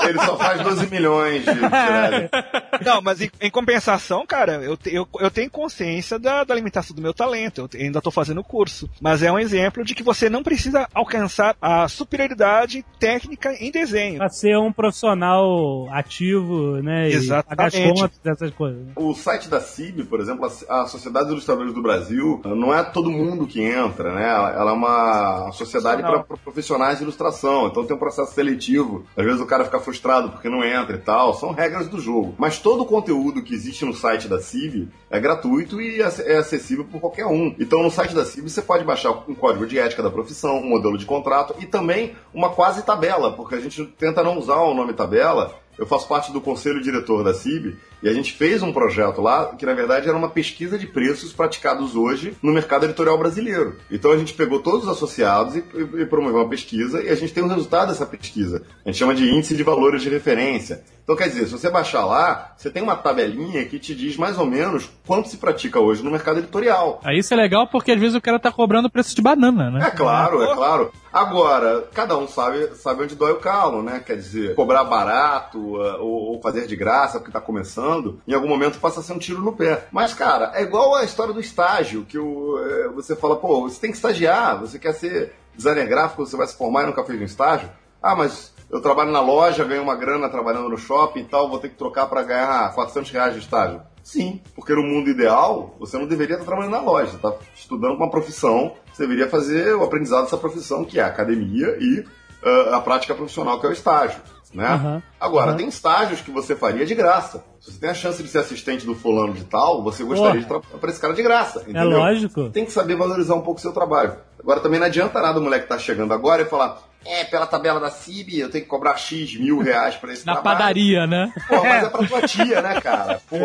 É, 0.00 0.08
ele 0.08 0.18
só 0.20 0.36
faz 0.36 0.60
12 0.62 0.86
milhões 0.88 1.42
de. 1.44 1.50
Não, 2.84 3.00
mas 3.02 3.20
em, 3.20 3.30
em 3.40 3.50
compensação, 3.50 4.24
cara, 4.26 4.54
eu, 4.62 4.76
te- 4.76 4.94
eu, 4.94 5.06
eu 5.18 5.30
tenho 5.30 5.50
consciência 5.50 6.18
da, 6.18 6.44
da 6.44 6.54
limitação 6.54 6.94
do 6.94 7.02
meu 7.02 7.07
talento. 7.14 7.68
Eu 7.72 7.80
ainda 7.80 8.00
tô 8.00 8.10
fazendo 8.10 8.40
o 8.40 8.44
curso. 8.44 8.88
Mas 9.00 9.22
é 9.22 9.30
um 9.30 9.38
exemplo 9.38 9.84
de 9.84 9.94
que 9.94 10.02
você 10.02 10.28
não 10.28 10.42
precisa 10.42 10.88
alcançar 10.94 11.56
a 11.60 11.88
superioridade 11.88 12.84
técnica 12.98 13.52
em 13.54 13.70
desenho. 13.70 14.18
Pra 14.18 14.28
ser 14.28 14.56
um 14.58 14.72
profissional 14.72 15.88
ativo, 15.90 16.82
né? 16.82 17.08
E 17.08 17.14
Exatamente. 17.14 17.82
contas, 17.92 18.20
essas 18.24 18.50
coisas. 18.52 18.84
né? 18.84 18.92
O 18.96 19.14
site 19.14 19.48
da 19.48 19.60
CIB, 19.60 20.04
por 20.04 20.20
exemplo, 20.20 20.50
a 20.68 20.86
Sociedade 20.86 21.26
dos 21.26 21.34
Ilustradores 21.34 21.72
do 21.72 21.82
Brasil, 21.82 22.40
não 22.44 22.74
é 22.74 22.82
todo 22.82 23.10
mundo 23.10 23.46
que 23.46 23.62
entra, 23.62 24.14
né? 24.14 24.28
Ela 24.28 24.70
é 24.70 24.74
uma 24.74 25.50
sociedade 25.52 26.02
para 26.02 26.22
profissionais 26.22 26.98
de 26.98 27.04
ilustração, 27.04 27.68
então 27.68 27.84
tem 27.84 27.96
um 27.96 27.98
processo 27.98 28.32
seletivo. 28.32 29.04
Às 29.16 29.24
vezes 29.24 29.40
o 29.40 29.46
cara 29.46 29.64
fica 29.64 29.80
frustrado 29.80 30.30
porque 30.30 30.48
não 30.48 30.64
entra 30.64 30.96
e 30.96 31.00
tal, 31.00 31.34
são 31.34 31.52
regras 31.52 31.88
do 31.88 32.00
jogo. 32.00 32.34
Mas 32.38 32.58
todo 32.58 32.82
o 32.82 32.86
conteúdo 32.86 33.42
que 33.42 33.54
existe 33.54 33.84
no 33.84 33.94
site 33.94 34.28
da 34.28 34.40
CIB 34.40 34.88
é 35.10 35.18
gratuito 35.20 35.80
e 35.80 36.00
é 36.00 36.36
acessível 36.36 36.84
por 36.84 36.97
qualquer 36.98 37.26
um. 37.26 37.54
Então 37.58 37.82
no 37.82 37.90
site 37.90 38.14
da 38.14 38.24
CIB 38.24 38.50
você 38.50 38.62
pode 38.62 38.84
baixar 38.84 39.10
um 39.28 39.34
código 39.34 39.66
de 39.66 39.78
ética 39.78 40.02
da 40.02 40.10
profissão, 40.10 40.58
um 40.58 40.68
modelo 40.68 40.98
de 40.98 41.06
contrato 41.06 41.54
e 41.58 41.66
também 41.66 42.14
uma 42.32 42.50
quase 42.50 42.82
tabela, 42.82 43.32
porque 43.32 43.54
a 43.54 43.60
gente 43.60 43.84
tenta 43.98 44.22
não 44.22 44.38
usar 44.38 44.56
o 44.56 44.74
nome 44.74 44.92
tabela 44.92 45.54
eu 45.78 45.86
faço 45.86 46.08
parte 46.08 46.32
do 46.32 46.40
conselho 46.40 46.82
diretor 46.82 47.22
da 47.22 47.32
CIB 47.32 47.78
e 48.02 48.08
a 48.08 48.12
gente 48.12 48.32
fez 48.32 48.62
um 48.62 48.72
projeto 48.72 49.20
lá 49.20 49.46
que, 49.56 49.66
na 49.66 49.74
verdade, 49.74 50.08
era 50.08 50.16
uma 50.16 50.28
pesquisa 50.30 50.78
de 50.78 50.86
preços 50.86 51.32
praticados 51.32 51.96
hoje 51.96 52.36
no 52.42 52.52
mercado 52.52 52.84
editorial 52.84 53.18
brasileiro. 53.18 53.76
Então 53.90 54.10
a 54.12 54.16
gente 54.18 54.34
pegou 54.34 54.60
todos 54.60 54.84
os 54.84 54.90
associados 54.90 55.56
e, 55.56 55.64
e- 55.74 56.02
e 56.02 56.06
promoveu 56.06 56.40
uma 56.40 56.48
pesquisa 56.48 57.02
e 57.02 57.08
a 57.08 57.14
gente 57.14 57.32
tem 57.32 57.42
o 57.42 57.48
resultado 57.48 57.88
dessa 57.88 58.06
pesquisa. 58.06 58.62
A 58.84 58.88
gente 58.90 58.98
chama 58.98 59.14
de 59.14 59.28
índice 59.28 59.56
de 59.56 59.62
valores 59.62 60.02
de 60.02 60.08
referência. 60.08 60.82
Então, 61.02 61.16
quer 61.16 61.28
dizer, 61.28 61.46
se 61.46 61.52
você 61.52 61.70
baixar 61.70 62.04
lá, 62.04 62.52
você 62.54 62.68
tem 62.68 62.82
uma 62.82 62.94
tabelinha 62.94 63.64
que 63.64 63.78
te 63.78 63.94
diz 63.94 64.18
mais 64.18 64.38
ou 64.38 64.44
menos 64.44 64.90
quanto 65.06 65.26
se 65.30 65.38
pratica 65.38 65.80
hoje 65.80 66.02
no 66.04 66.10
mercado 66.10 66.38
editorial. 66.40 67.00
Aí 67.02 67.18
isso 67.20 67.32
é 67.32 67.36
legal 67.38 67.66
porque 67.66 67.92
às 67.92 67.98
vezes 67.98 68.14
o 68.14 68.20
cara 68.20 68.38
tá 68.38 68.52
cobrando 68.52 68.90
preço 68.90 69.16
de 69.16 69.22
banana, 69.22 69.70
né? 69.70 69.86
É 69.86 69.90
claro, 69.90 70.42
é 70.42 70.54
claro. 70.54 70.92
Agora, 71.10 71.88
cada 71.94 72.16
um 72.18 72.28
sabe, 72.28 72.74
sabe 72.74 73.04
onde 73.04 73.14
dói 73.14 73.32
o 73.32 73.36
calo, 73.40 73.82
né? 73.82 74.02
Quer 74.04 74.16
dizer, 74.16 74.54
cobrar 74.54 74.84
barato 74.84 75.58
uh, 75.58 75.96
ou, 76.02 76.34
ou 76.34 76.40
fazer 76.42 76.66
de 76.66 76.76
graça 76.76 77.18
porque 77.18 77.32
tá 77.32 77.40
começando, 77.40 77.87
em 78.26 78.34
algum 78.34 78.48
momento 78.48 78.78
passa 78.78 79.00
a 79.00 79.02
ser 79.02 79.12
um 79.12 79.18
tiro 79.18 79.40
no 79.40 79.52
pé. 79.52 79.86
Mas, 79.90 80.14
cara, 80.14 80.52
é 80.54 80.62
igual 80.62 80.94
a 80.94 81.04
história 81.04 81.32
do 81.32 81.40
estágio, 81.40 82.04
que 82.04 82.18
o, 82.18 82.58
eh, 82.58 82.88
você 82.94 83.16
fala, 83.16 83.36
pô, 83.36 83.62
você 83.62 83.80
tem 83.80 83.90
que 83.90 83.96
estagiar, 83.96 84.60
você 84.60 84.78
quer 84.78 84.92
ser 84.92 85.34
designer 85.54 85.86
gráfico, 85.86 86.24
você 86.24 86.36
vai 86.36 86.46
se 86.46 86.56
formar 86.56 86.84
e 86.84 86.86
nunca 86.86 87.04
fez 87.04 87.20
um 87.20 87.24
estágio. 87.24 87.68
Ah, 88.02 88.14
mas 88.14 88.54
eu 88.70 88.80
trabalho 88.80 89.10
na 89.10 89.20
loja, 89.20 89.64
ganho 89.64 89.82
uma 89.82 89.96
grana 89.96 90.28
trabalhando 90.28 90.68
no 90.68 90.78
shopping 90.78 91.20
e 91.20 91.24
tal, 91.24 91.48
vou 91.48 91.58
ter 91.58 91.70
que 91.70 91.76
trocar 91.76 92.06
para 92.06 92.22
ganhar 92.22 92.74
400 92.74 93.10
reais 93.10 93.34
de 93.34 93.40
estágio. 93.40 93.82
Sim, 94.02 94.40
porque 94.54 94.74
no 94.74 94.82
mundo 94.82 95.10
ideal, 95.10 95.74
você 95.78 95.98
não 95.98 96.06
deveria 96.06 96.36
estar 96.36 96.46
trabalhando 96.46 96.72
na 96.72 96.80
loja, 96.80 97.16
está 97.16 97.34
estudando 97.54 97.96
uma 97.96 98.10
profissão, 98.10 98.74
você 98.92 99.02
deveria 99.02 99.28
fazer 99.28 99.74
o 99.74 99.84
aprendizado 99.84 100.24
dessa 100.24 100.36
profissão, 100.36 100.84
que 100.84 100.98
é 100.98 101.02
a 101.02 101.08
academia 101.08 101.76
e 101.80 102.04
ah, 102.42 102.76
a 102.76 102.80
prática 102.80 103.14
profissional, 103.14 103.60
que 103.60 103.66
é 103.66 103.68
o 103.68 103.72
estágio. 103.72 104.20
Né? 104.52 104.66
Aham. 104.66 105.02
Agora, 105.20 105.50
Aham. 105.50 105.56
tem 105.58 105.68
estágios 105.68 106.20
que 106.20 106.30
você 106.30 106.56
faria 106.56 106.86
de 106.86 106.94
graça. 106.94 107.44
Se 107.60 107.72
você 107.72 107.78
tem 107.80 107.90
a 107.90 107.94
chance 107.94 108.22
de 108.22 108.28
ser 108.28 108.38
assistente 108.38 108.86
do 108.86 108.94
fulano 108.94 109.34
de 109.34 109.44
tal, 109.44 109.82
você 109.82 110.02
gostaria 110.02 110.30
Porra. 110.32 110.40
de 110.40 110.46
trabalhar 110.46 110.78
para 110.78 110.90
esse 110.90 111.00
cara 111.00 111.12
de 111.14 111.22
graça. 111.22 111.58
É 111.66 111.70
Entendeu? 111.70 111.98
lógico. 111.98 112.48
Tem 112.50 112.64
que 112.64 112.72
saber 112.72 112.96
valorizar 112.96 113.34
um 113.34 113.42
pouco 113.42 113.58
o 113.58 113.62
seu 113.62 113.72
trabalho. 113.72 114.16
Agora, 114.38 114.60
também 114.60 114.80
não 114.80 114.86
adianta 114.86 115.20
nada 115.20 115.38
o 115.38 115.42
moleque 115.42 115.64
que 115.64 115.68
tá 115.68 115.78
chegando 115.78 116.14
agora 116.14 116.42
e 116.42 116.44
falar 116.46 116.78
é, 117.08 117.24
pela 117.24 117.46
tabela 117.46 117.80
da 117.80 117.90
CIB, 117.90 118.38
eu 118.38 118.50
tenho 118.50 118.64
que 118.64 118.70
cobrar 118.70 118.96
X 118.96 119.36
mil 119.38 119.58
reais 119.58 119.96
pra 119.96 120.12
esse 120.12 120.26
Na 120.26 120.34
trabalho. 120.34 120.58
padaria, 120.58 121.06
né? 121.06 121.32
Pô, 121.48 121.62
mas 121.62 121.84
é 121.84 121.88
pra 121.88 122.06
tua 122.06 122.22
tia, 122.22 122.62
né, 122.62 122.80
cara? 122.80 123.20
Pô, 123.28 123.36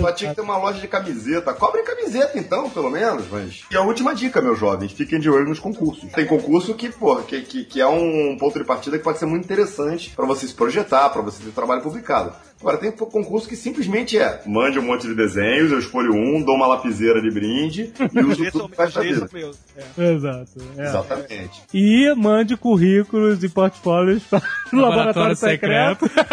tua 0.00 0.12
tia 0.12 0.28
que 0.28 0.34
tem 0.34 0.44
uma 0.44 0.58
loja 0.58 0.80
de 0.80 0.88
camiseta. 0.88 1.52
Cobre 1.54 1.82
camiseta, 1.82 2.38
então, 2.38 2.68
pelo 2.70 2.90
menos, 2.90 3.24
mas... 3.30 3.62
E 3.70 3.76
a 3.76 3.82
última 3.82 4.14
dica, 4.14 4.40
meus 4.40 4.58
jovens, 4.58 4.92
fiquem 4.92 5.18
de 5.18 5.30
olho 5.30 5.48
nos 5.48 5.58
concursos. 5.58 6.10
Tem 6.12 6.26
concurso 6.26 6.74
que, 6.74 6.88
pô, 6.90 7.16
que, 7.22 7.40
que, 7.42 7.64
que 7.64 7.80
é 7.80 7.86
um 7.86 8.36
ponto 8.38 8.58
de 8.58 8.64
partida 8.64 8.98
que 8.98 9.04
pode 9.04 9.18
ser 9.18 9.26
muito 9.26 9.44
interessante 9.44 10.10
pra 10.10 10.26
você 10.26 10.46
se 10.46 10.54
projetar, 10.54 11.08
pra 11.10 11.22
você 11.22 11.42
ter 11.42 11.50
trabalho 11.50 11.82
publicado. 11.82 12.32
Agora, 12.62 12.78
tem 12.78 12.92
concurso 12.92 13.48
que 13.48 13.56
simplesmente 13.56 14.16
é, 14.16 14.40
mande 14.46 14.78
um 14.78 14.82
monte 14.82 15.08
de 15.08 15.16
desenhos, 15.16 15.72
eu 15.72 15.80
escolho 15.80 16.14
um, 16.14 16.40
dou 16.40 16.54
uma 16.54 16.68
lapiseira 16.68 17.20
de 17.20 17.28
brinde 17.28 17.92
e 18.12 18.20
uso 18.20 18.52
tudo 18.52 18.68
vida. 19.02 19.18
são 19.18 19.28
meus. 19.32 19.58
É. 19.76 20.12
Exato. 20.12 20.48
é. 20.78 20.82
Exatamente. 20.82 21.62
E 21.74 22.14
mande 22.14 22.56
currículos 22.56 23.42
e 23.42 23.48
portfólios 23.48 24.22
para 24.22 24.40
o 24.72 24.76
laboratório, 24.76 25.34
Laboratório 25.34 25.36
secreto. 25.36 26.06
secreto. 26.08 26.32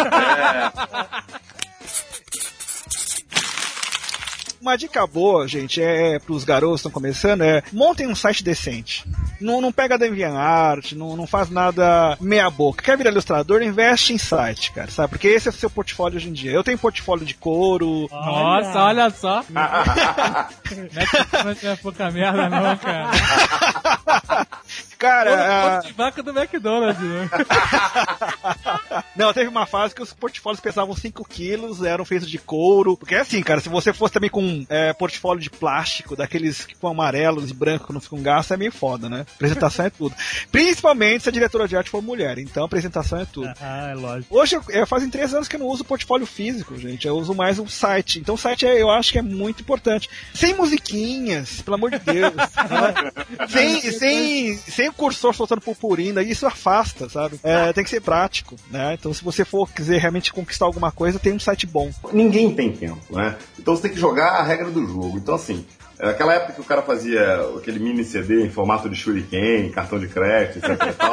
uma 4.61 4.77
dica 4.77 5.07
boa, 5.07 5.47
gente, 5.47 5.81
é 5.81 6.19
pros 6.19 6.43
garotos 6.43 6.81
que 6.81 6.87
estão 6.87 6.91
começando, 6.91 7.41
é 7.41 7.63
montem 7.73 8.07
um 8.07 8.13
site 8.13 8.43
decente. 8.43 9.03
Não, 9.39 9.61
não 9.61 9.71
pega 9.71 9.97
DeviantArt, 9.97 10.93
não, 10.93 11.15
não 11.15 11.27
faz 11.27 11.49
nada 11.49 12.17
meia 12.19 12.49
boca. 12.49 12.83
Quer 12.83 12.97
virar 12.97 13.11
ilustrador, 13.11 13.61
investe 13.61 14.13
em 14.13 14.17
site, 14.17 14.71
cara, 14.71 14.89
sabe? 14.89 15.09
Porque 15.09 15.27
esse 15.27 15.47
é 15.47 15.51
o 15.51 15.53
seu 15.53 15.69
portfólio 15.69 16.17
hoje 16.17 16.29
em 16.29 16.33
dia. 16.33 16.51
Eu 16.51 16.63
tenho 16.63 16.77
portfólio 16.77 17.25
de 17.25 17.33
couro, 17.33 18.07
Nossa, 18.11 18.83
olha 18.83 19.09
só. 19.09 19.43
não 19.49 21.51
é 21.51 21.55
que 21.55 21.65
não 21.65 21.73
é 21.73 21.75
pouca 21.75 22.09
merda, 22.11 22.49
não, 22.49 22.77
cara. 22.77 23.09
Cara, 24.99 25.31
ah, 25.31 25.79
o 25.79 25.87
de 25.87 25.93
vaca 25.93 26.21
do 26.21 26.37
McDonald's, 26.37 27.01
né? 27.01 27.29
não, 29.15 29.31
teve 29.31 29.47
uma 29.47 29.65
fase 29.65 29.95
que 29.95 30.01
os 30.01 30.11
portfólios 30.11 30.59
pesavam 30.59 30.93
5 30.93 31.23
quilos, 31.23 31.81
eram 31.81 32.03
feitos 32.03 32.29
de 32.29 32.37
couro. 32.37 32.97
Porque 32.97 33.15
é 33.15 33.21
assim, 33.21 33.41
cara, 33.41 33.61
se 33.61 33.69
você 33.69 33.93
fosse 33.93 34.13
também 34.13 34.29
com 34.29 34.65
é, 34.67 34.91
portfólio 34.91 35.41
de 35.41 35.49
plástico, 35.49 36.17
daqueles 36.17 36.65
que 36.65 36.75
ficam 36.75 36.89
amarelos 36.89 37.49
e 37.49 37.53
branco 37.53 37.87
que 37.87 37.93
não 37.93 38.01
ficam 38.01 38.21
gasto, 38.21 38.53
é 38.53 38.57
meio 38.57 38.73
foda, 38.73 39.07
né? 39.07 39.25
Apresentação 39.35 39.85
é 39.85 39.89
tudo. 39.89 40.13
Principalmente 40.51 41.23
se 41.23 41.29
a 41.29 41.31
diretora 41.31 41.65
de 41.65 41.77
arte 41.77 41.89
for 41.89 42.01
mulher, 42.01 42.37
então 42.37 42.65
apresentação 42.65 43.21
é 43.21 43.25
tudo. 43.25 43.53
Ah, 43.61 43.91
é 43.91 43.95
lógico. 43.95 44.37
Hoje, 44.37 44.57
eu, 44.57 44.63
eu 44.67 44.85
fazem 44.85 45.09
três 45.09 45.33
anos 45.33 45.47
que 45.47 45.55
eu 45.55 45.61
não 45.61 45.67
uso 45.67 45.85
portfólio 45.85 46.25
físico, 46.25 46.77
gente. 46.77 47.07
Eu 47.07 47.15
uso 47.15 47.33
mais 47.33 47.57
o 47.57 47.69
site. 47.69 48.19
Então 48.19 48.35
o 48.35 48.37
site 48.37 48.67
é, 48.67 48.81
eu 48.81 48.89
acho 48.91 49.13
que 49.13 49.19
é 49.19 49.21
muito 49.21 49.61
importante. 49.61 50.09
Sem 50.33 50.53
musiquinhas, 50.55 51.61
pelo 51.61 51.75
amor 51.75 51.91
de 51.91 51.99
Deus. 51.99 52.35
né? 52.35 53.47
sem, 53.47 53.81
sem, 54.59 54.88
o 54.89 54.93
cursor 54.93 55.33
soltando 55.33 55.61
purpurina, 55.61 56.21
isso 56.21 56.45
afasta, 56.45 57.09
sabe? 57.09 57.39
É, 57.43 57.71
tem 57.73 57.83
que 57.83 57.89
ser 57.89 58.01
prático, 58.01 58.55
né? 58.69 58.95
Então 58.99 59.13
se 59.13 59.23
você 59.23 59.45
for 59.45 59.69
quiser 59.69 59.99
realmente 59.99 60.33
conquistar 60.33 60.65
alguma 60.65 60.91
coisa, 60.91 61.19
tem 61.19 61.33
um 61.33 61.39
site 61.39 61.65
bom. 61.65 61.89
Ninguém 62.11 62.53
tem 62.53 62.71
tempo, 62.71 63.15
né? 63.15 63.37
Então 63.57 63.75
você 63.75 63.83
tem 63.83 63.91
que 63.91 63.99
jogar 63.99 64.31
a 64.31 64.43
regra 64.43 64.69
do 64.69 64.85
jogo. 64.85 65.17
Então, 65.17 65.35
assim, 65.35 65.65
aquela 65.99 66.33
época 66.33 66.53
que 66.53 66.61
o 66.61 66.65
cara 66.65 66.81
fazia 66.81 67.41
aquele 67.57 67.79
mini 67.79 68.03
CD 68.03 68.45
em 68.45 68.49
formato 68.49 68.89
de 68.89 68.95
shuriken, 68.95 69.71
cartão 69.71 69.99
de 69.99 70.07
crédito, 70.07 70.57
etc 70.57 70.69
e 70.89 70.93
tal. 70.93 71.11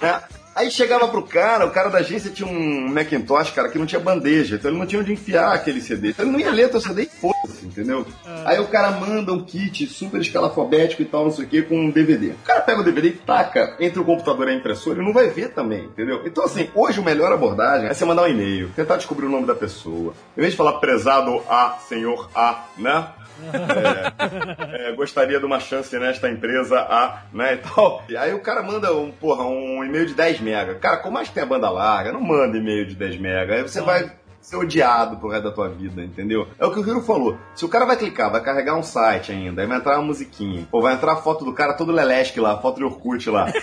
né? 0.00 0.22
Aí 0.54 0.70
chegava 0.70 1.08
pro 1.08 1.22
cara, 1.22 1.66
o 1.66 1.70
cara 1.70 1.88
da 1.88 1.98
agência 1.98 2.30
tinha 2.30 2.48
um 2.48 2.88
Macintosh, 2.88 3.50
cara, 3.50 3.68
que 3.68 3.78
não 3.78 3.86
tinha 3.86 4.00
bandeja, 4.00 4.54
então 4.54 4.70
ele 4.70 4.78
não 4.78 4.86
tinha 4.86 5.00
onde 5.00 5.12
enfiar 5.12 5.52
aquele 5.52 5.80
CD. 5.80 6.10
Então 6.10 6.24
ele 6.24 6.32
não 6.32 6.40
ia 6.40 6.52
ler 6.52 6.70
teu 6.70 6.80
CD 6.80 7.02
e 7.02 7.06
foda-se, 7.06 7.66
entendeu? 7.66 8.06
Aí 8.44 8.60
o 8.60 8.68
cara 8.68 8.92
manda 8.92 9.32
um 9.32 9.44
kit 9.44 9.86
super 9.86 10.20
escalafobético 10.20 11.02
e 11.02 11.06
tal, 11.06 11.24
não 11.24 11.32
sei 11.32 11.44
o 11.44 11.48
que, 11.48 11.62
com 11.62 11.76
um 11.76 11.90
DVD. 11.90 12.28
O 12.28 12.44
cara 12.44 12.60
pega 12.60 12.80
o 12.80 12.84
DVD 12.84 13.08
e 13.08 13.12
taca 13.12 13.76
entre 13.80 13.98
o 13.98 14.04
computador 14.04 14.48
e 14.48 14.52
a 14.52 14.54
impressora 14.54 15.00
e 15.00 15.04
não 15.04 15.12
vai 15.12 15.28
ver 15.28 15.48
também, 15.48 15.84
entendeu? 15.84 16.22
Então, 16.24 16.44
assim, 16.44 16.70
hoje 16.74 17.00
o 17.00 17.04
melhor 17.04 17.32
abordagem 17.32 17.88
é 17.88 17.94
você 17.94 18.04
mandar 18.04 18.22
um 18.22 18.28
e-mail, 18.28 18.70
tentar 18.76 18.96
descobrir 18.96 19.26
o 19.26 19.30
nome 19.30 19.46
da 19.46 19.54
pessoa. 19.54 20.14
Em 20.36 20.40
vez 20.40 20.52
de 20.52 20.56
falar 20.56 20.74
prezado 20.74 21.42
a, 21.48 21.78
senhor 21.88 22.30
a, 22.34 22.64
né? 22.78 23.08
É, 23.52 24.88
é, 24.88 24.92
gostaria 24.92 25.38
de 25.38 25.46
uma 25.46 25.60
chance 25.60 25.96
nesta 25.98 26.28
empresa 26.28 26.78
A, 26.80 27.22
né, 27.32 27.54
e 27.54 27.56
tal. 27.58 28.04
E 28.08 28.16
aí 28.16 28.32
o 28.32 28.40
cara 28.40 28.62
manda 28.62 28.94
um, 28.94 29.10
porra, 29.10 29.44
um 29.44 29.84
e-mail 29.84 30.06
de 30.06 30.14
10 30.14 30.40
mega. 30.40 30.74
Cara, 30.76 30.98
como 30.98 31.14
mais 31.14 31.28
que 31.28 31.34
tem 31.34 31.42
a 31.42 31.46
banda 31.46 31.70
larga, 31.70 32.12
não 32.12 32.20
manda 32.20 32.56
e-mail 32.56 32.86
de 32.86 32.94
10 32.94 33.18
mega. 33.18 33.54
Aí 33.54 33.62
você 33.62 33.80
vai 33.80 34.10
ser 34.44 34.56
odiado 34.56 35.16
pro 35.16 35.30
resto 35.30 35.44
da 35.44 35.50
tua 35.50 35.68
vida, 35.68 36.02
entendeu? 36.02 36.46
É 36.58 36.66
o 36.66 36.70
que 36.70 36.78
o 36.78 36.86
Hiro 36.86 37.02
falou. 37.02 37.36
Se 37.54 37.64
o 37.64 37.68
cara 37.68 37.86
vai 37.86 37.96
clicar, 37.96 38.30
vai 38.30 38.42
carregar 38.42 38.76
um 38.76 38.82
site 38.82 39.32
ainda, 39.32 39.62
aí 39.62 39.66
vai 39.66 39.78
entrar 39.78 39.96
uma 39.96 40.06
musiquinha, 40.06 40.68
ou 40.70 40.82
vai 40.82 40.94
entrar 40.94 41.14
a 41.14 41.16
foto 41.16 41.44
do 41.44 41.52
cara 41.52 41.72
todo 41.72 41.90
lelesque 41.90 42.38
lá, 42.38 42.52
a 42.52 42.58
foto 42.58 42.76
de 42.76 42.84
Orkut 42.84 43.28
lá. 43.30 43.50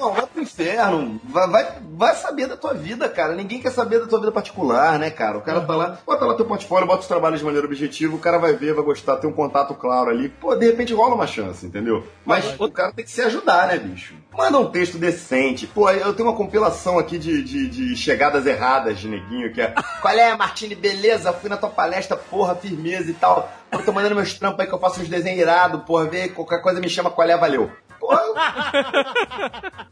Bom, 0.00 0.12
vai 0.12 0.26
pro 0.26 0.40
inferno. 0.40 1.20
Vai, 1.24 1.48
vai, 1.48 1.72
vai 1.92 2.14
saber 2.14 2.46
da 2.46 2.56
tua 2.56 2.72
vida, 2.72 3.06
cara. 3.06 3.34
Ninguém 3.34 3.60
quer 3.60 3.70
saber 3.70 4.00
da 4.00 4.06
tua 4.06 4.20
vida 4.20 4.32
particular, 4.32 4.98
né, 4.98 5.10
cara? 5.10 5.36
O 5.36 5.42
cara 5.42 5.60
tá 5.60 5.76
lá, 5.76 5.98
bota 6.06 6.24
lá 6.24 6.34
teu 6.34 6.46
portfólio, 6.46 6.86
bota 6.86 7.02
os 7.02 7.06
trabalhos 7.06 7.40
de 7.40 7.44
maneira 7.44 7.66
objetiva, 7.66 8.16
o 8.16 8.18
cara 8.18 8.38
vai 8.38 8.54
ver, 8.54 8.72
vai 8.72 8.82
gostar, 8.82 9.18
tem 9.18 9.28
um 9.28 9.34
contato 9.34 9.74
claro 9.74 10.08
ali. 10.08 10.30
Pô, 10.30 10.56
de 10.56 10.64
repente 10.64 10.94
rola 10.94 11.14
uma 11.14 11.26
chance, 11.26 11.66
entendeu? 11.66 12.02
Mas 12.24 12.58
o 12.58 12.70
cara 12.70 12.92
tem 12.92 13.04
que 13.04 13.10
se 13.10 13.20
ajudar, 13.20 13.68
né, 13.68 13.78
bicho? 13.78 14.14
Manda 14.40 14.58
um 14.58 14.70
texto 14.70 14.96
decente. 14.96 15.66
Pô, 15.66 15.90
eu 15.90 16.14
tenho 16.14 16.26
uma 16.26 16.34
compilação 16.34 16.98
aqui 16.98 17.18
de, 17.18 17.42
de, 17.42 17.68
de 17.68 17.94
chegadas 17.94 18.46
erradas 18.46 18.98
de 18.98 19.06
neguinho, 19.06 19.52
que 19.52 19.60
é 19.60 19.74
Qual 20.00 20.14
é, 20.14 20.34
Martini, 20.34 20.74
beleza? 20.74 21.30
Fui 21.30 21.50
na 21.50 21.58
tua 21.58 21.68
palestra, 21.68 22.16
porra, 22.16 22.54
firmeza 22.54 23.10
e 23.10 23.14
tal. 23.14 23.52
Pô, 23.70 23.78
tô 23.80 23.92
mandando 23.92 24.14
meus 24.14 24.32
trampos 24.32 24.60
aí 24.60 24.66
que 24.66 24.72
eu 24.72 24.78
faço 24.78 25.02
uns 25.02 25.10
desenhos 25.10 25.40
irados, 25.40 25.82
porra, 25.82 26.06
vê, 26.06 26.30
qualquer 26.30 26.62
coisa 26.62 26.80
me 26.80 26.88
chama 26.88 27.10
qual 27.10 27.28
é, 27.28 27.36
valeu. 27.36 27.70
Porra, 28.00 28.22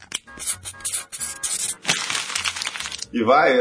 E 3.10 3.24
vai, 3.24 3.56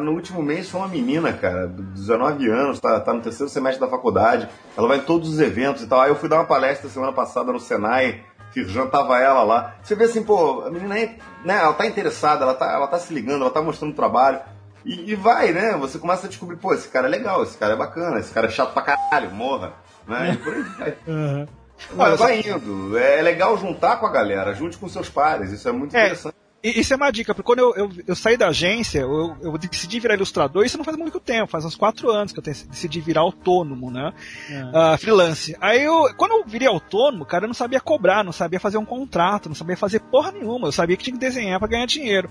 no 0.00 0.12
último 0.12 0.42
mês 0.42 0.68
foi 0.68 0.80
uma 0.80 0.88
menina, 0.88 1.32
cara, 1.32 1.68
de 1.68 1.80
19 1.80 2.50
anos, 2.50 2.80
tá, 2.80 2.98
tá 2.98 3.14
no 3.14 3.20
terceiro 3.20 3.48
semestre 3.48 3.80
da 3.80 3.88
faculdade, 3.88 4.48
ela 4.76 4.88
vai 4.88 4.98
em 4.98 5.02
todos 5.02 5.28
os 5.28 5.38
eventos 5.38 5.82
e 5.82 5.86
tal. 5.86 6.00
Aí 6.00 6.10
eu 6.10 6.16
fui 6.16 6.28
dar 6.28 6.36
uma 6.36 6.44
palestra 6.44 6.88
semana 6.88 7.12
passada 7.12 7.52
no 7.52 7.60
Senai, 7.60 8.24
Firjan 8.52 8.86
tava 8.88 9.18
ela 9.18 9.42
lá. 9.42 9.74
Você 9.82 9.94
vê 9.94 10.04
assim, 10.04 10.22
pô, 10.22 10.62
a 10.66 10.70
menina 10.70 10.94
aí, 10.94 11.18
né, 11.44 11.58
ela 11.58 11.72
tá 11.72 11.86
interessada, 11.86 12.44
ela 12.44 12.54
tá, 12.54 12.72
ela 12.72 12.86
tá 12.86 12.98
se 12.98 13.12
ligando, 13.14 13.42
ela 13.42 13.50
tá 13.50 13.62
mostrando 13.62 13.94
trabalho. 13.94 14.40
E, 14.84 15.12
e 15.12 15.14
vai, 15.14 15.52
né? 15.52 15.76
Você 15.76 15.98
começa 15.98 16.26
a 16.26 16.28
descobrir, 16.28 16.56
pô, 16.56 16.72
esse 16.72 16.88
cara 16.88 17.06
é 17.06 17.10
legal, 17.10 17.42
esse 17.42 17.56
cara 17.58 17.74
é 17.74 17.76
bacana, 17.76 18.18
esse 18.18 18.32
cara 18.32 18.46
é 18.46 18.50
chato 18.50 18.72
pra 18.72 18.82
caralho, 18.82 19.30
morra. 19.30 19.72
Né? 20.08 20.32
E 20.32 20.36
por 20.38 20.54
aí 20.54 20.62
vai. 20.62 20.96
Vai, 21.94 22.14
vai 22.14 22.40
indo. 22.40 22.98
É 22.98 23.22
legal 23.22 23.56
juntar 23.56 23.96
com 23.96 24.04
a 24.04 24.10
galera, 24.10 24.52
junte 24.52 24.76
com 24.76 24.86
seus 24.86 25.08
pares, 25.08 25.50
isso 25.50 25.66
é 25.66 25.72
muito 25.72 25.96
É. 25.96 26.00
interessante. 26.00 26.34
E 26.62 26.78
isso 26.78 26.92
é 26.92 26.96
uma 26.96 27.10
dica, 27.10 27.34
porque 27.34 27.46
quando 27.46 27.60
eu, 27.60 27.74
eu, 27.74 27.90
eu 28.08 28.14
saí 28.14 28.36
da 28.36 28.48
agência, 28.48 29.00
eu, 29.00 29.34
eu 29.40 29.56
decidi 29.56 29.98
virar 29.98 30.14
ilustrador, 30.14 30.64
isso 30.64 30.76
não 30.76 30.84
faz 30.84 30.96
muito 30.96 31.18
tempo, 31.18 31.50
faz 31.50 31.64
uns 31.64 31.74
quatro 31.74 32.10
anos 32.10 32.32
que 32.32 32.38
eu 32.38 32.42
decidi 32.42 33.00
virar 33.00 33.22
autônomo, 33.22 33.90
né? 33.90 34.12
Ah, 34.74 34.96
freelance. 34.98 35.56
Aí 35.58 35.82
eu, 35.82 36.14
quando 36.16 36.32
eu 36.32 36.44
virei 36.44 36.68
autônomo, 36.68 37.24
cara, 37.24 37.44
eu 37.44 37.48
não 37.48 37.54
sabia 37.54 37.80
cobrar, 37.80 38.22
não 38.22 38.32
sabia 38.32 38.60
fazer 38.60 38.76
um 38.76 38.84
contrato, 38.84 39.48
não 39.48 39.56
sabia 39.56 39.76
fazer 39.76 40.00
porra 40.00 40.32
nenhuma, 40.32 40.68
eu 40.68 40.72
sabia 40.72 40.96
que 40.98 41.04
tinha 41.04 41.14
que 41.14 41.20
desenhar 41.20 41.58
pra 41.58 41.68
ganhar 41.68 41.86
dinheiro. 41.86 42.30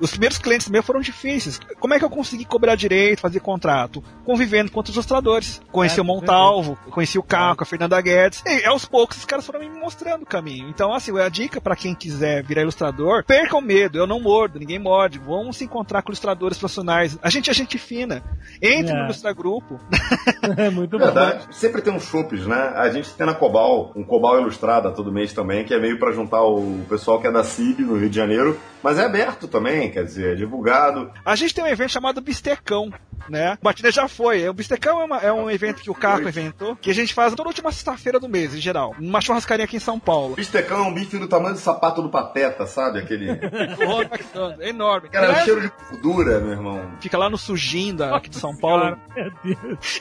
Os 0.00 0.10
primeiros 0.10 0.38
clientes 0.38 0.68
meus 0.68 0.84
foram 0.84 1.00
difíceis. 1.00 1.60
Como 1.78 1.94
é 1.94 1.98
que 1.98 2.04
eu 2.04 2.10
consegui 2.10 2.44
cobrar 2.44 2.74
direito, 2.74 3.20
fazer 3.20 3.40
contrato? 3.40 4.02
Convivendo 4.24 4.70
com 4.70 4.78
outros 4.78 4.94
ilustradores. 4.94 5.60
Conheci 5.70 5.98
É, 5.98 6.02
o 6.02 6.04
Montalvo, 6.04 6.76
conheci 6.90 7.18
o 7.18 7.22
Caco, 7.22 7.62
a 7.62 7.66
Fernanda 7.66 8.00
Guedes. 8.00 8.42
E 8.46 8.64
aos 8.64 8.84
poucos 8.84 9.18
os 9.18 9.24
caras 9.24 9.46
foram 9.46 9.60
me 9.60 9.68
mostrando 9.68 10.22
o 10.22 10.26
caminho. 10.26 10.68
Então, 10.68 10.92
assim, 10.92 11.16
a 11.18 11.28
dica 11.28 11.60
pra 11.60 11.76
quem 11.76 11.94
quiser 11.94 12.42
virar 12.42 12.62
ilustrador, 12.62 13.24
perca 13.24 13.56
o 13.56 13.60
medo, 13.60 13.98
eu 13.98 14.06
não 14.06 14.20
mordo, 14.20 14.58
ninguém 14.58 14.78
morde. 14.78 15.18
Vamos 15.18 15.56
se 15.56 15.64
encontrar 15.64 16.02
com 16.02 16.10
ilustradores 16.10 16.58
profissionais. 16.58 17.18
A 17.22 17.30
gente 17.30 17.50
é 17.50 17.54
gente 17.54 17.78
fina. 17.78 18.22
Entre 18.60 18.92
É. 18.92 18.96
no 18.96 19.04
Ilustra 19.04 19.32
Grupo. 19.32 19.78
É 20.56 20.68
muito 20.70 20.98
bom. 20.98 21.04
Verdade. 21.04 21.46
Sempre 21.52 21.80
tem 21.80 21.92
uns 21.92 22.04
chopes, 22.04 22.46
né? 22.46 22.72
A 22.76 22.90
gente 22.90 23.10
tem 23.14 23.26
na 23.26 23.34
Cobal, 23.34 23.92
um 23.96 24.04
Cobal 24.04 24.38
Ilustrada 24.40 24.90
todo 24.90 25.10
mês 25.10 25.32
também, 25.32 25.64
que 25.64 25.72
é 25.72 25.78
meio 25.78 25.98
pra 25.98 26.12
juntar 26.12 26.42
o 26.44 26.80
pessoal 26.88 27.20
que 27.20 27.26
é 27.26 27.32
da 27.32 27.42
CIB 27.42 27.82
no 27.82 27.96
Rio 27.96 28.10
de 28.10 28.16
Janeiro, 28.16 28.58
mas 28.82 28.98
é 28.98 29.04
aberto 29.04 29.48
também, 29.48 29.83
quer 29.90 30.04
dizer, 30.04 30.32
é 30.32 30.34
divulgado. 30.34 31.10
A 31.24 31.36
gente 31.36 31.54
tem 31.54 31.64
um 31.64 31.68
evento 31.68 31.90
chamado 31.90 32.20
Bistecão, 32.20 32.92
né? 33.28 33.58
O 33.60 33.64
Batida 33.64 33.90
já 33.90 34.06
foi. 34.08 34.48
O 34.48 34.52
Bistecão 34.54 35.00
é, 35.00 35.04
uma- 35.04 35.18
é 35.18 35.32
um 35.32 35.50
evento 35.50 35.82
que 35.82 35.90
o 35.90 35.94
Caco 35.94 36.28
inventou, 36.28 36.76
que 36.76 36.90
a 36.90 36.94
gente 36.94 37.12
faz 37.14 37.34
toda 37.34 37.48
última 37.48 37.70
sexta-feira 37.72 38.18
do 38.20 38.28
mês, 38.28 38.54
em 38.54 38.60
geral. 38.60 38.94
Numa 38.98 39.20
churrascaria 39.20 39.64
aqui 39.64 39.76
em 39.76 39.80
São 39.80 39.98
Paulo. 39.98 40.34
Bistecão 40.36 40.78
é 40.78 40.88
um 40.88 40.94
bife 40.94 41.18
do 41.18 41.26
tamanho 41.28 41.54
do 41.54 41.60
sapato 41.60 42.02
do 42.02 42.08
Pateta, 42.10 42.66
sabe? 42.66 42.98
Aquele. 42.98 43.30
é 44.60 44.68
enorme. 44.68 45.08
Cara, 45.08 45.26
o 45.26 45.28
Aliás, 45.30 45.44
cheiro 45.44 45.60
de 45.60 45.70
gordura, 45.90 46.40
meu 46.40 46.52
irmão. 46.52 46.90
Fica 47.00 47.16
lá 47.18 47.28
no 47.30 47.38
Sujinda, 47.38 48.14
aqui 48.14 48.28
de 48.28 48.36
São 48.36 48.56
Paulo. 48.56 48.96
Meu 49.14 49.32
Deus. 49.44 49.98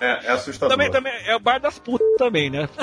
É, 0.00 0.26
é 0.26 0.30
assustador. 0.32 0.70
Também, 0.76 0.90
também 0.90 1.12
é 1.26 1.36
o 1.36 1.40
bar 1.40 1.58
das 1.60 1.78
putas 1.78 2.06
também, 2.18 2.50
né? 2.50 2.68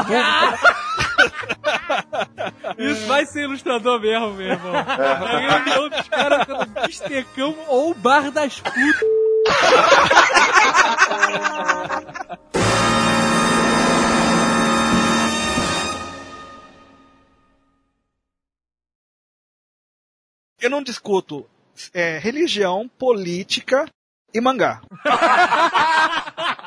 Isso 2.77 3.05
vai 3.07 3.25
ser 3.25 3.43
ilustrador 3.43 3.99
mesmo, 3.99 4.31
meu 4.33 4.47
irmão. 4.47 4.73
A 4.75 5.39
reunião 5.39 5.89
dos 5.89 6.07
caras 6.07 6.45
pelo 6.45 6.65
bistecão 6.65 7.55
ou 7.67 7.93
bar 7.93 8.31
das 8.31 8.59
putas. 8.59 8.88
Eu 20.61 20.69
não 20.69 20.83
discuto 20.83 21.49
é, 21.93 22.17
religião, 22.17 22.89
política 22.97 23.85
e 24.33 24.41
mangá. 24.41 24.81